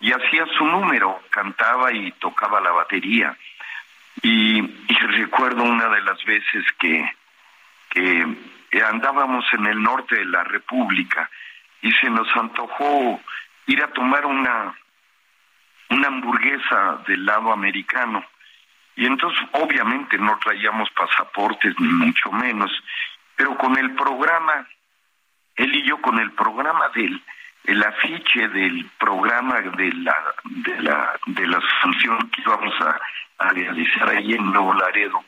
y 0.00 0.12
hacía 0.12 0.46
su 0.56 0.64
número, 0.64 1.22
cantaba 1.30 1.92
y 1.92 2.10
tocaba 2.12 2.60
la 2.60 2.70
batería. 2.72 3.36
Y, 4.22 4.60
recuerdo 5.10 5.62
una 5.62 5.88
de 5.88 6.02
las 6.02 6.22
veces 6.24 6.64
que, 6.78 7.04
que 7.90 8.82
andábamos 8.84 9.44
en 9.52 9.66
el 9.66 9.82
norte 9.82 10.16
de 10.16 10.24
la 10.26 10.44
República 10.44 11.28
y 11.82 11.90
se 11.92 12.10
nos 12.10 12.28
antojó 12.36 13.20
ir 13.66 13.82
a 13.82 13.88
tomar 13.88 14.26
una, 14.26 14.74
una 15.90 16.08
hamburguesa 16.08 17.02
del 17.06 17.24
lado 17.24 17.52
americano. 17.52 18.24
Y 18.96 19.06
entonces 19.06 19.40
obviamente 19.52 20.18
no 20.18 20.38
traíamos 20.38 20.90
pasaportes 20.90 21.74
ni 21.78 21.88
mucho 21.88 22.32
menos, 22.32 22.70
pero 23.38 23.56
con 23.56 23.78
el 23.78 23.94
programa, 23.94 24.66
él 25.56 25.74
y 25.74 25.88
yo 25.88 26.02
con 26.02 26.18
el 26.18 26.32
programa 26.32 26.90
del 26.94 27.22
el 27.64 27.82
afiche 27.82 28.48
del 28.48 28.90
programa 28.98 29.60
de 29.60 29.92
la 29.92 30.16
de 30.44 30.82
la 30.82 31.18
de 31.26 31.46
la 31.46 31.60
función 31.82 32.18
que 32.30 32.42
íbamos 32.42 32.74
a, 32.80 33.00
a 33.38 33.48
realizar 33.50 34.08
ahí 34.10 34.34
en 34.34 34.52
Nuevo 34.52 34.74
Laredo 34.74 35.24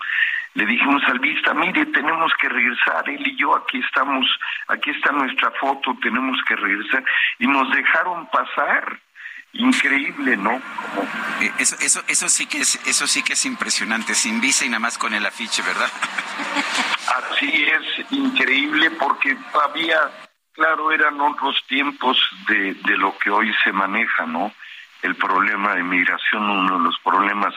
le 0.54 0.66
dijimos 0.66 1.02
al 1.06 1.20
vista, 1.20 1.54
mire, 1.54 1.86
tenemos 1.86 2.32
que 2.40 2.48
regresar, 2.48 3.08
él 3.08 3.24
y 3.26 3.36
yo 3.36 3.54
aquí 3.56 3.78
estamos, 3.78 4.26
aquí 4.66 4.90
está 4.90 5.12
nuestra 5.12 5.50
foto, 5.52 5.96
tenemos 6.02 6.40
que 6.46 6.56
regresar, 6.56 7.04
y 7.38 7.46
nos 7.46 7.70
dejaron 7.70 8.26
pasar. 8.30 8.98
Increíble, 9.52 10.36
¿no? 10.36 10.52
Eh, 11.40 11.52
eso, 11.58 11.76
eso, 11.80 12.02
eso 12.06 12.28
sí 12.28 12.46
que 12.46 12.58
es, 12.58 12.76
eso 12.86 13.06
sí 13.06 13.22
que 13.22 13.32
es 13.32 13.44
impresionante, 13.46 14.14
sin 14.14 14.40
visa 14.40 14.64
y 14.64 14.68
nada 14.68 14.80
más 14.80 14.96
con 14.96 15.12
el 15.12 15.26
afiche, 15.26 15.62
¿verdad? 15.62 15.90
Así 17.32 17.66
es, 17.66 18.12
increíble, 18.12 18.90
porque 18.92 19.36
todavía, 19.52 19.98
claro, 20.52 20.92
eran 20.92 21.20
otros 21.20 21.64
tiempos 21.66 22.16
de, 22.48 22.74
de 22.74 22.96
lo 22.96 23.16
que 23.18 23.30
hoy 23.30 23.52
se 23.64 23.72
maneja, 23.72 24.26
¿no? 24.26 24.52
El 25.02 25.16
problema 25.16 25.74
de 25.74 25.82
migración, 25.82 26.48
uno 26.48 26.78
de 26.78 26.84
los 26.84 26.98
problemas 27.00 27.54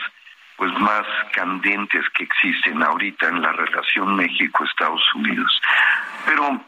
pues 0.55 0.71
más 0.79 1.05
candentes 1.33 2.05
que 2.15 2.23
existen 2.23 2.81
ahorita 2.83 3.27
en 3.27 3.41
la 3.41 3.51
relación 3.51 4.15
México-Estados 4.15 5.03
Unidos. 5.15 5.61
Pero 6.25 6.61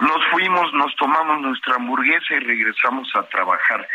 nos 0.00 0.24
fuimos, 0.30 0.72
nos 0.74 0.94
tomamos 0.96 1.40
nuestra 1.40 1.76
hamburguesa 1.76 2.34
y 2.34 2.40
regresamos 2.40 3.14
a 3.14 3.22
trabajar. 3.24 3.86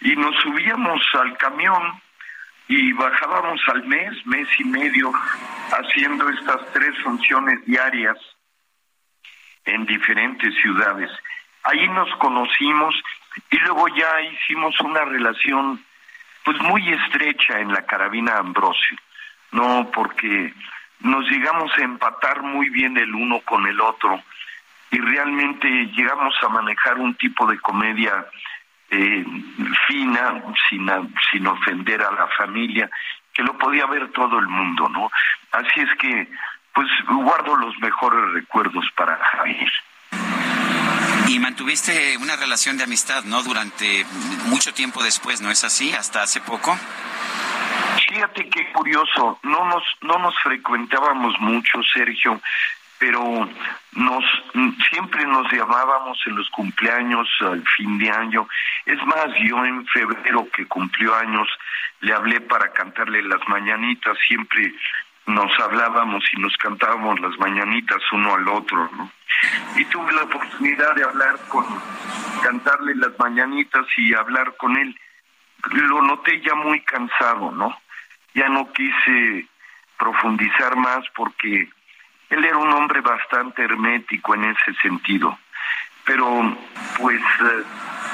Y 0.00 0.14
nos 0.16 0.34
subíamos 0.42 1.02
al 1.14 1.36
camión 1.36 2.00
y 2.68 2.92
bajábamos 2.92 3.60
al 3.68 3.84
mes, 3.86 4.26
mes 4.26 4.48
y 4.58 4.64
medio, 4.64 5.12
haciendo 5.70 6.28
estas 6.28 6.72
tres 6.72 6.96
funciones 7.02 7.64
diarias 7.64 8.16
en 9.64 9.86
diferentes 9.86 10.54
ciudades. 10.60 11.10
Ahí 11.64 11.88
nos 11.88 12.08
conocimos 12.16 12.94
y 13.50 13.58
luego 13.58 13.88
ya 13.88 14.20
hicimos 14.20 14.78
una 14.80 15.04
relación 15.04 15.84
pues 16.44 16.60
muy 16.60 16.88
estrecha 16.92 17.58
en 17.58 17.72
la 17.72 17.84
carabina 17.84 18.36
Ambrosio, 18.36 18.96
no 19.50 19.90
porque 19.92 20.54
nos 21.00 21.28
llegamos 21.28 21.72
a 21.76 21.82
empatar 21.82 22.42
muy 22.42 22.70
bien 22.70 22.96
el 22.96 23.12
uno 23.14 23.40
con 23.40 23.66
el 23.66 23.80
otro 23.80 24.22
y 24.90 24.98
realmente 24.98 25.68
llegamos 25.68 26.34
a 26.42 26.48
manejar 26.48 26.98
un 26.98 27.14
tipo 27.16 27.46
de 27.46 27.58
comedia 27.58 28.26
eh, 28.90 29.24
fina, 29.86 30.42
sin, 30.68 30.88
sin 31.30 31.46
ofender 31.46 32.02
a 32.02 32.12
la 32.12 32.28
familia, 32.38 32.90
que 33.32 33.42
lo 33.42 33.56
podía 33.58 33.86
ver 33.86 34.10
todo 34.12 34.38
el 34.38 34.48
mundo, 34.48 34.88
¿no? 34.88 35.10
Así 35.52 35.80
es 35.80 35.94
que, 35.98 36.28
pues 36.74 36.88
guardo 37.08 37.56
los 37.56 37.78
mejores 37.78 38.32
recuerdos 38.32 38.84
para 38.96 39.16
Javier. 39.16 39.72
Y 41.28 41.38
mantuviste 41.38 42.16
una 42.18 42.36
relación 42.36 42.78
de 42.78 42.84
amistad, 42.84 43.24
¿no? 43.24 43.42
Durante 43.42 44.06
mucho 44.46 44.72
tiempo 44.72 45.02
después, 45.02 45.40
¿no 45.40 45.50
es 45.50 45.64
así? 45.64 45.92
Hasta 45.92 46.22
hace 46.22 46.40
poco. 46.40 46.78
Fíjate 48.08 48.48
qué 48.48 48.72
curioso, 48.72 49.38
no 49.42 49.64
nos 49.66 49.82
no 50.02 50.18
nos 50.18 50.34
frecuentábamos 50.42 51.34
mucho, 51.40 51.82
Sergio, 51.92 52.40
pero 52.98 53.48
nos 53.92 54.24
siempre 54.90 55.24
nos 55.26 55.50
llamábamos 55.52 56.18
en 56.26 56.36
los 56.36 56.48
cumpleaños 56.50 57.28
al 57.40 57.62
fin 57.76 57.98
de 57.98 58.10
año. 58.10 58.48
Es 58.84 59.04
más, 59.06 59.26
yo 59.44 59.64
en 59.64 59.86
febrero 59.86 60.48
que 60.54 60.66
cumplió 60.66 61.14
años 61.14 61.48
le 62.00 62.12
hablé 62.12 62.40
para 62.40 62.72
cantarle 62.72 63.22
las 63.22 63.46
mañanitas, 63.48 64.16
siempre 64.26 64.74
nos 65.26 65.58
hablábamos 65.58 66.24
y 66.32 66.40
nos 66.40 66.56
cantábamos 66.56 67.18
las 67.20 67.36
mañanitas 67.38 68.00
uno 68.12 68.34
al 68.34 68.48
otro, 68.48 68.88
¿no? 68.96 69.10
Y 69.76 69.84
tuve 69.86 70.12
la 70.12 70.22
oportunidad 70.22 70.94
de 70.94 71.04
hablar 71.04 71.36
con, 71.48 71.64
cantarle 72.42 72.94
las 72.94 73.18
mañanitas 73.18 73.86
y 73.96 74.14
hablar 74.14 74.56
con 74.56 74.76
él. 74.76 74.96
Lo 75.72 76.00
noté 76.02 76.40
ya 76.42 76.54
muy 76.54 76.80
cansado, 76.82 77.50
¿no? 77.50 77.76
Ya 78.34 78.48
no 78.48 78.72
quise 78.72 79.48
profundizar 79.98 80.76
más 80.76 81.04
porque 81.16 81.68
él 82.30 82.44
era 82.44 82.56
un 82.58 82.72
hombre 82.72 83.00
bastante 83.00 83.62
hermético 83.62 84.34
en 84.34 84.44
ese 84.44 84.74
sentido. 84.82 85.38
Pero, 86.04 86.56
pues, 86.98 87.20
eh, 87.20 87.64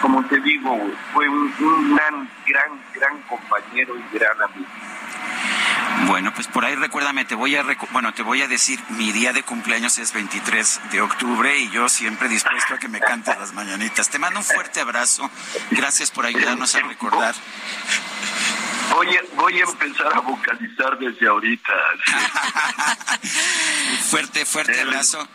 como 0.00 0.24
te 0.24 0.40
digo, 0.40 0.78
fue 1.12 1.28
un, 1.28 1.94
gran, 1.94 2.28
gran, 2.46 2.70
gran 2.94 3.20
compañero 3.22 3.94
y 3.96 4.18
gran 4.18 4.42
amigo. 4.42 4.66
Bueno, 6.06 6.32
pues 6.34 6.48
por 6.48 6.64
ahí 6.64 6.74
recuérdame, 6.74 7.24
te 7.24 7.34
voy 7.34 7.54
a 7.54 7.64
bueno, 7.90 8.12
te 8.12 8.22
voy 8.22 8.42
a 8.42 8.48
decir, 8.48 8.80
mi 8.90 9.12
día 9.12 9.32
de 9.32 9.42
cumpleaños 9.42 9.98
es 9.98 10.12
23 10.12 10.80
de 10.90 11.00
octubre 11.00 11.58
y 11.58 11.70
yo 11.70 11.88
siempre 11.88 12.28
dispuesto 12.28 12.74
a 12.74 12.78
que 12.78 12.88
me 12.88 12.98
cantes 12.98 13.38
las 13.38 13.52
mañanitas. 13.52 14.08
Te 14.08 14.18
mando 14.18 14.40
un 14.40 14.44
fuerte 14.44 14.80
abrazo. 14.80 15.30
Gracias 15.70 16.10
por 16.10 16.26
ayudarnos 16.26 16.74
a 16.74 16.80
recordar. 16.80 17.34
Voy 18.90 19.08
a, 19.16 19.20
voy 19.36 19.60
a 19.60 19.64
empezar 19.64 20.12
a 20.14 20.20
vocalizar 20.20 20.98
desde 20.98 21.28
ahorita. 21.28 21.72
fuerte, 24.10 24.44
fuerte 24.44 24.80
abrazo. 24.80 25.28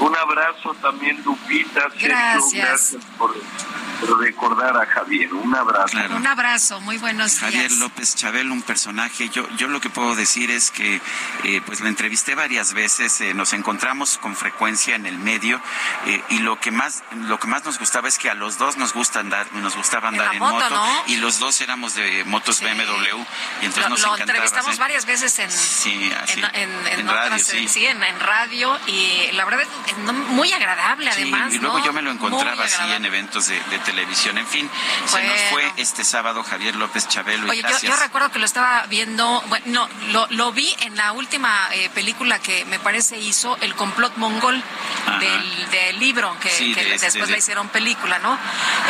Un 0.00 0.16
abrazo 0.16 0.74
también, 0.80 1.22
Lupita. 1.24 1.88
Gracias. 1.98 2.52
gracias 2.54 3.04
por, 3.18 3.34
recordar 4.18 4.76
a 4.76 4.86
Javier. 4.86 5.32
Un 5.34 5.54
abrazo. 5.54 5.98
Un 6.16 6.26
abrazo, 6.26 6.80
muy 6.80 6.96
buenos 6.96 7.32
días. 7.32 7.40
Javier 7.40 7.72
López 7.72 8.14
Chabel, 8.16 8.50
un 8.50 8.62
personaje. 8.62 9.28
Yo, 9.28 9.46
yo 9.56 9.68
lo 9.68 9.80
que 9.80 9.90
puedo 9.90 10.14
decir 10.14 10.50
es 10.50 10.70
que 10.70 11.00
eh, 11.44 11.60
pues 11.66 11.80
lo 11.80 11.88
entrevisté 11.88 12.34
varias 12.34 12.72
veces, 12.72 13.20
eh, 13.20 13.34
nos 13.34 13.52
encontramos 13.52 14.18
con 14.18 14.36
frecuencia 14.36 14.94
en 14.94 15.04
el 15.04 15.18
medio 15.18 15.60
eh, 16.06 16.22
y 16.30 16.38
lo 16.38 16.58
que 16.60 16.70
más 16.70 17.02
lo 17.12 17.38
que 17.38 17.46
más 17.46 17.64
nos 17.64 17.78
gustaba 17.78 18.08
es 18.08 18.18
que 18.18 18.30
a 18.30 18.34
los 18.34 18.58
dos 18.58 18.76
nos 18.76 18.94
gusta 18.94 19.20
andar, 19.20 19.52
nos 19.52 19.76
gustaba 19.76 20.08
andar 20.08 20.34
en, 20.34 20.38
moto, 20.38 20.82
y 21.06 21.16
los 21.16 21.38
dos 21.38 21.60
éramos 21.60 21.94
de 21.94 22.24
motos 22.24 22.60
BMW 22.60 23.18
y 23.60 23.66
entonces 23.66 23.84
lo, 23.84 23.88
nos 23.90 24.00
lo 24.00 24.14
encantaba. 24.14 24.38
entrevistamos 24.38 24.74
¿sí? 24.74 24.80
varias 24.80 25.06
veces 25.06 25.38
en 25.38 25.50
Sí, 25.50 26.12
así, 26.22 26.40
en, 26.40 26.70
en, 26.70 26.86
en 26.86 27.00
en 27.00 27.06
radio, 27.06 27.26
otras, 27.26 27.42
sí. 27.42 27.68
sí, 27.68 27.86
en, 27.86 28.00
radio 28.20 28.78
y 28.86 29.30
la 29.32 29.44
verdad 29.44 29.62
es 29.62 29.68
muy 30.30 30.52
agradable 30.52 31.10
Sí, 31.12 31.22
además. 31.22 31.52
y 31.54 31.58
luego 31.58 31.78
¿no? 31.78 31.84
yo 31.84 31.92
me 31.92 32.02
lo 32.02 32.10
encontraba 32.10 32.64
así 32.64 32.82
en 32.92 33.04
eventos 33.04 33.46
de, 33.48 33.60
de 33.70 33.78
televisión. 33.80 34.38
En 34.38 34.46
fin, 34.46 34.70
se 35.06 35.22
nos 35.22 35.40
fue 35.50 35.72
este 35.76 36.04
sábado 36.04 36.42
Javier 36.42 36.76
López 36.76 37.08
Chabelo. 37.08 37.46
y 37.46 37.50
Oye, 37.50 37.62
yo, 37.62 37.68
gracias. 37.68 37.92
yo 37.96 38.02
recuerdo 38.02 38.30
que 38.30 38.38
lo 38.38 38.46
estaba 38.46 38.84
viendo, 38.86 39.42
bueno, 39.48 39.64
no, 39.66 39.88
lo, 40.12 40.26
lo 40.30 40.52
vi 40.52 40.74
en 40.80 40.96
la 40.96 41.12
última 41.12 41.68
eh, 41.72 41.90
película 41.94 42.38
que 42.38 42.64
me 42.66 42.78
parece 42.78 43.18
hizo, 43.18 43.56
El 43.60 43.74
complot 43.74 44.16
mongol 44.16 44.62
del, 45.18 45.70
del 45.70 45.98
libro, 45.98 46.36
que, 46.40 46.50
Sí, 46.50 46.74
que 46.74 46.84
de 46.84 46.94
este, 46.94 47.06
después 47.06 47.26
de- 47.28 47.32
la 47.32 47.38
hicieron 47.38 47.68
película, 47.68 48.18
¿no? 48.20 48.38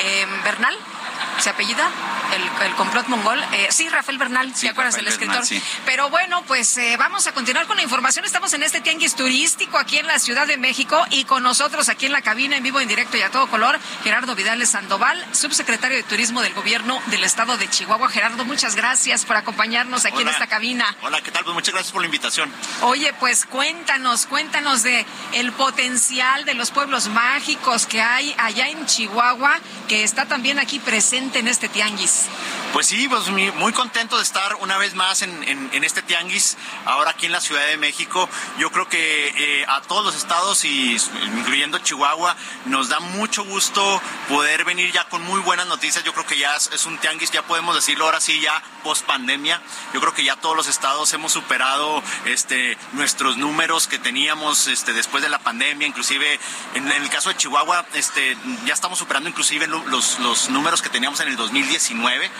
Eh, 0.03 0.27
Bernal. 0.45 0.77
¿Se 1.41 1.49
apellida? 1.49 1.89
El, 2.35 2.67
el 2.67 2.75
complot 2.75 3.09
mongol. 3.09 3.43
Eh, 3.53 3.69
sí, 3.71 3.89
Rafael 3.89 4.19
Bernal, 4.19 4.53
Sí, 4.55 4.67
¿te 4.67 4.69
acuerdas 4.69 4.95
del 4.95 5.09
escritor? 5.09 5.37
Bernal, 5.37 5.49
sí. 5.49 5.63
Pero 5.87 6.11
bueno, 6.11 6.43
pues 6.47 6.77
eh, 6.77 6.97
vamos 6.99 7.27
a 7.27 7.33
continuar 7.33 7.67
con 7.67 7.77
la 7.77 7.83
información. 7.83 8.25
Estamos 8.25 8.53
en 8.53 8.63
este 8.63 8.81
tianguis 8.81 9.15
turístico 9.15 9.79
aquí 9.79 9.99
en 9.99 10.07
la 10.07 10.19
Ciudad 10.19 10.47
de 10.47 10.59
México 10.59 11.03
y 11.11 11.25
con 11.25 11.43
nosotros 11.43 11.89
aquí 11.89 12.07
en 12.07 12.13
la 12.13 12.21
cabina 12.21 12.57
en 12.57 12.63
vivo, 12.63 12.79
en 12.79 12.89
directo 12.89 13.17
y 13.17 13.23
a 13.23 13.31
todo 13.31 13.49
color, 13.49 13.79
Gerardo 14.05 14.35
Vidales 14.35 14.71
Sandoval, 14.71 15.25
subsecretario 15.33 15.97
de 15.97 16.03
Turismo 16.03 16.43
del 16.43 16.53
Gobierno 16.53 17.01
del 17.07 17.25
Estado 17.25 17.57
de 17.57 17.69
Chihuahua. 17.69 18.09
Gerardo, 18.11 18.45
muchas 18.45 18.77
gracias 18.77 19.25
por 19.25 19.37
acompañarnos 19.37 20.05
aquí 20.05 20.21
en 20.21 20.29
esta 20.29 20.47
cabina. 20.47 20.95
Hola, 21.03 21.23
¿qué 21.23 21.31
tal? 21.31 21.45
Pues 21.45 21.55
muchas 21.55 21.73
gracias 21.73 21.93
por 21.93 22.03
la 22.03 22.07
invitación. 22.07 22.53
Oye, 22.83 23.15
pues 23.15 23.47
cuéntanos, 23.47 24.27
cuéntanos 24.27 24.83
de 24.83 25.07
el 25.33 25.53
potencial 25.53 26.45
de 26.45 26.53
los 26.55 26.71
pueblos 26.71 27.09
mágicos 27.09 27.87
que 27.87 28.03
hay 28.03 28.35
allá 28.39 28.69
en 28.69 28.85
Chihuahua, 28.85 29.59
que 29.89 30.05
está 30.05 30.27
también 30.27 30.59
aquí 30.59 30.79
presente 30.79 31.30
en 31.39 31.49
este 31.49 31.69
tianguis. 31.69 32.27
Pues 32.73 32.87
sí, 32.87 33.09
pues 33.09 33.29
muy 33.29 33.73
contento 33.73 34.17
de 34.17 34.23
estar 34.23 34.55
una 34.57 34.77
vez 34.79 34.95
más 34.95 35.23
en, 35.23 35.43
en- 35.45 35.85
este 35.85 36.03
tianguis, 36.03 36.57
ahora 36.85 37.11
aquí 37.11 37.27
en 37.27 37.33
la 37.33 37.41
Ciudad 37.41 37.67
de 37.67 37.77
México. 37.77 38.29
Yo 38.59 38.71
creo 38.71 38.89
que 38.89 39.29
eh, 39.37 39.65
a 39.67 39.81
todos 39.83 40.05
los 40.05 40.15
estados, 40.15 40.65
y 40.65 40.97
incluyendo 41.39 41.79
Chihuahua, 41.79 42.37
nos 42.67 42.89
da 42.89 43.01
mucho 43.01 43.45
gusto 43.45 44.01
poder 44.29 44.65
venir 44.65 44.93
ya 44.93 45.05
con 45.09 45.23
muy 45.23 45.41
buenas 45.41 45.67
noticias. 45.67 46.05
Yo 46.05 46.13
creo 46.13 46.27
que 46.27 46.39
ya 46.39 46.55
es, 46.55 46.87
un 46.87 46.99
tianguis, 46.99 47.31
ya 47.31 47.43
podemos 47.43 47.75
decirlo 47.75 48.05
ahora 48.05 48.21
sí, 48.21 48.41
ya 48.41 48.63
post 48.85 49.05
pandemia. 49.05 49.61
Yo 49.93 50.01
creo 50.01 50.15
que 50.15 50.23
ya 50.23 50.37
todos 50.37 50.57
los 50.57 50.69
estados 50.69 51.13
hemos 51.13 51.33
superado 51.33 52.03
este, 52.27 52.77
nuestros 52.93 53.37
números 53.37 53.89
que 53.89 53.99
teníamos 53.99 54.67
este, 54.69 54.93
después 54.93 55.23
de 55.23 55.29
la 55.29 55.39
pandemia, 55.41 55.89
inclusive 55.89 56.39
en, 56.75 56.87
en 56.91 57.03
el 57.03 57.11
caso 57.11 57.31
de 57.31 57.37
Chihuahua, 57.37 57.85
este, 57.95 58.37
ya 58.65 58.75
estamos 58.75 58.99
superando 58.99 59.29
inclusive 59.29 59.67
lo- 59.67 59.85
los, 59.87 60.19
los 60.21 60.51
números 60.51 60.83
que 60.83 60.89
teníamos 60.89 61.20
en 61.21 61.29
el 61.29 61.37
2019. 61.37 62.31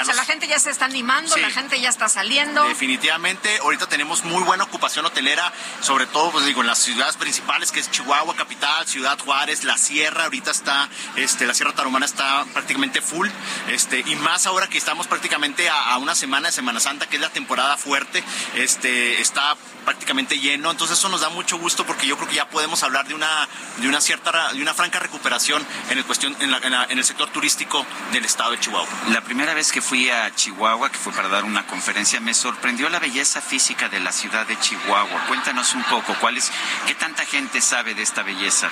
o 0.00 0.04
sea, 0.04 0.14
la 0.14 0.24
gente 0.24 0.46
ya 0.46 0.58
se 0.58 0.70
está 0.70 0.84
animando, 0.84 1.36
la 1.36 1.50
gente 1.50 1.80
ya 1.80 1.88
está 1.88 2.08
saliendo. 2.08 2.64
Definitivamente, 2.68 3.58
ahorita 3.58 3.88
tenemos 3.88 4.24
muy 4.24 4.42
buena 4.42 4.64
ocupación 4.64 5.06
hotelera, 5.06 5.52
sobre 5.80 6.06
todo, 6.06 6.32
pues 6.32 6.46
digo, 6.46 6.60
en 6.60 6.66
las 6.66 6.78
ciudades 6.78 7.16
principales, 7.16 7.72
que 7.72 7.80
es 7.80 7.90
Chihuahua, 7.90 8.36
capital, 8.36 8.86
Ciudad 8.86 9.18
Juárez, 9.18 9.64
la 9.64 9.78
Sierra, 9.78 10.24
ahorita 10.24 10.50
está, 10.50 10.88
este, 11.16 11.46
la 11.46 11.54
Sierra 11.54 11.72
Tarahumana 11.72 12.06
está 12.06 12.44
prácticamente 12.52 13.00
full, 13.00 13.28
este, 13.68 14.00
y 14.06 14.16
más 14.16 14.46
ahora 14.46 14.68
que 14.68 14.78
estamos 14.78 15.06
prácticamente 15.06 15.68
a, 15.68 15.92
a 15.92 15.98
una 15.98 16.14
semana 16.14 16.48
de 16.48 16.52
Semana 16.52 16.80
Santa, 16.80 17.08
que 17.08 17.16
es 17.16 17.22
la 17.22 17.30
temporada 17.30 17.76
fuerte, 17.76 18.22
este, 18.54 19.20
está 19.20 19.56
prácticamente 19.86 20.38
lleno, 20.38 20.70
entonces 20.70 20.98
eso 20.98 21.08
nos 21.08 21.20
da 21.20 21.30
mucho 21.30 21.58
gusto 21.58 21.86
porque 21.86 22.06
yo 22.08 22.16
creo 22.16 22.28
que 22.28 22.34
ya 22.34 22.48
podemos 22.48 22.82
hablar 22.82 23.06
de 23.06 23.14
una, 23.14 23.48
de 23.78 23.88
una 23.88 24.00
cierta, 24.00 24.52
de 24.52 24.60
una 24.60 24.74
franca 24.74 24.98
recuperación 24.98 25.64
en 25.90 25.98
el 25.98 26.04
cuestión, 26.04 26.36
en, 26.40 26.52
en, 26.52 26.98
el 26.98 27.04
sector 27.04 27.30
turístico 27.30 27.86
del 28.16 28.24
estado 28.24 28.52
de 28.52 28.58
Chihuahua. 28.58 28.88
La 29.10 29.20
primera 29.20 29.52
vez 29.52 29.70
que 29.70 29.82
fui 29.82 30.08
a 30.08 30.34
Chihuahua, 30.34 30.90
que 30.90 30.96
fue 30.96 31.12
para 31.12 31.28
dar 31.28 31.44
una 31.44 31.66
conferencia, 31.66 32.18
me 32.18 32.32
sorprendió 32.32 32.88
la 32.88 32.98
belleza 32.98 33.42
física 33.42 33.90
de 33.90 34.00
la 34.00 34.10
ciudad 34.10 34.46
de 34.46 34.58
Chihuahua. 34.58 35.20
Cuéntanos 35.28 35.74
un 35.74 35.82
poco, 35.84 36.16
¿cuál 36.18 36.38
es, 36.38 36.50
qué 36.86 36.94
tanta 36.94 37.26
gente 37.26 37.60
sabe 37.60 37.94
de 37.94 38.00
esta 38.02 38.22
belleza? 38.22 38.70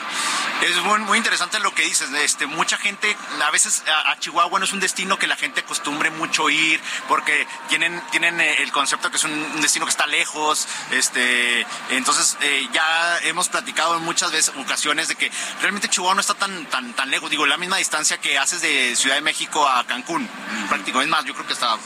Es 0.62 0.76
muy, 0.78 0.98
muy 1.00 1.18
interesante 1.18 1.58
lo 1.60 1.74
que 1.74 1.82
dices, 1.82 2.10
este, 2.12 2.46
mucha 2.46 2.78
gente, 2.78 3.14
a 3.44 3.50
veces 3.50 3.82
a, 4.06 4.18
Chihuahua 4.18 4.58
no 4.58 4.64
es 4.64 4.72
un 4.72 4.80
destino 4.80 5.18
que 5.18 5.26
la 5.26 5.36
gente 5.36 5.60
acostumbre 5.60 6.10
mucho 6.10 6.48
ir, 6.48 6.80
porque 7.06 7.46
tienen, 7.68 8.02
tienen 8.10 8.40
eh, 8.40 8.62
el 8.62 8.72
concepto 8.72 9.10
que 9.10 9.18
es 9.18 9.24
un 9.24 9.60
destino 9.60 9.84
que 9.84 9.90
está 9.90 10.06
lejos, 10.06 10.66
este, 10.90 11.66
entonces 11.90 12.38
eh, 12.40 12.66
ya 12.72 13.18
hemos 13.24 13.50
platicado 13.50 13.98
en 13.98 14.04
muchas 14.04 14.32
veces, 14.32 14.54
ocasiones 14.56 15.08
de 15.08 15.16
que 15.16 15.30
realmente 15.60 15.90
Chihuahua 15.90 16.14
no 16.14 16.22
está 16.22 16.32
tan, 16.32 16.64
tan, 16.66 16.94
tan 16.94 17.10
lejos. 17.10 17.28
Digo, 17.28 17.44
la 17.44 17.58
misma 17.58 17.76
distancia 17.76 18.16
que 18.18 18.38
haces 18.38 18.62
de 18.62 18.96
Ciudad 18.96 19.16
de 19.16 19.20
México 19.20 19.33
a 19.68 19.84
Cancún, 19.86 20.28
prácticamente. 20.68 21.04
Es 21.04 21.10
más, 21.10 21.24
yo 21.24 21.34
creo 21.34 21.46
que 21.46 21.52
está 21.52 21.76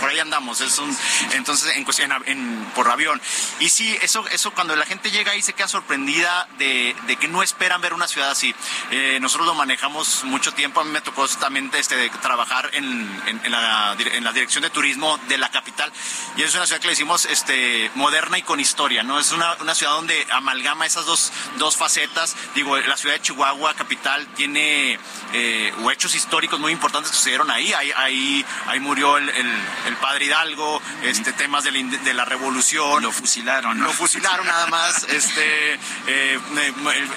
por 0.00 0.08
ahí 0.08 0.18
andamos. 0.18 0.60
Es 0.60 0.78
un, 0.78 0.96
entonces, 1.32 1.76
en, 1.76 2.12
en, 2.26 2.66
por 2.74 2.88
avión. 2.90 3.20
Y 3.60 3.68
sí, 3.68 3.96
eso, 4.02 4.26
eso 4.28 4.50
cuando 4.52 4.76
la 4.76 4.86
gente 4.86 5.10
llega 5.10 5.32
ahí 5.32 5.42
se 5.42 5.52
queda 5.52 5.68
sorprendida 5.68 6.48
de, 6.58 6.94
de 7.06 7.16
que 7.16 7.28
no 7.28 7.42
esperan 7.42 7.80
ver 7.80 7.94
una 7.94 8.08
ciudad 8.08 8.30
así. 8.30 8.54
Eh, 8.90 9.18
nosotros 9.20 9.46
lo 9.46 9.54
manejamos 9.54 10.24
mucho 10.24 10.52
tiempo. 10.52 10.80
A 10.80 10.84
mí 10.84 10.90
me 10.90 11.00
tocó 11.00 11.22
justamente 11.22 11.78
este, 11.78 12.08
trabajar 12.22 12.70
en, 12.72 13.22
en, 13.26 13.50
la, 13.50 13.96
en 13.98 14.24
la 14.24 14.32
dirección 14.32 14.62
de 14.62 14.70
turismo 14.70 15.18
de 15.28 15.38
la 15.38 15.50
capital. 15.50 15.92
Y 16.36 16.42
es 16.42 16.54
una 16.54 16.66
ciudad 16.66 16.80
que 16.80 16.88
le 16.88 16.92
decimos 16.92 17.26
este, 17.26 17.90
moderna 17.94 18.38
y 18.38 18.42
con 18.42 18.60
historia, 18.60 19.02
¿no? 19.02 19.18
Es 19.18 19.32
una, 19.32 19.54
una 19.60 19.74
ciudad 19.74 19.92
donde 19.92 20.26
amalgama 20.30 20.86
esas 20.86 21.06
dos, 21.06 21.32
dos 21.58 21.76
facetas. 21.76 22.36
Digo, 22.54 22.76
la 22.76 22.96
ciudad 22.96 23.14
de 23.14 23.22
Chihuahua, 23.22 23.74
capital, 23.74 24.26
tiene 24.34 24.98
eh, 25.32 25.72
hechos 25.90 26.14
históricos 26.14 26.58
muy 26.60 26.72
importantes 26.72 26.93
que 27.02 27.08
sucedieron 27.08 27.50
ahí. 27.50 27.72
Ahí, 27.72 27.92
ahí, 27.96 28.44
ahí 28.66 28.80
murió 28.80 29.16
el, 29.16 29.28
el, 29.28 29.96
padre 30.00 30.26
Hidalgo, 30.26 30.82
este, 31.02 31.32
temas 31.32 31.64
de 31.64 31.72
la, 31.72 31.82
de 31.82 32.14
la 32.14 32.24
revolución. 32.24 33.02
Lo 33.02 33.12
fusilaron. 33.12 33.80
Lo 33.80 33.92
fusilaron 33.92 34.46
nada 34.46 34.66
más. 34.66 35.06
Este, 35.14 35.78
eh, 36.08 36.38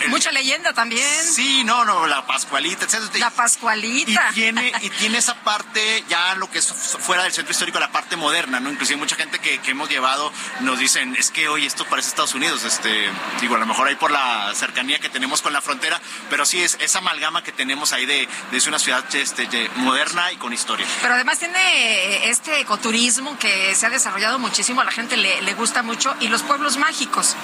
Mucha 0.07 0.31
leyenda 0.31 0.71
también. 0.71 1.23
Sí, 1.23 1.63
no, 1.63 1.83
no, 1.83 2.05
la 2.05 2.27
Pascualita, 2.27 2.85
etc. 2.85 3.15
La 3.15 3.31
Pascualita. 3.31 4.29
Y 4.29 4.33
tiene, 4.33 4.71
y 4.81 4.89
tiene 4.91 5.17
esa 5.17 5.33
parte, 5.35 6.03
ya 6.07 6.35
lo 6.35 6.49
que 6.49 6.59
es 6.59 6.67
fuera 6.67 7.23
del 7.23 7.33
centro 7.33 7.51
histórico, 7.51 7.79
la 7.79 7.91
parte 7.91 8.15
moderna, 8.15 8.59
¿no? 8.59 8.69
Inclusive 8.69 8.97
mucha 8.99 9.15
gente 9.15 9.39
que, 9.39 9.59
que 9.59 9.71
hemos 9.71 9.89
llevado 9.89 10.31
nos 10.59 10.77
dicen, 10.77 11.15
es 11.17 11.31
que 11.31 11.49
hoy 11.49 11.65
esto 11.65 11.85
parece 11.85 12.09
Estados 12.09 12.35
Unidos. 12.35 12.63
Este, 12.65 13.09
digo, 13.41 13.55
a 13.55 13.59
lo 13.59 13.65
mejor 13.65 13.87
ahí 13.87 13.95
por 13.95 14.11
la 14.11 14.53
cercanía 14.53 14.99
que 14.99 15.09
tenemos 15.09 15.41
con 15.41 15.53
la 15.53 15.61
frontera, 15.61 15.99
pero 16.29 16.45
sí 16.45 16.61
es 16.61 16.77
esa 16.79 16.99
amalgama 16.99 17.43
que 17.43 17.51
tenemos 17.51 17.93
ahí 17.93 18.05
de, 18.05 18.27
de 18.51 18.57
una 18.67 18.79
ciudad 18.79 19.03
este, 19.15 19.47
moderna 19.75 20.31
y 20.31 20.37
con 20.37 20.53
historia. 20.53 20.85
Pero 21.01 21.13
además 21.13 21.39
tiene 21.39 21.57
eh, 21.57 22.29
este 22.29 22.59
ecoturismo 22.59 23.37
que 23.37 23.75
se 23.75 23.85
ha 23.85 23.89
desarrollado 23.89 24.39
muchísimo, 24.39 24.81
a 24.81 24.83
la 24.83 24.91
gente 24.91 25.17
le, 25.17 25.41
le 25.41 25.53
gusta 25.53 25.83
mucho, 25.83 26.15
y 26.19 26.27
los 26.27 26.43
pueblos 26.43 26.77
mágicos. 26.77 27.35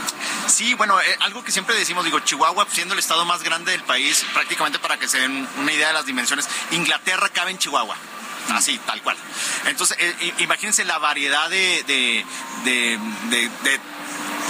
Sí, 0.48 0.74
bueno, 0.74 1.00
eh, 1.00 1.18
algo 1.22 1.44
que 1.44 1.52
siempre 1.52 1.76
decimos, 1.76 2.06
digo, 2.06 2.20
Chihuahua 2.20 2.68
siendo 2.72 2.94
el 2.94 3.00
estado 3.00 3.26
más 3.26 3.44
grande 3.44 3.72
del 3.72 3.84
país, 3.84 4.26
prácticamente 4.34 4.80
para 4.80 4.98
que 4.98 5.08
se 5.08 5.20
den 5.20 5.48
una 5.58 5.72
idea 5.72 5.88
de 5.88 5.94
las 5.94 6.06
dimensiones, 6.06 6.48
Inglaterra 6.72 7.30
cabe 7.30 7.52
en 7.52 7.58
Chihuahua 7.58 7.96
así, 8.52 8.78
tal 8.86 9.02
cual. 9.02 9.16
Entonces, 9.66 9.98
eh, 10.00 10.34
imagínense 10.40 10.84
la 10.84 10.98
variedad 10.98 11.50
de, 11.50 11.84
de, 11.88 12.26
de, 12.66 13.50
de 13.64 13.80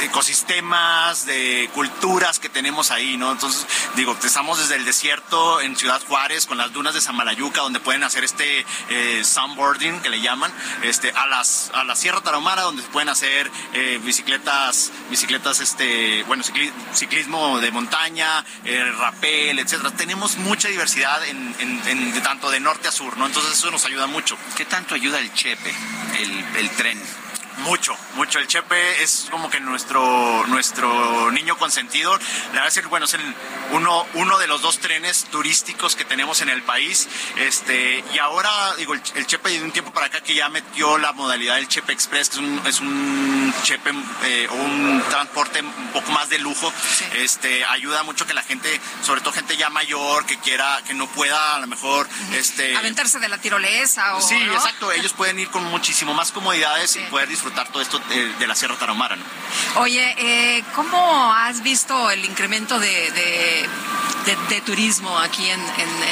ecosistemas, 0.04 1.26
de 1.26 1.70
culturas 1.74 2.40
que 2.40 2.50
tenemos 2.50 2.92
ahí, 2.92 3.18
¿no? 3.18 3.32
Entonces, 3.32 3.66
digo, 3.96 4.18
estamos 4.24 4.60
desde 4.60 4.76
el 4.76 4.86
desierto 4.86 5.62
en 5.62 5.76
Ciudad 5.76 6.02
Juárez 6.08 6.46
con 6.46 6.58
las 6.58 6.74
dunas 6.74 6.94
de 6.94 7.02
Samalayuca, 7.02 7.62
donde 7.62 7.80
pueden 7.80 8.04
hacer 8.04 8.24
este 8.24 8.66
eh, 8.90 9.24
sunboarding 9.24 10.02
que 10.02 10.10
le 10.10 10.22
llaman, 10.22 10.52
este, 10.84 11.12
a 11.12 11.26
las 11.28 11.72
a 11.74 11.84
la 11.84 11.96
Sierra 11.96 12.22
Tarahumara, 12.22 12.64
donde 12.64 12.84
se 12.84 12.90
pueden 12.90 13.10
hacer 13.10 13.50
eh, 13.74 14.00
bicicletas, 14.04 14.92
bicicletas, 15.10 15.60
este, 15.60 16.24
bueno, 16.24 16.44
ciclismo 16.94 17.60
de 17.60 17.72
montaña, 17.72 18.46
eh, 18.66 18.92
rapel, 18.98 19.60
etcétera. 19.60 19.92
Tenemos 19.92 20.38
mucha 20.38 20.68
diversidad 20.68 21.26
en, 21.26 22.14
de 22.14 22.22
tanto 22.22 22.52
de 22.52 22.60
norte 22.60 22.88
a 22.88 22.92
sur, 22.92 23.18
¿no? 23.18 23.26
Entonces 23.26 23.54
eso 23.54 23.72
nos 23.72 23.86
ayuda 23.86 24.08
mucho. 24.08 24.38
¿Qué 24.56 24.66
tanto 24.66 24.96
ayuda 24.96 25.20
el 25.20 25.34
Chepe, 25.34 25.74
el 26.60 26.70
tren? 26.72 27.23
Mucho, 27.60 27.96
mucho. 28.16 28.40
El 28.40 28.48
Chepe 28.48 29.04
es 29.04 29.28
como 29.32 29.50
que 29.50 29.60
nuestro, 29.60 30.46
nuestro 30.48 31.32
niño 31.32 31.58
consentido. 31.58 32.18
La 32.48 32.64
verdad 32.64 32.68
es 32.68 32.82
que, 32.82 32.88
bueno, 32.88 33.06
es 33.06 33.14
el, 33.14 33.22
uno, 33.72 34.06
uno 34.16 34.38
de 34.38 34.48
los 34.48 34.62
dos 34.62 34.80
trenes 34.80 35.26
turísticos 35.26 35.96
que 35.96 36.04
tenemos 36.04 36.42
en 36.42 36.50
el 36.50 36.62
país. 36.64 37.08
Este, 37.38 38.04
y 38.14 38.18
ahora, 38.18 38.76
digo, 38.76 38.94
el, 38.94 39.02
Chepe 39.26 39.52
de 39.52 39.64
un 39.64 39.72
tiempo 39.72 39.94
para 39.94 40.08
acá 40.08 40.22
que 40.22 40.36
ya 40.36 40.50
metió 40.50 40.98
la 40.98 41.14
modalidad 41.14 41.56
del 41.56 41.68
Chepe 41.68 41.94
Express, 41.94 42.30
que 42.30 42.36
es 42.36 42.42
un, 42.42 42.62
es 42.68 42.80
un 42.82 43.54
Chepe 43.64 43.92
eh, 44.26 44.48
un 44.52 45.04
transporte 45.10 45.62
un 45.62 45.92
poco 45.94 46.12
más 46.12 46.30
de 46.30 46.40
lujo. 46.40 46.72
Este, 47.14 47.64
ayuda 47.66 48.04
mucho 48.04 48.26
que 48.26 48.34
la 48.34 48.44
gente, 48.44 48.82
sobre 49.04 49.22
todo 49.22 49.32
gente 49.32 49.56
ya 49.56 49.70
mayor, 49.70 50.26
que 50.26 50.38
quiera, 50.40 50.82
que 50.86 50.94
no 50.94 51.08
pueda 51.08 51.56
a 51.56 51.60
lo 51.60 51.68
mejor, 51.68 52.10
este. 52.34 52.76
Aventarse 52.76 53.20
de 53.20 53.30
la 53.30 53.38
tirolesa 53.38 54.16
o. 54.16 54.22
Sí, 54.22 54.36
exacto. 54.36 54.92
Ellos 54.92 55.14
pueden 55.14 55.40
ir 55.40 55.50
con 55.50 55.64
muchísimo 55.66 56.14
más 56.14 56.32
comodidades 56.32 56.98
y 56.98 57.00
poder 57.04 57.30
disfrutar 57.30 57.43
disfrutar 57.44 57.68
todo 57.70 57.82
esto 57.82 58.00
de, 58.40 58.48
la 58.48 58.56
Sierra 58.56 58.78
Tarahumara. 58.78 59.18
¿no? 59.18 59.24
Oye, 59.82 60.16
eh, 60.18 60.64
¿cómo 60.76 61.34
has 61.34 61.62
visto 61.62 62.10
el 62.10 62.24
incremento 62.24 62.80
de, 62.80 63.12
de, 63.12 64.62
turismo 64.66 65.18
aquí 65.20 65.50
en, 65.50 65.60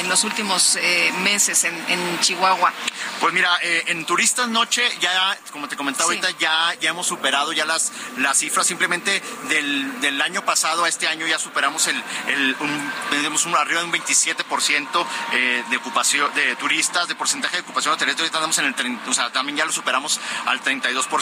en, 0.00 0.08
los 0.10 0.24
últimos 0.24 0.76
eh, 0.76 1.10
meses 1.22 1.64
en, 1.64 2.20
Chihuahua? 2.20 2.72
Pues 3.20 3.32
mira, 3.32 3.50
eh, 3.62 3.84
en 3.86 4.04
Turistas 4.04 4.48
Noche 4.48 4.82
ya, 5.00 5.38
como 5.52 5.68
te 5.68 5.76
comentaba 5.76 6.06
ahorita, 6.06 6.30
ya, 6.38 6.74
ya 6.80 6.90
hemos 6.90 7.06
superado 7.06 7.52
ya 7.52 7.64
las, 7.64 7.92
las 8.18 8.36
cifras. 8.36 8.66
Simplemente 8.66 9.22
del, 9.48 10.00
del 10.00 10.20
año 10.20 10.44
pasado 10.44 10.84
a 10.84 10.88
este 10.88 11.08
año 11.08 11.26
ya 11.26 11.38
superamos 11.38 11.86
el, 11.86 12.02
el 12.26 12.56
un, 12.60 12.92
tenemos 13.10 13.46
un, 13.46 13.54
arriba 13.56 13.80
de 13.80 13.86
un 13.86 13.92
27% 13.92 15.06
eh, 15.32 15.64
de 15.70 15.76
ocupación 15.76 16.34
de 16.34 16.56
turistas, 16.56 17.08
de 17.08 17.14
porcentaje 17.14 17.56
de 17.56 17.62
ocupación 17.62 17.94
hotelera. 17.94 18.18
Ahorita 18.18 18.36
estamos 18.36 18.58
en 18.58 18.66
el, 18.66 18.98
o 19.08 19.14
sea, 19.14 19.32
también 19.32 19.56
ya 19.56 19.64
lo 19.64 19.72
superamos 19.72 20.20
al 20.46 20.60
32% 20.60 21.21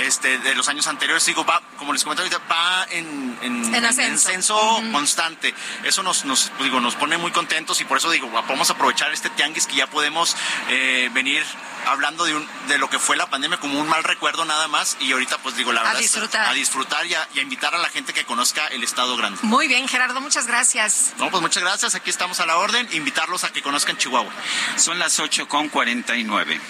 este, 0.00 0.38
de 0.38 0.54
los 0.54 0.68
años 0.68 0.86
anteriores. 0.86 1.24
Digo, 1.26 1.44
va, 1.44 1.60
como 1.78 1.92
les 1.92 2.04
comentaba 2.04 2.28
ahorita, 2.28 2.42
va 2.50 2.86
en, 2.90 3.38
en, 3.42 3.84
ascenso, 3.84 4.82
constante. 4.92 5.54
Eso 5.84 6.02
nos, 6.02 6.24
nos, 6.24 6.50
pues 6.50 6.64
digo, 6.64 6.80
nos 6.80 6.94
pone 6.94 7.18
muy 7.18 7.30
contentos 7.32 7.80
y 7.80 7.84
por 7.84 7.98
eso 7.98 8.10
digo, 8.10 8.30
vamos 8.30 8.70
a 8.70 8.74
aprovechar 8.74 9.12
este 9.12 9.30
tianguis 9.30 9.66
que 9.66 9.76
ya 9.76 9.86
podemos 9.86 10.36
eh, 10.68 11.10
venir 11.12 11.44
hablando 11.86 12.24
de, 12.24 12.34
un, 12.34 12.48
de 12.68 12.78
lo 12.78 12.88
que 12.88 12.98
fue 12.98 13.16
la 13.16 13.28
pandemia 13.28 13.58
como 13.58 13.78
un 13.78 13.88
mal 13.88 14.04
recuerdo 14.04 14.44
nada 14.44 14.68
más 14.68 14.96
y 15.00 15.12
ahorita 15.12 15.38
pues 15.38 15.56
digo 15.56 15.72
la 15.72 15.82
verdad 15.82 15.96
a 15.96 16.00
disfrutar, 16.00 16.46
a 16.48 16.52
disfrutar 16.52 17.06
y 17.06 17.14
a, 17.14 17.28
invitar 17.42 17.74
a 17.74 17.78
la 17.78 17.88
gente 17.88 18.12
que 18.12 18.24
conozca 18.24 18.66
el 18.68 18.82
estado 18.82 19.16
grande. 19.16 19.38
Muy 19.42 19.68
bien 19.68 19.86
Gerardo, 19.88 20.20
muchas 20.20 20.46
gracias. 20.46 21.12
No, 21.18 21.30
pues 21.30 21.42
muchas 21.42 21.62
gracias, 21.62 21.94
aquí 21.94 22.10
estamos 22.10 22.40
a 22.40 22.46
la 22.46 22.56
orden, 22.56 22.88
invitarlos 22.92 23.44
a 23.44 23.52
que 23.52 23.62
conozcan 23.62 23.96
Chihuahua. 23.96 24.32
Son 24.76 24.98
las 24.98 25.18
8 25.18 25.48
con 25.48 25.68
49. 25.68 26.60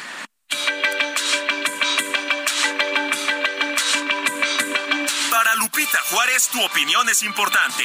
Lupita 5.77 5.99
Juárez 6.09 6.49
tu 6.51 6.65
opinión 6.65 7.09
es 7.09 7.25
importante. 7.25 7.83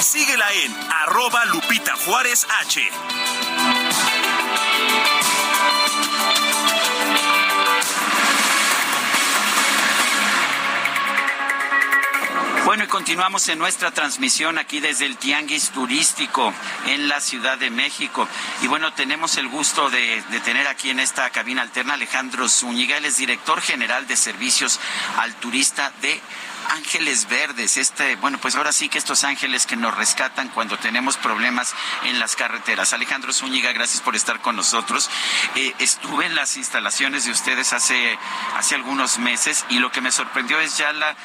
Síguela 0.00 0.52
en 0.54 0.74
arroba 0.90 1.44
Lupita 1.44 1.94
Juárez 2.04 2.44
H. 2.62 2.90
Bueno, 12.64 12.82
y 12.82 12.86
continuamos 12.88 13.48
en 13.50 13.58
nuestra 13.60 13.92
transmisión 13.92 14.58
aquí 14.58 14.80
desde 14.80 15.06
el 15.06 15.16
Tianguis 15.16 15.70
Turístico 15.70 16.52
en 16.86 17.08
la 17.08 17.20
Ciudad 17.20 17.56
de 17.56 17.70
México. 17.70 18.26
Y 18.62 18.66
bueno, 18.66 18.92
tenemos 18.94 19.36
el 19.36 19.46
gusto 19.46 19.90
de, 19.90 20.24
tener 20.44 20.66
aquí 20.66 20.90
en 20.90 20.98
esta 20.98 21.30
cabina 21.30 21.62
alterna 21.62 21.94
Alejandro 21.94 22.48
Zúñiga, 22.48 22.96
él 22.96 23.04
es 23.04 23.18
director 23.18 23.60
general 23.60 24.08
de 24.08 24.16
servicios 24.16 24.80
al 25.18 25.34
turista 25.36 25.92
de 26.02 26.20
Ángeles 26.74 27.28
Verdes, 27.28 27.76
este, 27.76 28.16
bueno, 28.16 28.38
pues 28.38 28.56
ahora 28.56 28.72
sí 28.72 28.88
que 28.88 28.98
estos 28.98 29.22
ángeles 29.22 29.64
que 29.64 29.76
nos 29.76 29.94
rescatan 29.94 30.48
cuando 30.48 30.76
tenemos 30.76 31.16
problemas 31.16 31.72
en 32.02 32.18
las 32.18 32.34
carreteras. 32.34 32.92
Alejandro 32.92 33.32
Zúñiga, 33.32 33.72
gracias 33.72 34.02
por 34.02 34.16
estar 34.16 34.40
con 34.40 34.56
nosotros. 34.56 35.08
Eh, 35.54 35.72
estuve 35.78 36.26
en 36.26 36.34
las 36.34 36.56
instalaciones 36.56 37.26
de 37.26 37.30
ustedes 37.30 37.72
hace, 37.72 38.18
hace 38.56 38.74
algunos 38.74 39.18
meses 39.18 39.64
y 39.68 39.78
lo 39.78 39.92
que 39.92 40.00
me 40.00 40.10
sorprendió 40.10 40.58
es 40.58 40.76
ya 40.76 40.92
la 40.92 41.16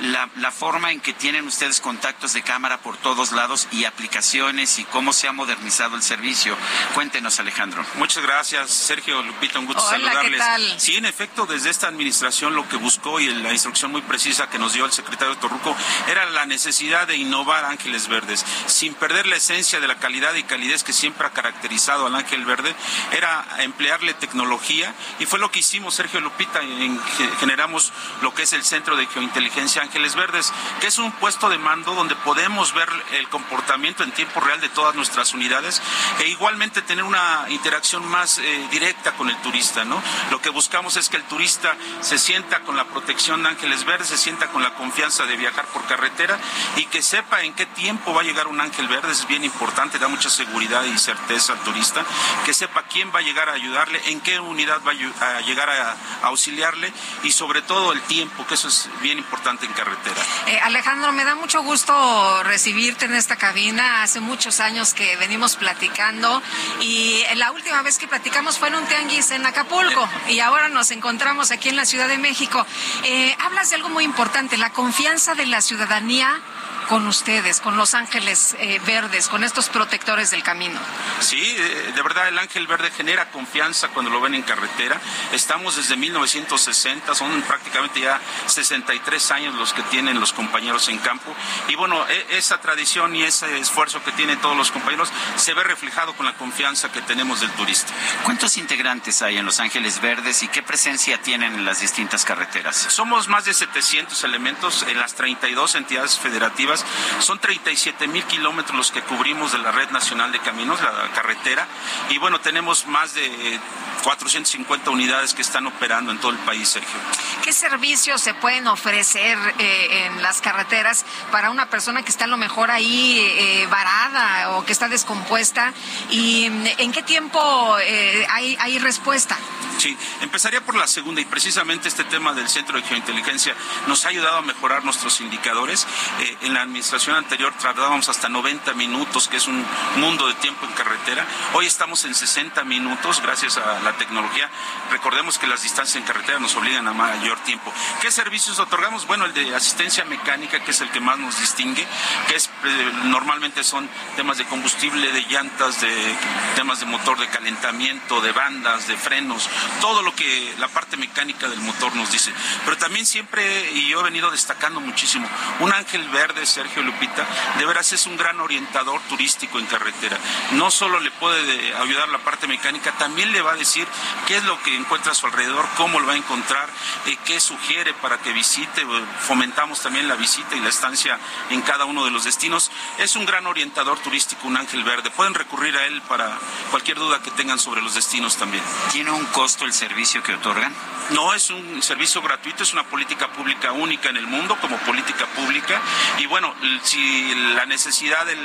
la, 0.00 0.28
la, 0.36 0.50
forma 0.50 0.92
en 0.92 1.00
que 1.00 1.12
tienen 1.12 1.46
ustedes 1.46 1.80
contactos 1.80 2.32
de 2.32 2.42
cámara 2.42 2.78
por 2.78 2.96
todos 2.96 3.32
lados 3.32 3.66
y 3.72 3.84
aplicaciones 3.84 4.78
y 4.78 4.84
cómo 4.84 5.12
se 5.12 5.28
ha 5.28 5.32
modernizado 5.32 5.96
el 5.96 6.02
servicio. 6.02 6.56
Cuéntenos, 6.94 7.40
Alejandro. 7.40 7.84
Muchas 7.96 8.22
gracias, 8.22 8.70
Sergio 8.70 9.22
Lupita, 9.22 9.58
un 9.58 9.66
gusto 9.66 9.82
Hola, 9.82 9.90
saludarles. 9.90 10.32
¿qué 10.32 10.38
tal? 10.38 10.80
Sí, 10.80 10.96
en 10.96 11.04
efecto, 11.04 11.46
desde 11.46 11.70
esta 11.70 11.88
administración 11.88 12.54
lo 12.54 12.68
que 12.68 12.76
buscó 12.76 13.20
y 13.20 13.26
la 13.26 13.52
instrucción 13.52 13.90
muy 13.90 14.02
precisa 14.02 14.48
que 14.48 14.58
nos 14.58 14.72
dio 14.72 14.84
el 14.84 14.92
secretario 14.98 15.36
Torruco 15.36 15.76
era 16.08 16.26
la 16.26 16.44
necesidad 16.44 17.06
de 17.06 17.16
innovar 17.16 17.64
Ángeles 17.64 18.08
Verdes, 18.08 18.44
sin 18.66 18.94
perder 18.94 19.26
la 19.26 19.36
esencia 19.36 19.78
de 19.78 19.86
la 19.86 19.96
calidad 19.96 20.34
y 20.34 20.42
calidez 20.42 20.82
que 20.82 20.92
siempre 20.92 21.26
ha 21.26 21.30
caracterizado 21.30 22.06
al 22.06 22.16
Ángel 22.16 22.44
Verde, 22.44 22.74
era 23.12 23.46
emplearle 23.58 24.14
tecnología 24.14 24.92
y 25.20 25.26
fue 25.26 25.38
lo 25.38 25.50
que 25.50 25.60
hicimos, 25.60 25.94
Sergio 25.94 26.20
Lupita, 26.20 26.60
en, 26.60 27.00
generamos 27.38 27.92
lo 28.22 28.34
que 28.34 28.42
es 28.42 28.52
el 28.52 28.64
Centro 28.64 28.96
de 28.96 29.06
Geointeligencia 29.06 29.82
Ángeles 29.82 30.16
Verdes, 30.16 30.52
que 30.80 30.88
es 30.88 30.98
un 30.98 31.12
puesto 31.12 31.48
de 31.48 31.58
mando 31.58 31.94
donde 31.94 32.16
podemos 32.16 32.74
ver 32.74 32.88
el 33.12 33.28
comportamiento 33.28 34.02
en 34.02 34.10
tiempo 34.10 34.40
real 34.40 34.60
de 34.60 34.68
todas 34.68 34.96
nuestras 34.96 35.32
unidades 35.32 35.80
e 36.18 36.28
igualmente 36.28 36.82
tener 36.82 37.04
una 37.04 37.46
interacción 37.50 38.04
más 38.06 38.38
eh, 38.38 38.68
directa 38.70 39.12
con 39.12 39.30
el 39.30 39.36
turista, 39.42 39.84
¿no? 39.84 40.02
Lo 40.30 40.40
que 40.40 40.50
buscamos 40.50 40.96
es 40.96 41.08
que 41.08 41.16
el 41.16 41.24
turista 41.24 41.76
se 42.00 42.18
sienta 42.18 42.60
con 42.60 42.76
la 42.76 42.84
protección 42.84 43.42
de 43.42 43.50
Ángeles 43.50 43.84
Verdes, 43.84 44.08
se 44.08 44.18
sienta 44.18 44.48
con 44.48 44.62
la 44.62 44.74
confianza 44.88 45.26
de 45.26 45.36
viajar 45.36 45.66
por 45.66 45.84
carretera 45.84 46.38
y 46.76 46.86
que 46.86 47.02
sepa 47.02 47.42
en 47.42 47.52
qué 47.52 47.66
tiempo 47.66 48.14
va 48.14 48.22
a 48.22 48.24
llegar 48.24 48.46
un 48.46 48.58
Ángel 48.58 48.88
Verde, 48.88 49.12
es 49.12 49.26
bien 49.26 49.44
importante, 49.44 49.98
da 49.98 50.08
mucha 50.08 50.30
seguridad 50.30 50.82
y 50.84 50.96
certeza 50.96 51.52
al 51.52 51.58
turista, 51.58 52.06
que 52.46 52.54
sepa 52.54 52.84
quién 52.84 53.12
va 53.14 53.18
a 53.18 53.22
llegar 53.22 53.50
a 53.50 53.52
ayudarle, 53.52 54.00
en 54.06 54.22
qué 54.22 54.40
unidad 54.40 54.80
va 54.86 54.92
a 54.92 55.40
llegar 55.42 55.68
a, 55.68 55.92
a 55.92 56.26
auxiliarle 56.28 56.90
y 57.22 57.32
sobre 57.32 57.60
todo 57.60 57.92
el 57.92 58.00
tiempo, 58.02 58.46
que 58.46 58.54
eso 58.54 58.68
es 58.68 58.88
bien 59.02 59.18
importante 59.18 59.66
en 59.66 59.74
carretera. 59.74 60.16
Eh, 60.46 60.58
Alejandro, 60.60 61.12
me 61.12 61.24
da 61.24 61.34
mucho 61.34 61.62
gusto 61.62 62.42
recibirte 62.44 63.04
en 63.04 63.14
esta 63.14 63.36
cabina. 63.36 64.02
Hace 64.02 64.20
muchos 64.20 64.60
años 64.60 64.94
que 64.94 65.16
venimos 65.16 65.56
platicando 65.56 66.42
y 66.80 67.24
la 67.34 67.52
última 67.52 67.82
vez 67.82 67.98
que 67.98 68.08
platicamos 68.08 68.58
fue 68.58 68.68
en 68.68 68.76
un 68.76 68.86
tianguis 68.86 69.32
en 69.32 69.44
Acapulco 69.44 70.08
y 70.28 70.40
ahora 70.40 70.70
nos 70.70 70.90
encontramos 70.92 71.50
aquí 71.50 71.68
en 71.68 71.76
la 71.76 71.84
Ciudad 71.84 72.08
de 72.08 72.16
México. 72.16 72.64
Eh, 73.04 73.36
hablas 73.40 73.68
de 73.68 73.76
algo 73.76 73.90
muy 73.90 74.04
importante, 74.04 74.56
la 74.56 74.70
confianza 74.78 75.34
de 75.34 75.44
la 75.44 75.60
ciudadanía 75.60 76.40
con 76.88 77.06
ustedes, 77.06 77.60
con 77.60 77.76
los 77.76 77.94
ángeles 77.94 78.56
eh, 78.58 78.80
verdes, 78.86 79.28
con 79.28 79.44
estos 79.44 79.68
protectores 79.68 80.30
del 80.30 80.42
camino. 80.42 80.80
Sí, 81.20 81.40
eh, 81.40 81.92
de 81.94 82.02
verdad 82.02 82.28
el 82.28 82.38
ángel 82.38 82.66
verde 82.66 82.90
genera 82.90 83.30
confianza 83.30 83.88
cuando 83.88 84.10
lo 84.10 84.20
ven 84.20 84.34
en 84.34 84.42
carretera. 84.42 85.00
Estamos 85.32 85.76
desde 85.76 85.96
1960, 85.96 87.14
son 87.14 87.42
prácticamente 87.42 88.00
ya 88.00 88.20
63 88.46 89.30
años 89.32 89.54
los 89.54 89.72
que 89.72 89.82
tienen 89.84 90.18
los 90.18 90.32
compañeros 90.32 90.88
en 90.88 90.98
campo. 90.98 91.34
Y 91.68 91.74
bueno, 91.74 92.06
e, 92.08 92.38
esa 92.38 92.60
tradición 92.60 93.14
y 93.14 93.22
ese 93.22 93.58
esfuerzo 93.58 94.02
que 94.02 94.12
tienen 94.12 94.40
todos 94.40 94.56
los 94.56 94.70
compañeros 94.70 95.10
se 95.36 95.54
ve 95.54 95.64
reflejado 95.64 96.14
con 96.14 96.24
la 96.24 96.34
confianza 96.34 96.90
que 96.90 97.02
tenemos 97.02 97.40
del 97.40 97.50
turista. 97.52 97.92
¿Cuántos 98.24 98.56
integrantes 98.56 99.20
hay 99.20 99.36
en 99.36 99.44
Los 99.44 99.60
Ángeles 99.60 100.00
Verdes 100.00 100.42
y 100.42 100.48
qué 100.48 100.62
presencia 100.62 101.20
tienen 101.20 101.54
en 101.54 101.64
las 101.64 101.80
distintas 101.80 102.24
carreteras? 102.24 102.76
Somos 102.76 103.28
más 103.28 103.44
de 103.44 103.52
700 103.52 104.24
elementos 104.24 104.84
en 104.88 104.98
las 104.98 105.14
32 105.14 105.74
entidades 105.74 106.18
federativas 106.18 106.77
son 107.20 107.38
37 107.38 108.06
mil 108.08 108.24
kilómetros 108.24 108.76
los 108.76 108.92
que 108.92 109.02
cubrimos 109.02 109.52
de 109.52 109.58
la 109.58 109.72
Red 109.72 109.90
Nacional 109.90 110.32
de 110.32 110.38
Caminos, 110.40 110.80
la 110.80 111.10
carretera, 111.14 111.66
y 112.10 112.18
bueno, 112.18 112.40
tenemos 112.40 112.86
más 112.86 113.14
de 113.14 113.60
450 114.02 114.90
unidades 114.90 115.34
que 115.34 115.42
están 115.42 115.66
operando 115.66 116.12
en 116.12 116.18
todo 116.18 116.32
el 116.32 116.38
país, 116.38 116.68
Sergio. 116.68 116.98
¿Qué 117.42 117.52
servicios 117.52 118.20
se 118.20 118.34
pueden 118.34 118.66
ofrecer 118.66 119.38
eh, 119.58 120.06
en 120.06 120.22
las 120.22 120.40
carreteras 120.40 121.04
para 121.30 121.50
una 121.50 121.66
persona 121.66 122.02
que 122.02 122.10
está 122.10 122.24
a 122.24 122.28
lo 122.28 122.36
mejor 122.36 122.70
ahí 122.70 123.18
eh, 123.20 123.66
varada 123.70 124.50
o 124.50 124.64
que 124.64 124.72
está 124.72 124.88
descompuesta? 124.88 125.72
¿Y 126.10 126.48
mm, 126.50 126.66
en 126.78 126.92
qué 126.92 127.02
tiempo 127.02 127.76
eh, 127.80 128.26
hay, 128.30 128.56
hay 128.60 128.78
respuesta? 128.78 129.36
Sí, 129.78 129.96
empezaría 130.22 130.60
por 130.60 130.74
la 130.74 130.88
segunda 130.88 131.20
y 131.20 131.24
precisamente 131.24 131.86
este 131.86 132.02
tema 132.02 132.32
del 132.32 132.48
Centro 132.48 132.76
de 132.76 132.82
Geointeligencia 132.82 133.54
nos 133.86 134.04
ha 134.04 134.08
ayudado 134.08 134.38
a 134.38 134.42
mejorar 134.42 134.84
nuestros 134.84 135.20
indicadores. 135.20 135.86
Eh, 136.20 136.36
en 136.42 136.54
la 136.54 136.62
administración 136.68 137.16
anterior 137.16 137.52
tardábamos 137.60 138.08
hasta 138.10 138.28
90 138.28 138.74
minutos, 138.74 139.26
que 139.26 139.38
es 139.38 139.48
un 139.48 139.64
mundo 139.96 140.28
de 140.28 140.34
tiempo 140.34 140.66
en 140.66 140.72
carretera. 140.72 141.26
Hoy 141.54 141.66
estamos 141.66 142.04
en 142.04 142.14
60 142.14 142.62
minutos 142.64 143.22
gracias 143.22 143.56
a 143.56 143.80
la 143.80 143.94
tecnología. 143.94 144.50
Recordemos 144.90 145.38
que 145.38 145.46
las 145.46 145.62
distancias 145.62 145.96
en 145.96 146.02
carretera 146.02 146.38
nos 146.38 146.54
obligan 146.56 146.86
a 146.86 146.92
mayor 146.92 147.38
tiempo. 147.40 147.72
¿Qué 148.02 148.10
servicios 148.10 148.58
otorgamos? 148.58 149.06
Bueno, 149.06 149.24
el 149.24 149.32
de 149.32 149.54
asistencia 149.54 150.04
mecánica, 150.04 150.60
que 150.60 150.72
es 150.72 150.80
el 150.82 150.90
que 150.90 151.00
más 151.00 151.18
nos 151.18 151.40
distingue, 151.40 151.86
que 152.28 152.36
es 152.36 152.46
eh, 152.46 152.92
normalmente 153.04 153.64
son 153.64 153.88
temas 154.16 154.36
de 154.36 154.44
combustible, 154.44 155.10
de 155.10 155.22
llantas, 155.22 155.80
de 155.80 156.16
temas 156.54 156.80
de 156.80 156.86
motor, 156.86 157.18
de 157.18 157.28
calentamiento, 157.28 158.20
de 158.20 158.32
bandas, 158.32 158.86
de 158.86 158.96
frenos, 158.96 159.48
todo 159.80 160.02
lo 160.02 160.14
que 160.14 160.54
la 160.58 160.68
parte 160.68 160.98
mecánica 160.98 161.48
del 161.48 161.60
motor 161.60 161.96
nos 161.96 162.12
dice. 162.12 162.30
Pero 162.66 162.76
también 162.76 163.06
siempre, 163.06 163.72
y 163.72 163.88
yo 163.88 164.00
he 164.00 164.04
venido 164.04 164.30
destacando 164.30 164.80
muchísimo, 164.80 165.26
un 165.60 165.72
ángel 165.72 166.06
verde, 166.10 166.44
Sergio 166.58 166.82
Lupita, 166.82 167.24
de 167.56 167.64
veras 167.66 167.92
es 167.92 168.06
un 168.06 168.16
gran 168.16 168.40
orientador 168.40 169.00
turístico 169.02 169.60
en 169.60 169.66
carretera. 169.66 170.18
No 170.54 170.72
solo 170.72 170.98
le 170.98 171.12
puede 171.12 171.72
ayudar 171.76 172.08
la 172.08 172.18
parte 172.18 172.48
mecánica, 172.48 172.90
también 172.98 173.30
le 173.30 173.40
va 173.42 173.52
a 173.52 173.56
decir 173.56 173.86
qué 174.26 174.38
es 174.38 174.42
lo 174.42 174.60
que 174.64 174.74
encuentra 174.74 175.12
a 175.12 175.14
su 175.14 175.26
alrededor, 175.26 175.64
cómo 175.76 176.00
lo 176.00 176.08
va 176.08 176.14
a 176.14 176.16
encontrar, 176.16 176.68
eh, 177.06 177.16
qué 177.24 177.38
sugiere 177.38 177.94
para 177.94 178.18
que 178.18 178.32
visite. 178.32 178.84
Fomentamos 179.20 179.80
también 179.82 180.08
la 180.08 180.16
visita 180.16 180.56
y 180.56 180.60
la 180.60 180.70
estancia 180.70 181.16
en 181.50 181.62
cada 181.62 181.84
uno 181.84 182.04
de 182.04 182.10
los 182.10 182.24
destinos. 182.24 182.72
Es 182.98 183.14
un 183.14 183.24
gran 183.24 183.46
orientador 183.46 184.00
turístico, 184.00 184.48
un 184.48 184.56
ángel 184.56 184.82
verde. 184.82 185.10
Pueden 185.10 185.34
recurrir 185.34 185.76
a 185.76 185.84
él 185.86 186.02
para 186.08 186.40
cualquier 186.72 186.98
duda 186.98 187.22
que 187.22 187.30
tengan 187.30 187.60
sobre 187.60 187.82
los 187.82 187.94
destinos 187.94 188.36
también. 188.36 188.64
¿Tiene 188.90 189.12
un 189.12 189.26
costo 189.26 189.64
el 189.64 189.72
servicio 189.72 190.24
que 190.24 190.34
otorgan? 190.34 190.74
No, 191.10 191.34
es 191.34 191.50
un 191.50 191.82
servicio 191.82 192.20
gratuito, 192.20 192.64
es 192.64 192.72
una 192.72 192.82
política 192.82 193.28
pública 193.28 193.72
única 193.72 194.10
en 194.10 194.16
el 194.16 194.26
mundo 194.26 194.56
como 194.60 194.76
política 194.78 195.24
pública. 195.26 195.80
Y 196.18 196.26
bueno, 196.26 196.37
si 196.82 197.34
la 197.54 197.66
necesidad 197.66 198.24
de 198.26 198.36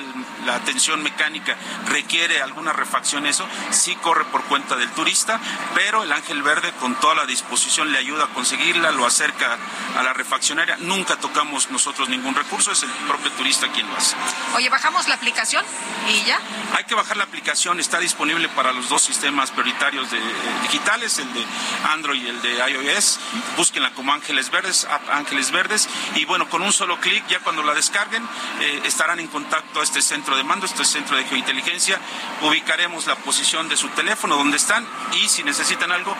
la 0.45 0.55
atención 0.55 1.01
mecánica 1.03 1.55
requiere 1.89 2.41
alguna 2.41 2.73
refacción, 2.73 3.25
eso 3.25 3.47
sí 3.71 3.95
corre 3.95 4.25
por 4.25 4.43
cuenta 4.45 4.75
del 4.75 4.89
turista, 4.91 5.39
pero 5.75 6.03
el 6.03 6.11
Ángel 6.11 6.43
Verde 6.43 6.71
con 6.79 6.95
toda 6.95 7.15
la 7.15 7.25
disposición 7.25 7.91
le 7.91 7.97
ayuda 7.97 8.25
a 8.25 8.27
conseguirla, 8.27 8.91
lo 8.91 9.05
acerca 9.05 9.57
a 9.97 10.03
la 10.03 10.13
refaccionaria. 10.13 10.77
Nunca 10.79 11.15
tocamos 11.17 11.69
nosotros 11.71 12.09
ningún 12.09 12.35
recurso, 12.35 12.71
es 12.71 12.83
el 12.83 12.89
propio 13.07 13.31
turista 13.31 13.67
quien 13.71 13.87
lo 13.87 13.95
hace. 13.95 14.15
Oye, 14.55 14.69
bajamos 14.69 15.07
la 15.07 15.15
aplicación 15.15 15.65
y 16.09 16.23
ya. 16.23 16.39
Hay 16.75 16.83
que 16.85 16.95
bajar 16.95 17.17
la 17.17 17.23
aplicación, 17.23 17.79
está 17.79 17.99
disponible 17.99 18.49
para 18.49 18.73
los 18.73 18.89
dos 18.89 19.01
sistemas 19.01 19.51
prioritarios 19.51 20.09
de, 20.11 20.17
eh, 20.17 20.21
digitales, 20.63 21.19
el 21.19 21.33
de 21.33 21.45
Android 21.91 22.23
y 22.23 22.27
el 22.27 22.41
de 22.41 22.57
iOS. 22.69 23.19
Búsquenla 23.57 23.91
como 23.91 24.13
Ángeles 24.13 24.49
Verdes, 24.49 24.85
App 24.85 25.09
Ángeles 25.09 25.51
Verdes, 25.51 25.87
y 26.15 26.25
bueno, 26.25 26.49
con 26.49 26.61
un 26.61 26.73
solo 26.73 26.99
clic, 26.99 27.25
ya 27.27 27.39
cuando 27.39 27.63
la 27.63 27.73
descarguen, 27.83 28.23
eh, 28.61 28.81
estarán 28.85 29.19
en 29.19 29.27
contacto 29.27 29.81
a 29.81 29.83
este 29.83 30.01
centro 30.01 30.37
de 30.37 30.43
mando, 30.43 30.65
este 30.65 30.85
centro 30.85 31.17
de 31.17 31.25
geointeligencia. 31.25 31.99
Ubicaremos 32.41 33.05
la 33.07 33.15
posición 33.15 33.67
de 33.67 33.75
su 33.75 33.89
teléfono, 33.89 34.37
donde 34.37 34.57
están, 34.57 34.87
y 35.13 35.27
si 35.27 35.43
necesitan 35.43 35.91
algo, 35.91 36.15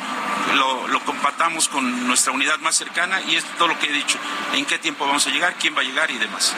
lo, 0.55 0.87
lo 0.87 0.99
compartamos 1.01 1.69
con 1.69 2.07
nuestra 2.07 2.33
unidad 2.33 2.59
más 2.59 2.75
cercana, 2.75 3.21
y 3.21 3.35
es 3.35 3.45
todo 3.57 3.69
lo 3.69 3.79
que 3.79 3.87
he 3.87 3.93
dicho, 3.93 4.17
en 4.53 4.65
qué 4.65 4.77
tiempo 4.77 5.05
vamos 5.05 5.25
a 5.27 5.29
llegar, 5.29 5.55
quién 5.55 5.75
va 5.75 5.81
a 5.81 5.83
llegar 5.83 6.11
y 6.11 6.17
demás. 6.17 6.53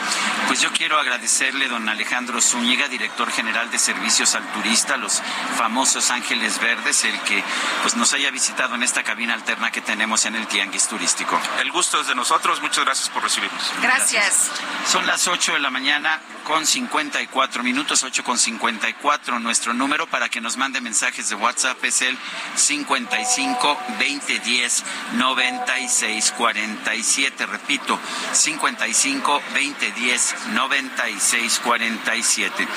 Pues 0.48 0.60
yo 0.60 0.70
quiero 0.72 0.98
agradecerle, 0.98 1.68
don 1.68 1.88
Alejandro 1.88 2.40
Zúñiga, 2.40 2.88
director 2.88 3.30
general 3.30 3.70
de 3.70 3.78
Servicios 3.78 4.34
al 4.34 4.44
Turista, 4.52 4.96
los 4.96 5.22
famosos 5.56 6.10
Ángeles 6.10 6.58
Verdes, 6.60 7.04
el 7.04 7.18
que 7.20 7.42
pues 7.82 7.96
nos 7.96 8.12
haya 8.12 8.30
visitado 8.30 8.74
en 8.74 8.82
esta 8.82 9.02
cabina 9.02 9.34
alterna 9.34 9.70
que 9.70 9.80
tenemos 9.80 10.24
en 10.26 10.34
el 10.34 10.46
Tianguis 10.46 10.88
Turístico. 10.88 11.40
El 11.60 11.70
gusto 11.70 12.00
es 12.00 12.08
de 12.08 12.14
nosotros, 12.14 12.60
muchas 12.60 12.84
gracias 12.84 13.08
por 13.08 13.22
recibirnos. 13.22 13.72
Gracias. 13.80 14.50
Son 14.96 15.06
las 15.06 15.28
8 15.28 15.52
de 15.52 15.58
la 15.58 15.68
mañana 15.68 16.22
con 16.42 16.64
54 16.64 17.62
minutos, 17.62 18.02
8 18.02 18.24
con 18.24 18.38
54. 18.38 19.38
Nuestro 19.40 19.74
número 19.74 20.06
para 20.06 20.30
que 20.30 20.40
nos 20.40 20.56
mande 20.56 20.80
mensajes 20.80 21.28
de 21.28 21.34
WhatsApp 21.34 21.84
es 21.84 22.00
el 22.00 22.16
55 22.54 23.78
2010 24.00 24.84
96 25.12 26.32
47. 26.38 27.44
Repito, 27.44 28.00
55 28.32 29.42
2010 29.52 30.34
96 30.54 31.60
47. 31.62 32.68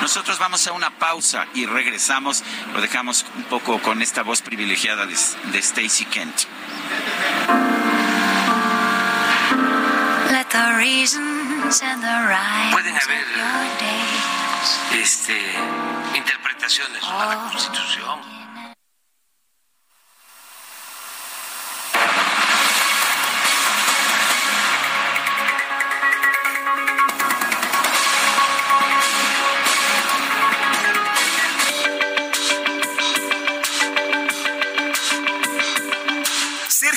Nosotros 0.00 0.36
vamos 0.40 0.66
a 0.66 0.72
una 0.72 0.90
pausa 0.90 1.46
y 1.54 1.64
regresamos. 1.66 2.42
Lo 2.74 2.80
dejamos 2.80 3.24
un 3.36 3.44
poco 3.44 3.80
con 3.80 4.02
esta 4.02 4.24
voz 4.24 4.42
privilegiada 4.42 5.06
de, 5.06 5.14
de 5.52 5.58
Stacy 5.60 6.06
Kent. 6.06 6.42
La 10.32 10.44
Pueden 12.72 12.96
haber 12.96 13.26
este, 14.94 15.38
interpretaciones 16.14 17.02
a 17.04 17.26
la 17.26 17.50
Constitución. 17.50 18.37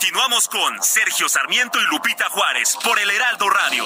Continuamos 0.00 0.46
con 0.46 0.80
Sergio 0.80 1.28
Sarmiento 1.28 1.80
y 1.80 1.84
Lupita 1.86 2.26
Juárez 2.30 2.78
por 2.84 3.00
el 3.00 3.10
Heraldo 3.10 3.50
Radio. 3.50 3.84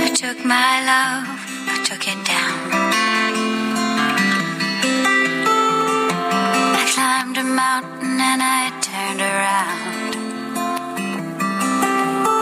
I 0.03 0.13
took 0.13 0.43
my 0.43 0.81
love, 0.83 1.25
I 1.69 1.81
took 1.85 2.05
it 2.05 2.17
down. 2.27 2.83
I 6.75 6.85
climbed 6.93 7.37
a 7.37 7.43
mountain 7.45 8.19
and 8.19 8.43
I 8.43 8.71
turned 8.81 9.21
around. 9.21 10.15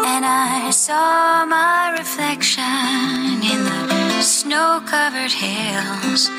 And 0.07 0.25
I 0.25 0.71
saw 0.71 1.45
my 1.45 1.91
reflection 1.99 3.43
in 3.43 3.63
the 3.65 4.23
snow 4.23 4.81
covered 4.87 5.31
hills 5.31 6.31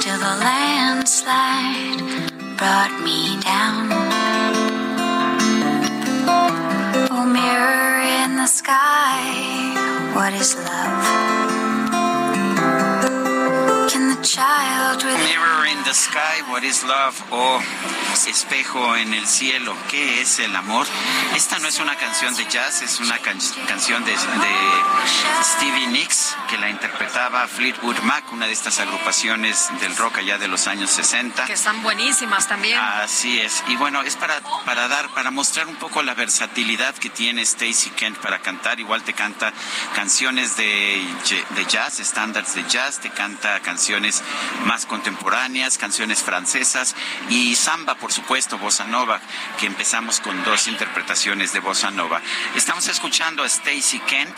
till 0.00 0.18
the 0.18 0.36
landslide 0.40 2.35
brought 2.56 2.92
me 3.04 3.38
down. 3.42 3.88
Oh, 7.10 7.26
mirror 7.26 8.00
in 8.24 8.36
the 8.36 8.46
sky, 8.46 10.12
what 10.14 10.32
is 10.32 10.54
love? 10.56 11.45
Mirror 13.86 15.66
in 15.70 15.84
the 15.84 15.94
sky, 15.94 16.42
what 16.50 16.64
is 16.64 16.82
love? 16.82 17.14
Oh, 17.30 17.62
espejo 18.26 18.96
en 18.96 19.14
el 19.14 19.28
cielo, 19.28 19.76
¿qué 19.88 20.22
es 20.22 20.40
el 20.40 20.56
amor? 20.56 20.86
Esta 21.36 21.60
no 21.60 21.68
es 21.68 21.78
una 21.78 21.94
canción 21.94 22.34
de 22.34 22.46
jazz, 22.46 22.82
es 22.82 22.98
una 22.98 23.18
can 23.18 23.38
canción 23.68 24.04
de, 24.04 24.10
de, 24.10 24.16
Stevie 25.44 25.86
Nicks 25.86 26.34
que 26.50 26.58
la 26.58 26.68
interpretaba 26.68 27.46
Fleetwood 27.46 27.98
Mac, 28.00 28.24
una 28.32 28.46
de 28.46 28.52
estas 28.52 28.80
agrupaciones 28.80 29.68
del 29.80 29.94
rock 29.96 30.18
allá 30.18 30.38
de 30.38 30.48
los 30.48 30.66
años 30.66 30.90
60. 30.90 31.44
Que 31.44 31.52
están 31.52 31.80
buenísimas 31.84 32.48
también. 32.48 32.80
Así 32.80 33.38
es. 33.38 33.62
Y 33.68 33.76
bueno, 33.76 34.02
es 34.02 34.16
para, 34.16 34.40
para 34.64 34.88
dar, 34.88 35.08
para 35.10 35.30
mostrar 35.30 35.68
un 35.68 35.76
poco 35.76 36.02
la 36.02 36.14
versatilidad 36.14 36.94
que 36.96 37.10
tiene 37.10 37.42
Stacy 37.42 37.90
Kent 37.90 38.18
para 38.18 38.40
cantar. 38.40 38.80
Igual 38.80 39.02
te 39.04 39.12
canta 39.12 39.52
canciones 39.94 40.56
de, 40.56 41.06
de 41.50 41.64
jazz, 41.66 42.00
estándares 42.00 42.54
de 42.54 42.64
jazz, 42.64 42.98
te 42.98 43.10
canta 43.10 43.60
canciones 43.60 43.75
más 44.64 44.86
contemporáneas, 44.86 45.76
canciones 45.76 46.22
francesas 46.22 46.94
y 47.28 47.54
samba, 47.56 47.94
por 47.96 48.10
supuesto, 48.10 48.58
bossa 48.58 48.86
nova, 48.86 49.20
que 49.58 49.66
empezamos 49.66 50.20
con 50.20 50.42
dos 50.44 50.66
interpretaciones 50.66 51.52
de 51.52 51.60
bossa 51.60 51.90
nova. 51.90 52.22
Estamos 52.54 52.88
escuchando 52.88 53.42
a 53.42 53.46
Stacy 53.46 54.00
Kent 54.00 54.36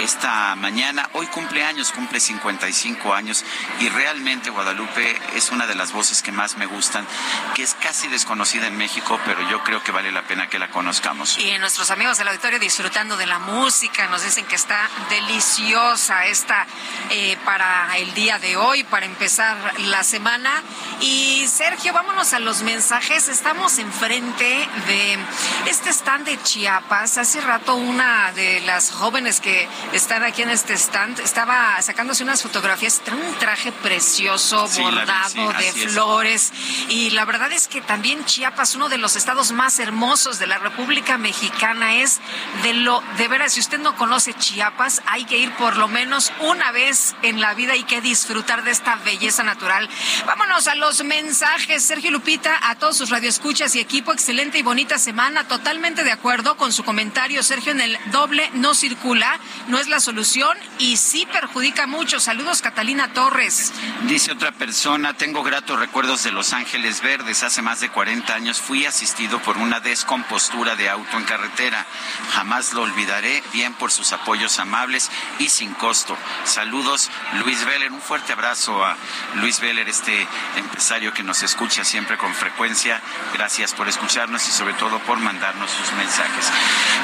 esta 0.00 0.54
mañana. 0.56 1.08
Hoy 1.12 1.26
cumpleaños, 1.26 1.92
cumple 1.92 2.20
55 2.20 3.12
años 3.14 3.44
y 3.80 3.88
realmente 3.88 4.50
Guadalupe 4.50 5.18
es 5.34 5.50
una 5.50 5.66
de 5.66 5.74
las 5.74 5.92
voces 5.92 6.22
que 6.22 6.32
más 6.32 6.56
me 6.56 6.66
gustan, 6.66 7.06
que 7.54 7.62
es 7.62 7.74
casi 7.74 8.08
desconocida 8.08 8.66
en 8.66 8.76
México, 8.76 9.20
pero 9.24 9.48
yo 9.50 9.62
creo 9.62 9.82
que 9.82 9.92
vale 9.92 10.10
la 10.10 10.22
pena 10.22 10.48
que 10.48 10.58
la 10.58 10.70
conozcamos. 10.70 11.38
Y 11.38 11.56
nuestros 11.58 11.90
amigos 11.90 12.18
del 12.18 12.28
auditorio 12.28 12.58
disfrutando 12.58 13.16
de 13.16 13.26
la 13.26 13.38
música, 13.38 14.08
nos 14.08 14.22
dicen 14.22 14.44
que 14.46 14.56
está 14.56 14.88
deliciosa 15.10 16.26
esta 16.26 16.66
eh, 17.10 17.36
para 17.44 17.96
el 17.98 18.12
día 18.14 18.38
de 18.38 18.56
hoy, 18.56 18.84
para 18.84 19.06
empezar 19.06 19.56
la 19.78 20.02
semana. 20.04 20.62
Y 21.00 21.46
Sergio, 21.48 21.92
vámonos 21.92 22.32
a 22.32 22.38
los 22.38 22.62
mensajes. 22.62 23.28
Estamos 23.28 23.78
enfrente 23.78 24.68
de 24.86 25.18
este 25.66 25.90
stand 25.90 26.26
de 26.26 26.42
Chiapas. 26.42 27.18
Hace 27.18 27.40
rato 27.40 27.74
una 27.74 28.32
de 28.32 28.60
las 28.60 28.90
jóvenes 28.90 29.40
que 29.40 29.59
están 29.92 30.22
aquí 30.22 30.42
en 30.42 30.50
este 30.50 30.74
stand 30.74 31.20
estaba 31.20 31.80
sacándose 31.82 32.22
unas 32.22 32.42
fotografías. 32.42 33.00
Trae 33.04 33.16
un 33.16 33.34
traje 33.38 33.72
precioso, 33.72 34.68
bordado 34.78 35.52
de 35.52 35.72
flores. 35.72 36.52
Y 36.88 37.10
la 37.10 37.24
verdad 37.24 37.52
es 37.52 37.68
que 37.68 37.80
también 37.80 38.24
Chiapas, 38.24 38.74
uno 38.74 38.88
de 38.88 38.98
los 38.98 39.16
estados 39.16 39.52
más 39.52 39.78
hermosos 39.78 40.38
de 40.38 40.46
la 40.46 40.58
República 40.58 41.18
Mexicana, 41.18 41.96
es 41.96 42.20
de 42.62 42.74
lo, 42.74 43.02
de 43.16 43.28
veras, 43.28 43.52
si 43.52 43.60
usted 43.60 43.78
no 43.78 43.96
conoce 43.96 44.34
Chiapas, 44.34 45.02
hay 45.06 45.24
que 45.24 45.38
ir 45.38 45.52
por 45.52 45.76
lo 45.76 45.88
menos 45.88 46.32
una 46.40 46.72
vez 46.72 47.14
en 47.22 47.40
la 47.40 47.54
vida 47.54 47.76
y 47.76 47.84
que 47.84 48.00
disfrutar 48.00 48.64
de 48.64 48.70
esta 48.70 48.96
belleza 48.96 49.42
natural. 49.42 49.88
Vámonos 50.26 50.68
a 50.68 50.74
los 50.74 51.02
mensajes. 51.04 51.84
Sergio 51.84 52.10
Lupita, 52.10 52.58
a 52.62 52.76
todos 52.76 52.96
sus 52.96 53.10
radioescuchas 53.10 53.74
y 53.74 53.80
equipo, 53.80 54.12
excelente 54.12 54.58
y 54.58 54.62
bonita 54.62 54.98
semana. 54.98 55.46
Totalmente 55.48 56.04
de 56.04 56.12
acuerdo 56.12 56.56
con 56.56 56.72
su 56.72 56.84
comentario, 56.84 57.42
Sergio, 57.42 57.72
en 57.72 57.80
el 57.80 57.98
doble 58.10 58.50
no 58.54 58.74
circula, 58.74 59.38
no 59.68 59.78
es 59.78 59.88
la 59.88 60.00
solución 60.00 60.56
y 60.78 60.96
sí 60.96 61.26
perjudica 61.26 61.86
mucho. 61.86 62.20
Saludos, 62.20 62.62
Catalina 62.62 63.12
Torres. 63.12 63.72
Dice 64.02 64.32
otra 64.32 64.52
persona, 64.52 65.14
tengo 65.14 65.42
gratos 65.42 65.78
recuerdos 65.78 66.24
de 66.24 66.32
Los 66.32 66.52
Ángeles 66.52 67.02
Verdes. 67.02 67.42
Hace 67.42 67.62
más 67.62 67.80
de 67.80 67.88
40 67.88 68.34
años 68.34 68.60
fui 68.60 68.86
asistido 68.86 69.40
por 69.42 69.58
una 69.58 69.80
descompostura 69.80 70.76
de 70.76 70.88
auto 70.88 71.16
en 71.16 71.24
carretera. 71.24 71.86
Jamás 72.32 72.72
lo 72.72 72.82
olvidaré, 72.82 73.42
bien 73.52 73.74
por 73.74 73.90
sus 73.90 74.12
apoyos 74.12 74.58
amables 74.58 75.10
y 75.38 75.48
sin 75.48 75.74
costo. 75.74 76.16
Saludos, 76.44 77.10
Luis 77.44 77.64
Veller. 77.64 77.92
Un 77.92 78.00
fuerte 78.00 78.32
abrazo 78.32 78.84
a 78.84 78.96
Luis 79.36 79.60
Veller, 79.60 79.88
este 79.88 80.26
empresario 80.56 81.12
que 81.12 81.22
nos 81.22 81.42
escucha 81.42 81.84
siempre 81.84 82.16
con 82.16 82.34
frecuencia. 82.34 83.00
Gracias 83.34 83.74
por 83.74 83.88
escucharnos 83.88 84.46
y 84.48 84.50
sobre 84.50 84.74
todo 84.74 84.98
por 85.00 85.18
mandarnos 85.18 85.70
sus 85.70 85.92
mensajes. 85.92 86.50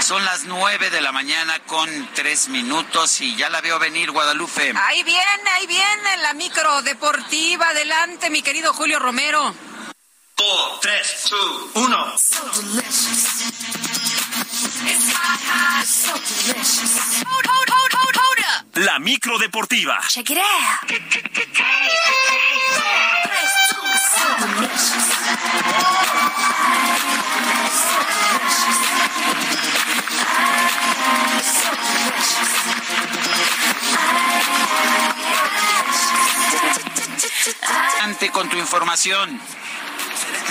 Son 0.01 0.25
las 0.25 0.45
9 0.45 0.91
de 0.91 1.01
la 1.01 1.13
mañana 1.13 1.59
con 1.67 1.89
tres 2.15 2.36
minutos 2.49 3.21
y 3.21 3.35
ya 3.37 3.49
la 3.49 3.61
veo 3.61 3.79
venir, 3.79 4.11
Guadalupe. 4.11 4.73
Ahí 4.77 5.03
viene, 5.03 5.51
ahí 5.55 5.67
viene 5.67 6.19
la 6.19 6.35
micro 6.35 6.83
deportiva. 6.83 7.71
Adelante, 7.71 8.29
mi 8.31 8.43
querido 8.43 8.75
Julio 8.75 8.99
Romero. 8.99 9.55
4, 10.37 10.79
3, 10.83 11.29
2, 11.31 11.71
1. 11.75 12.15
La 18.75 18.99
micro 18.99 19.39
deportiva. 19.39 19.99
Check 20.09 20.31
it 20.31 20.39
out. 20.39 20.45
Ante 38.03 38.31
con 38.31 38.49
tu 38.49 38.57
información. 38.57 39.41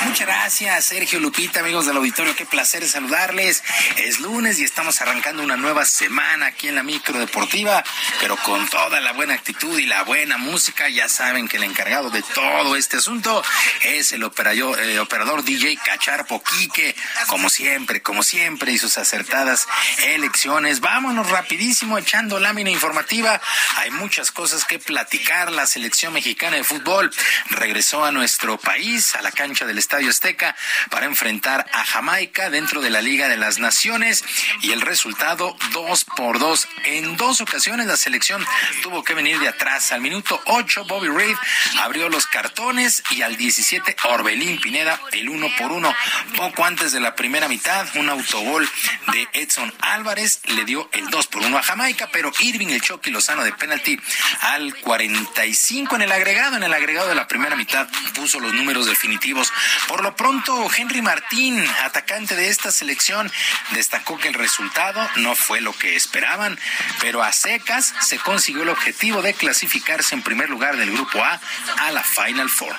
Muchas 0.06 0.28
gracias, 0.28 0.86
Sergio 0.86 1.20
Lupita, 1.20 1.60
amigos 1.60 1.88
del 1.88 1.98
auditorio. 1.98 2.36
Qué 2.36 2.46
placer 2.46 2.88
saludarles. 2.88 3.64
Es 3.98 4.20
lunes 4.20 4.60
y 4.60 4.64
estamos 4.64 5.02
arrancando 5.02 5.44
una 5.44 5.58
nueva 5.58 5.84
semana 5.84 6.46
aquí 6.46 6.68
en 6.68 6.76
la 6.76 6.84
micro 6.84 7.20
deportiva, 7.20 7.84
pero 8.22 8.38
con 8.38 8.70
toda 8.70 9.02
la 9.02 9.14
buena 9.14 9.34
actitud 9.34 9.78
y 9.78 9.86
la 9.86 10.04
buena 10.04 10.38
música. 10.38 10.88
Ya 10.88 11.10
saben 11.10 11.48
que 11.48 11.58
el 11.58 11.64
encargado 11.64 12.12
de 12.12 12.22
todo 12.22 12.76
este 12.76 12.98
asunto 12.98 13.44
es 13.84 14.14
el 14.14 14.24
operador, 14.24 14.80
eh, 14.80 15.00
operador 15.00 15.44
DJ 15.44 15.78
Cacharpo 15.84 16.42
Quique, 16.42 16.96
como 17.28 17.50
siempre, 17.50 18.02
como 18.02 18.24
siempre, 18.24 18.72
y 18.72 18.78
sus 18.78 18.98
acertadas 18.98 19.68
elecciones. 20.06 20.80
Vámonos 20.80 21.30
rapidísimo 21.30 21.98
echando 21.98 22.40
lámina 22.40 22.70
informativa. 22.70 23.42
Hay 23.78 23.92
muchas 23.92 24.32
cosas 24.32 24.64
que 24.66 24.80
platicar. 24.80 25.52
La 25.52 25.66
selección 25.66 26.14
mexicana 26.14 26.56
de 26.56 26.64
fútbol 26.64 27.12
regresó 27.50 28.06
a 28.06 28.12
nuestro 28.12 28.58
país, 28.58 29.16
a 29.16 29.22
la 29.22 29.32
cancha 29.32 29.65
del 29.66 29.78
Estadio 29.78 30.10
Azteca, 30.10 30.56
para 30.90 31.06
enfrentar 31.06 31.66
a 31.72 31.86
Jamaica 31.86 32.50
dentro 32.50 32.82
de 32.82 32.90
la 32.90 33.02
Liga 33.02 33.28
de 33.28 33.38
las 33.38 33.60
Naciones 33.60 34.24
y 34.62 34.72
el 34.72 34.82
resultado 34.82 35.56
dos 35.72 36.06
por 36.06 36.40
dos. 36.40 36.68
En 36.86 37.18
dos 37.18 37.42
ocasiones 37.42 37.88
la 37.88 37.98
selección 37.98 38.46
tuvo 38.84 39.04
que 39.04 39.14
venir 39.14 39.40
de 39.40 39.48
atrás. 39.48 39.92
Al 39.92 40.02
minuto 40.02 40.42
8 40.46 40.86
Bobby 40.86 41.08
Reid 41.08 41.36
abrió 41.80 42.10
los 42.10 42.28
cartones 42.28 43.04
y 43.12 43.22
al 43.22 43.38
17 43.38 43.96
Orbelín 44.04 44.60
Pineda 44.60 45.00
el 45.12 45.30
uno 45.30 45.48
por 45.58 45.72
uno. 45.72 45.94
Poco 46.36 46.66
antes 46.66 46.92
de 46.92 47.00
la 47.00 47.16
primera 47.16 47.48
mitad, 47.48 47.88
un 47.96 48.10
autogol 48.10 48.70
de 49.12 49.28
Edson 49.34 49.74
Álvarez 49.82 50.42
le 50.46 50.66
dio 50.66 50.90
el 50.94 51.10
2 51.10 51.28
por 51.28 51.42
1 51.44 51.58
a 51.58 51.64
Jamaica, 51.64 52.10
pero 52.12 52.32
Irving 52.40 52.68
el 52.68 52.82
Chucky 52.82 53.12
Lozano 53.12 53.44
de 53.44 53.54
penalti 53.54 54.00
al 54.42 54.76
45 54.82 55.96
en 55.96 56.02
el 56.02 56.12
agregado, 56.12 56.58
en 56.58 56.64
el 56.64 56.74
agregado 56.74 57.08
de 57.08 57.16
la 57.16 57.28
primera 57.28 57.56
mitad 57.56 57.88
puso 58.14 58.40
los 58.40 58.54
números 58.54 58.86
definitivos. 58.86 59.52
Por 59.88 60.04
lo 60.04 60.16
pronto, 60.16 60.68
Henry 60.76 61.02
Martín, 61.02 61.64
atacante 61.84 62.36
de 62.36 62.50
esta 62.50 62.72
selección, 62.72 63.32
destacó 63.72 64.18
que 64.18 64.28
el 64.28 64.34
resultado 64.34 65.08
no 65.18 65.36
fue 65.36 65.62
lo 65.62 65.74
que 65.74 65.96
esperaban, 65.96 66.60
pero 67.02 67.24
a 67.24 67.32
secas 67.32 67.94
se 68.02 68.18
consiguió 68.20 68.64
el 68.64 68.70
objetivo 68.70 69.22
de 69.22 69.34
clasificarse 69.34 70.16
en 70.16 70.22
primer 70.22 70.50
lugar 70.50 70.78
del 70.78 70.92
grupo 70.92 71.24
A 71.24 71.40
a 71.80 71.92
la 71.92 72.04
Final 72.04 72.50
Four. 72.50 72.76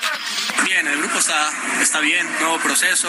Bien, 0.64 0.86
el 0.86 0.98
grupo 0.98 1.18
está, 1.18 1.50
está 1.80 2.00
bien, 2.00 2.26
nuevo 2.40 2.58
proceso, 2.58 3.08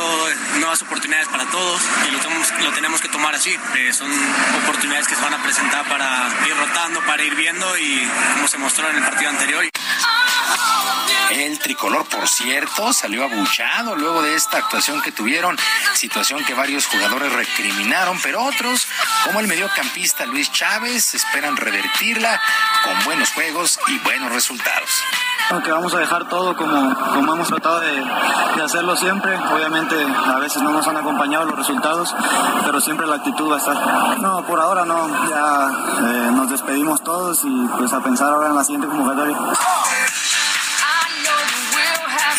nuevas 0.60 0.81
oportunidades 0.81 1.27
para 1.27 1.45
todos 1.45 1.81
y 2.07 2.11
lo 2.11 2.19
tenemos, 2.19 2.52
lo 2.60 2.72
tenemos 2.73 3.02
que 3.02 3.10
tomar 3.10 3.35
así. 3.35 3.57
Eh, 3.76 3.94
son 3.94 4.11
oportunidades 4.64 5.07
que 5.07 5.15
se 5.15 5.22
van 5.22 5.34
a 5.34 5.44
presentar 5.44 5.88
para 5.88 6.30
ir 6.48 6.56
rotando, 6.56 7.02
para 7.06 7.23
ir 7.23 7.35
viendo 7.35 7.77
y 7.77 8.07
como 8.35 8.48
se 8.48 8.57
mostró 8.57 8.89
en 8.89 8.98
el 8.98 9.03
partido 9.03 9.30
anterior. 9.30 9.65
El 11.32 11.60
tricolor, 11.60 12.06
por 12.06 12.28
cierto, 12.28 12.94
salió 12.94 13.26
abuchado 13.26 13.95
luego 13.95 14.22
de 14.22 14.36
esta 14.36 14.60
actuación 14.60 15.02
que 15.02 15.12
tuvieron, 15.12 15.58
situación 15.94 16.44
que 16.45 16.54
varios 16.54 16.88
jugadores 16.88 17.34
recriminaron, 17.34 18.18
pero 18.24 18.44
otros, 18.44 18.88
como 19.26 19.41
el 19.41 19.48
mediocampista 19.48 20.26
Luis 20.26 20.52
Chávez, 20.52 21.14
esperan 21.16 21.58
revertirla 21.58 22.41
con 22.84 23.04
buenos 23.04 23.32
juegos 23.34 23.78
y 23.88 23.99
buenos 23.99 24.32
resultados. 24.32 24.90
Aunque 25.49 25.72
vamos 25.72 25.94
a 25.94 25.99
dejar 25.99 26.28
todo 26.28 26.56
como, 26.56 27.34
hemos 27.34 27.48
tratado 27.48 27.80
de, 27.80 27.91
de, 27.91 28.64
hacerlo 28.64 28.95
siempre. 28.95 29.38
Obviamente 29.38 29.95
a 29.95 30.40
veces 30.40 30.62
no 30.62 30.72
nos 30.72 30.88
han 30.88 30.98
acompañado 30.98 31.45
los 31.45 31.58
resultados, 31.58 32.14
pero 32.66 32.82
siempre 32.82 33.08
la 33.08 33.16
actitud 33.16 33.49
va 33.52 33.56
a 33.56 33.60
estar. 33.60 34.20
No, 34.20 34.45
por 34.45 34.60
ahora 34.60 34.86
no. 34.86 35.08
Ya 35.30 35.70
eh, 35.99 36.32
nos 36.34 36.49
despedimos 36.49 37.02
todos 37.02 37.44
y 37.45 37.68
pues 37.78 37.94
a 37.94 38.02
pensar 38.02 38.30
ahora 38.30 38.48
en 38.48 38.56
la 38.56 38.64
siguiente 38.64 38.88
convocatoria. 38.88 39.38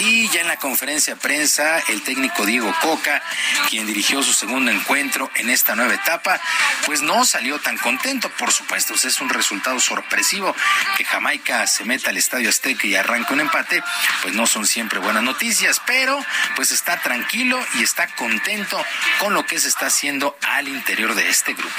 Y 0.01 0.29
ya 0.29 0.43
en 0.43 0.49
la 0.49 0.59
conferencia 0.59 1.15
de 1.15 1.21
prensa, 1.21 1.81
el 1.89 2.03
técnico 2.03 2.47
Diego 2.47 2.73
Coca, 2.81 3.21
quien 3.69 3.87
dirigió 3.87 4.23
su 4.23 4.33
segundo 4.33 4.71
encuentro 4.71 5.31
en 5.35 5.51
esta 5.51 5.75
nueva 5.75 5.95
etapa, 5.95 6.41
pues 6.87 7.03
no 7.03 7.25
salió 7.25 7.59
tan 7.59 7.77
contento. 7.79 8.31
Por 8.39 8.53
supuesto, 8.53 8.95
es 8.95 9.21
un 9.21 9.29
resultado 9.29 9.81
sorpresivo 9.81 10.55
que 10.97 11.05
Jamaica 11.05 11.67
se 11.67 11.85
meta 11.85 12.11
al 12.11 12.17
Estadio 12.17 12.49
Azteca 12.49 12.87
y 12.87 12.95
arranque 12.95 13.33
un 13.33 13.41
empate, 13.41 13.83
pues 14.23 14.35
no 14.35 14.47
son 14.47 14.67
siempre 14.67 15.01
buenas 15.01 15.23
noticias, 15.23 15.81
pero 15.87 16.25
pues 16.55 16.71
está 16.71 17.01
tranquilo 17.01 17.59
y 17.75 17.83
está 17.83 18.07
contento 18.15 18.81
con 19.19 19.35
lo 19.35 19.47
que 19.47 19.59
se 19.59 19.69
está 19.69 19.87
haciendo 19.87 20.37
al 20.47 20.69
interior 20.69 21.15
de 21.15 21.29
este 21.29 21.55
grupo. 21.55 21.75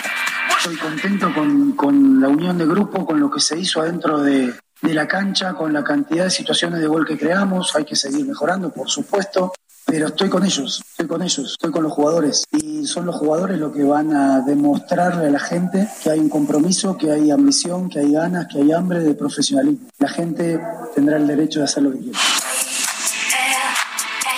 Estoy 0.57 0.77
contento 0.77 1.33
con, 1.33 1.73
con 1.73 2.19
la 2.19 2.27
unión 2.27 2.57
de 2.57 2.65
grupo, 2.65 3.05
con 3.05 3.19
lo 3.19 3.31
que 3.31 3.39
se 3.39 3.57
hizo 3.57 3.81
adentro 3.81 4.19
de, 4.21 4.53
de 4.81 4.93
la 4.93 5.07
cancha, 5.07 5.53
con 5.53 5.73
la 5.73 5.83
cantidad 5.83 6.25
de 6.25 6.29
situaciones 6.29 6.79
de 6.79 6.87
gol 6.87 7.05
que 7.05 7.17
creamos, 7.17 7.75
hay 7.75 7.85
que 7.85 7.95
seguir 7.95 8.25
mejorando, 8.25 8.71
por 8.71 8.89
supuesto, 8.89 9.53
pero 9.85 10.07
estoy 10.07 10.29
con 10.29 10.45
ellos, 10.45 10.83
estoy 10.91 11.07
con 11.07 11.21
ellos, 11.23 11.51
estoy 11.53 11.71
con 11.71 11.83
los 11.83 11.91
jugadores. 11.91 12.45
Y 12.51 12.85
son 12.85 13.07
los 13.07 13.15
jugadores 13.15 13.57
los 13.57 13.73
que 13.73 13.83
van 13.83 14.15
a 14.15 14.41
demostrarle 14.41 15.27
a 15.27 15.31
la 15.31 15.39
gente 15.39 15.87
que 16.03 16.11
hay 16.11 16.19
un 16.19 16.29
compromiso, 16.29 16.95
que 16.95 17.11
hay 17.11 17.31
ambición, 17.31 17.89
que 17.89 17.99
hay 17.99 18.11
ganas, 18.11 18.47
que 18.47 18.59
hay 18.59 18.71
hambre 18.71 18.99
de 18.99 19.15
profesionalismo. 19.15 19.87
La 19.97 20.09
gente 20.09 20.61
tendrá 20.93 21.17
el 21.17 21.25
derecho 21.25 21.59
de 21.59 21.65
hacer 21.65 21.83
lo 21.83 21.91
que 21.91 21.99
quiera 21.99 22.19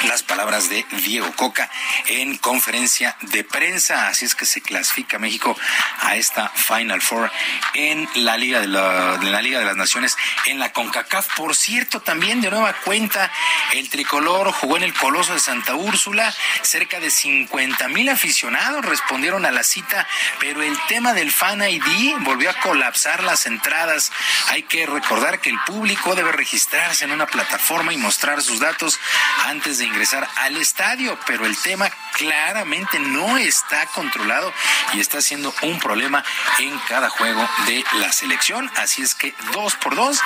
las 0.08 0.24
palabras 0.24 0.70
de 0.70 0.86
Diego 1.04 1.32
Coca 1.36 1.70
en 2.08 2.38
conferencia 2.38 3.16
de 3.22 3.44
prensa. 3.44 4.08
Así 4.08 4.26
es 4.26 4.36
que 4.36 4.46
se 4.46 4.62
clasifica 4.62 5.20
México 5.20 5.56
a 6.00 6.16
esta 6.16 6.50
Final 6.50 7.02
Four 7.02 7.32
en 7.74 8.08
la 8.16 8.38
Liga 8.38 8.60
de 8.60 8.68
la, 8.68 9.42
Liga 9.42 9.60
de 9.60 9.66
las 9.66 9.76
Naciones 9.76 10.18
en 10.46 10.60
la 10.60 10.72
CONCACAF. 10.74 11.36
Por 11.36 11.56
cierto, 11.56 12.02
también 12.02 12.42
de 12.42 12.50
nueva 12.50 12.74
cuenta, 12.74 13.32
el 13.74 13.90
tricolor 13.90 14.52
jugó 14.52 14.78
en 14.78 14.84
el 14.84 14.94
Coloso 14.94 15.34
de 15.34 15.40
Santa 15.40 15.76
Úrsula. 15.76 16.34
Cerca 16.62 17.00
de 17.00 17.12
50 17.12 17.88
mil 17.90 18.10
aficionados 18.10 18.86
respondieron 18.86 19.46
a 19.46 19.52
la 19.52 19.64
cita, 19.64 20.08
pero 20.40 20.64
el 20.64 20.78
tema 20.88 21.14
del 21.14 21.32
Fan 21.32 21.62
ID 21.62 22.18
volvió 22.20 22.50
a 22.50 22.60
colapsar 22.60 23.24
las 23.24 23.46
entradas. 23.46 24.12
Hay 24.48 24.64
que 24.64 24.86
recordar 24.86 25.40
que 25.40 25.50
el 25.50 25.60
público 25.66 26.16
debe 26.16 26.32
registrarse 26.32 27.06
en 27.06 27.12
una 27.12 27.28
plataforma 27.28 27.94
y 27.94 27.98
mostrar 27.98 28.42
sus 28.42 28.60
datos 28.60 29.00
antes 29.46 29.78
de 29.78 29.91
ingresar 29.92 30.28
al 30.38 30.58
estadio, 30.58 31.18
pero 31.26 31.46
el 31.46 31.58
tema 31.58 31.90
claramente 32.14 33.00
no 33.00 33.38
está 33.38 33.86
controlado 33.88 34.54
y 34.94 35.00
está 35.00 35.22
siendo 35.22 35.54
un 35.64 35.80
problema 35.80 36.24
en 36.60 36.78
cada 36.88 37.10
juego 37.10 37.48
de 37.66 37.84
la 37.94 38.12
selección. 38.12 38.72
Así 38.78 39.02
es 39.02 39.16
que 39.16 39.34
dos 39.54 39.76
por 39.76 39.96
dos, 39.96 40.20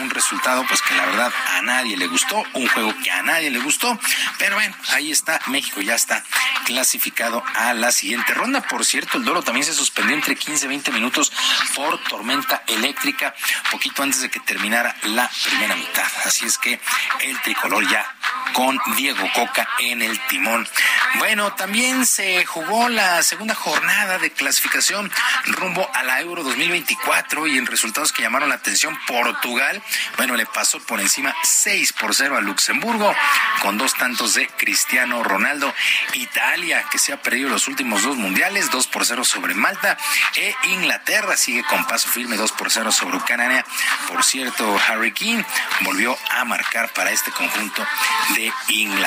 un 0.00 0.10
resultado 0.10 0.64
pues 0.66 0.82
que 0.82 0.94
la 0.94 1.06
verdad 1.06 1.32
a 1.54 1.62
nadie 1.62 1.96
le 1.96 2.06
gustó, 2.06 2.42
un 2.54 2.68
juego 2.68 2.94
que 3.02 3.10
a 3.10 3.22
nadie 3.22 3.50
le 3.50 3.60
gustó, 3.60 3.98
pero 4.38 4.56
bueno, 4.56 4.74
ahí 4.90 5.12
está, 5.12 5.40
México 5.46 5.80
ya 5.80 5.94
está 5.94 6.24
clasificado 6.64 7.42
a 7.54 7.74
la 7.74 7.92
siguiente 7.92 8.34
ronda. 8.34 8.62
Por 8.62 8.84
cierto, 8.84 9.18
el 9.18 9.24
Doro 9.24 9.42
también 9.42 9.66
se 9.66 9.74
suspendió 9.74 10.14
entre 10.14 10.36
15 10.36 10.66
y 10.66 10.68
20 10.68 10.90
minutos 10.92 11.32
por 11.74 12.02
tormenta 12.04 12.62
eléctrica, 12.66 13.34
poquito 13.70 14.02
antes 14.02 14.20
de 14.20 14.30
que 14.30 14.40
terminara 14.40 14.94
la 15.04 15.30
primera 15.44 15.76
mitad. 15.76 16.06
Así 16.24 16.46
es 16.46 16.58
que 16.58 16.80
el 17.20 17.40
tricolor 17.42 17.88
ya 17.88 18.04
con 18.52 18.78
Diego 19.12 19.30
en 19.78 20.00
el 20.02 20.18
timón. 20.28 20.66
Bueno, 21.18 21.52
también 21.54 22.06
se 22.06 22.44
jugó 22.46 22.88
la 22.88 23.22
segunda 23.22 23.54
jornada 23.54 24.18
de 24.18 24.30
clasificación 24.30 25.10
rumbo 25.44 25.88
a 25.92 26.02
la 26.02 26.20
Euro 26.20 26.42
2024 26.42 27.46
y 27.46 27.58
en 27.58 27.66
resultados 27.66 28.12
que 28.12 28.22
llamaron 28.22 28.48
la 28.48 28.54
atención, 28.54 28.98
Portugal, 29.06 29.82
bueno, 30.16 30.36
le 30.36 30.46
pasó 30.46 30.80
por 30.80 31.00
encima 31.00 31.34
6 31.42 31.92
por 31.94 32.14
0 32.14 32.36
a 32.36 32.40
Luxemburgo 32.40 33.14
con 33.60 33.76
dos 33.76 33.94
tantos 33.94 34.34
de 34.34 34.48
Cristiano 34.48 35.22
Ronaldo. 35.22 35.74
Italia, 36.14 36.84
que 36.90 36.98
se 36.98 37.12
ha 37.12 37.20
perdido 37.20 37.50
los 37.50 37.68
últimos 37.68 38.02
dos 38.02 38.16
mundiales, 38.16 38.70
2 38.70 38.86
por 38.86 39.04
0 39.04 39.24
sobre 39.24 39.54
Malta. 39.54 39.98
E 40.36 40.54
Inglaterra 40.68 41.36
sigue 41.36 41.64
con 41.64 41.86
paso 41.86 42.08
firme 42.08 42.36
2 42.36 42.52
por 42.52 42.70
0 42.70 42.92
sobre 42.92 43.16
Ucrania. 43.18 43.64
Por 44.08 44.24
cierto, 44.24 44.78
Harry 44.88 45.12
King 45.12 45.42
volvió 45.80 46.16
a 46.30 46.44
marcar 46.44 46.92
para 46.92 47.10
este 47.10 47.30
conjunto 47.30 47.86
de 48.34 48.52
Inglaterra. 48.68 49.01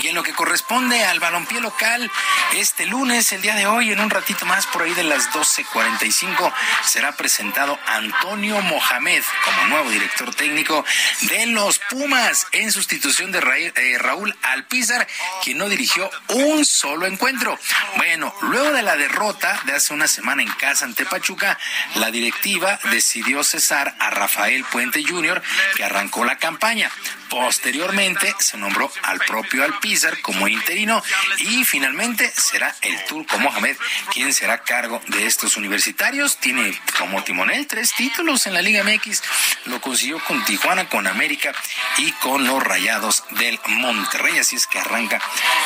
Y 0.00 0.08
en 0.08 0.14
lo 0.14 0.22
que 0.22 0.32
corresponde 0.32 1.04
al 1.04 1.20
balompié 1.20 1.60
local, 1.60 2.10
este 2.54 2.86
lunes, 2.86 3.32
el 3.32 3.42
día 3.42 3.54
de 3.54 3.66
hoy, 3.66 3.92
en 3.92 4.00
un 4.00 4.10
ratito 4.10 4.46
más, 4.46 4.66
por 4.66 4.82
ahí 4.82 4.94
de 4.94 5.04
las 5.04 5.30
12.45, 5.30 6.52
será 6.84 7.12
presentado 7.12 7.78
Antonio 7.86 8.60
Mohamed 8.62 9.22
como 9.44 9.66
nuevo 9.68 9.90
director 9.90 10.34
técnico 10.34 10.84
de 11.22 11.46
los 11.46 11.78
Pumas 11.90 12.46
en 12.52 12.72
sustitución 12.72 13.30
de 13.30 13.72
eh, 13.76 13.98
Raúl 13.98 14.36
Alpizar, 14.42 15.06
quien 15.42 15.58
no 15.58 15.68
dirigió 15.68 16.10
un 16.28 16.64
solo 16.64 17.06
encuentro. 17.06 17.58
Bueno, 17.96 18.34
luego 18.42 18.72
de 18.72 18.82
la 18.82 18.96
derrota 18.96 19.60
de 19.64 19.74
hace 19.74 19.92
una 19.92 20.08
semana 20.08 20.42
en 20.42 20.50
casa 20.52 20.84
ante 20.84 21.04
Pachuca, 21.04 21.58
la 21.96 22.10
directiva 22.10 22.78
decidió 22.90 23.44
cesar 23.44 23.94
a 23.98 24.10
Rafael 24.10 24.64
Puente 24.64 25.04
Jr., 25.04 25.42
que 25.76 25.84
arrancó 25.84 26.24
la 26.24 26.38
campaña. 26.38 26.90
Posteriormente 27.34 28.32
se 28.38 28.56
nombró 28.56 28.88
al 29.02 29.18
propio 29.18 29.64
Alpizar 29.64 30.20
como 30.22 30.46
interino 30.46 31.02
y 31.38 31.64
finalmente 31.64 32.30
será 32.30 32.72
el 32.80 33.04
Turco 33.06 33.38
Mohamed 33.38 33.76
quien 34.12 34.32
será 34.32 34.62
cargo 34.62 35.02
de 35.08 35.26
estos 35.26 35.56
universitarios. 35.56 36.38
Tiene 36.38 36.80
como 36.96 37.24
timonel 37.24 37.66
tres 37.66 37.92
títulos 37.92 38.46
en 38.46 38.54
la 38.54 38.62
Liga 38.62 38.84
MX. 38.84 39.22
Lo 39.64 39.80
consiguió 39.80 40.22
con 40.24 40.44
Tijuana, 40.44 40.88
con 40.88 41.08
América 41.08 41.52
y 41.98 42.12
con 42.12 42.46
los 42.46 42.62
Rayados 42.62 43.24
del 43.30 43.58
Monterrey. 43.66 44.38
Así 44.38 44.54
es 44.54 44.68
que 44.68 44.78
arranca 44.78 45.20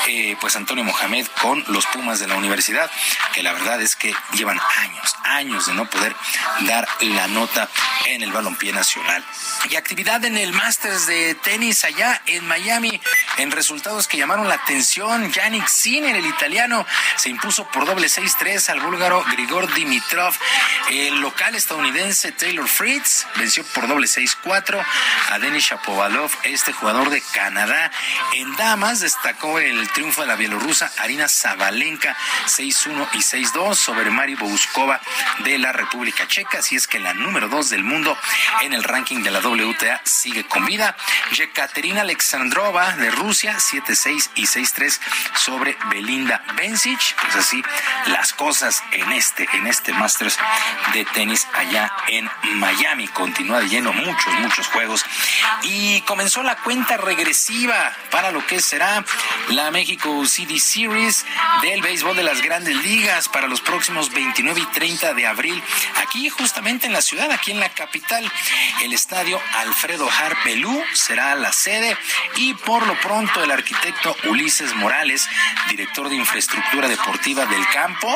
eh, 0.07 0.39
pues 0.41 0.57
Antonio 0.57 0.85
Mohamed 0.85 1.27
con 1.43 1.63
los 1.69 1.85
Pumas 1.87 2.19
de 2.19 2.29
la 2.29 2.37
universidad, 2.37 2.91
que 3.35 3.43
la 3.43 3.53
verdad 3.53 3.83
es 3.83 3.95
que 3.95 4.15
llevan 4.33 4.59
años, 4.79 5.17
años 5.25 5.67
de 5.67 5.75
no 5.75 5.89
poder 5.91 6.17
dar 6.61 6.89
la 7.01 7.29
nota 7.29 7.69
en 8.07 8.23
el 8.23 8.33
balompié 8.33 8.73
nacional. 8.73 9.23
Y 9.69 9.77
actividad 9.77 10.25
en 10.25 10.39
el 10.39 10.55
Masters 10.55 11.07
de 11.07 11.35
allá 11.59 12.23
en 12.27 12.47
Miami, 12.47 13.01
en 13.39 13.51
resultados 13.51 14.07
que 14.07 14.17
llamaron 14.17 14.49
la 14.49 14.55
atención. 14.55 15.33
Yannick 15.33 15.67
Sinner, 15.67 16.15
el 16.15 16.25
italiano, 16.25 16.87
se 17.17 17.31
impuso 17.31 17.67
por 17.69 17.85
doble 17.85 18.07
6-3 18.07 18.71
al 18.71 18.81
búlgaro 18.81 19.25
Grigor 19.33 19.75
Dimitrov. 19.75 20.33
El 20.89 21.21
local 21.21 21.57
estadounidense 21.57 22.31
Taylor 22.31 22.69
Fritz 22.69 23.27
venció 23.35 23.65
por 23.75 23.89
doble 23.89 24.07
6-4 24.07 24.85
a 25.31 25.39
Denis 25.41 25.65
Shapovalov, 25.65 26.31
este 26.45 26.73
jugador 26.73 27.11
de 27.11 27.21
Canadá. 27.33 27.91
En 28.35 28.55
damas 28.55 29.01
destacó 29.01 29.59
el 29.59 29.89
triunfo 29.91 30.21
de 30.21 30.29
la 30.29 30.37
bielorrusa 30.37 30.93
Arina 30.99 31.29
Zabalenka 31.29 32.17
6-1 32.47 33.09
y 33.15 33.19
6-2 33.19 33.75
sobre 33.75 34.11
Mari 34.11 34.37
Bouskova 34.37 35.01
de 35.41 35.59
la 35.59 35.73
República 35.73 36.29
Checa. 36.29 36.61
Así 36.61 36.77
es 36.77 36.87
que 36.87 37.01
la 37.01 37.15
número 37.15 37.49
2 37.49 37.71
del 37.71 37.83
mundo 37.83 38.17
en 38.63 38.75
el 38.75 38.85
ranking 38.85 39.25
de 39.25 39.33
la 39.33 39.41
WTA 39.41 40.01
sigue 40.05 40.45
con 40.45 40.65
vida. 40.65 40.97
Yekaterina 41.39 42.01
Alexandrova 42.01 42.97
de 42.97 43.13
Rusia 43.13 43.57
7-6 43.59 44.31
y 44.35 44.47
6-3 44.47 44.99
sobre 45.37 45.77
Belinda 45.89 46.43
Bencic. 46.57 46.99
Pues 47.23 47.37
así 47.37 47.63
las 48.07 48.33
cosas 48.33 48.83
en 48.91 49.13
este, 49.13 49.49
en 49.53 49.69
este 49.69 49.93
Masters 49.93 50.37
de 50.93 51.05
tenis 51.05 51.47
allá 51.55 51.93
en 52.09 52.29
Miami. 52.59 53.07
Continúa 53.07 53.61
de 53.61 53.69
lleno 53.69 53.93
muchos, 53.93 54.35
muchos 54.41 54.67
juegos. 54.67 55.05
Y 55.63 56.01
comenzó 56.03 56.43
la 56.43 56.57
cuenta 56.57 56.97
regresiva 56.97 57.93
para 58.11 58.33
lo 58.33 58.45
que 58.45 58.61
será 58.61 59.05
la 59.51 59.71
México 59.71 60.27
City 60.27 60.59
Series 60.59 61.25
del 61.63 61.83
béisbol 61.83 62.17
de 62.17 62.25
las 62.25 62.43
grandes 62.43 62.75
ligas 62.83 63.29
para 63.29 63.47
los 63.47 63.61
próximos 63.61 64.13
29 64.13 64.61
y 64.61 64.67
30 64.67 65.15
de 65.15 65.27
abril. 65.27 65.63
Aquí 66.03 66.29
justamente 66.31 66.89
en 66.89 66.93
la 66.93 67.03
ciudad, 67.03 67.31
aquí 67.31 67.53
en 67.53 67.61
la 67.61 67.69
capital, 67.69 68.29
el 68.83 68.93
estadio 68.93 69.41
Alfredo 69.59 70.09
Harpelú 70.11 70.83
será 70.95 71.28
la 71.35 71.53
sede 71.53 71.97
y 72.37 72.55
por 72.55 72.87
lo 72.87 72.95
pronto 73.01 73.43
el 73.43 73.51
arquitecto 73.51 74.17
Ulises 74.25 74.75
Morales, 74.77 75.29
director 75.69 76.09
de 76.09 76.17
infraestructura 76.17 76.89
deportiva 76.89 77.47
del 77.47 77.67
campo, 77.69 78.09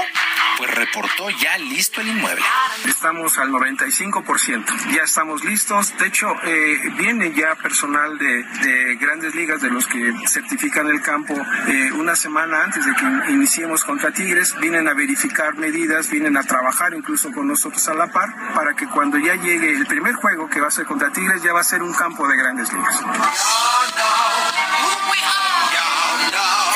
pues 0.59 0.75
reportó 0.75 1.31
ya 1.31 1.59
listo 1.59 2.01
el 2.01 2.09
inmueble. 2.09 2.45
Estamos 2.87 3.39
al 3.39 3.51
95%, 3.51 4.95
ya 4.95 5.03
estamos 5.03 5.45
listos. 5.45 5.97
De 5.99 6.07
hecho, 6.07 6.35
eh, 6.45 6.79
viene 6.97 7.33
ya 7.35 7.55
personal 7.57 8.19
de, 8.19 8.45
de, 8.45 8.97
grandes 8.97 9.35
ligas, 9.35 9.61
de 9.61 9.71
los 9.71 9.87
que 9.87 10.13
certifican 10.29 10.89
el 10.89 11.01
campo, 11.01 11.35
eh, 11.67 11.91
una 11.93 12.17
semana 12.17 12.65
antes 12.65 12.85
de 12.87 12.95
que 12.95 13.33
iniciemos 13.33 13.85
contra 13.85 14.13
Tigres, 14.13 14.55
vienen 14.61 14.89
a 14.89 14.95
verificar 14.95 15.57
medidas, 15.57 16.11
vienen 16.11 16.37
a 16.37 16.43
trabajar 16.43 16.95
incluso 16.95 17.33
con 17.33 17.49
nosotros 17.49 17.87
a 17.89 17.95
la 17.95 18.09
par, 18.09 18.55
para 18.55 18.75
que 18.75 18.87
cuando 18.87 19.19
ya 19.19 19.35
llegue 19.37 19.73
el 19.73 19.87
primer 19.87 20.15
juego 20.15 20.49
que 20.49 20.61
va 20.61 20.69
a 20.69 20.71
ser 20.71 20.87
contra 20.87 21.13
Tigres, 21.13 21.43
ya 21.43 21.53
va 21.53 21.61
a 21.61 21.65
ser 21.65 21.83
un 21.83 21.93
campo 21.93 22.27
de 22.29 22.37
grandes 22.37 22.73
ligas. 22.73 23.02
Oh 23.05 23.91
no. 23.99 25.11
We 25.11 25.19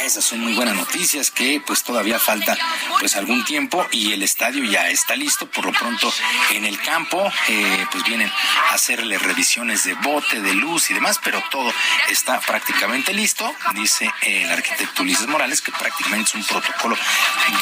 Esas 0.06 0.24
son 0.24 0.38
muy 0.38 0.54
buenas 0.54 0.76
noticias 0.76 1.32
que 1.32 1.60
pues 1.66 1.82
todavía 1.82 2.20
falta 2.20 2.56
pues 3.00 3.16
algún 3.16 3.44
tiempo 3.44 3.84
y 3.90 4.12
el 4.12 4.22
estadio 4.22 4.62
ya 4.62 4.88
está 4.88 5.16
listo. 5.16 5.50
Por 5.50 5.66
lo 5.66 5.72
pronto 5.72 6.14
en 6.52 6.64
el 6.64 6.80
campo 6.80 7.28
eh, 7.48 7.86
pues 7.90 8.04
vienen 8.04 8.30
a 8.70 8.74
hacerle 8.74 9.18
revisiones 9.18 9.82
de 9.82 9.94
bote, 9.94 10.40
de 10.40 10.54
luz 10.54 10.90
y 10.90 10.94
demás, 10.94 11.18
pero 11.24 11.42
todo 11.50 11.74
está 12.08 12.38
prácticamente 12.38 13.12
listo. 13.14 13.52
Dice 13.74 14.08
el 14.22 14.48
arquitecto 14.48 15.02
Ulises 15.02 15.26
Morales 15.26 15.60
que 15.60 15.72
prácticamente 15.72 16.28
es 16.28 16.34
un 16.36 16.44
protocolo 16.44 16.96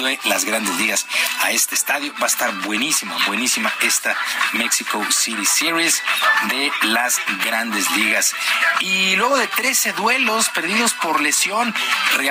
de 0.01 0.21
las 0.25 0.45
grandes 0.45 0.77
ligas 0.77 1.07
a 1.41 1.51
este 1.51 1.75
estadio. 1.75 2.13
Va 2.21 2.25
a 2.25 2.27
estar 2.27 2.53
buenísima, 2.65 3.17
buenísima 3.27 3.73
esta 3.81 4.15
Mexico 4.53 5.03
City 5.11 5.47
Series 5.47 6.03
de 6.51 6.71
las 6.83 7.17
grandes 7.43 7.91
ligas. 7.93 8.35
Y 8.81 9.17
luego 9.17 9.39
de 9.39 9.49
13 9.49 9.93
duelos 9.93 10.51
perdidos 10.51 10.93
por 10.93 11.23
lesión, 11.23 11.75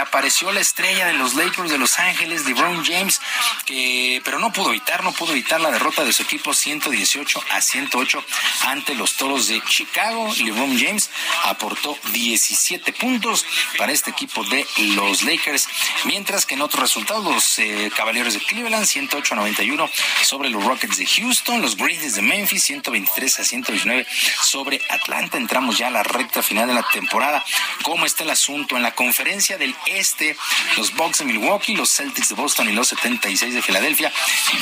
apareció 0.04 0.52
la 0.52 0.60
estrella 0.60 1.08
de 1.08 1.14
los 1.14 1.34
Lakers 1.34 1.72
de 1.72 1.78
Los 1.78 1.98
Ángeles, 2.00 2.46
LeBron 2.46 2.86
James, 2.86 3.20
que 3.66 4.22
pero 4.24 4.40
no 4.40 4.52
pudo 4.52 4.70
evitar, 4.70 5.04
no 5.04 5.12
pudo 5.12 5.32
evitar 5.32 5.60
la 5.60 5.72
derrota 5.72 6.04
de 6.04 6.14
su 6.14 6.24
equipo 6.24 6.54
118 6.54 7.44
a 7.52 7.62
108 7.62 8.24
ante 8.68 8.96
los 8.96 9.16
Toros 9.16 9.48
de 9.48 9.62
Chicago. 9.64 10.32
LeBron 10.38 10.78
James 10.78 11.10
aportó 11.46 11.98
17 12.12 12.94
puntos 12.94 13.46
para 13.78 13.92
este 13.92 14.12
equipo 14.12 14.44
de 14.46 14.66
los 14.96 15.24
Lakers, 15.24 15.68
mientras 16.06 16.46
que 16.46 16.56
en 16.56 16.62
otros 16.62 16.82
resultados 16.82 17.24
los 17.24 17.60
eh, 17.60 17.92
Caballeros 17.96 18.34
de 18.34 18.40
Cleveland 18.42 18.86
108 18.86 19.34
a 19.34 19.38
91 19.38 19.90
sobre 20.24 20.50
los 20.50 20.64
Rockets 20.64 20.98
de 20.98 21.06
Houston, 21.06 21.62
los 21.62 21.78
Grizzlies 21.78 22.16
de 22.16 22.22
Memphis 22.22 22.64
123 22.64 23.40
a 23.40 23.44
119 23.44 24.06
sobre 24.42 24.82
Atlanta. 24.90 25.38
Entramos 25.38 25.78
ya 25.78 25.88
a 25.88 25.92
la 25.92 26.04
recta 26.04 26.44
final 26.44 26.68
de 26.68 26.74
la 26.74 26.86
temporada. 26.92 27.44
¿Cómo 27.84 28.06
está 28.06 28.24
el 28.24 28.30
asunto 28.30 28.76
en 28.76 28.84
la 28.84 28.94
conferencia 28.94 29.58
del 29.58 29.76
este, 29.88 30.38
los 30.78 30.94
Bucks 30.96 31.20
de 31.20 31.26
Milwaukee, 31.26 31.76
los 31.76 31.90
Celtics 31.90 32.30
de 32.30 32.36
Boston 32.36 32.70
y 32.70 32.74
los 32.74 32.88
76 32.90 33.54
de 33.54 33.62
Filadelfia 33.62 34.12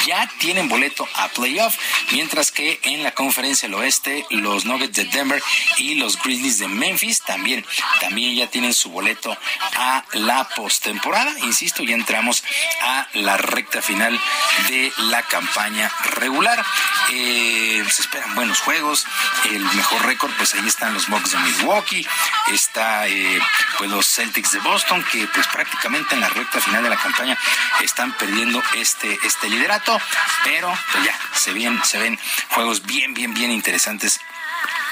ya 0.06 0.30
tienen 0.40 0.70
boleto 0.70 1.08
a 1.16 1.28
playoff, 1.30 1.76
mientras 2.12 2.52
que 2.52 2.80
en 2.84 3.04
la 3.04 3.12
conferencia 3.12 3.68
del 3.68 3.76
oeste, 3.76 4.26
los 4.30 4.66
Nuggets 4.66 4.96
de 4.96 5.06
Denver 5.06 5.42
y 5.78 5.96
los 5.96 6.22
Grizzlies 6.22 6.60
de 6.60 6.68
Memphis 6.68 7.22
también, 7.22 7.66
también 8.00 8.36
ya 8.36 8.48
tienen 8.48 8.74
su 8.74 8.90
boleto 8.90 9.36
a 9.76 10.04
la 10.14 10.48
postemporada. 10.50 11.38
Insisto, 11.40 11.84
ya 11.84 11.96
entramos 11.96 12.44
a 12.82 13.08
la 13.14 13.38
recta 13.38 13.82
final 13.82 14.20
de 14.68 14.92
la 14.98 15.24
campaña 15.24 15.92
regular. 16.16 16.64
Eh, 17.12 17.84
se 17.90 18.02
esperan 18.04 18.36
buenos 18.36 18.60
juegos, 18.60 19.06
el 19.52 19.64
mejor 19.64 20.06
récord, 20.06 20.32
pues 20.38 20.54
ahí 20.54 20.68
están 20.68 20.94
los 20.94 21.08
Bucks 21.08 21.32
de 21.32 21.38
Milwaukee, 21.40 22.08
está 22.52 23.08
eh, 23.08 23.40
pues 23.78 23.90
los 23.90 24.08
Celtics 24.08 24.52
de 24.52 24.60
Boston, 24.60 25.04
que 25.12 25.28
pues 25.28 25.48
prácticamente 25.48 26.16
en 26.16 26.22
la 26.22 26.30
recta 26.30 26.60
final 26.62 26.84
de 26.84 26.90
la 26.90 26.98
campaña 26.98 27.38
están 27.84 28.14
perdiendo 28.14 28.62
este, 28.76 29.18
este 29.24 29.50
liderato, 29.50 30.00
pero 30.44 30.74
pues 30.92 31.04
ya 31.06 31.20
se 31.34 31.54
ven, 31.54 31.84
se 31.84 32.00
ven 32.00 32.18
juegos 32.50 32.86
bien, 32.86 33.14
bien, 33.14 33.34
bien 33.34 33.52
interesantes 33.52 34.20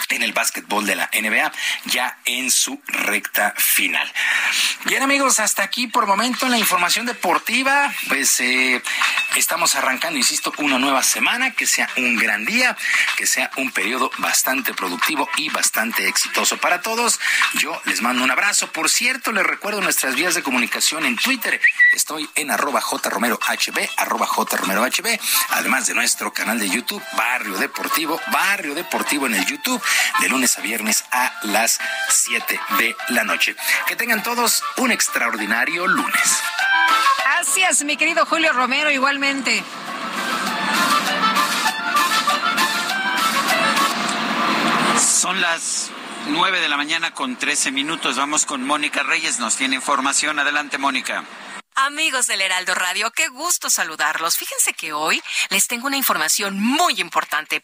en 0.09 0.23
el 0.23 0.33
básquetbol 0.33 0.85
de 0.85 0.95
la 0.95 1.09
NBA 1.13 1.51
ya 1.85 2.17
en 2.25 2.49
su 2.51 2.81
recta 2.87 3.53
final. 3.57 4.11
Bien 4.85 5.03
amigos, 5.03 5.39
hasta 5.39 5.63
aquí 5.63 5.87
por 5.87 6.07
momento 6.07 6.47
la 6.49 6.57
información 6.57 7.05
deportiva. 7.05 7.93
Pues 8.07 8.39
eh, 8.39 8.81
estamos 9.35 9.75
arrancando, 9.75 10.17
insisto, 10.17 10.53
una 10.57 10.79
nueva 10.79 11.03
semana, 11.03 11.51
que 11.51 11.65
sea 11.65 11.89
un 11.97 12.15
gran 12.17 12.45
día, 12.45 12.75
que 13.17 13.25
sea 13.25 13.51
un 13.57 13.71
periodo 13.71 14.11
bastante 14.17 14.73
productivo 14.73 15.29
y 15.37 15.49
bastante 15.49 16.07
exitoso 16.07 16.57
para 16.57 16.81
todos. 16.81 17.19
Yo 17.55 17.79
les 17.85 18.01
mando 18.01 18.23
un 18.23 18.31
abrazo. 18.31 18.71
Por 18.71 18.89
cierto, 18.89 19.31
les 19.31 19.45
recuerdo 19.45 19.81
nuestras 19.81 20.15
vías 20.15 20.35
de 20.35 20.43
comunicación 20.43 21.05
en 21.05 21.15
Twitter. 21.15 21.59
Estoy 21.93 22.29
en 22.35 22.51
arroba 22.51 22.81
jromerohb, 22.81 23.39
arroba 23.97 24.25
jromerohb, 24.27 25.19
además 25.49 25.87
de 25.87 25.93
nuestro 25.93 26.33
canal 26.33 26.59
de 26.59 26.69
YouTube, 26.69 27.03
Barrio 27.13 27.57
Deportivo, 27.57 28.19
Barrio 28.31 28.75
Deportivo 28.75 29.27
en 29.27 29.35
el 29.35 29.45
YouTube 29.45 29.81
de 30.21 30.29
lunes 30.29 30.57
a 30.57 30.61
viernes 30.61 31.05
a 31.11 31.33
las 31.43 31.79
7 32.09 32.59
de 32.77 32.95
la 33.09 33.23
noche. 33.23 33.55
Que 33.87 33.95
tengan 33.95 34.23
todos 34.23 34.63
un 34.77 34.91
extraordinario 34.91 35.87
lunes. 35.87 36.43
Gracias, 37.51 37.83
mi 37.83 37.97
querido 37.97 38.27
Julio 38.27 38.53
Romero, 38.53 38.91
igualmente. 38.91 39.63
Son 44.99 45.41
las 45.41 45.89
9 46.27 46.59
de 46.59 46.69
la 46.69 46.77
mañana 46.77 47.11
con 47.11 47.37
13 47.37 47.71
minutos. 47.71 48.17
Vamos 48.17 48.45
con 48.45 48.63
Mónica 48.63 49.01
Reyes. 49.01 49.39
Nos 49.39 49.55
tiene 49.55 49.77
información. 49.77 50.37
Adelante, 50.37 50.77
Mónica. 50.77 51.25
Amigos 51.73 52.27
del 52.27 52.41
Heraldo 52.41 52.75
Radio, 52.75 53.09
qué 53.09 53.29
gusto 53.29 53.71
saludarlos. 53.71 54.37
Fíjense 54.37 54.73
que 54.73 54.93
hoy 54.93 55.19
les 55.49 55.65
tengo 55.65 55.87
una 55.87 55.97
información 55.97 56.59
muy 56.59 57.01
importante 57.01 57.63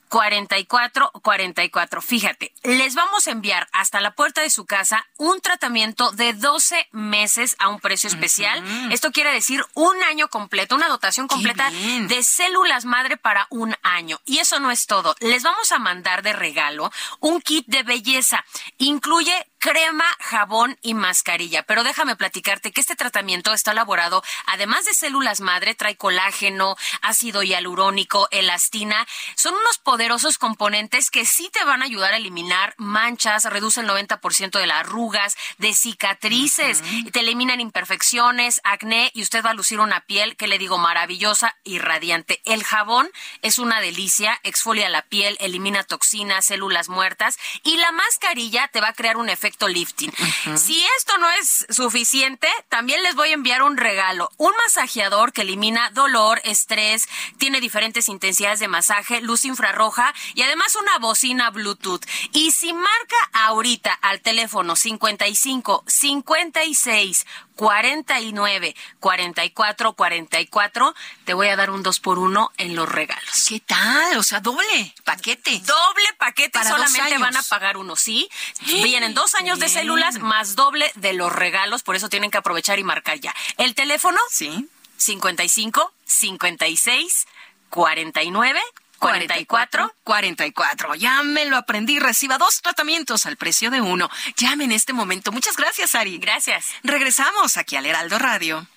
44 0.11 1.09
44. 1.21 2.01
Fíjate, 2.01 2.53
les 2.63 2.95
vamos 2.95 3.27
a 3.27 3.31
enviar 3.31 3.69
hasta 3.71 4.01
la 4.01 4.11
puerta 4.11 4.41
de 4.41 4.49
su 4.49 4.65
casa 4.65 5.07
un 5.17 5.39
tratamiento 5.39 6.11
de 6.11 6.33
12 6.33 6.89
meses 6.91 7.55
a 7.59 7.69
un 7.69 7.79
precio 7.79 8.09
especial. 8.09 8.61
Esto 8.91 9.13
quiere 9.13 9.31
decir 9.31 9.65
un 9.73 9.95
año 10.03 10.27
completo, 10.27 10.75
una 10.75 10.89
dotación 10.89 11.29
completa 11.29 11.71
de 11.71 12.23
células 12.23 12.83
madre 12.83 13.15
para 13.15 13.47
un 13.49 13.73
año. 13.83 14.19
Y 14.25 14.39
eso 14.39 14.59
no 14.59 14.69
es 14.69 14.85
todo. 14.85 15.15
Les 15.21 15.43
vamos 15.43 15.71
a 15.71 15.79
mandar 15.79 16.23
de 16.23 16.33
regalo 16.33 16.91
un 17.21 17.39
kit 17.39 17.65
de 17.67 17.83
belleza. 17.83 18.43
Incluye 18.79 19.50
crema, 19.61 20.05
jabón 20.19 20.77
y 20.81 20.95
mascarilla. 20.95 21.61
Pero 21.63 21.83
déjame 21.83 22.15
platicarte 22.15 22.71
que 22.71 22.81
este 22.81 22.95
tratamiento 22.95 23.53
está 23.53 23.71
elaborado, 23.71 24.23
además 24.47 24.85
de 24.85 24.93
células 24.95 25.39
madre, 25.39 25.75
trae 25.75 25.95
colágeno, 25.95 26.75
ácido 27.03 27.43
hialurónico, 27.43 28.27
elastina. 28.31 29.07
Son 29.35 29.53
unos 29.53 29.77
poderosos 29.77 30.39
componentes 30.39 31.11
que 31.11 31.25
sí 31.25 31.49
te 31.53 31.63
van 31.63 31.83
a 31.83 31.85
ayudar 31.85 32.13
a 32.13 32.17
eliminar 32.17 32.73
manchas, 32.77 33.45
reduce 33.45 33.81
el 33.81 33.87
90% 33.87 34.59
de 34.59 34.65
las 34.65 34.79
arrugas, 34.79 35.37
de 35.59 35.73
cicatrices, 35.73 36.81
te 37.11 37.19
eliminan 37.19 37.61
imperfecciones, 37.61 38.61
acné 38.63 39.11
y 39.13 39.21
usted 39.21 39.45
va 39.45 39.51
a 39.51 39.53
lucir 39.53 39.79
una 39.79 40.01
piel 40.01 40.35
que 40.37 40.47
le 40.47 40.57
digo 40.57 40.79
maravillosa 40.79 41.55
y 41.63 41.77
radiante. 41.77 42.41
El 42.45 42.63
jabón 42.63 43.11
es 43.43 43.59
una 43.59 43.79
delicia, 43.79 44.39
exfolia 44.41 44.89
la 44.89 45.03
piel, 45.03 45.37
elimina 45.39 45.83
toxinas, 45.83 46.47
células 46.47 46.89
muertas 46.89 47.37
y 47.63 47.77
la 47.77 47.91
mascarilla 47.91 48.67
te 48.69 48.81
va 48.81 48.87
a 48.87 48.93
crear 48.93 49.17
un 49.17 49.29
efecto 49.29 49.50
lifting. 49.67 50.11
Si 50.55 50.83
esto 50.97 51.17
no 51.17 51.29
es 51.31 51.65
suficiente, 51.69 52.47
también 52.69 53.01
les 53.03 53.15
voy 53.15 53.29
a 53.29 53.33
enviar 53.33 53.63
un 53.63 53.77
regalo, 53.77 54.31
un 54.37 54.53
masajeador 54.65 55.33
que 55.33 55.41
elimina 55.41 55.89
dolor, 55.91 56.41
estrés, 56.43 57.07
tiene 57.37 57.61
diferentes 57.61 58.09
intensidades 58.09 58.59
de 58.59 58.67
masaje, 58.67 59.21
luz 59.21 59.45
infrarroja 59.45 60.13
y 60.35 60.41
además 60.41 60.75
una 60.75 60.97
bocina 60.99 61.49
Bluetooth. 61.49 62.05
Y 62.33 62.51
si 62.51 62.73
marca 62.73 63.15
ahorita 63.33 63.93
al 63.93 64.21
teléfono 64.21 64.75
55 64.75 65.83
56 65.87 67.25
49 67.55 68.75
44 68.99 69.93
44, 69.93 70.95
te 71.25 71.33
voy 71.33 71.47
a 71.47 71.55
dar 71.55 71.69
un 71.69 71.83
2 71.83 71.99
por 71.99 72.17
1 72.17 72.51
en 72.57 72.75
los 72.75 72.89
regalos. 72.89 73.45
¿Qué 73.47 73.59
tal? 73.59 74.17
O 74.17 74.23
sea, 74.23 74.39
doble 74.39 74.93
paquete. 75.03 75.59
Doble 75.59 76.13
paquete, 76.17 76.51
Para 76.57 76.69
solamente 76.71 77.01
años. 77.01 77.21
van 77.21 77.37
a 77.37 77.43
pagar 77.43 77.77
uno, 77.77 77.95
¿sí? 77.95 78.29
Vienen 78.65 79.13
dos 79.13 79.35
años 79.41 79.59
de 79.59 79.69
células 79.69 80.19
más 80.19 80.55
doble 80.55 80.91
de 80.95 81.13
los 81.13 81.31
regalos, 81.33 81.81
por 81.83 81.95
eso 81.95 82.09
tienen 82.09 82.29
que 82.29 82.37
aprovechar 82.37 82.77
y 82.79 82.83
marcar 82.83 83.19
ya. 83.19 83.33
El 83.57 83.73
teléfono, 83.75 84.19
Sí. 84.29 84.67
55 84.97 85.91
56 86.05 87.25
49 87.71 88.59
44 88.99 89.93
44. 90.03 90.93
Ya 90.95 91.23
me 91.23 91.45
lo 91.45 91.57
aprendí. 91.57 91.97
Reciba 91.99 92.37
dos 92.37 92.61
tratamientos 92.61 93.25
al 93.25 93.35
precio 93.35 93.71
de 93.71 93.81
uno. 93.81 94.11
Llame 94.37 94.65
en 94.65 94.71
este 94.71 94.93
momento. 94.93 95.31
Muchas 95.31 95.57
gracias, 95.57 95.95
Ari. 95.95 96.19
Gracias. 96.19 96.67
Regresamos 96.83 97.57
aquí 97.57 97.75
al 97.75 97.87
Heraldo 97.87 98.19
Radio. 98.19 98.67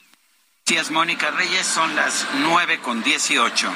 Gracias, 0.66 0.90
Mónica 0.92 1.30
Reyes. 1.30 1.66
Son 1.66 1.94
las 1.94 2.26
nueve 2.38 2.78
con 2.80 3.02
dieciocho. 3.02 3.70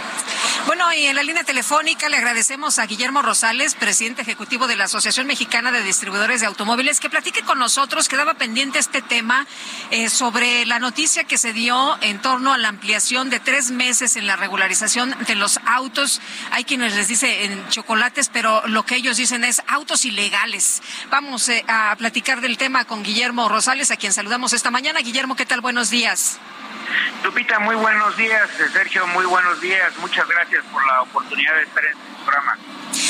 Bueno, 0.66 0.90
y 0.94 1.05
en 1.05 1.16
la 1.16 1.23
línea 1.23 1.44
telefónica 1.44 2.09
le 2.09 2.16
agradecemos 2.16 2.78
a 2.78 2.86
Guillermo 2.86 3.20
Rosales, 3.20 3.74
presidente 3.74 4.23
ejecutivo 4.23 4.66
de 4.66 4.74
la 4.74 4.85
Asociación 4.85 5.27
Mexicana 5.27 5.70
de 5.70 5.82
Distribuidores 5.82 6.40
de 6.40 6.47
Automóviles, 6.47 6.98
que 6.98 7.10
platique 7.10 7.43
con 7.43 7.59
nosotros. 7.59 8.09
Quedaba 8.09 8.35
pendiente 8.35 8.78
este 8.78 9.02
tema 9.02 9.47
eh, 9.90 10.09
sobre 10.09 10.65
la 10.65 10.78
noticia 10.78 11.24
que 11.24 11.36
se 11.36 11.52
dio 11.52 11.98
en 12.01 12.23
torno 12.23 12.55
a 12.55 12.59
la 12.59 12.69
ampliación 12.69 13.28
de 13.28 13.39
tres 13.39 13.70
meses 13.70 14.16
en 14.16 14.27
la 14.27 14.36
regularización 14.36 15.15
de 15.27 15.35
los 15.35 15.60
autos. 15.66 16.23
Hay 16.52 16.65
quienes 16.65 16.97
les 16.97 17.06
dicen 17.06 17.69
chocolates, 17.69 18.31
pero 18.32 18.66
lo 18.66 18.86
que 18.86 18.97
ellos 18.97 19.19
dicen 19.19 19.44
es 19.44 19.60
autos 19.69 20.06
ilegales. 20.06 20.81
Vamos 21.10 21.51
eh, 21.51 21.66
a 21.69 21.94
platicar 21.97 22.40
del 22.40 22.56
tema 22.56 22.86
con 22.86 23.02
Guillermo 23.02 23.51
Rosales, 23.51 23.90
a 23.90 23.97
quien 23.97 24.15
saludamos 24.15 24.55
esta 24.55 24.70
mañana. 24.70 25.01
Guillermo, 25.01 25.36
¿qué 25.36 25.44
tal? 25.44 25.60
Buenos 25.60 25.90
días. 25.90 26.39
Lupita, 27.24 27.59
muy 27.59 27.77
buenos 27.77 28.16
días. 28.16 28.48
Sergio, 28.73 29.06
muy 29.09 29.27
buenos 29.27 29.60
días. 29.60 29.97
Muchas 29.98 30.27
gracias 30.28 30.65
por 30.66 30.86
la 30.86 31.02
oportunidad 31.02 31.55
de 31.56 31.62
estar 31.62 31.85
en 31.85 31.90
este 31.90 32.24
programa. 32.24 32.56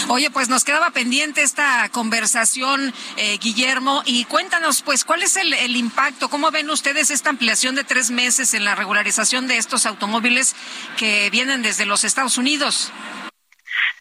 Oye, 0.09 0.31
pues 0.31 0.49
nos 0.49 0.65
quedaba 0.65 0.91
pendiente 0.91 1.43
esta 1.43 1.89
conversación, 1.91 2.93
eh, 3.17 3.39
Guillermo, 3.39 4.03
y 4.07 4.25
cuéntanos, 4.25 4.83
pues, 4.83 5.05
¿cuál 5.05 5.23
es 5.23 5.37
el, 5.37 5.53
el, 5.53 5.77
impacto? 5.77 6.29
¿Cómo 6.29 6.51
ven 6.51 6.71
ustedes 6.71 7.11
esta 7.11 7.31
ampliación 7.31 7.75
de 7.75 7.85
tres 7.85 8.11
meses 8.11 8.55
en 8.55 8.65
la 8.65 8.75
regularización 8.75 9.47
de 9.47 9.59
estos 9.59 9.87
automóviles 9.87 10.57
que 10.97 11.29
vienen 11.31 11.63
desde 11.63 11.87
los 11.87 12.05
Estados 12.05 12.39
Unidos? 12.39 12.93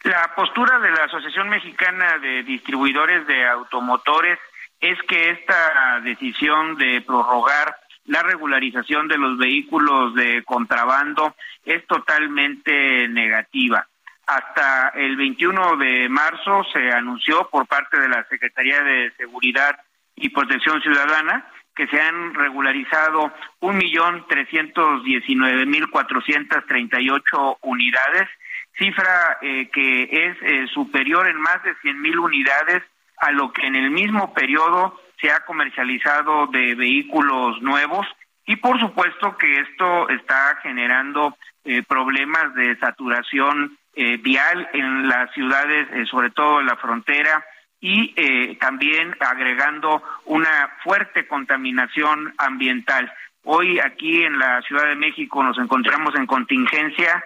La 0.02 0.34
postura 0.34 0.78
de 0.78 0.90
la 0.90 1.04
Asociación 1.04 1.48
Mexicana 1.48 2.18
de 2.18 2.42
Distribuidores 2.42 3.26
de 3.26 3.46
Automotores 3.46 4.38
es 4.80 4.98
que 5.08 5.30
esta 5.30 6.00
decisión 6.00 6.76
de 6.76 7.02
prorrogar 7.02 7.76
la 8.08 8.22
regularización 8.22 9.06
de 9.06 9.18
los 9.18 9.38
vehículos 9.38 10.14
de 10.14 10.42
contrabando 10.44 11.34
es 11.64 11.86
totalmente 11.86 13.06
negativa. 13.08 13.86
Hasta 14.26 14.88
el 14.94 15.16
21 15.16 15.76
de 15.76 16.08
marzo 16.08 16.64
se 16.72 16.90
anunció 16.90 17.48
por 17.50 17.66
parte 17.66 18.00
de 18.00 18.08
la 18.08 18.24
Secretaría 18.24 18.82
de 18.82 19.12
Seguridad 19.16 19.78
y 20.16 20.30
Protección 20.30 20.80
Ciudadana 20.82 21.46
que 21.74 21.86
se 21.86 22.00
han 22.00 22.34
regularizado 22.34 23.32
un 23.60 23.76
millón 23.76 24.26
trescientos 24.28 25.04
diecinueve 25.04 25.64
mil 25.64 25.88
cuatrocientas 25.90 26.66
treinta 26.66 27.00
y 27.00 27.08
ocho 27.08 27.56
unidades, 27.62 28.28
cifra 28.76 29.38
eh, 29.42 29.68
que 29.72 30.02
es 30.02 30.36
eh, 30.42 30.66
superior 30.74 31.28
en 31.28 31.40
más 31.40 31.62
de 31.62 31.74
cien 31.82 32.00
mil 32.00 32.18
unidades 32.18 32.82
a 33.18 33.30
lo 33.30 33.52
que 33.52 33.66
en 33.66 33.76
el 33.76 33.90
mismo 33.90 34.34
periodo 34.34 35.00
se 35.20 35.30
ha 35.30 35.40
comercializado 35.44 36.46
de 36.46 36.74
vehículos 36.74 37.60
nuevos 37.62 38.06
y 38.48 38.56
por 38.56 38.80
supuesto 38.80 39.36
que 39.36 39.60
esto 39.60 40.08
está 40.08 40.58
generando 40.62 41.36
eh, 41.64 41.82
problemas 41.82 42.54
de 42.54 42.76
saturación 42.78 43.76
eh, 43.94 44.16
vial 44.16 44.66
en 44.72 45.06
las 45.06 45.30
ciudades, 45.34 45.86
eh, 45.92 46.06
sobre 46.06 46.30
todo 46.30 46.60
en 46.60 46.66
la 46.66 46.76
frontera, 46.76 47.44
y 47.80 48.56
también 48.56 49.14
agregando 49.20 50.02
una 50.24 50.68
fuerte 50.82 51.28
contaminación 51.28 52.34
ambiental. 52.36 53.12
Hoy 53.44 53.78
aquí 53.78 54.24
en 54.24 54.36
la 54.36 54.60
Ciudad 54.62 54.88
de 54.88 54.96
México 54.96 55.44
nos 55.44 55.56
encontramos 55.58 56.12
en 56.16 56.26
contingencia, 56.26 57.24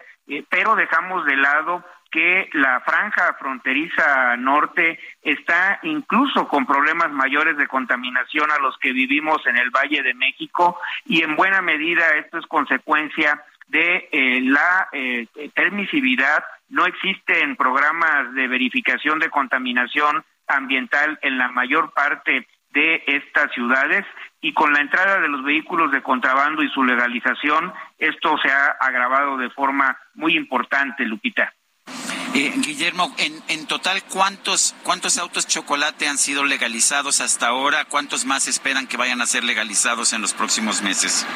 pero 0.51 0.77
dejamos 0.77 1.25
de 1.25 1.37
lado 1.37 1.83
que 2.13 2.51
la 2.53 2.81
franja 2.81 3.35
fronteriza 3.39 4.37
norte 4.37 5.01
está 5.23 5.81
incluso 5.83 6.47
con 6.47 6.67
problemas 6.67 7.11
mayores 7.11 7.57
de 7.57 7.67
contaminación 7.67 8.51
a 8.53 8.59
los 8.59 8.77
que 8.79 8.93
vivimos 8.93 9.45
en 9.47 9.57
el 9.57 9.71
Valle 9.71 10.03
de 10.03 10.15
México 10.15 10.79
y 11.07 11.23
en 11.23 11.35
buena 11.35 11.63
medida 11.63 12.11
esto 12.17 12.39
es 12.39 12.47
consecuencia 12.47 13.43
de 13.69 14.09
eh, 14.13 14.41
la 14.43 14.89
eh, 14.93 15.27
permisividad. 15.55 16.45
No 16.69 16.85
existen 16.85 17.57
programas 17.57 18.35
de 18.35 18.47
verificación 18.47 19.19
de 19.19 19.31
contaminación 19.31 20.23
ambiental 20.47 21.19
en 21.23 21.39
la 21.39 21.49
mayor 21.49 21.93
parte 21.93 22.47
de 22.75 23.03
estas 23.07 23.51
ciudades 23.53 24.05
y 24.43 24.53
con 24.53 24.73
la 24.73 24.81
entrada 24.81 25.19
de 25.21 25.29
los 25.29 25.43
vehículos 25.45 25.91
de 25.93 26.03
contrabando 26.03 26.63
y 26.63 26.69
su 26.69 26.85
legalización, 26.85 27.73
esto 27.99 28.37
se 28.39 28.51
ha 28.51 28.77
agravado 28.81 29.39
de 29.39 29.51
forma 29.51 29.97
muy 30.15 30.37
importante, 30.37 31.05
Lupita. 31.05 31.53
Eh, 32.35 32.51
Guillermo, 32.57 33.15
en, 33.19 33.43
en 33.49 33.67
total, 33.67 34.03
¿cuántos, 34.05 34.75
¿cuántos 34.85 35.19
autos 35.19 35.47
chocolate 35.47 36.09
han 36.09 36.17
sido 36.17 36.45
legalizados 36.45 37.21
hasta 37.21 37.49
ahora? 37.49 37.85
¿Cuántos 37.85 38.25
más 38.25 38.49
esperan 38.49 38.87
que 38.87 38.97
vayan 38.97 39.21
a 39.21 39.27
ser 39.27 39.45
legalizados 39.45 40.15
en 40.15 40.23
los 40.23 40.33
próximos 40.33 40.81
meses? 40.81 41.27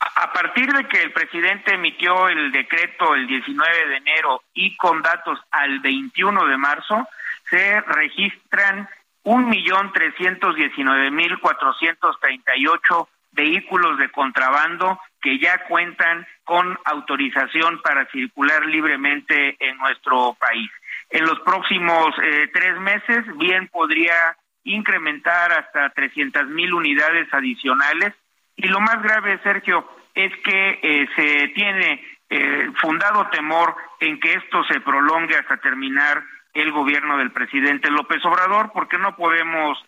A 0.00 0.32
partir 0.34 0.70
de 0.70 0.86
que 0.86 1.02
el 1.02 1.12
presidente 1.12 1.72
emitió 1.72 2.28
el 2.28 2.52
decreto 2.52 3.14
el 3.14 3.26
19 3.26 3.88
de 3.88 3.96
enero 3.96 4.42
y 4.52 4.76
con 4.76 5.00
datos 5.00 5.38
al 5.50 5.80
21 5.80 6.44
de 6.44 6.56
marzo, 6.58 7.08
se 7.48 7.80
registran 7.80 8.86
un 9.22 9.48
millón 9.48 9.92
trescientos 9.94 10.56
diecinueve 10.56 11.10
mil 11.10 11.38
cuatrocientos 11.40 12.20
treinta 12.20 12.54
y 12.54 12.66
ocho 12.66 13.08
vehículos 13.32 13.98
de 13.98 14.10
contrabando 14.10 15.00
que 15.20 15.38
ya 15.38 15.64
cuentan 15.68 16.26
con 16.44 16.78
autorización 16.84 17.80
para 17.82 18.06
circular 18.06 18.64
libremente 18.66 19.56
en 19.60 19.76
nuestro 19.78 20.36
país. 20.38 20.70
En 21.10 21.24
los 21.24 21.40
próximos 21.40 22.14
eh, 22.22 22.48
tres 22.52 22.78
meses, 22.80 23.24
bien 23.36 23.68
podría 23.68 24.36
incrementar 24.64 25.52
hasta 25.52 25.90
300 25.90 26.46
mil 26.48 26.72
unidades 26.72 27.32
adicionales. 27.32 28.14
Y 28.56 28.68
lo 28.68 28.80
más 28.80 29.02
grave, 29.02 29.38
Sergio, 29.42 29.88
es 30.14 30.32
que 30.44 30.80
eh, 30.82 31.08
se 31.16 31.48
tiene 31.48 32.04
eh, 32.28 32.70
fundado 32.80 33.28
temor 33.30 33.74
en 34.00 34.20
que 34.20 34.34
esto 34.34 34.62
se 34.64 34.80
prolongue 34.80 35.36
hasta 35.36 35.56
terminar 35.56 36.22
el 36.54 36.72
gobierno 36.72 37.16
del 37.18 37.32
presidente 37.32 37.90
López 37.90 38.24
Obrador, 38.24 38.70
porque 38.72 38.98
no 38.98 39.14
podemos 39.14 39.78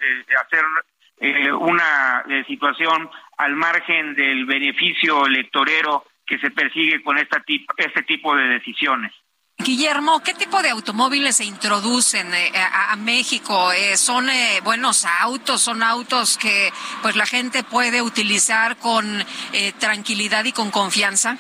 hacer 0.44 0.64
una 1.54 2.24
situación 2.46 3.10
al 3.42 3.56
margen 3.56 4.14
del 4.14 4.46
beneficio 4.46 5.26
electorero 5.26 6.04
que 6.24 6.38
se 6.38 6.50
persigue 6.50 7.02
con 7.02 7.18
esta 7.18 7.42
este 7.76 8.02
tipo 8.02 8.34
de 8.36 8.44
decisiones. 8.44 9.12
Guillermo, 9.58 10.22
¿qué 10.24 10.34
tipo 10.34 10.62
de 10.62 10.70
automóviles 10.70 11.36
se 11.36 11.44
introducen 11.44 12.32
eh, 12.34 12.50
a, 12.54 12.96
México? 12.96 13.70
Eh, 13.72 13.96
¿Son 13.96 14.28
eh, 14.28 14.60
buenos 14.64 15.04
autos? 15.04 15.60
¿Son 15.60 15.82
autos 15.82 16.38
que 16.38 16.70
pues 17.02 17.16
la 17.16 17.26
gente 17.26 17.62
puede 17.62 18.02
utilizar 18.02 18.76
con 18.76 19.24
tranquilidad 19.78 20.44
y 20.44 20.52
con 20.52 20.70
confianza? 20.70 21.36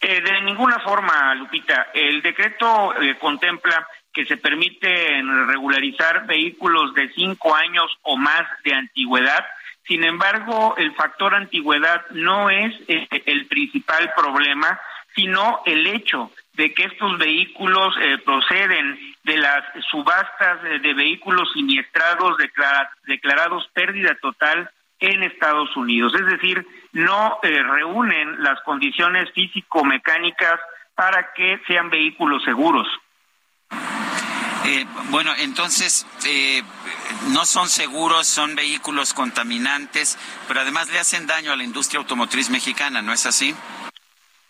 de 0.00 0.40
ninguna 0.42 0.78
forma, 0.80 1.34
Lupita. 1.34 1.88
El 1.92 2.22
decreto 2.22 2.94
contempla 3.18 3.88
que 4.12 4.24
se 4.24 4.36
permite 4.36 5.22
regularizar 5.46 6.26
vehículos 6.26 6.94
de 6.94 7.12
cinco 7.12 7.54
años 7.54 7.86
o 8.02 8.16
más 8.16 8.42
de 8.62 8.74
antigüedad 8.74 9.44
sin 9.86 10.04
embargo, 10.04 10.74
el 10.76 10.94
factor 10.94 11.34
antigüedad 11.34 12.02
no 12.10 12.50
es 12.50 12.74
eh, 12.88 13.06
el 13.26 13.46
principal 13.46 14.12
problema, 14.16 14.80
sino 15.14 15.62
el 15.64 15.86
hecho 15.86 16.30
de 16.54 16.74
que 16.74 16.84
estos 16.84 17.18
vehículos 17.18 17.94
eh, 18.00 18.18
proceden 18.18 18.98
de 19.24 19.38
las 19.38 19.62
subastas 19.90 20.62
de 20.62 20.94
vehículos 20.94 21.50
siniestrados 21.52 22.36
declarados 23.06 23.68
pérdida 23.72 24.14
total 24.20 24.70
en 25.00 25.22
Estados 25.22 25.76
Unidos. 25.76 26.14
Es 26.14 26.26
decir, 26.26 26.66
no 26.92 27.38
eh, 27.42 27.62
reúnen 27.62 28.42
las 28.42 28.60
condiciones 28.62 29.30
físico-mecánicas 29.32 30.60
para 30.94 31.32
que 31.34 31.60
sean 31.66 31.90
vehículos 31.90 32.42
seguros. 32.44 32.88
Bueno, 35.10 35.32
entonces, 35.38 36.06
no 37.32 37.44
son 37.44 37.68
seguros, 37.68 38.26
son 38.26 38.54
vehículos 38.54 39.14
contaminantes, 39.14 40.18
pero 40.48 40.60
además 40.60 40.90
le 40.92 40.98
hacen 40.98 41.26
daño 41.26 41.52
a 41.52 41.56
la 41.56 41.64
industria 41.64 41.98
automotriz 41.98 42.50
mexicana, 42.50 43.02
¿no 43.02 43.12
es 43.12 43.26
así? 43.26 43.54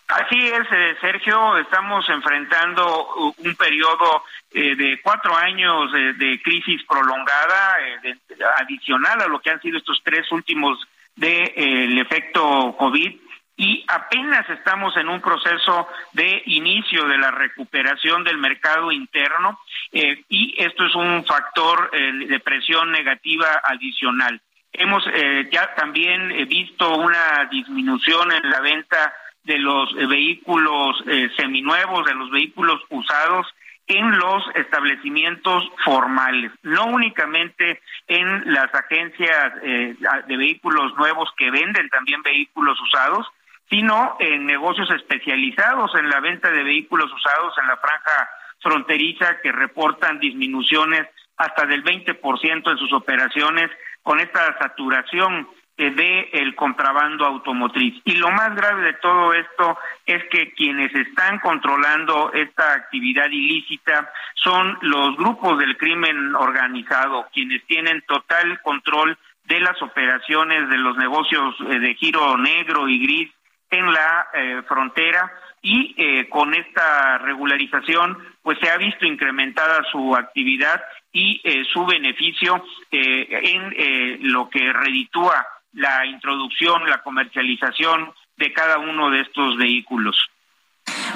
Así 0.08 0.38
es, 0.38 0.66
eh, 0.70 0.96
Sergio, 1.00 1.58
estamos 1.58 2.08
enfrentando 2.08 3.34
un 3.38 3.56
periodo 3.56 4.22
eh, 4.52 4.76
de 4.76 5.00
cuatro 5.02 5.36
años 5.36 5.90
de 5.92 6.40
crisis 6.42 6.82
prolongada, 6.88 7.76
eh, 7.80 8.14
adicional 8.58 9.20
a 9.22 9.26
lo 9.26 9.40
que 9.40 9.50
han 9.50 9.60
sido 9.60 9.78
estos 9.78 10.00
tres 10.04 10.30
últimos 10.30 10.78
del 11.16 11.98
efecto 11.98 12.76
COVID 12.78 13.20
y 13.56 13.84
apenas 13.88 14.48
estamos 14.50 14.96
en 14.96 15.08
un 15.08 15.20
proceso 15.20 15.88
de 16.12 16.42
inicio 16.46 17.06
de 17.06 17.16
la 17.16 17.30
recuperación 17.30 18.22
del 18.22 18.38
mercado 18.38 18.92
interno 18.92 19.58
eh, 19.92 20.24
y 20.28 20.54
esto 20.58 20.84
es 20.84 20.94
un 20.94 21.24
factor 21.24 21.90
eh, 21.92 22.12
de 22.26 22.40
presión 22.40 22.92
negativa 22.92 23.62
adicional. 23.64 24.40
Hemos 24.72 25.04
eh, 25.06 25.48
ya 25.50 25.74
también 25.74 26.46
visto 26.48 26.96
una 26.96 27.48
disminución 27.50 28.30
en 28.30 28.50
la 28.50 28.60
venta 28.60 29.14
de 29.42 29.58
los 29.58 29.94
vehículos 29.94 31.02
seminuevos, 31.36 32.04
de 32.04 32.14
los 32.14 32.30
vehículos 32.30 32.82
usados 32.90 33.46
en 33.86 34.18
los 34.18 34.42
establecimientos 34.56 35.64
formales, 35.84 36.50
no 36.62 36.86
únicamente 36.86 37.80
en 38.08 38.52
las 38.52 38.74
agencias 38.74 39.52
eh, 39.62 39.96
de 40.26 40.36
vehículos 40.36 40.94
nuevos 40.96 41.28
que 41.36 41.50
venden 41.50 41.88
también 41.90 42.22
vehículos 42.22 42.80
usados, 42.80 43.26
sino 43.68 44.16
en 44.20 44.46
negocios 44.46 44.90
especializados 44.90 45.94
en 45.94 46.08
la 46.08 46.20
venta 46.20 46.50
de 46.50 46.62
vehículos 46.62 47.12
usados 47.12 47.54
en 47.58 47.66
la 47.66 47.76
franja 47.76 48.30
fronteriza 48.60 49.40
que 49.40 49.52
reportan 49.52 50.18
disminuciones 50.18 51.06
hasta 51.36 51.66
del 51.66 51.84
20% 51.84 52.70
en 52.70 52.78
sus 52.78 52.92
operaciones 52.92 53.70
con 54.02 54.20
esta 54.20 54.56
saturación 54.58 55.48
de 55.76 56.30
el 56.32 56.54
contrabando 56.54 57.26
automotriz. 57.26 58.00
Y 58.04 58.12
lo 58.12 58.30
más 58.30 58.54
grave 58.54 58.82
de 58.82 58.92
todo 58.94 59.34
esto 59.34 59.76
es 60.06 60.24
que 60.30 60.52
quienes 60.54 60.94
están 60.94 61.38
controlando 61.40 62.32
esta 62.32 62.72
actividad 62.72 63.28
ilícita 63.30 64.10
son 64.34 64.78
los 64.80 65.16
grupos 65.16 65.58
del 65.58 65.76
crimen 65.76 66.34
organizado, 66.34 67.26
quienes 67.32 67.62
tienen 67.66 68.02
total 68.08 68.60
control 68.62 69.18
de 69.44 69.60
las 69.60 69.80
operaciones 69.82 70.68
de 70.70 70.78
los 70.78 70.96
negocios 70.96 71.54
eh, 71.68 71.78
de 71.78 71.94
giro 71.94 72.36
negro 72.38 72.88
y 72.88 72.98
gris 72.98 73.30
en 73.70 73.92
la 73.92 74.28
eh, 74.32 74.62
frontera 74.68 75.32
y 75.62 75.94
eh, 75.96 76.28
con 76.28 76.54
esta 76.54 77.18
regularización 77.18 78.16
pues 78.42 78.58
se 78.60 78.70
ha 78.70 78.76
visto 78.76 79.06
incrementada 79.06 79.82
su 79.90 80.14
actividad 80.14 80.82
y 81.12 81.40
su 81.72 81.86
beneficio 81.86 82.62
en 82.90 84.32
lo 84.32 84.50
que 84.50 84.70
reditúa 84.70 85.46
la 85.72 86.04
introducción, 86.04 86.88
la 86.90 87.02
comercialización 87.02 88.12
de 88.36 88.52
cada 88.52 88.78
uno 88.78 89.10
de 89.10 89.20
estos 89.20 89.56
vehículos. 89.56 90.16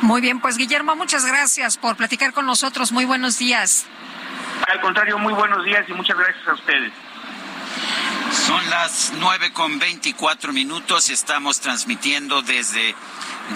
Muy 0.02 0.20
bien, 0.20 0.40
pues 0.40 0.56
Guillermo, 0.56 0.97
muchas 0.97 1.27
gracias 1.27 1.77
por 1.77 1.97
platicar 1.97 2.32
con 2.32 2.47
nosotros. 2.47 2.93
Muy 2.93 3.05
buenos 3.05 3.39
días. 3.39 3.86
Al 4.68 4.81
contrario, 4.81 5.18
muy 5.18 5.32
buenos 5.32 5.64
días 5.64 5.85
y 5.89 5.93
muchas 5.93 6.16
gracias 6.18 6.48
a 6.48 6.55
ustedes. 6.55 6.93
Son 8.32 8.70
las 8.70 9.12
nueve 9.19 9.52
con 9.52 9.78
veinticuatro 9.78 10.52
minutos. 10.52 11.11
Estamos 11.11 11.61
transmitiendo 11.61 12.43
desde, 12.43 12.94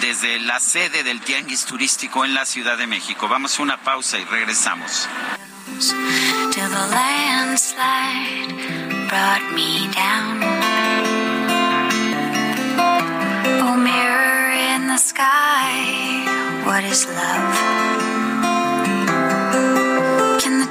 desde 0.01 0.39
la 0.39 0.59
sede 0.59 1.03
del 1.03 1.21
Tianguis 1.21 1.65
Turístico 1.65 2.25
en 2.25 2.33
la 2.33 2.45
Ciudad 2.45 2.77
de 2.77 2.87
México. 2.87 3.27
Vamos 3.27 3.59
a 3.59 3.63
una 3.63 3.81
pausa 3.81 4.19
y 4.19 4.25
regresamos. 4.25 5.07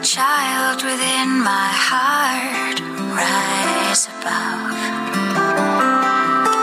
child 0.05 0.85
within 0.85 1.43
my 1.43 1.71
heart 1.73 3.74
rise 3.95 4.09
above? 4.09 4.75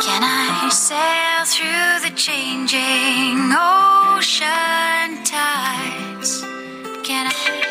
Can 0.03 0.23
I 0.23 0.69
sail 0.69 1.45
through 1.45 2.09
the 2.09 2.13
changing 2.15 3.51
ocean 3.53 5.23
tides? 5.23 6.41
Can 7.03 7.27
I? 7.27 7.70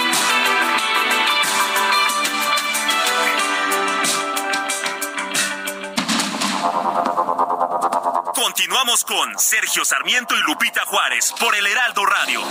Continuamos 8.51 9.05
con 9.05 9.39
Sergio 9.39 9.85
Sarmiento 9.85 10.35
y 10.35 10.41
Lupita 10.41 10.81
Juárez 10.85 11.33
por 11.39 11.55
el 11.55 11.65
Heraldo 11.65 12.05
Radio. 12.05 12.41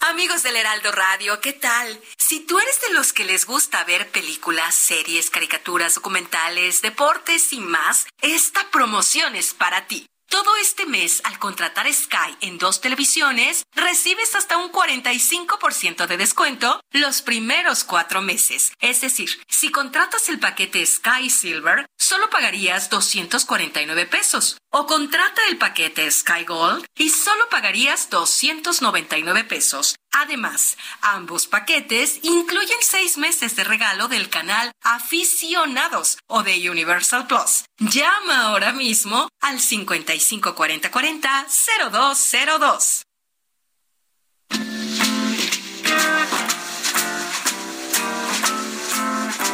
Amigos 0.00 0.42
del 0.44 0.56
Heraldo 0.56 0.92
Radio, 0.92 1.42
¿qué 1.42 1.52
tal? 1.52 2.00
Si 2.16 2.40
tú 2.40 2.58
eres 2.58 2.80
de 2.80 2.94
los 2.94 3.12
que 3.12 3.26
les 3.26 3.44
gusta 3.44 3.84
ver 3.84 4.10
películas, 4.10 4.74
series, 4.74 5.28
caricaturas, 5.28 5.96
documentales, 5.96 6.80
deportes 6.80 7.52
y 7.52 7.60
más, 7.60 8.06
esta 8.22 8.70
promoción 8.70 9.36
es 9.36 9.52
para 9.52 9.86
ti. 9.86 10.06
Todo 10.34 10.56
este 10.60 10.84
mes, 10.84 11.20
al 11.22 11.38
contratar 11.38 11.86
Sky 11.92 12.36
en 12.40 12.58
dos 12.58 12.80
televisiones, 12.80 13.62
recibes 13.72 14.34
hasta 14.34 14.56
un 14.56 14.72
45% 14.72 16.08
de 16.08 16.16
descuento 16.16 16.80
los 16.90 17.22
primeros 17.22 17.84
cuatro 17.84 18.20
meses. 18.20 18.72
Es 18.80 19.00
decir, 19.00 19.30
si 19.46 19.70
contratas 19.70 20.28
el 20.28 20.40
paquete 20.40 20.84
Sky 20.84 21.30
Silver, 21.30 21.86
solo 21.96 22.30
pagarías 22.30 22.90
249 22.90 24.06
pesos. 24.06 24.56
O 24.76 24.86
contrata 24.86 25.40
el 25.50 25.56
paquete 25.56 26.10
Sky 26.10 26.44
Gold 26.44 26.84
y 26.96 27.08
solo 27.08 27.48
pagarías 27.48 28.10
299 28.10 29.44
pesos. 29.44 29.94
Además, 30.10 30.76
ambos 31.00 31.46
paquetes 31.46 32.18
incluyen 32.22 32.78
seis 32.80 33.16
meses 33.16 33.54
de 33.54 33.62
regalo 33.62 34.08
del 34.08 34.28
canal 34.28 34.72
Aficionados 34.82 36.18
o 36.26 36.42
de 36.42 36.68
Universal 36.68 37.28
Plus. 37.28 37.66
Llama 37.78 38.48
ahora 38.48 38.72
mismo 38.72 39.28
al 39.40 39.60
55 39.60 40.56
40 40.56 40.90
40 40.90 41.46
0202. 41.92 43.02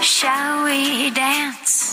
Shall 0.01 0.65
we 0.65 1.11
dance 1.11 1.90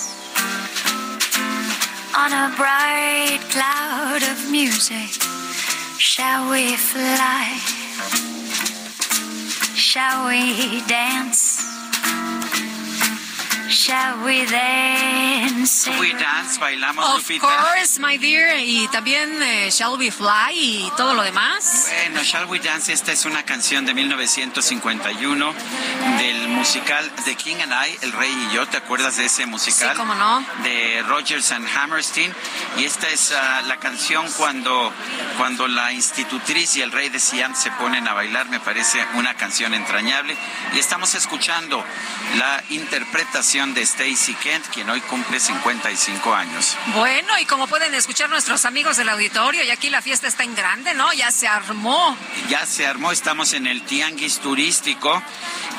on 2.18 2.34
a 2.34 2.52
bright 2.56 3.40
cloud 3.52 4.24
of 4.24 4.50
music? 4.50 5.22
Shall 6.00 6.50
we 6.50 6.76
fly? 6.76 7.60
Shall 9.76 10.26
we 10.28 10.82
dance? 10.88 11.57
Shall 13.70 14.24
we 14.24 14.46
dance? 14.46 15.90
We 16.00 16.14
dance, 16.14 16.58
bailamos, 16.58 17.04
Of 17.18 17.42
course, 17.42 18.00
my 18.00 18.18
dear. 18.18 18.58
Y 18.58 18.88
también 18.88 19.42
eh, 19.42 19.70
Shall 19.72 19.98
We 19.98 20.10
Fly 20.10 20.54
y 20.54 20.92
todo 20.96 21.14
lo 21.14 21.22
demás. 21.22 21.92
Bueno, 22.06 22.24
Shall 22.24 22.46
We 22.46 22.60
Dance, 22.60 22.94
esta 22.94 23.12
es 23.12 23.26
una 23.26 23.44
canción 23.44 23.86
de 23.86 23.94
1951 23.94 25.54
del 26.18 26.48
musical 26.48 27.12
The 27.26 27.36
King 27.36 27.58
and 27.62 27.74
I, 27.74 27.98
El 28.04 28.14
Rey 28.14 28.32
y 28.32 28.56
Yo. 28.56 28.66
¿Te 28.68 28.78
acuerdas 28.78 29.18
de 29.18 29.26
ese 29.26 29.46
musical? 29.46 29.92
Sí, 29.92 29.98
cómo 29.98 30.16
no. 30.16 30.46
De 30.64 31.04
Rogers 31.04 31.52
and 31.52 31.68
Hammerstein. 31.68 32.34
Y 32.78 32.86
esta 32.86 33.10
es 33.10 33.34
ah, 33.34 33.64
la 33.68 33.78
canción 33.78 34.26
cuando, 34.38 34.94
cuando 35.38 35.68
la 35.68 35.92
institutriz 35.92 36.78
y 36.78 36.82
el 36.82 36.92
rey 36.92 37.10
de 37.10 37.20
Siam 37.20 37.54
se 37.54 37.72
ponen 37.72 38.08
a 38.08 38.14
bailar. 38.14 38.48
Me 38.48 38.62
parece 38.62 39.06
una 39.16 39.34
canción 39.34 39.74
entrañable. 39.74 40.38
Y 40.74 40.80
estamos 40.80 41.16
escuchando 41.16 41.84
la 42.38 42.64
interpretación 42.70 43.57
de 43.58 43.82
Stacy 43.82 44.36
Kent, 44.36 44.68
quien 44.68 44.88
hoy 44.88 45.02
cumple 45.02 45.40
55 45.40 46.32
años. 46.36 46.78
Bueno, 46.94 47.40
y 47.40 47.46
como 47.46 47.66
pueden 47.66 47.92
escuchar 47.96 48.30
nuestros 48.30 48.66
amigos 48.66 48.98
del 48.98 49.10
auditorio, 49.10 49.64
y 49.64 49.72
aquí 49.72 49.90
la 49.90 50.04
fiesta 50.04 50.28
está 50.28 50.44
en 50.44 50.54
grande, 50.54 50.94
¿no? 50.94 51.12
Ya 51.14 51.32
se 51.32 51.48
armó. 51.48 52.16
Ya 52.50 52.68
se 52.68 52.86
armó, 52.86 53.12
estamos 53.12 53.54
en 53.54 53.66
el 53.66 53.82
Tianguis 53.82 54.38
Turístico 54.40 55.24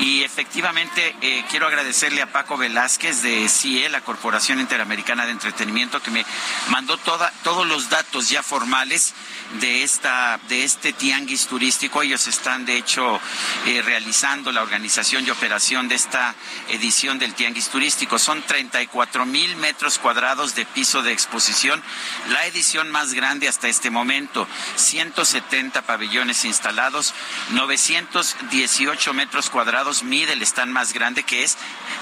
y 0.01 0.25
efectivamente 0.25 1.15
eh, 1.21 1.45
quiero 1.51 1.69
agradecerle 1.69 2.21
a 2.21 2.33
Paco 2.33 2.57
Velázquez 2.57 3.23
de 3.23 3.49
CIE, 3.49 3.89
la 3.89 4.01
Corporación 4.01 4.59
Interamericana 4.59 5.25
de 5.25 5.33
Entretenimiento, 5.33 6.03
que 6.03 6.11
me 6.11 6.27
mandó 6.71 6.97
toda, 6.99 7.33
todos 7.45 7.65
los 7.65 7.91
datos 7.91 8.29
ya 8.29 8.43
formales 8.43 9.15
de 9.61 9.85
esta 9.85 10.39
de 10.49 10.65
este 10.65 10.93
tianguis 10.93 11.47
turístico. 11.47 12.03
Ellos 12.03 12.27
están 12.27 12.65
de 12.65 12.77
hecho 12.77 13.21
eh, 13.67 13.83
realizando 13.83 14.51
la 14.51 14.63
organización 14.63 15.25
y 15.27 15.31
operación 15.31 15.89
de 15.89 15.95
esta 15.95 16.35
edición 16.69 17.19
del 17.19 17.35
tianguis 17.35 17.68
tianguis 17.69 17.79
turístico. 17.79 18.19
Son 18.19 18.43
34 18.43 19.25
mil 19.27 19.55
metros 19.57 19.99
cuadrados 19.99 20.55
de 20.55 20.65
piso 20.67 21.03
de 21.03 21.13
exposición, 21.13 21.83
la 22.31 22.47
edición 22.47 22.91
más 22.91 23.13
grande 23.15 23.49
hasta 23.49 23.69
este 23.69 23.91
momento. 23.91 24.47
170 24.77 25.83
pabellones 25.83 26.45
instalados, 26.45 27.15
918 27.51 29.15
metros 29.15 29.51
cuadrados 29.51 30.03
mide 30.03 30.33
el 30.33 30.43
stand 30.43 30.73
más 30.73 30.93
grande 30.93 31.23
que 31.23 31.45
es 31.45 31.57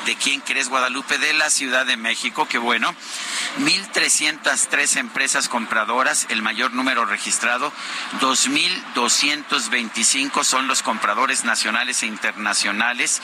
de 0.04 0.16
quién 0.16 0.40
crees 0.40 0.68
Guadalupe 0.68 1.18
de 1.18 1.32
la 1.34 1.50
Ciudad 1.50 1.86
de 1.86 1.96
México, 1.96 2.48
que 2.48 2.58
bueno, 2.58 2.94
1.303 3.60 4.96
empresas 4.98 5.48
compradoras, 5.48 6.26
el 6.28 6.42
mayor 6.42 6.72
número 6.72 7.04
registrado, 7.04 7.72
2.225 8.20 10.42
son 10.44 10.68
los 10.68 10.82
compradores 10.82 11.44
nacionales 11.44 12.02
e 12.02 12.06
internacionales 12.06 13.22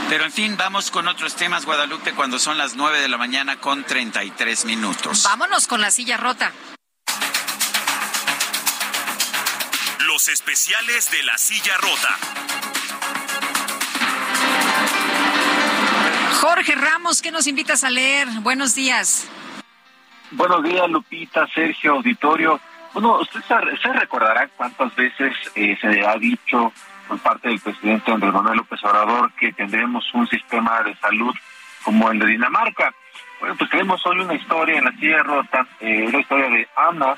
Pero 0.10 0.26
en 0.26 0.32
fin, 0.32 0.58
vamos 0.58 0.92
con 0.92 1.08
otros 1.08 1.36
temas, 1.36 1.66
Guadalupe, 1.66 2.14
cuando 2.14 2.38
son 2.40 2.58
las 2.58 2.76
9 2.76 3.02
de 3.02 3.08
la 3.08 3.18
mañana 3.18 3.60
con 3.60 3.84
33 3.84 4.66
minutos. 4.66 5.23
Vámonos 5.24 5.68
con 5.68 5.80
la 5.80 5.90
silla 5.90 6.18
rota. 6.18 6.52
Los 10.06 10.28
especiales 10.28 11.12
de 11.12 11.24
la 11.24 11.38
silla 11.38 11.78
rota. 11.78 12.18
Jorge 16.42 16.76
Ramos, 16.76 17.22
¿qué 17.22 17.32
nos 17.32 17.48
invitas 17.48 17.86
a 17.86 17.90
leer? 17.90 18.28
Buenos 18.42 18.76
días. 18.76 19.30
Buenos 20.32 20.62
días, 20.62 20.90
Lupita, 20.90 21.48
Sergio, 21.48 21.94
auditorio. 21.94 22.60
Bueno, 22.94 23.20
usted 23.20 23.40
se, 23.48 23.94
recordará 23.94 24.50
cuántas 24.58 24.94
veces 24.96 25.34
eh, 25.56 25.78
se 25.80 26.06
ha 26.06 26.16
dicho 26.18 26.74
por 27.08 27.20
parte 27.20 27.48
del 27.48 27.62
presidente 27.62 28.12
Andrés 28.12 28.34
Manuel 28.34 28.58
López 28.58 28.84
Obrador 28.84 29.32
que 29.34 29.54
tendremos 29.54 30.06
un 30.14 30.28
sistema 30.28 30.82
de 30.84 30.96
salud 30.98 31.34
como 31.84 32.12
el 32.12 32.20
de 32.20 32.26
Dinamarca. 32.26 32.94
Bueno, 33.44 33.58
pues 33.58 33.72
tenemos 33.72 34.02
hoy 34.06 34.22
una 34.22 34.36
historia 34.36 34.78
en 34.78 34.86
la 34.86 34.92
silla 34.94 35.22
rota, 35.22 35.68
eh, 35.82 36.08
la 36.10 36.18
historia 36.18 36.48
de 36.48 36.66
Ana, 36.78 37.14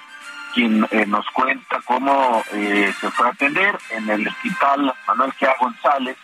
quien 0.56 0.84
eh, 0.90 1.06
nos 1.06 1.24
cuenta 1.30 1.80
cómo 1.86 2.44
eh, 2.52 2.92
se 3.00 3.12
fue 3.12 3.28
a 3.28 3.30
atender 3.30 3.78
en 3.92 4.10
el 4.10 4.28
hospital 4.28 4.92
Manuel 5.06 5.32
G. 5.34 5.48
González, 5.60 6.18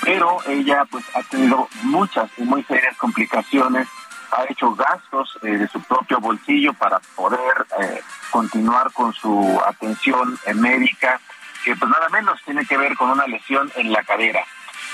pero 0.00 0.38
ella 0.48 0.86
pues 0.90 1.04
ha 1.14 1.22
tenido 1.24 1.68
muchas 1.82 2.30
y 2.38 2.44
muy 2.44 2.62
serias 2.62 2.96
complicaciones 2.96 3.88
ha 4.30 4.50
hecho 4.50 4.74
gastos 4.74 5.38
eh, 5.42 5.58
de 5.58 5.68
su 5.68 5.82
propio 5.82 6.18
bolsillo 6.18 6.72
para 6.72 6.98
poder 7.14 7.66
eh, 7.78 8.00
continuar 8.30 8.90
con 8.94 9.12
su 9.12 9.60
atención 9.66 10.38
médica, 10.54 11.20
que 11.62 11.76
pues 11.76 11.90
nada 11.90 12.08
menos 12.08 12.40
tiene 12.46 12.64
que 12.64 12.78
ver 12.78 12.96
con 12.96 13.10
una 13.10 13.26
lesión 13.26 13.70
en 13.76 13.92
la 13.92 14.02
cadera. 14.02 14.42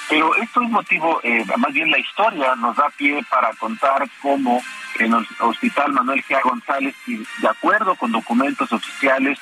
Pero 0.09 0.35
esto 0.37 0.63
es 0.63 0.71
motivo, 0.71 1.21
eh, 1.23 1.45
más 1.59 1.73
bien 1.73 1.91
la 1.91 1.99
historia 1.99 2.55
nos 2.57 2.77
da 2.77 2.89
pie 2.97 3.23
para 3.31 3.53
contar 3.55 4.09
cómo 4.23 4.63
en 4.99 5.13
el 5.13 5.27
Hospital 5.41 5.93
Manuel 5.93 6.25
G. 6.25 6.41
González, 6.43 6.95
de 7.07 7.49
acuerdo 7.49 7.95
con 7.95 8.13
documentos 8.13 8.73
oficiales, 8.73 9.39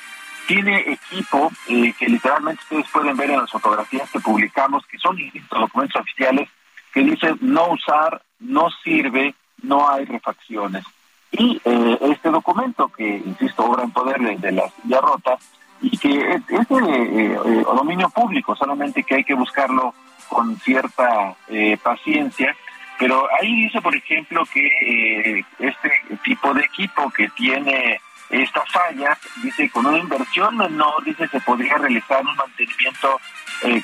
tiene 0.47 0.79
equipo 0.79 1.51
que 1.67 2.07
literalmente 2.07 2.61
ustedes 2.63 2.89
pueden 2.89 3.17
ver 3.17 3.31
en 3.31 3.41
las 3.41 3.51
fotografías 3.51 4.09
que 4.09 4.19
publicamos, 4.19 4.85
que 4.87 4.97
son 4.97 5.15
distintos 5.15 5.59
documentos 5.59 6.01
oficiales, 6.01 6.49
que 6.93 7.01
dicen 7.01 7.37
no 7.41 7.71
usar, 7.71 8.21
no 8.39 8.69
sirve, 8.83 9.35
no 9.61 9.89
hay 9.89 10.05
refacciones. 10.05 10.85
Y 11.31 11.61
eh, 11.65 11.97
este 12.01 12.29
documento, 12.29 12.89
que 12.89 13.21
insisto, 13.25 13.65
obra 13.65 13.83
en 13.83 13.91
poder 13.91 14.19
de, 14.19 14.51
la 14.53 14.69
silla 14.81 15.01
rota, 15.01 15.37
y 15.81 15.97
que 15.97 16.09
es, 16.09 16.45
de 16.47 16.55
eh, 16.55 17.39
eh, 17.45 17.63
dominio 17.63 18.09
público, 18.09 18.55
solamente 18.55 19.03
que 19.03 19.15
hay 19.15 19.23
que 19.23 19.33
buscarlo 19.33 19.93
con 20.29 20.57
cierta 20.59 21.35
paciencia. 21.83 22.55
Pero 22.99 23.27
ahí 23.39 23.63
dice, 23.63 23.81
por 23.81 23.95
ejemplo, 23.95 24.43
que 24.51 25.43
este 25.59 25.91
tipo 26.23 26.53
de 26.53 26.61
equipo 26.63 27.11
que 27.11 27.29
tiene 27.29 28.01
esta 28.29 28.63
falla, 28.65 29.17
dice, 29.41 29.69
con 29.69 29.85
una 29.85 29.99
inversión 29.99 30.57
menor, 30.57 31.03
dice, 31.03 31.27
se 31.27 31.39
podría 31.41 31.75
realizar 31.75 32.25
un 32.25 32.35
mantenimiento 32.35 33.19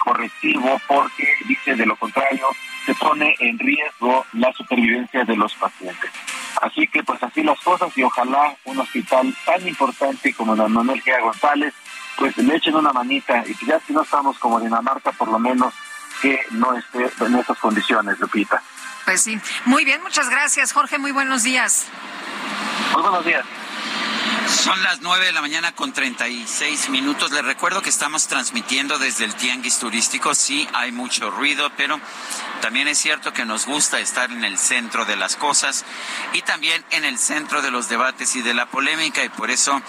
correctivo 0.03 0.81
porque, 0.87 1.27
dice, 1.47 1.75
de 1.75 1.85
lo 1.85 1.95
contrario, 1.95 2.47
se 2.85 2.93
pone 2.95 3.35
en 3.39 3.57
riesgo 3.59 4.25
la 4.33 4.51
supervivencia 4.53 5.23
de 5.23 5.35
los 5.35 5.53
pacientes. 5.55 6.11
Así 6.61 6.87
que 6.87 7.03
pues 7.03 7.21
así 7.23 7.43
las 7.43 7.59
cosas 7.61 7.95
y 7.97 8.03
ojalá 8.03 8.55
un 8.65 8.79
hospital 8.79 9.33
tan 9.45 9.67
importante 9.67 10.33
como 10.33 10.55
la 10.55 10.67
Manuel 10.67 11.03
G. 11.03 11.19
González 11.21 11.73
pues 12.17 12.37
le 12.37 12.55
echen 12.55 12.75
una 12.75 12.93
manita 12.93 13.43
y 13.47 13.65
ya 13.65 13.79
si 13.79 13.91
no 13.91 14.03
estamos 14.03 14.37
como 14.37 14.59
Dinamarca 14.59 15.11
por 15.13 15.29
lo 15.29 15.39
menos 15.39 15.73
que 16.23 16.39
no 16.51 16.73
esté 16.73 17.11
en 17.25 17.35
estas 17.35 17.59
condiciones, 17.59 18.17
Lupita. 18.17 18.63
Pues 19.03 19.21
sí, 19.21 19.37
muy 19.65 19.83
bien, 19.83 20.01
muchas 20.01 20.29
gracias 20.29 20.71
Jorge, 20.71 20.97
muy 20.97 21.11
buenos 21.11 21.43
días. 21.43 21.87
Muy 22.93 23.01
buenos 23.01 23.25
días. 23.25 23.43
Son 24.47 24.81
las 24.83 25.01
nueve 25.01 25.25
de 25.25 25.31
la 25.31 25.41
mañana 25.41 25.73
con 25.73 25.93
36 25.93 26.89
minutos. 26.89 27.31
Les 27.31 27.43
recuerdo 27.43 27.81
que 27.81 27.89
estamos 27.89 28.27
transmitiendo 28.27 28.97
desde 28.97 29.25
el 29.25 29.35
Tianguis 29.35 29.79
Turístico. 29.79 30.33
Sí, 30.35 30.67
hay 30.73 30.91
mucho 30.91 31.31
ruido, 31.31 31.71
pero 31.75 31.99
también 32.61 32.87
es 32.87 32.97
cierto 32.97 33.33
que 33.33 33.45
nos 33.45 33.65
gusta 33.65 33.99
estar 33.99 34.31
en 34.31 34.43
el 34.43 34.57
centro 34.57 35.05
de 35.05 35.15
las 35.15 35.35
cosas 35.35 35.83
y 36.33 36.41
también 36.43 36.83
en 36.91 37.03
el 37.03 37.17
centro 37.19 37.61
de 37.61 37.71
los 37.71 37.89
debates 37.89 38.35
y 38.35 38.41
de 38.41 38.53
la 38.53 38.67
polémica. 38.67 39.23
Y 39.23 39.29
por 39.29 39.51
eso 39.51 39.81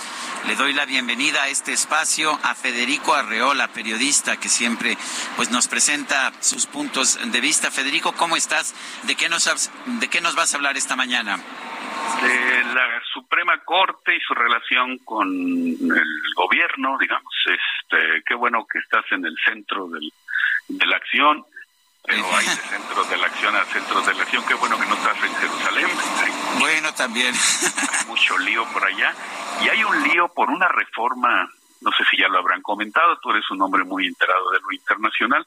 le 0.46 0.56
doy 0.56 0.72
la 0.72 0.86
bienvenida 0.86 1.44
a 1.44 1.48
este 1.48 1.72
espacio 1.72 2.38
a 2.42 2.54
Federico 2.54 3.14
Arreola, 3.14 3.68
periodista 3.68 4.36
que 4.36 4.48
siempre 4.48 4.98
pues, 5.36 5.50
nos 5.50 5.68
presenta 5.68 6.32
sus 6.40 6.66
puntos 6.66 7.18
de 7.24 7.40
vista. 7.40 7.70
Federico, 7.70 8.12
¿cómo 8.12 8.36
estás? 8.36 8.74
¿De 9.04 9.14
qué 9.14 9.28
nos, 9.28 9.70
de 9.86 10.08
qué 10.08 10.20
nos 10.20 10.34
vas 10.34 10.52
a 10.52 10.56
hablar 10.56 10.76
esta 10.76 10.96
mañana? 10.96 11.38
De 12.22 12.74
la 12.74 13.02
Suprema 13.12 13.58
Corte 13.64 14.16
y 14.16 14.20
su 14.20 14.34
relación 14.34 14.98
con 14.98 15.28
el 15.28 16.34
gobierno, 16.36 16.96
digamos, 16.98 17.34
este, 17.46 18.22
qué 18.26 18.34
bueno 18.34 18.66
que 18.66 18.78
estás 18.78 19.04
en 19.12 19.24
el 19.24 19.36
centro 19.44 19.88
del, 19.88 20.10
de 20.68 20.86
la 20.86 20.96
acción, 20.96 21.44
pero 22.06 22.24
hay 22.36 22.46
de 22.46 22.52
centros 22.52 23.10
de 23.10 23.16
la 23.16 23.26
acción 23.26 23.56
a 23.56 23.64
centros 23.64 24.06
de 24.06 24.14
la 24.14 24.22
acción, 24.22 24.44
qué 24.46 24.54
bueno 24.54 24.78
que 24.78 24.86
no 24.86 24.94
estás 24.94 25.24
en 25.24 25.34
Jerusalén. 25.34 25.86
Bueno, 26.58 26.92
también. 26.94 27.34
Hay 27.34 28.06
mucho 28.06 28.38
lío 28.38 28.64
por 28.72 28.84
allá, 28.84 29.14
y 29.64 29.68
hay 29.68 29.84
un 29.84 30.02
lío 30.08 30.28
por 30.28 30.50
una 30.50 30.68
reforma, 30.68 31.48
no 31.80 31.90
sé 31.92 32.04
si 32.10 32.16
ya 32.18 32.28
lo 32.28 32.38
habrán 32.38 32.62
comentado, 32.62 33.18
tú 33.22 33.30
eres 33.30 33.50
un 33.50 33.62
hombre 33.62 33.84
muy 33.84 34.06
enterado 34.06 34.50
de 34.50 34.60
lo 34.60 34.72
internacional, 34.72 35.46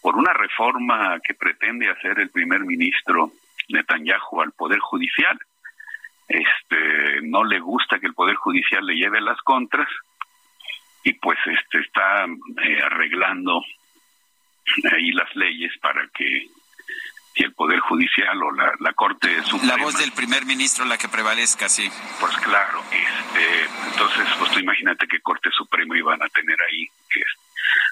por 0.00 0.16
una 0.16 0.32
reforma 0.32 1.20
que 1.20 1.34
pretende 1.34 1.88
hacer 1.88 2.18
el 2.18 2.30
primer 2.30 2.60
ministro 2.60 3.32
Netanyahu 3.68 4.42
al 4.42 4.52
Poder 4.52 4.80
Judicial 4.80 5.38
este 6.28 7.20
no 7.22 7.44
le 7.44 7.60
gusta 7.60 7.98
que 7.98 8.06
el 8.06 8.14
poder 8.14 8.36
judicial 8.36 8.84
le 8.84 8.94
lleve 8.94 9.20
las 9.20 9.40
contras 9.42 9.88
y 11.04 11.12
pues 11.14 11.38
este 11.46 11.80
está 11.80 12.24
eh, 12.24 12.82
arreglando 12.84 13.60
ahí 14.92 15.12
las 15.12 15.34
leyes 15.34 15.72
para 15.80 16.08
que 16.14 16.46
si 17.34 17.44
el 17.44 17.52
poder 17.54 17.80
judicial 17.80 18.42
o 18.42 18.52
la, 18.52 18.72
la 18.78 18.92
corte 18.92 19.42
suprema 19.42 19.76
la 19.76 19.82
voz 19.82 19.98
del 19.98 20.12
primer 20.12 20.44
ministro 20.44 20.84
la 20.84 20.98
que 20.98 21.08
prevalezca 21.08 21.68
sí. 21.68 21.90
Pues 22.20 22.36
claro 22.38 22.82
este 22.90 23.64
entonces 23.90 24.26
pues 24.38 24.52
tú 24.52 24.58
imagínate 24.58 25.06
qué 25.08 25.20
corte 25.20 25.50
suprema 25.50 25.98
iban 25.98 26.22
a 26.22 26.28
tener 26.28 26.56
ahí 26.62 26.86
que 27.10 27.22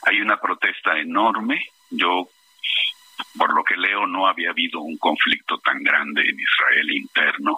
hay 0.06 0.20
una 0.20 0.40
protesta 0.40 0.98
enorme. 0.98 1.60
Yo 1.90 2.28
por 3.36 3.54
lo 3.54 3.62
que 3.64 3.76
leo 3.76 4.06
no 4.06 4.26
había 4.26 4.50
habido 4.50 4.80
un 4.80 4.96
conflicto 4.98 5.58
tan 5.58 5.82
grande 5.82 6.22
en 6.22 6.38
Israel 6.40 6.90
interno 6.90 7.56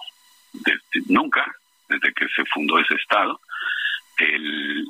desde, 0.53 0.81
nunca, 1.09 1.45
desde 1.89 2.13
que 2.13 2.29
se 2.29 2.45
fundó 2.47 2.79
ese 2.79 2.95
Estado, 2.95 3.41
el, 4.19 4.87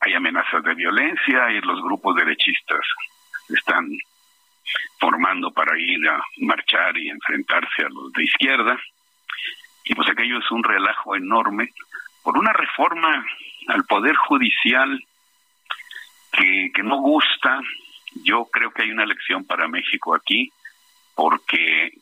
hay 0.00 0.14
amenazas 0.14 0.62
de 0.62 0.74
violencia 0.74 1.50
y 1.50 1.60
los 1.60 1.82
grupos 1.82 2.16
derechistas 2.16 2.80
están 3.48 3.88
formando 4.98 5.50
para 5.50 5.78
ir 5.78 6.08
a 6.08 6.22
marchar 6.38 6.96
y 6.96 7.08
enfrentarse 7.08 7.84
a 7.84 7.88
los 7.88 8.12
de 8.12 8.24
izquierda. 8.24 8.78
Y 9.84 9.94
pues 9.94 10.08
aquello 10.08 10.38
es 10.38 10.50
un 10.50 10.62
relajo 10.62 11.16
enorme 11.16 11.72
por 12.22 12.38
una 12.38 12.52
reforma 12.52 13.24
al 13.68 13.84
Poder 13.84 14.14
Judicial 14.14 15.02
que, 16.32 16.70
que 16.74 16.82
no 16.82 16.98
gusta, 16.98 17.60
Yo 18.24 18.46
creo 18.46 18.70
que 18.70 18.82
hay 18.82 18.90
una 18.90 19.06
lección 19.06 19.44
para 19.44 19.68
México 19.68 20.14
aquí, 20.14 20.52
porque 21.14 21.92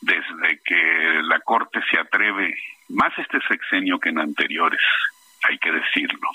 desde 0.00 0.60
que 0.64 1.20
la 1.22 1.40
Corte 1.40 1.80
se 1.90 1.98
atreve, 1.98 2.56
más 2.88 3.16
este 3.18 3.40
sexenio 3.48 3.98
que 3.98 4.10
en 4.10 4.18
anteriores, 4.18 4.80
hay 5.48 5.58
que 5.58 5.72
decirlo, 5.72 6.28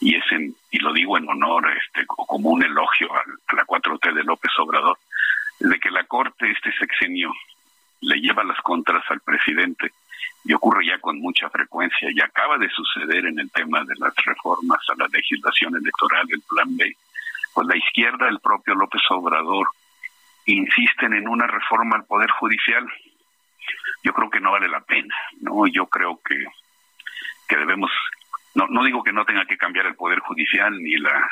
y 0.00 0.16
es 0.16 0.24
en, 0.32 0.54
y 0.70 0.78
lo 0.78 0.92
digo 0.92 1.16
en 1.16 1.28
honor 1.28 1.70
este 1.70 2.04
como 2.06 2.50
un 2.50 2.62
elogio 2.62 3.12
a, 3.14 3.20
a 3.20 3.56
la 3.56 3.64
4T 3.64 4.12
de 4.12 4.24
López 4.24 4.52
Obrador, 4.58 4.98
desde 5.58 5.80
que 5.80 5.90
la 5.90 6.04
Corte 6.04 6.50
este 6.50 6.72
sexenio 6.72 7.32
le 8.00 8.20
lleva 8.20 8.44
las 8.44 8.60
contras 8.60 9.04
al 9.08 9.20
presidente 9.20 9.92
y 10.44 10.52
ocurre 10.52 10.86
ya 10.86 10.98
con 10.98 11.18
mucha 11.20 11.48
frecuencia 11.48 12.10
y 12.10 12.20
acaba 12.20 12.58
de 12.58 12.68
suceder 12.68 13.26
en 13.26 13.38
el 13.38 13.50
tema 13.50 13.82
de 13.84 13.94
las 13.96 14.14
reformas 14.24 14.80
a 14.90 14.94
la 14.96 15.08
legislación 15.08 15.74
electoral, 15.76 16.26
el 16.28 16.42
plan 16.42 16.76
B, 16.76 16.94
pues 17.54 17.66
la 17.66 17.76
izquierda, 17.76 18.28
el 18.28 18.40
propio 18.40 18.74
López 18.74 19.00
Obrador, 19.10 19.68
insisten 20.46 21.14
en 21.14 21.28
una 21.28 21.46
reforma 21.46 21.96
al 21.96 22.04
Poder 22.04 22.30
Judicial. 22.30 22.86
Yo 24.02 24.12
creo 24.12 24.30
que 24.30 24.40
no 24.40 24.52
vale 24.52 24.68
la 24.68 24.80
pena, 24.80 25.14
¿no? 25.40 25.66
Yo 25.66 25.86
creo 25.86 26.20
que, 26.22 26.44
que 27.48 27.56
debemos, 27.56 27.90
no, 28.54 28.66
no 28.68 28.84
digo 28.84 29.02
que 29.02 29.12
no 29.12 29.24
tenga 29.24 29.46
que 29.46 29.56
cambiar 29.56 29.86
el 29.86 29.96
Poder 29.96 30.20
Judicial 30.20 30.76
ni 30.82 30.96
la, 30.96 31.28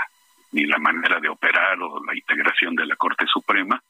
ni 0.52 0.64
la 0.64 0.78
manera 0.78 1.20
de 1.20 1.28
operar 1.28 1.78
o 1.80 2.02
la 2.04 2.14
integración 2.14 2.74
de 2.74 2.86
la 2.86 2.96
Corte 2.96 3.26
Suprema, 3.26 3.82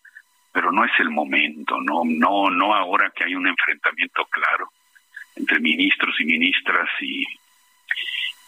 pero 0.53 0.73
no 0.73 0.85
es 0.85 0.93
el 0.99 1.11
momento, 1.11 1.81
no, 1.81 2.03
no, 2.05 2.51
no 2.51 2.75
ahora 2.75 3.13
que 3.15 3.25
hay 3.25 3.35
un 3.35 3.47
enfrentamiento 3.47 4.25
claro 4.27 4.71
entre 5.37 5.61
ministros 5.61 6.15
y 6.21 6.25
ministras 6.25 6.89
y, 7.01 7.25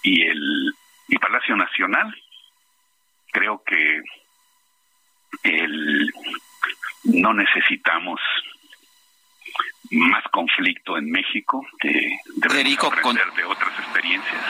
y 0.02 0.22
el 0.22 0.74
y 1.08 1.18
Palacio 1.18 1.56
Nacional. 1.56 2.14
Creo 3.32 3.62
que 3.64 4.02
el, 5.42 6.12
no 7.04 7.34
necesitamos 7.34 8.20
más 9.90 10.24
conflicto 10.32 10.96
en 10.96 11.10
México, 11.10 11.64
de, 11.82 12.18
Federico, 12.42 12.86
aprender 12.86 13.30
de 13.36 13.44
otras 13.44 13.78
experiencias. 13.78 14.42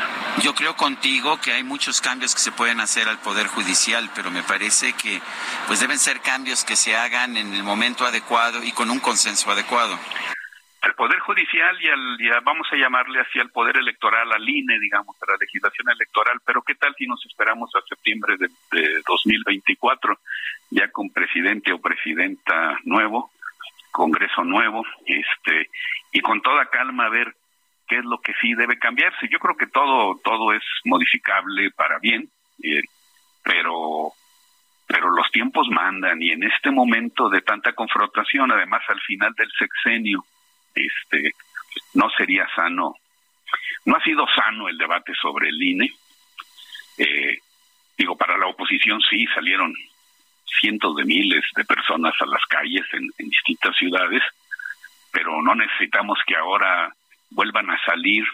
Yo 0.43 0.55
creo 0.55 0.75
contigo 0.77 1.41
que 1.41 1.53
hay 1.53 1.63
muchos 1.63 2.01
cambios 2.01 2.35
que 2.35 2.41
se 2.41 2.53
pueden 2.53 2.81
hacer 2.81 3.09
al 3.09 3.19
Poder 3.19 3.49
Judicial, 3.49 4.09
pero 4.15 4.31
me 4.31 4.43
parece 4.43 4.95
que 4.95 5.21
pues 5.67 5.81
deben 5.81 5.99
ser 5.99 6.21
cambios 6.21 6.65
que 6.65 6.77
se 6.77 6.97
hagan 6.97 7.37
en 7.37 7.53
el 7.53 7.63
momento 7.63 8.07
adecuado 8.07 8.63
y 8.63 8.73
con 8.73 8.91
un 8.91 9.01
consenso 9.01 9.51
adecuado 9.51 9.99
al 10.85 10.95
Poder 10.95 11.19
Judicial 11.21 11.77
y 11.81 11.89
al, 11.89 12.43
vamos 12.43 12.67
a 12.71 12.77
llamarle 12.77 13.21
así 13.21 13.41
al 13.41 13.51
Poder 13.51 13.79
Electoral, 13.79 14.31
al 14.31 14.47
INE, 14.47 14.79
digamos, 14.79 15.17
a 15.23 15.33
la 15.33 15.39
legislación 15.41 15.89
electoral, 15.91 16.39
pero 16.45 16.63
¿qué 16.63 16.75
tal 16.75 16.95
si 16.97 17.07
nos 17.07 17.25
esperamos 17.25 17.71
a 17.75 17.81
septiembre 17.89 18.37
de, 18.37 18.49
de 18.71 19.03
2024, 19.07 20.19
ya 20.75 20.91
con 20.91 21.11
presidente 21.11 21.73
o 21.73 21.81
presidenta 21.81 22.79
nuevo, 22.83 23.31
Congreso 23.93 24.43
nuevo, 24.43 24.85
este, 25.07 25.71
y 26.11 26.21
con 26.21 26.43
toda 26.43 26.67
calma 26.67 27.09
ver 27.09 27.33
qué 27.87 27.99
es 27.99 28.05
lo 28.05 28.19
que 28.21 28.35
sí 28.41 28.55
debe 28.55 28.77
cambiarse? 28.77 29.29
Yo 29.31 29.39
creo 29.39 29.57
que 29.57 29.69
todo, 29.69 30.19
todo 30.25 30.53
es 30.53 30.65
modificable 30.85 31.71
para 31.71 32.01
bien, 32.01 32.29
eh, 32.63 32.83
pero 33.45 34.13
pero 34.87 35.11
los 35.11 35.31
tiempos 35.31 35.69
mandan 35.71 36.21
y 36.21 36.31
en 36.31 36.43
este 36.43 36.71
momento 36.71 37.29
de 37.31 37.41
tanta 37.41 37.73
confrontación, 37.73 38.51
además 38.51 38.83
al 38.89 39.01
final 39.01 39.33
del 39.35 39.51
sexenio, 39.57 40.25
este 40.75 41.33
no 41.95 42.11
sería 42.11 42.49
sano. 42.55 42.97
No 43.85 43.97
ha 43.97 44.03
sido 44.03 44.27
sano 44.35 44.69
el 44.69 44.77
debate 44.77 45.13
sobre 45.15 45.49
el 45.49 45.63
INE. 45.63 45.93
Eh, 46.99 47.39
digo, 47.97 48.17
para 48.17 48.37
la 48.37 48.47
oposición 48.47 49.01
sí 49.09 49.25
salieron 49.35 49.73
cientos 50.61 50.97
de 50.97 51.05
miles 51.05 51.45
de 51.57 51.65
personas 51.65 52.15
a 52.21 52.27
las 52.27 52.45
calles 52.47 52.85
en, 52.93 53.09
distintas 53.19 53.77
ciudades, 53.77 54.23
pero 55.13 55.43
no 55.43 55.55
necesitamos 55.55 56.19
que 56.27 56.37
ahora 56.37 56.93
vuelvan 57.31 57.71
a 57.71 57.79
salir 57.85 58.25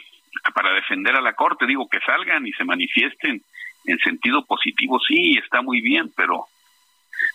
para 0.54 0.72
defender 0.72 1.16
a 1.16 1.20
la 1.20 1.34
Corte. 1.34 1.66
Digo, 1.66 1.88
que 1.88 2.00
salgan 2.00 2.46
y 2.46 2.52
se 2.52 2.64
manifiesten 2.64 3.42
en 3.84 3.98
sentido 3.98 4.44
positivo, 4.44 4.98
sí, 5.00 5.38
está 5.38 5.62
muy 5.62 5.80
bien, 5.80 6.12
pero 6.16 6.46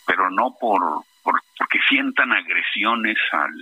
pero 0.07 0.29
no 0.31 0.55
por 0.59 1.03
porque 1.23 1.79
sientan 1.87 2.31
agresiones 2.31 3.17
al 3.31 3.53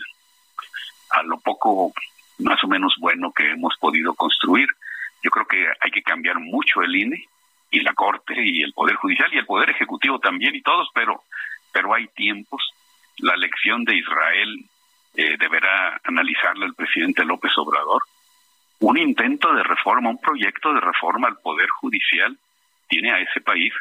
a 1.12 1.24
lo 1.24 1.40
poco 1.40 1.94
más 2.40 2.64
o 2.64 2.68
menos 2.68 2.96
bueno 3.00 3.32
que 3.32 3.52
hemos 3.52 3.76
podido 3.80 4.14
construir. 4.14 4.68
Yo 5.22 5.32
creo 5.32 5.46
que 5.46 5.66
hay 5.80 5.92
que 5.92 6.02
cambiar 6.02 6.40
mucho 6.40 6.82
el 6.82 6.96
INE 6.96 7.28
y 7.74 7.80
la 7.80 7.94
Corte 7.94 8.36
y 8.38 8.62
el 8.62 8.72
Poder 8.72 8.96
Judicial 8.98 9.34
y 9.34 9.40
el 9.40 9.48
Poder 9.48 9.72
Ejecutivo 9.72 10.20
también 10.20 10.54
y 10.56 10.62
todos, 10.62 10.88
pero, 10.94 11.24
pero 11.72 11.92
hay 11.94 12.08
tiempos. 12.10 12.62
La 13.18 13.34
elección 13.34 13.84
de 13.84 13.98
Israel 13.98 14.66
eh, 15.16 15.38
deberá 15.40 16.00
analizarla 16.04 16.68
el 16.68 16.76
presidente 16.76 17.26
López 17.26 17.52
Obrador. 17.58 18.04
Un 18.80 19.00
intento 19.00 19.52
de 19.56 19.64
reforma, 19.64 20.12
un 20.12 20.22
proyecto 20.22 20.72
de 20.72 20.82
reforma 20.82 21.28
al 21.28 21.40
Poder 21.40 21.68
Judicial 21.70 22.38
tiene 22.88 23.12
a 23.12 23.20
ese 23.20 23.42
país 23.42 23.74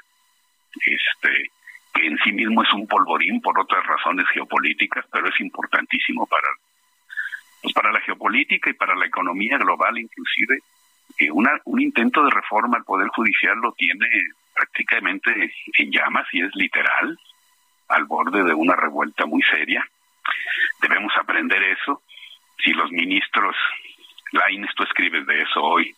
este 0.87 1.51
que 1.93 2.07
en 2.07 2.17
sí 2.25 2.33
mismo 2.33 2.63
es 2.63 2.73
un 2.73 2.87
polvorín 2.87 3.43
por 3.43 3.61
otras 3.61 3.85
razones 3.85 4.27
geopolíticas, 4.33 5.05
pero 5.13 5.29
es 5.29 5.39
importantísimo 5.39 6.27
para 6.27 6.49
pues 7.61 7.75
para 7.75 7.93
la 7.93 8.01
geopolítica 8.01 8.71
y 8.71 8.75
para 8.75 8.95
la 8.95 9.05
economía 9.05 9.59
global 9.59 9.99
inclusive, 9.99 10.61
una, 11.31 11.53
un 11.65 11.81
intento 11.81 12.25
de 12.25 12.31
reforma 12.31 12.79
al 12.79 12.85
Poder 12.85 13.09
Judicial 13.09 13.57
lo 13.59 13.73
tiene 13.73 14.09
prácticamente 14.55 15.53
en 15.79 15.91
llamas 15.91 16.27
y 16.33 16.43
es 16.43 16.55
literal, 16.55 17.19
al 17.89 18.05
borde 18.05 18.43
de 18.43 18.55
una 18.55 18.75
revuelta 18.77 19.27
muy 19.27 19.43
seria. 19.43 19.87
Debemos 20.81 21.13
aprender 21.19 21.63
eso. 21.63 22.03
Si 22.63 22.73
los 22.73 22.91
ministros, 22.91 23.57
Laines, 24.33 24.71
tú 24.75 24.85
escribes 24.85 25.27
de 25.27 25.43
eso 25.43 25.61
hoy, 25.63 25.95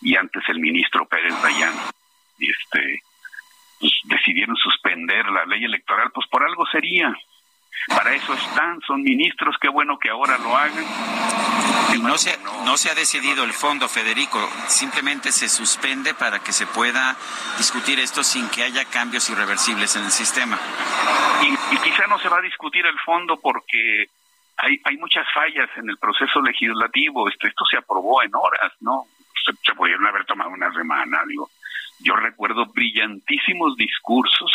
y 0.00 0.16
antes 0.16 0.42
el 0.48 0.60
ministro 0.60 1.06
Pérez 1.06 1.34
Dayan, 1.42 1.72
este, 2.38 3.02
pues 3.80 3.92
decidieron 4.04 4.56
suspender 4.56 5.26
la 5.26 5.44
ley 5.46 5.64
electoral, 5.64 6.10
pues 6.14 6.26
por 6.28 6.42
algo 6.42 6.64
sería. 6.66 7.14
Para 7.88 8.14
eso 8.14 8.32
están, 8.34 8.80
son 8.82 9.02
ministros, 9.02 9.56
qué 9.60 9.68
bueno 9.68 9.98
que 9.98 10.10
ahora 10.10 10.38
lo 10.38 10.56
hagan. 10.56 10.84
No 12.02 12.18
se, 12.18 12.36
no 12.64 12.76
se 12.76 12.90
ha 12.90 12.94
decidido 12.94 13.44
el 13.44 13.52
fondo, 13.52 13.88
Federico, 13.88 14.48
simplemente 14.68 15.32
se 15.32 15.48
suspende 15.48 16.14
para 16.14 16.40
que 16.40 16.52
se 16.52 16.66
pueda 16.66 17.16
discutir 17.56 18.00
esto 18.00 18.22
sin 18.22 18.48
que 18.48 18.62
haya 18.64 18.84
cambios 18.86 19.28
irreversibles 19.30 19.94
en 19.96 20.04
el 20.04 20.10
sistema. 20.10 20.58
Y, 21.42 21.74
y 21.74 21.78
quizá 21.78 22.06
no 22.06 22.18
se 22.18 22.28
va 22.28 22.38
a 22.38 22.42
discutir 22.42 22.84
el 22.86 22.98
fondo 23.00 23.38
porque 23.40 24.08
hay, 24.56 24.80
hay 24.84 24.96
muchas 24.96 25.26
fallas 25.32 25.68
en 25.76 25.88
el 25.90 25.98
proceso 25.98 26.40
legislativo. 26.40 27.28
Esto, 27.28 27.46
esto 27.46 27.64
se 27.64 27.76
aprobó 27.76 28.22
en 28.22 28.34
horas, 28.34 28.72
¿no? 28.80 29.06
Se, 29.44 29.74
pudieron 29.74 30.06
haber 30.06 30.24
tomado 30.24 30.50
una 30.50 30.72
semana, 30.72 31.22
digo. 31.28 31.50
Yo 32.00 32.16
recuerdo 32.16 32.66
brillantísimos 32.66 33.76
discursos 33.76 34.52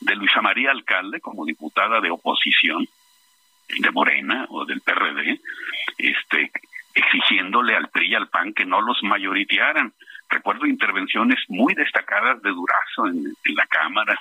de 0.00 0.14
Luisa 0.16 0.42
María 0.42 0.70
Alcalde 0.70 1.20
como 1.20 1.44
diputada 1.44 2.00
de 2.00 2.10
oposición 2.10 2.86
de 3.68 3.90
Morena 3.90 4.46
o 4.50 4.64
del 4.66 4.82
PRD, 4.82 5.40
este, 5.96 6.52
exigiéndole 6.94 7.74
al 7.74 7.88
PRI 7.88 8.12
y 8.12 8.14
al 8.14 8.28
PAN 8.28 8.54
que 8.54 8.64
no 8.64 8.80
los 8.80 9.02
mayoritearan. 9.02 9.92
Recuerdo 10.28 10.66
intervenciones 10.66 11.38
muy 11.48 11.74
destacadas 11.74 12.40
de 12.42 12.50
Durazo 12.50 13.06
en, 13.08 13.24
la 13.54 13.66
Cámara, 13.66 14.18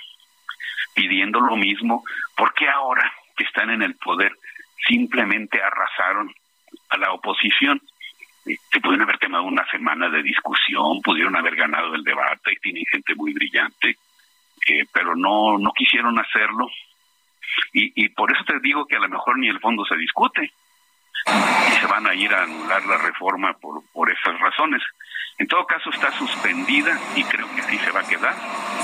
pidiendo 0.94 1.40
lo 1.40 1.56
mismo, 1.56 2.04
porque 2.36 2.68
ahora 2.68 3.12
que 3.38 3.46
están 3.46 3.70
en 3.70 3.82
el 3.84 3.96
poder 3.96 4.36
simplemente 4.88 5.62
arrasaron 5.62 6.34
a 6.90 6.98
la 6.98 7.12
oposición. 7.14 7.82
Se 8.44 8.82
pudieron 8.82 9.04
haber 9.04 9.20
tomado 9.20 9.44
una 9.44 9.66
semana 9.68 10.10
de 10.10 10.22
discusión, 10.22 11.02
pudieron 11.02 11.36
haber 11.38 11.56
ganado 11.56 11.96
el 11.96 12.04
debate, 12.04 12.58
tienen 12.62 12.84
gente 12.92 13.16
muy 13.16 13.34
brillante, 13.34 13.98
eh, 14.68 14.86
pero 14.92 15.16
no, 15.16 15.58
no 15.58 15.72
quisieron 15.72 16.20
hacerlo. 16.20 16.70
Y, 17.72 18.04
y 18.04 18.10
por 18.10 18.32
eso 18.34 18.44
te 18.44 18.60
digo 18.60 18.86
que 18.86 18.98
a 18.98 19.00
lo 19.00 19.10
mejor 19.10 19.38
ni 19.38 19.48
el 19.48 19.60
fondo 19.60 19.86
se 19.86 19.96
discute. 19.96 20.52
Y 21.26 21.80
se 21.80 21.86
van 21.88 22.08
a 22.08 22.14
ir 22.14 22.34
a 22.34 22.44
anular 22.44 22.86
la 22.86 22.98
reforma 22.98 23.54
por, 23.54 23.84
por 23.92 24.12
esas 24.12 24.40
razones. 24.40 24.82
En 25.38 25.48
todo 25.48 25.66
caso 25.66 25.90
está 25.90 26.12
suspendida 26.18 27.00
y 27.16 27.24
creo 27.24 27.48
que 27.56 27.64
sí 27.64 27.78
se 27.80 27.92
va 27.92 28.02
a 28.02 28.08
quedar 28.08 28.36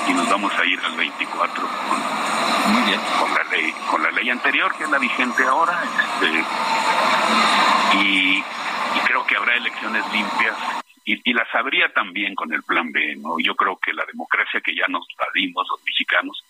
y 0.07 0.13
nos 0.13 0.29
vamos 0.29 0.51
a 0.57 0.65
ir 0.65 0.79
al 0.79 0.95
24 0.97 1.67
con, 1.67 2.73
Muy 2.73 2.83
bien. 2.89 2.99
con 3.19 3.33
la 3.33 3.43
ley 3.43 3.73
con 3.91 4.01
la 4.01 4.11
ley 4.11 4.29
anterior 4.31 4.75
que 4.75 4.85
es 4.85 4.89
la 4.89 4.97
vigente 4.97 5.43
ahora 5.43 5.79
este, 5.83 6.43
y, 7.97 8.37
y 8.39 8.99
creo 9.05 9.25
que 9.27 9.35
habrá 9.35 9.55
elecciones 9.55 10.03
limpias 10.11 10.55
y, 11.05 11.21
y, 11.23 11.33
las 11.33 11.47
habría 11.53 11.91
también 11.93 12.35
con 12.35 12.53
el 12.53 12.61
plan 12.63 12.91
B, 12.91 13.15
¿no? 13.15 13.39
Yo 13.39 13.55
creo 13.55 13.77
que 13.77 13.93
la 13.93 14.05
democracia 14.05 14.61
que 14.61 14.75
ya 14.75 14.85
nos 14.89 15.07
la 15.17 15.25
dimos 15.33 15.67
los 15.71 15.83
mexicanos, 15.83 16.43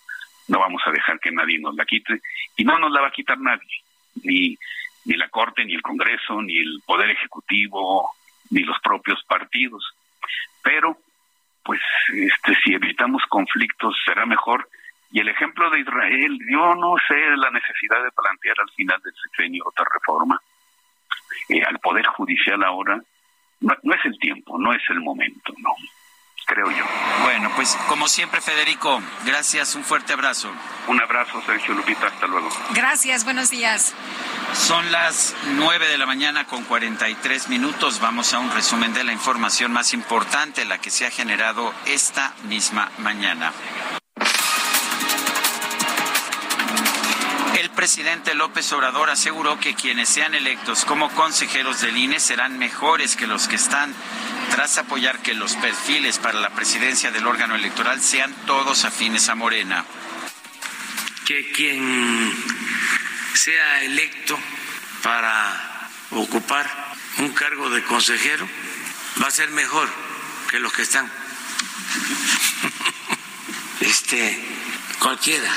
no 0.48 0.58
vamos 0.58 0.82
a 0.84 0.90
dejar 0.90 1.18
que 1.18 1.30
nadie 1.30 1.58
nos 1.58 1.74
la 1.76 1.86
quite, 1.86 2.20
y 2.58 2.64
no 2.64 2.78
nos 2.78 2.92
la 2.92 3.00
va 3.00 3.08
a 3.08 3.12
quitar 3.12 3.38
nadie, 3.38 3.82
ni, 4.22 4.58
ni 5.04 5.16
la 5.16 5.28
Corte, 5.28 5.64
ni 5.64 5.74
el 5.74 5.82
Congreso, 5.82 6.40
ni 6.42 6.58
el 6.58 6.82
Poder 6.86 7.10
Ejecutivo, 7.10 8.10
ni 8.50 8.60
los 8.60 8.78
propios 8.80 9.22
partidos. 9.24 9.84
Pero, 10.62 10.96
pues, 11.64 11.80
este, 12.12 12.56
si 12.62 12.74
evitamos 12.74 13.22
conflictos, 13.28 13.96
será 14.04 14.26
mejor 14.26 14.68
Y 15.12 15.18
el 15.18 15.28
ejemplo 15.28 15.68
de 15.70 15.80
Israel, 15.80 16.38
yo 16.48 16.74
no 16.76 16.94
sé 17.08 17.16
la 17.36 17.50
necesidad 17.50 18.00
de 18.04 18.12
plantear 18.12 18.54
al 18.60 18.70
final 18.76 19.00
del 19.02 19.12
sexenio 19.20 19.64
otra 19.66 19.84
reforma. 19.92 20.40
Eh, 21.48 21.64
al 21.64 21.80
Poder 21.80 22.06
Judicial 22.06 22.62
ahora, 22.62 23.02
no, 23.58 23.74
no 23.82 23.94
es 23.94 24.04
el 24.04 24.16
tiempo, 24.20 24.56
no 24.56 24.72
es 24.72 24.82
el 24.88 25.00
momento, 25.00 25.52
no 25.58 25.74
creo 26.50 26.70
yo. 26.70 26.84
Bueno, 27.22 27.50
pues 27.54 27.76
como 27.88 28.08
siempre, 28.08 28.40
Federico, 28.40 29.00
gracias, 29.24 29.76
un 29.76 29.84
fuerte 29.84 30.12
abrazo. 30.12 30.50
Un 30.88 31.00
abrazo, 31.00 31.40
Sergio 31.46 31.74
Lupita, 31.74 32.08
hasta 32.08 32.26
luego. 32.26 32.48
Gracias, 32.74 33.24
buenos 33.24 33.50
días. 33.50 33.94
Son 34.52 34.90
las 34.90 35.36
nueve 35.54 35.86
de 35.86 35.96
la 35.96 36.06
mañana 36.06 36.46
con 36.46 36.64
43 36.64 37.48
minutos. 37.48 38.00
Vamos 38.00 38.34
a 38.34 38.40
un 38.40 38.50
resumen 38.50 38.92
de 38.92 39.04
la 39.04 39.12
información 39.12 39.72
más 39.72 39.94
importante, 39.94 40.64
la 40.64 40.78
que 40.78 40.90
se 40.90 41.06
ha 41.06 41.10
generado 41.10 41.72
esta 41.86 42.34
misma 42.48 42.90
mañana. 42.98 43.52
Presidente 47.80 48.34
López 48.34 48.70
Obrador 48.74 49.08
aseguró 49.08 49.58
que 49.58 49.74
quienes 49.74 50.10
sean 50.10 50.34
electos 50.34 50.84
como 50.84 51.08
consejeros 51.12 51.80
del 51.80 51.96
INE 51.96 52.20
serán 52.20 52.58
mejores 52.58 53.16
que 53.16 53.26
los 53.26 53.48
que 53.48 53.56
están 53.56 53.94
tras 54.50 54.76
apoyar 54.76 55.20
que 55.20 55.32
los 55.32 55.54
perfiles 55.54 56.18
para 56.18 56.40
la 56.40 56.50
presidencia 56.50 57.10
del 57.10 57.26
órgano 57.26 57.54
electoral 57.54 58.02
sean 58.02 58.34
todos 58.44 58.84
afines 58.84 59.30
a 59.30 59.34
Morena. 59.34 59.86
Que 61.24 61.52
quien 61.52 62.34
sea 63.32 63.82
electo 63.84 64.38
para 65.02 65.88
ocupar 66.10 66.70
un 67.16 67.30
cargo 67.30 67.70
de 67.70 67.82
consejero 67.84 68.46
va 69.22 69.28
a 69.28 69.30
ser 69.30 69.48
mejor 69.52 69.88
que 70.50 70.60
los 70.60 70.70
que 70.74 70.82
están. 70.82 71.10
Este, 73.80 74.38
cualquiera. 74.98 75.50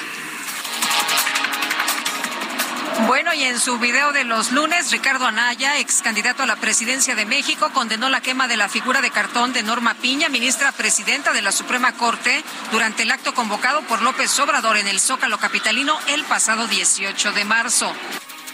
Bueno, 3.01 3.33
y 3.33 3.43
en 3.43 3.59
su 3.59 3.79
video 3.79 4.13
de 4.13 4.23
los 4.23 4.51
lunes, 4.51 4.91
Ricardo 4.91 5.25
Anaya, 5.25 5.79
ex 5.79 6.01
candidato 6.01 6.43
a 6.43 6.45
la 6.45 6.55
presidencia 6.55 7.15
de 7.15 7.25
México, 7.25 7.71
condenó 7.73 8.07
la 8.07 8.21
quema 8.21 8.47
de 8.47 8.55
la 8.55 8.69
figura 8.69 9.01
de 9.01 9.11
cartón 9.11 9.51
de 9.51 9.63
Norma 9.63 9.95
Piña, 9.95 10.29
ministra 10.29 10.71
presidenta 10.71 11.33
de 11.33 11.41
la 11.41 11.51
Suprema 11.51 11.93
Corte, 11.93 12.43
durante 12.71 13.03
el 13.03 13.11
acto 13.11 13.33
convocado 13.33 13.81
por 13.87 14.01
López 14.01 14.39
Obrador 14.39 14.77
en 14.77 14.87
el 14.87 14.99
Zócalo 14.99 15.37
Capitalino 15.39 15.97
el 16.07 16.23
pasado 16.23 16.67
18 16.67 17.33
de 17.33 17.45
marzo. 17.45 17.93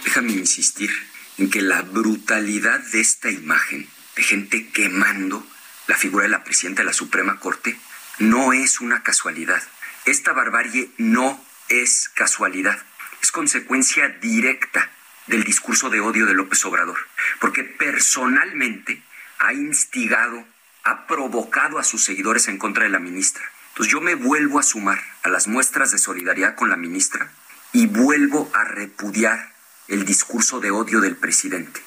Déjame 0.03 0.31
insistir 0.31 0.89
en 1.37 1.49
que 1.49 1.61
la 1.61 1.81
brutalidad 1.81 2.79
de 2.79 3.01
esta 3.01 3.29
imagen 3.29 3.87
de 4.15 4.23
gente 4.23 4.69
quemando 4.69 5.45
la 5.87 5.95
figura 5.95 6.23
de 6.23 6.29
la 6.29 6.43
presidenta 6.43 6.81
de 6.81 6.87
la 6.87 6.93
Suprema 6.93 7.39
Corte 7.39 7.77
no 8.19 8.53
es 8.53 8.79
una 8.79 9.03
casualidad. 9.03 9.61
Esta 10.05 10.31
barbarie 10.33 10.89
no 10.97 11.43
es 11.67 12.09
casualidad 12.15 12.79
es 13.21 13.31
consecuencia 13.31 14.09
directa 14.09 14.89
del 15.27 15.43
discurso 15.43 15.89
de 15.89 15.99
odio 15.99 16.25
de 16.25 16.33
López 16.33 16.63
Obrador, 16.65 16.97
porque 17.39 17.63
personalmente 17.63 19.01
ha 19.37 19.53
instigado, 19.53 20.45
ha 20.83 21.07
provocado 21.07 21.79
a 21.79 21.83
sus 21.83 22.03
seguidores 22.03 22.47
en 22.47 22.57
contra 22.57 22.83
de 22.83 22.89
la 22.89 22.99
ministra. 22.99 23.43
Entonces 23.69 23.93
yo 23.93 24.01
me 24.01 24.15
vuelvo 24.15 24.59
a 24.59 24.63
sumar 24.63 25.01
a 25.23 25.29
las 25.29 25.47
muestras 25.47 25.91
de 25.91 25.97
solidaridad 25.97 26.55
con 26.55 26.69
la 26.69 26.75
ministra 26.75 27.31
y 27.71 27.87
vuelvo 27.87 28.51
a 28.53 28.63
repudiar 28.63 29.53
el 29.87 30.05
discurso 30.05 30.59
de 30.59 30.71
odio 30.71 30.99
del 30.99 31.15
presidente. 31.15 31.81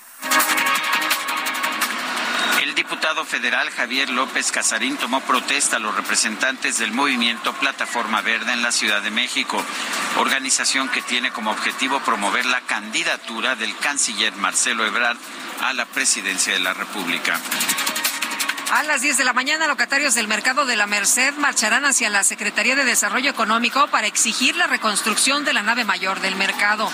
Diputado 2.93 3.25
federal 3.25 3.71
Javier 3.71 4.11
López 4.11 4.53
Casarín 4.53 4.99
tomó 4.99 5.23
protesta 5.23 5.77
a 5.77 5.79
los 5.79 5.97
representantes 5.97 6.79
del 6.79 6.93
movimiento 6.93 7.55
Plataforma 7.55 8.21
Verde 8.21 8.53
en 8.53 8.61
la 8.61 8.71
Ciudad 8.71 9.01
de 9.01 9.11
México, 9.11 9.65
organización 10.19 10.91
que 10.91 11.01
tiene 11.01 11.31
como 11.31 11.53
objetivo 11.53 12.01
promover 12.01 12.45
la 12.45 12.61
candidatura 12.61 13.57
del 13.57 13.75
canciller 13.79 14.37
Marcelo 14.37 14.85
Ebrard 14.85 15.17
a 15.63 15.73
la 15.73 15.87
presidencia 15.87 16.53
de 16.53 16.61
la 16.61 16.75
República. 16.75 17.41
A 18.71 18.83
las 18.83 19.01
10 19.01 19.17
de 19.17 19.25
la 19.25 19.33
mañana, 19.33 19.67
locatarios 19.67 20.15
del 20.15 20.29
mercado 20.29 20.67
de 20.67 20.77
la 20.77 20.87
Merced 20.87 21.33
marcharán 21.39 21.87
hacia 21.87 22.11
la 22.11 22.25
Secretaría 22.25 22.77
de 22.77 22.85
Desarrollo 22.85 23.31
Económico 23.31 23.87
para 23.87 24.07
exigir 24.07 24.55
la 24.57 24.67
reconstrucción 24.67 25.47
de 25.47 25.55
la 25.55 25.63
nave 25.63 25.85
mayor 25.85 26.21
del 26.21 26.37
mercado. 26.37 26.93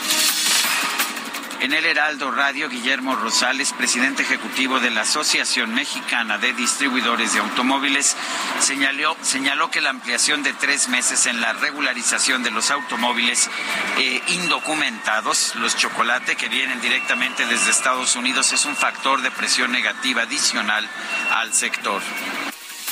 En 1.60 1.72
el 1.72 1.86
Heraldo 1.86 2.30
Radio, 2.30 2.68
Guillermo 2.68 3.16
Rosales, 3.16 3.72
presidente 3.72 4.22
ejecutivo 4.22 4.78
de 4.78 4.90
la 4.90 5.00
Asociación 5.00 5.74
Mexicana 5.74 6.38
de 6.38 6.52
Distribuidores 6.52 7.34
de 7.34 7.40
Automóviles, 7.40 8.16
señaló, 8.60 9.16
señaló 9.22 9.68
que 9.68 9.80
la 9.80 9.90
ampliación 9.90 10.44
de 10.44 10.52
tres 10.52 10.88
meses 10.88 11.26
en 11.26 11.40
la 11.40 11.52
regularización 11.54 12.44
de 12.44 12.52
los 12.52 12.70
automóviles 12.70 13.50
eh, 13.98 14.22
indocumentados, 14.28 15.56
los 15.56 15.76
chocolate 15.76 16.36
que 16.36 16.48
vienen 16.48 16.80
directamente 16.80 17.44
desde 17.46 17.72
Estados 17.72 18.14
Unidos, 18.14 18.52
es 18.52 18.64
un 18.64 18.76
factor 18.76 19.20
de 19.22 19.32
presión 19.32 19.72
negativa 19.72 20.22
adicional 20.22 20.88
al 21.32 21.52
sector 21.52 22.00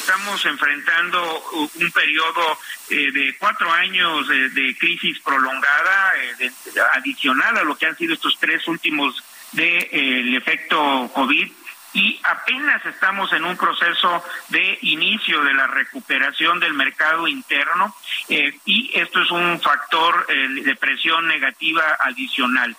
estamos 0.07 0.44
enfrentando 0.44 1.20
un 1.52 1.91
periodo 1.91 2.59
eh, 2.91 3.10
de 3.10 3.36
cuatro 3.39 3.73
años 3.73 4.28
de, 4.28 4.76
crisis 4.78 5.18
prolongada, 5.18 6.12
eh, 6.39 6.51
adicional 6.94 7.59
a 7.59 7.65
lo 7.65 7.76
que 7.76 7.86
han 7.86 7.97
sido 7.97 8.15
estos 8.15 8.39
tres 8.39 8.68
últimos 8.68 9.20
del 9.51 9.91
de, 9.91 10.36
efecto 10.36 11.10
COVID 11.12 11.51
y 11.94 12.20
apenas 12.23 12.86
estamos 12.86 13.33
en 13.33 13.44
un 13.44 13.57
proceso 13.57 14.23
de 14.49 14.78
inicio 14.83 15.43
de 15.43 15.55
la 15.55 15.67
recuperación 15.67 16.60
del 16.60 16.75
mercado 16.75 17.26
interno 17.26 17.93
eh, 18.28 18.57
y 18.65 18.93
esto 18.94 19.23
es 19.23 19.31
un 19.33 19.60
factor 19.60 20.25
de 20.28 20.76
presión 20.76 21.26
negativa 21.26 21.97
adicional. 22.01 22.76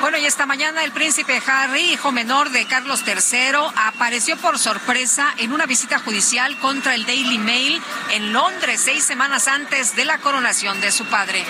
Bueno, 0.00 0.16
y 0.16 0.26
esta 0.26 0.46
mañana 0.46 0.84
el 0.84 0.92
príncipe 0.92 1.42
Harry, 1.44 1.92
hijo 1.92 2.12
menor 2.12 2.50
de 2.50 2.66
Carlos 2.66 3.02
III, 3.04 3.72
apareció 3.74 4.36
por 4.36 4.56
sorpresa 4.56 5.34
en 5.38 5.52
una 5.52 5.66
visita 5.66 5.98
judicial 5.98 6.56
contra 6.60 6.94
el 6.94 7.04
Daily 7.04 7.38
Mail 7.38 7.82
en 8.12 8.32
Londres 8.32 8.80
seis 8.84 9.02
semanas 9.02 9.48
antes 9.48 9.96
de 9.96 10.04
la 10.04 10.18
coronación 10.18 10.80
de 10.80 10.92
su 10.92 11.04
padre. 11.06 11.44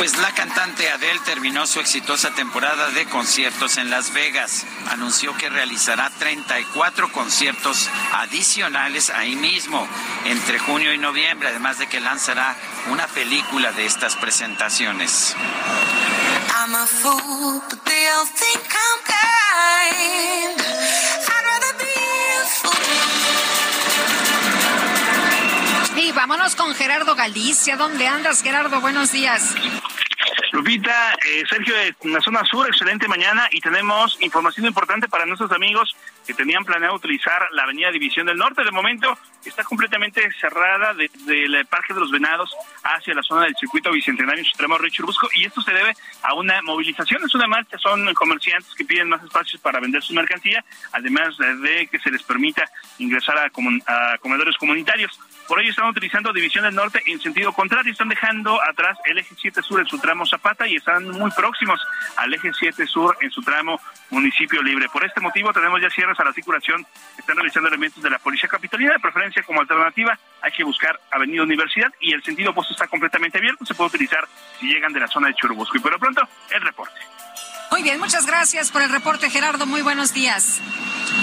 Pues 0.00 0.16
la 0.16 0.32
cantante 0.32 0.88
Adele 0.88 1.20
terminó 1.26 1.66
su 1.66 1.78
exitosa 1.78 2.30
temporada 2.30 2.88
de 2.88 3.04
conciertos 3.04 3.76
en 3.76 3.90
Las 3.90 4.14
Vegas. 4.14 4.64
Anunció 4.88 5.36
que 5.36 5.50
realizará 5.50 6.08
34 6.08 7.12
conciertos 7.12 7.86
adicionales 8.10 9.10
ahí 9.10 9.36
mismo 9.36 9.86
entre 10.24 10.58
junio 10.58 10.94
y 10.94 10.96
noviembre, 10.96 11.50
además 11.50 11.76
de 11.76 11.86
que 11.86 12.00
lanzará 12.00 12.56
una 12.90 13.06
película 13.08 13.72
de 13.72 13.84
estas 13.84 14.16
presentaciones. 14.16 15.36
Vámonos 26.14 26.56
con 26.56 26.74
Gerardo 26.74 27.14
Galicia. 27.14 27.76
¿Dónde 27.76 28.06
andas, 28.06 28.42
Gerardo? 28.42 28.80
Buenos 28.80 29.12
días. 29.12 29.54
Lupita, 30.52 31.14
eh, 31.26 31.44
Sergio, 31.48 31.74
en 31.78 32.12
la 32.12 32.20
zona 32.20 32.44
sur, 32.44 32.66
excelente 32.66 33.06
mañana 33.06 33.48
y 33.52 33.60
tenemos 33.60 34.18
información 34.20 34.66
importante 34.66 35.08
para 35.08 35.24
nuestros 35.24 35.52
amigos 35.52 35.94
que 36.26 36.34
tenían 36.34 36.64
planeado 36.64 36.96
utilizar 36.96 37.48
la 37.52 37.62
avenida 37.62 37.90
División 37.90 38.26
del 38.26 38.36
Norte. 38.36 38.64
De 38.64 38.70
momento 38.72 39.16
está 39.44 39.62
completamente 39.62 40.28
cerrada 40.40 40.92
desde 40.94 41.44
el 41.44 41.64
Parque 41.66 41.94
de 41.94 42.00
los 42.00 42.10
Venados 42.10 42.50
hacia 42.82 43.14
la 43.14 43.22
zona 43.22 43.44
del 43.44 43.54
circuito 43.56 43.92
bicentenario 43.92 44.44
Supremo 44.44 44.76
Richard 44.78 45.06
Busco 45.06 45.28
y 45.34 45.44
esto 45.44 45.62
se 45.62 45.72
debe 45.72 45.94
a 46.22 46.34
una 46.34 46.60
movilización, 46.62 47.22
es 47.24 47.34
una 47.34 47.46
marcha, 47.46 47.78
son 47.78 48.12
comerciantes 48.14 48.74
que 48.74 48.84
piden 48.84 49.08
más 49.08 49.22
espacios 49.22 49.60
para 49.62 49.80
vender 49.80 50.02
su 50.02 50.12
mercancía, 50.14 50.64
además 50.92 51.36
de 51.38 51.86
que 51.86 51.98
se 52.00 52.10
les 52.10 52.22
permita 52.22 52.64
ingresar 52.98 53.38
a, 53.38 53.44
a 53.46 54.18
comedores 54.18 54.56
comunitarios. 54.56 55.18
Por 55.50 55.60
ello 55.60 55.70
están 55.70 55.88
utilizando 55.88 56.32
División 56.32 56.62
del 56.62 56.76
Norte 56.76 57.02
en 57.06 57.20
sentido 57.20 57.52
contrario, 57.52 57.90
están 57.90 58.08
dejando 58.08 58.62
atrás 58.62 58.96
el 59.04 59.18
eje 59.18 59.34
7 59.36 59.60
sur 59.62 59.80
en 59.80 59.86
su 59.88 59.98
tramo 59.98 60.24
Zapata 60.24 60.64
y 60.64 60.76
están 60.76 61.10
muy 61.10 61.28
próximos 61.32 61.80
al 62.16 62.32
eje 62.32 62.52
7 62.56 62.86
sur 62.86 63.18
en 63.20 63.32
su 63.32 63.42
tramo 63.42 63.80
Municipio 64.10 64.62
Libre. 64.62 64.88
Por 64.92 65.04
este 65.04 65.20
motivo 65.20 65.52
tenemos 65.52 65.82
ya 65.82 65.90
cierres 65.90 66.20
a 66.20 66.24
la 66.24 66.32
circulación 66.32 66.86
están 67.18 67.34
realizando 67.34 67.68
elementos 67.68 68.00
de 68.00 68.10
la 68.10 68.20
Policía 68.20 68.48
Capitalina. 68.48 68.92
De 68.92 69.00
preferencia 69.00 69.42
como 69.42 69.60
alternativa 69.60 70.16
hay 70.40 70.52
que 70.52 70.62
buscar 70.62 71.00
Avenida 71.10 71.42
Universidad 71.42 71.92
y 71.98 72.12
el 72.12 72.22
sentido 72.22 72.52
opuesto 72.52 72.72
está 72.72 72.86
completamente 72.86 73.38
abierto. 73.38 73.66
Se 73.66 73.74
puede 73.74 73.88
utilizar 73.88 74.28
si 74.60 74.68
llegan 74.68 74.92
de 74.92 75.00
la 75.00 75.08
zona 75.08 75.26
de 75.26 75.34
Churubusco. 75.34 75.76
Y 75.76 75.80
por 75.80 75.90
lo 75.90 75.98
pronto, 75.98 76.22
el 76.50 76.62
reporte. 76.62 76.94
Muy 77.72 77.82
bien, 77.82 77.98
muchas 77.98 78.24
gracias 78.24 78.70
por 78.70 78.82
el 78.82 78.90
reporte, 78.90 79.28
Gerardo. 79.28 79.66
Muy 79.66 79.82
buenos 79.82 80.14
días. 80.14 80.60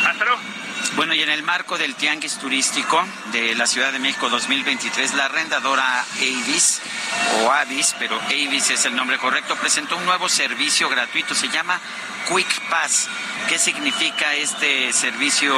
Hasta 0.06 0.26
luego. 0.26 0.67
Bueno, 0.96 1.14
y 1.14 1.22
en 1.22 1.30
el 1.30 1.44
marco 1.44 1.78
del 1.78 1.96
Tianguis 1.96 2.38
Turístico 2.38 3.04
de 3.32 3.56
la 3.56 3.68
Ciudad 3.68 3.92
de 3.92 4.00
México 4.00 4.30
2023, 4.30 5.14
la 5.14 5.26
arrendadora 5.26 6.06
Avis 6.16 6.82
o 7.42 7.52
Avis, 7.52 7.96
pero 8.00 8.20
Avis 8.22 8.70
es 8.72 8.86
el 8.86 8.96
nombre 8.96 9.18
correcto, 9.18 9.56
presentó 9.58 9.98
un 9.98 10.06
nuevo 10.06 10.28
servicio 10.28 10.90
gratuito, 10.90 11.36
se 11.36 11.50
llama 11.50 11.80
Quick 12.28 12.70
Pass. 12.70 13.08
¿Qué 13.48 13.58
significa 13.58 14.34
este 14.34 14.92
servicio 14.92 15.56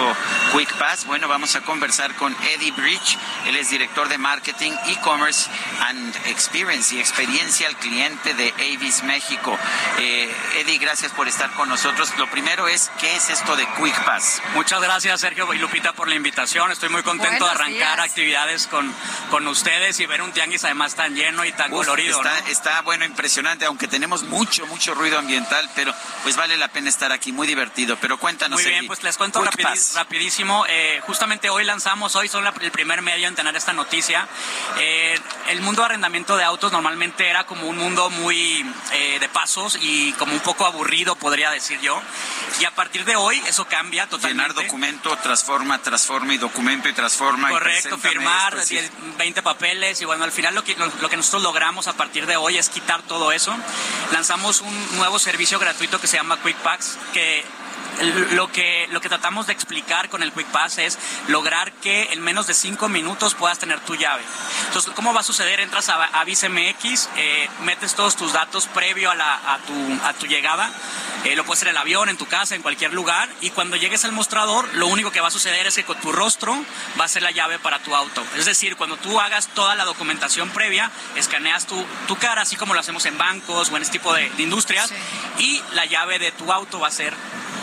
Quick 0.52 0.72
Pass? 0.76 1.06
Bueno, 1.06 1.28
vamos 1.28 1.56
a 1.56 1.62
conversar 1.62 2.14
con 2.16 2.36
Eddie 2.44 2.72
Bridge. 2.72 3.18
Él 3.48 3.56
es 3.56 3.72
director 3.72 4.08
de 4.08 4.20
marketing, 4.20 4.74
e-commerce 4.88 5.50
and 5.88 6.16
experience 6.28 6.94
y 6.94 7.00
experiencia 7.00 7.68
al 7.68 7.76
cliente 7.78 8.36
de 8.36 8.54
Avis 8.60 9.02
México. 9.04 9.58
Eh, 9.98 10.32
Eddie, 10.58 10.78
gracias 10.78 11.12
por 11.14 11.28
estar 11.28 11.50
con 11.52 11.68
nosotros. 11.70 12.16
Lo 12.20 12.30
primero 12.30 12.68
es, 12.68 12.92
¿qué 13.00 13.16
es 13.16 13.32
esto 13.32 13.56
de 13.56 13.66
Quick 13.82 14.06
Pass? 14.06 14.42
Muchas 14.54 14.82
gracias, 14.82 15.09
Sergio 15.18 15.54
y 15.54 15.58
Lupita, 15.58 15.94
por 15.94 16.08
la 16.08 16.16
invitación. 16.16 16.72
Estoy 16.72 16.90
muy 16.90 17.04
contento 17.04 17.46
de 17.46 17.52
arrancar 17.52 18.00
actividades 18.00 18.68
con, 18.68 18.94
con 19.30 19.48
ustedes 19.48 20.00
y 20.00 20.06
ver 20.06 20.22
un 20.22 20.32
tianguis 20.32 20.64
además 20.64 20.96
tan 20.96 21.16
lleno 21.16 21.46
y 21.46 21.52
tan 21.52 21.72
colorido. 21.72 22.18
Está, 22.18 22.40
está, 22.50 22.82
bueno, 22.82 23.06
impresionante, 23.06 23.66
aunque 23.66 23.88
tenemos 23.88 24.24
mucho, 24.24 24.66
mucho 24.68 24.94
ruido 24.94 25.18
ambiental, 25.18 25.70
pero 25.76 25.94
pues 26.24 26.36
vale 26.36 26.58
la 26.58 26.68
pena 26.68 26.90
estar 26.90 27.12
aquí, 27.12 27.32
muy 27.32 27.48
divertido. 27.48 27.98
Pero 28.02 28.18
cuéntanos. 28.18 28.62
Muy 28.62 28.70
bien, 28.70 28.88
pues 28.88 29.04
les 29.04 29.18
cuento 29.18 29.44
rapidísimo. 29.96 30.66
Eh, 30.68 31.02
justamente 31.06 31.50
hoy 31.50 31.64
lanzamos, 31.66 32.16
hoy 32.16 32.28
son 32.28 32.46
el 32.46 32.72
primer 32.72 33.02
medio 33.02 33.28
en 33.28 33.36
tener 33.36 33.56
esta 33.56 33.74
noticia. 33.74 34.28
Eh, 34.78 35.20
el 35.50 35.62
mundo 35.62 35.82
de 35.82 35.88
arrendamiento 35.88 36.38
de 36.38 36.44
autos 36.44 36.72
normalmente 36.72 37.28
era 37.28 37.46
como 37.46 37.68
un 37.68 37.78
mundo 37.78 38.10
muy 38.10 38.66
eh, 38.94 39.18
de 39.20 39.30
pasos 39.30 39.78
y 39.82 40.14
como 40.14 40.34
un 40.34 40.40
poco 40.40 40.66
aburrido, 40.66 41.16
podría 41.16 41.52
decir 41.52 41.80
yo. 41.82 42.02
Y 42.60 42.66
a 42.66 42.72
partir 42.72 43.06
de 43.06 43.16
hoy 43.16 43.42
eso 43.48 43.66
cambia 43.66 44.08
totalmente. 44.08 44.30
Llenar 44.30 44.54
documento, 45.00 45.24
transforma, 45.24 45.82
transforma 45.82 46.34
y 46.34 46.38
documento 46.38 46.90
y 46.90 46.94
transforma. 46.94 47.50
Correcto, 47.50 47.98
firmar 47.98 48.56
20 49.18 49.42
papeles 49.42 50.02
y 50.02 50.06
bueno, 50.06 50.24
al 50.24 50.32
final 50.32 50.56
lo 50.56 50.64
que, 50.64 50.76
lo 50.76 51.10
que 51.10 51.18
nosotros 51.18 51.44
logramos 51.44 51.88
a 51.88 51.94
partir 51.94 52.26
de 52.26 52.38
hoy 52.38 52.58
es 52.58 52.70
quitar 52.70 53.02
todo 53.04 53.32
eso. 53.32 53.56
Lanzamos 54.12 54.62
un 54.62 54.98
nuevo 54.98 55.20
servicio 55.20 55.60
gratuito 55.60 56.00
que 56.00 56.08
se 56.08 56.18
llama 56.18 56.40
Quick 56.42 56.58
Packs 56.58 56.98
que 57.14 57.44
lo 58.32 58.52
que, 58.52 58.88
lo 58.92 59.02
que 59.02 59.10
tratamos 59.10 59.48
de 59.48 59.54
explicar 59.54 60.10
con 60.10 60.24
el 60.24 60.32
Quick 60.32 60.48
Pass 60.48 60.78
es 60.78 60.98
lograr 61.28 61.72
que 61.74 62.14
en 62.14 62.22
menos 62.22 62.48
de 62.48 62.54
cinco 62.54 62.90
minutos 62.90 63.36
puedas 63.36 63.60
tener 63.60 63.80
tu 63.82 63.96
llave. 63.96 64.24
Entonces, 64.68 64.92
¿cómo 64.96 65.14
va 65.14 65.22
a 65.22 65.24
suceder? 65.24 65.60
Entras 65.60 65.90
a, 65.90 66.04
a 66.04 66.26
MX, 66.26 67.10
eh, 67.18 67.50
metes 67.62 67.96
todos 67.96 68.16
tus 68.16 68.34
datos 68.34 68.68
previo 68.68 69.12
a, 69.12 69.16
la, 69.16 69.54
a, 69.54 69.58
tu, 69.60 70.06
a 70.06 70.14
tu 70.14 70.28
llegada, 70.28 70.72
eh, 71.26 71.36
lo 71.36 71.44
puedes 71.44 71.60
hacer 71.60 71.70
en 71.70 71.76
el 71.76 71.82
avión, 71.82 72.08
en 72.08 72.18
tu 72.18 72.26
casa, 72.26 72.56
en 72.56 72.62
cualquier 72.62 72.94
lugar, 72.94 73.30
y 73.42 73.50
cuando 73.50 73.76
llegues 73.76 74.06
al 74.06 74.12
mostrador, 74.12 74.74
lo 74.76 74.88
único 74.88 75.12
que 75.12 75.20
va 75.20 75.28
a 75.28 75.32
suceder 75.32 75.68
es 75.68 75.76
que 75.76 75.84
con 75.84 76.00
tu 76.00 76.12
rostro 76.12 76.56
va 77.00 77.06
a 77.06 77.08
ser 77.08 77.24
la 77.24 77.32
llave 77.32 77.60
para 77.60 77.80
tu 77.80 77.96
auto. 77.96 78.24
Es 78.38 78.46
decir, 78.46 78.78
cuando 78.78 78.96
tú 78.98 79.20
hagas 79.20 79.48
toda 79.48 79.76
la 79.76 79.86
documentación 79.86 80.50
previa, 80.52 80.92
escaneas 81.16 81.68
tu, 81.68 81.84
tu 82.08 82.16
cara, 82.16 82.44
así 82.44 82.56
como 82.56 82.74
lo 82.74 82.80
hacemos 82.80 83.06
en 83.06 83.18
bancos 83.18 83.70
o 83.70 83.76
en 83.76 83.84
este 83.84 84.00
tipo 84.00 84.14
de, 84.14 84.32
industrias, 84.38 84.94
y 85.40 85.62
la 85.74 85.86
llave 85.86 86.20
de 86.20 86.32
tu 86.32 86.52
auto 86.52 86.80
va 86.80 86.88
a 86.88 86.92
ser 86.92 87.14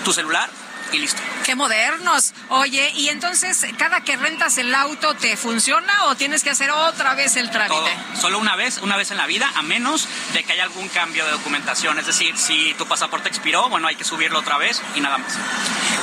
tu 0.05 0.13
celular 0.17 0.51
y 0.93 0.99
listo. 0.99 1.21
Qué 1.45 1.55
modernos. 1.55 2.33
Oye, 2.49 2.91
y 2.95 3.09
entonces, 3.09 3.67
cada 3.79 4.03
que 4.03 4.17
rentas 4.17 4.59
el 4.59 4.75
auto, 4.75 5.15
¿te 5.15 5.37
funciona 5.37 6.05
o 6.07 6.15
tienes 6.17 6.43
que 6.43 6.51
hacer 6.51 6.71
otra 6.71 7.15
vez 7.15 7.37
el 7.37 7.51
trámite? 7.51 7.91
Solo 8.21 8.39
una 8.39 8.57
vez, 8.57 8.79
una 8.79 8.97
vez 8.97 9.11
en 9.11 9.17
la 9.17 9.27
vida, 9.27 9.51
a 9.55 9.63
menos 9.63 10.09
de 10.33 10.45
que 10.45 10.53
haya 10.53 10.65
algún 10.65 10.89
cambio 10.89 11.25
de 11.25 11.33
documentación. 11.33 11.99
Es 11.99 12.07
decir, 12.07 12.37
si 12.37 12.75
tu 12.75 12.87
pasaporte 12.87 13.29
expiró, 13.29 13.69
bueno, 13.69 13.89
hay 13.89 13.97
que 13.97 14.05
subirlo 14.05 14.39
otra 14.41 14.59
vez 14.59 14.83
y 14.95 15.01
nada 15.01 15.19
más. 15.19 15.33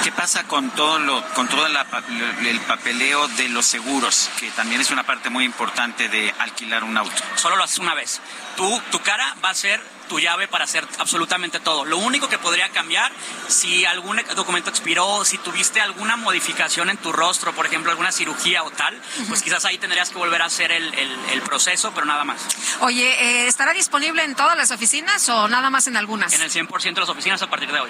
¿Qué 0.03 0.11
pasa 0.11 0.43
con 0.43 0.69
todo 0.71 0.99
lo, 0.99 1.23
con 1.33 1.47
todo 1.47 1.65
el 1.65 2.59
papeleo 2.61 3.27
de 3.29 3.49
los 3.49 3.65
seguros, 3.65 4.29
que 4.39 4.49
también 4.51 4.81
es 4.81 4.91
una 4.91 5.03
parte 5.03 5.29
muy 5.29 5.45
importante 5.45 6.09
de 6.09 6.33
alquilar 6.39 6.83
un 6.83 6.97
auto? 6.97 7.15
Solo 7.35 7.55
lo 7.55 7.63
haces 7.63 7.79
una 7.79 7.93
vez. 7.93 8.21
Tú, 8.57 8.81
tu 8.91 8.99
cara 9.01 9.35
va 9.43 9.49
a 9.49 9.55
ser 9.55 9.81
tu 10.07 10.19
llave 10.19 10.47
para 10.47 10.65
hacer 10.65 10.87
absolutamente 10.99 11.59
todo. 11.59 11.85
Lo 11.85 11.97
único 11.97 12.29
que 12.29 12.37
podría 12.37 12.69
cambiar, 12.69 13.11
si 13.47 13.85
algún 13.85 14.21
documento 14.35 14.69
expiró, 14.69 15.25
si 15.25 15.37
tuviste 15.37 15.81
alguna 15.81 16.15
modificación 16.15 16.89
en 16.89 16.97
tu 16.97 17.11
rostro, 17.11 17.53
por 17.53 17.65
ejemplo, 17.65 17.91
alguna 17.91 18.11
cirugía 18.11 18.63
o 18.63 18.71
tal, 18.71 18.99
pues 19.27 19.41
quizás 19.41 19.65
ahí 19.65 19.77
tendrías 19.77 20.09
que 20.09 20.17
volver 20.17 20.41
a 20.41 20.45
hacer 20.45 20.71
el, 20.71 21.41
proceso, 21.43 21.91
pero 21.93 22.05
nada 22.05 22.23
más. 22.23 22.41
Oye, 22.79 23.03
eh, 23.03 23.47
¿estará 23.47 23.73
disponible 23.73 24.23
en 24.23 24.33
todas 24.33 24.55
las 24.57 24.71
oficinas 24.71 25.27
o 25.27 25.47
nada 25.49 25.69
más 25.69 25.87
en 25.87 25.97
algunas? 25.97 26.33
En 26.33 26.41
el 26.41 26.49
100% 26.49 26.93
de 26.93 26.99
las 27.01 27.09
oficinas 27.09 27.41
a 27.41 27.49
partir 27.49 27.71
de 27.71 27.79
hoy. 27.79 27.89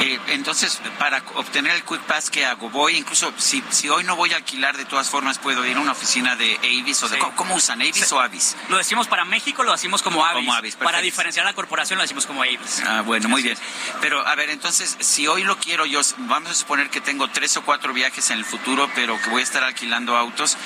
Eh, 0.00 0.18
entonces, 0.28 0.80
para 0.98 1.22
obtener 1.34 1.74
el 1.74 1.84
Quick 1.84 2.00
Pass, 2.02 2.30
¿qué 2.30 2.46
hago? 2.46 2.70
Voy, 2.70 2.96
incluso 2.96 3.32
si, 3.36 3.62
si 3.70 3.88
hoy 3.88 4.04
no 4.04 4.16
voy 4.16 4.32
a 4.32 4.36
alquilar, 4.36 4.76
de 4.76 4.84
todas 4.84 5.10
formas 5.10 5.38
puedo 5.38 5.66
ir 5.66 5.76
a 5.76 5.80
una 5.80 5.92
oficina 5.92 6.36
de 6.36 6.56
Avis 6.58 7.02
o 7.02 7.08
de... 7.08 7.18
¿cómo, 7.18 7.54
usan? 7.54 7.82
¿Avis 7.82 8.10
o 8.12 8.20
Avis? 8.20 8.56
Lo 8.68 8.78
decimos 8.78 9.08
para 9.08 9.24
México, 9.24 9.62
lo 9.62 9.72
decimos 9.72 10.02
como 10.02 10.24
Avis. 10.24 10.44
Como 10.44 10.54
Avis, 10.54 10.76
para 10.76 11.02
diferenciar 11.20 11.44
la 11.44 11.52
corporación 11.52 11.98
lo 11.98 12.02
decimos 12.02 12.24
como 12.24 12.42
Avis. 12.42 12.82
Ah, 12.86 13.02
bueno, 13.02 13.28
muy 13.28 13.42
bien. 13.42 13.56
Pero, 14.00 14.26
a 14.26 14.34
ver, 14.36 14.48
entonces, 14.48 14.96
si 15.00 15.26
hoy 15.28 15.44
lo 15.44 15.58
quiero 15.58 15.84
yo, 15.84 16.00
vamos 16.16 16.50
a 16.50 16.54
suponer 16.54 16.88
que 16.88 17.02
tengo 17.02 17.28
tres 17.28 17.58
o 17.58 17.62
cuatro 17.62 17.92
viajes 17.92 18.30
en 18.30 18.38
el 18.38 18.44
futuro, 18.46 18.90
pero 18.94 19.20
que 19.20 19.28
voy 19.28 19.40
a 19.40 19.44
estar 19.44 19.62
alquilando 19.62 20.16
autos, 20.16 20.56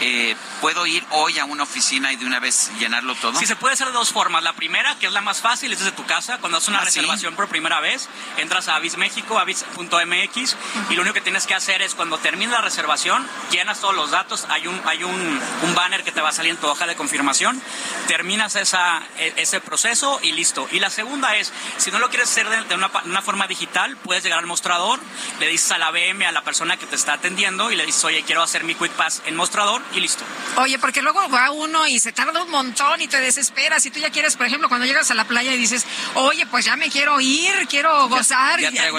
eh, 0.00 0.36
¿puedo 0.60 0.86
ir 0.86 1.04
hoy 1.10 1.40
a 1.40 1.44
una 1.46 1.64
oficina 1.64 2.12
y 2.12 2.16
de 2.16 2.26
una 2.26 2.38
vez 2.38 2.70
llenarlo 2.78 3.16
todo? 3.16 3.36
Sí, 3.40 3.46
se 3.46 3.56
puede 3.56 3.74
hacer 3.74 3.88
de 3.88 3.92
dos 3.92 4.12
formas. 4.12 4.44
La 4.44 4.52
primera, 4.52 4.96
que 5.00 5.06
es 5.06 5.12
la 5.12 5.20
más 5.20 5.40
fácil, 5.40 5.72
es 5.72 5.80
desde 5.80 5.90
tu 5.90 6.06
casa. 6.06 6.38
Cuando 6.38 6.58
haces 6.58 6.68
una 6.68 6.78
¿Ah, 6.78 6.84
reservación 6.84 7.34
por 7.34 7.48
primera 7.48 7.80
vez, 7.80 8.08
entras 8.36 8.68
a 8.68 8.76
Avis 8.76 8.96
México, 8.96 9.40
avis.mx, 9.40 10.56
y 10.90 10.94
lo 10.94 11.02
único 11.02 11.14
que 11.14 11.22
tienes 11.22 11.48
que 11.48 11.54
hacer 11.54 11.82
es 11.82 11.96
cuando 11.96 12.18
termine 12.18 12.52
la 12.52 12.60
reservación, 12.60 13.26
llenas 13.50 13.80
todos 13.80 13.96
los 13.96 14.12
datos, 14.12 14.46
hay 14.48 14.68
un, 14.68 14.80
hay 14.84 15.02
un, 15.02 15.40
un 15.62 15.74
banner 15.74 16.04
que 16.04 16.12
te 16.12 16.20
va 16.20 16.28
a 16.28 16.32
salir 16.32 16.52
en 16.52 16.58
tu 16.58 16.68
hoja 16.68 16.86
de 16.86 16.94
confirmación, 16.94 17.60
terminas 18.06 18.54
esa, 18.54 19.02
e, 19.18 19.32
ese 19.38 19.60
proceso 19.60 20.03
y 20.22 20.32
listo. 20.32 20.68
Y 20.70 20.80
la 20.80 20.90
segunda 20.90 21.36
es, 21.36 21.52
si 21.76 21.90
no 21.90 21.98
lo 21.98 22.08
quieres 22.08 22.30
hacer 22.30 22.48
de, 22.48 22.74
una, 22.74 23.22
forma 23.22 23.46
digital, 23.46 23.96
puedes 23.96 24.22
llegar 24.22 24.38
al 24.38 24.46
mostrador, 24.46 25.00
le 25.40 25.48
dices 25.48 25.70
a 25.72 25.78
la 25.78 25.90
BM, 25.90 26.26
a 26.26 26.32
la 26.32 26.42
persona 26.42 26.76
que 26.76 26.86
te 26.86 26.96
está 26.96 27.14
atendiendo, 27.14 27.70
y 27.70 27.76
le 27.76 27.86
dices, 27.86 28.04
oye, 28.04 28.22
quiero 28.22 28.42
hacer 28.42 28.64
mi 28.64 28.74
Quick 28.74 28.92
Pass 28.92 29.22
en 29.26 29.36
mostrador, 29.36 29.82
y 29.92 30.00
listo. 30.00 30.24
Oye, 30.56 30.78
porque 30.78 31.02
luego 31.02 31.28
va 31.28 31.50
uno 31.50 31.86
y 31.86 31.98
se 31.98 32.12
tarda 32.12 32.42
un 32.42 32.50
montón 32.50 33.00
y 33.00 33.08
te 33.08 33.20
desesperas. 33.20 33.82
Si 33.82 33.90
tú 33.90 33.98
ya 33.98 34.10
quieres, 34.10 34.36
por 34.36 34.46
ejemplo, 34.46 34.68
cuando 34.68 34.86
llegas 34.86 35.10
a 35.10 35.14
la 35.14 35.24
playa 35.24 35.52
y 35.52 35.56
dices, 35.56 35.86
oye, 36.14 36.46
pues 36.46 36.64
ya 36.64 36.76
me 36.76 36.90
quiero 36.90 37.20
ir, 37.20 37.66
quiero 37.68 38.08
gozar, 38.08 38.60
ya, 38.60 38.70
traigo 38.70 38.98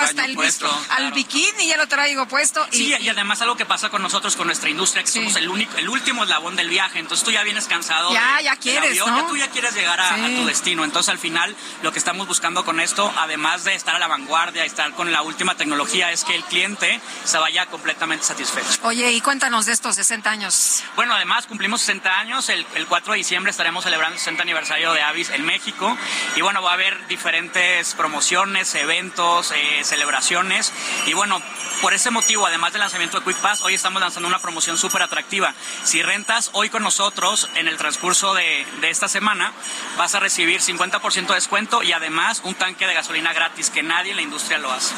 hasta, 0.00 0.24
el, 0.24 0.34
puesto, 0.34 0.70
al 0.90 1.12
bikini, 1.12 1.68
ya 1.68 1.76
lo 1.76 1.86
traigo 1.86 2.26
puesto. 2.26 2.66
Y, 2.72 2.76
sí, 2.76 2.94
y 2.98 3.08
además 3.08 3.40
algo 3.42 3.56
que 3.56 3.66
pasa 3.66 3.90
con 3.90 4.02
nosotros, 4.02 4.36
con 4.36 4.46
nuestra 4.46 4.68
industria, 4.70 5.02
que 5.02 5.10
somos 5.10 5.36
el 5.36 5.48
único, 5.48 5.76
el 5.76 5.88
último 5.88 6.24
eslabón 6.24 6.56
del 6.56 6.68
viaje, 6.68 6.98
entonces 6.98 7.24
tú 7.24 7.30
ya 7.30 7.42
vienes 7.42 7.66
cansado. 7.66 8.12
Ya, 8.12 8.40
ya 8.42 8.56
quieres, 8.56 8.98
¿no? 8.98 9.16
ya 9.16 9.26
tú 9.26 9.36
ya 9.36 9.50
quieres 9.50 9.74
llegar 9.74 10.00
a, 10.00 10.14
a 10.14 10.28
tu 10.34 10.46
destino. 10.46 10.84
Entonces 10.84 11.10
al 11.10 11.18
final 11.18 11.54
lo 11.82 11.92
que 11.92 11.98
estamos 11.98 12.26
buscando 12.26 12.64
con 12.64 12.80
esto, 12.80 13.12
además 13.18 13.64
de 13.64 13.74
estar 13.74 13.94
a 13.94 13.98
la 13.98 14.08
vanguardia, 14.08 14.64
estar 14.64 14.92
con 14.92 15.12
la 15.12 15.22
última 15.22 15.56
tecnología, 15.56 16.12
es 16.12 16.24
que 16.24 16.34
el 16.34 16.44
cliente 16.44 17.00
se 17.24 17.38
vaya 17.38 17.66
completamente 17.66 18.24
satisfecho. 18.24 18.80
Oye, 18.82 19.10
y 19.12 19.20
cuéntanos 19.20 19.66
de 19.66 19.72
estos 19.72 19.96
60 19.96 20.30
años. 20.30 20.82
Bueno, 20.96 21.14
además 21.14 21.46
cumplimos 21.46 21.80
60 21.80 22.18
años, 22.18 22.48
el, 22.48 22.66
4 22.88 23.12
de 23.12 23.18
diciembre 23.18 23.50
estaremos 23.50 23.84
celebrando 23.84 24.14
el 24.14 24.18
60 24.18 24.42
aniversario 24.42 24.92
de 24.92 25.02
Avis 25.02 25.30
en 25.30 25.44
México 25.44 25.96
y 26.36 26.40
bueno, 26.40 26.62
va 26.62 26.70
a 26.70 26.74
haber 26.74 27.06
diferentes 27.06 27.94
promociones, 27.94 28.74
eventos, 28.74 29.52
eh, 29.52 29.84
celebraciones 29.84 30.72
y 31.06 31.14
bueno, 31.14 31.40
por 31.80 31.94
ese 31.94 32.10
motivo, 32.10 32.46
además 32.46 32.72
del 32.72 32.80
lanzamiento 32.80 33.18
de 33.18 33.24
Quick 33.24 33.38
Pass, 33.38 33.62
hoy 33.62 33.74
estamos 33.74 34.00
lanzando 34.00 34.28
una 34.28 34.38
promoción 34.38 34.78
súper 34.78 35.02
atractiva. 35.02 35.54
Si 35.84 36.02
rentas 36.02 36.50
hoy 36.52 36.70
con 36.70 36.82
nosotros 36.82 37.48
en 37.56 37.66
el 37.66 37.76
transcurso 37.76 38.34
de, 38.34 38.66
de 38.80 38.90
esta 38.90 39.08
semana, 39.08 39.52
vas 39.96 40.14
a 40.14 40.20
recibir 40.22 40.60
50% 40.60 41.26
de 41.26 41.34
descuento 41.34 41.82
y 41.82 41.92
además 41.92 42.40
un 42.44 42.54
tanque 42.54 42.86
de 42.86 42.94
gasolina 42.94 43.32
gratis, 43.32 43.70
que 43.70 43.82
nadie 43.82 44.10
en 44.12 44.16
la 44.16 44.22
industria 44.22 44.58
lo 44.58 44.72
hace. 44.72 44.94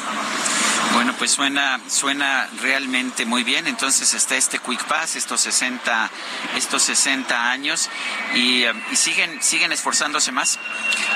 Bueno, 0.93 1.13
pues 1.17 1.31
suena, 1.31 1.81
suena 1.89 2.47
realmente 2.61 3.25
muy 3.25 3.43
bien. 3.43 3.67
Entonces 3.67 4.13
está 4.13 4.37
este 4.37 4.59
Quick 4.59 4.85
Pass, 4.85 5.17
estos 5.17 5.41
60, 5.41 6.09
estos 6.55 6.83
60 6.83 7.51
años, 7.51 7.89
y, 8.33 8.63
eh, 8.63 8.73
y 8.91 8.95
siguen, 8.95 9.43
siguen 9.43 9.73
esforzándose 9.73 10.31
más. 10.31 10.57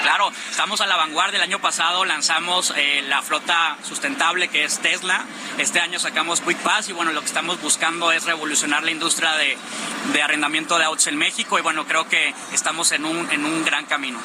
Claro, 0.02 0.32
estamos 0.50 0.82
a 0.82 0.88
la 0.88 0.98
vanguardia. 0.98 1.38
El 1.38 1.44
año 1.44 1.60
pasado 1.60 2.04
lanzamos 2.04 2.74
eh, 2.76 3.04
la 3.08 3.22
flota 3.22 3.78
sustentable 3.88 4.50
que 4.50 4.66
es 4.66 4.80
Tesla. 4.80 5.24
Este 5.58 5.80
año 5.80 5.98
sacamos 6.00 6.42
Quick 6.42 6.58
Pass 6.58 6.90
y 6.90 6.92
bueno, 6.92 7.14
lo 7.14 7.22
que 7.22 7.28
estamos 7.28 7.62
buscando 7.62 8.12
es 8.12 8.26
revolucionar 8.26 8.84
la 8.84 8.92
industria 8.92 9.32
de, 9.34 9.58
de 10.12 10.22
arrendamiento 10.22 10.78
de 10.78 10.86
autos 10.86 11.08
en 11.08 11.18
México 11.18 11.58
y 11.58 11.62
bueno, 11.62 11.86
creo 11.86 12.08
que 12.10 12.34
estamos 12.52 12.92
en 12.92 13.06
un, 13.06 13.30
en 13.32 13.46
un 13.46 13.64
gran 13.64 13.86
camino 13.86 13.99
camino. 14.00 14.20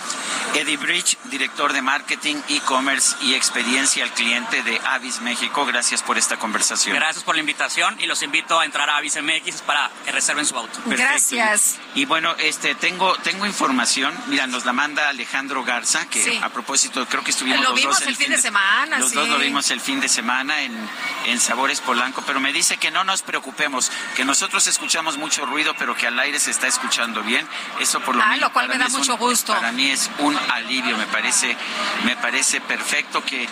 Eddie 0.54 0.76
Bridge, 0.76 1.18
director 1.24 1.72
de 1.72 1.82
marketing, 1.82 2.36
e-commerce 2.48 3.16
y 3.22 3.34
experiencia 3.34 4.04
al 4.04 4.12
cliente 4.12 4.62
de 4.62 4.80
Avis 4.86 5.20
México. 5.20 5.66
Gracias 5.66 6.00
por 6.02 6.16
esta 6.16 6.36
conversación. 6.36 6.94
Gracias 6.94 7.24
por 7.24 7.34
la 7.34 7.40
invitación 7.40 7.96
y 8.00 8.06
los 8.06 8.22
invito 8.22 8.60
a 8.60 8.64
entrar 8.64 8.88
a 8.88 8.98
Avis 8.98 9.16
MX 9.20 9.62
para 9.62 9.90
que 10.04 10.12
reserven 10.12 10.46
su 10.46 10.56
auto. 10.56 10.78
Gracias. 10.86 11.76
Y 11.96 12.04
bueno, 12.04 12.36
este 12.38 12.76
tengo 12.76 13.16
tengo 13.24 13.46
información. 13.46 14.14
Mira, 14.28 14.46
nos 14.46 14.64
la 14.64 14.72
manda 14.72 15.08
Alejandro 15.08 15.64
Garza, 15.64 16.06
que 16.08 16.22
Sí. 16.22 16.40
a 16.40 16.50
propósito 16.50 17.04
creo 17.06 17.24
que 17.24 17.32
estuvimos 17.32 17.60
Lo 17.60 17.70
los 17.70 17.80
vimos 17.80 17.98
dos 17.98 18.06
el 18.08 18.14
fin 18.16 18.30
de 18.30 18.38
semana, 18.40 18.98
Los 19.00 19.10
sí. 19.10 19.16
dos 19.16 19.28
lo 19.28 19.38
vimos 19.38 19.70
el 19.72 19.80
fin 19.80 19.98
de 20.00 20.08
semana 20.08 20.60
en, 20.62 20.88
en 21.26 21.40
Sabores 21.40 21.80
Polanco, 21.80 22.22
pero 22.24 22.38
me 22.38 22.52
dice 22.52 22.76
que 22.76 22.92
no 22.92 23.02
nos 23.02 23.22
preocupemos, 23.22 23.90
que 24.14 24.24
nosotros 24.24 24.68
escuchamos 24.68 25.18
mucho 25.18 25.44
ruido, 25.46 25.74
pero 25.78 25.96
que 25.96 26.06
al 26.06 26.18
aire 26.20 26.38
se 26.38 26.52
está 26.52 26.68
escuchando 26.68 27.22
bien. 27.24 27.44
Eso 27.80 27.98
por 28.00 28.14
lo 28.14 28.22
Ah, 28.22 28.26
menos 28.26 28.40
lo 28.42 28.52
cual 28.52 28.68
me 28.68 28.78
da 28.78 28.88
mucho 28.88 29.14
un- 29.14 29.18
gusto. 29.18 29.52
Para 29.64 29.72
mí 29.72 29.90
es 29.90 30.10
un 30.18 30.36
alivio, 30.36 30.94
me 30.98 31.06
parece, 31.06 31.56
me 32.04 32.18
parece 32.18 32.60
perfecto 32.60 33.24
que, 33.24 33.48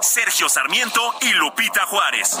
Sergio 0.00 0.48
Sarmiento 0.48 1.14
y 1.20 1.32
Lupita 1.34 1.84
Juárez. 1.86 2.40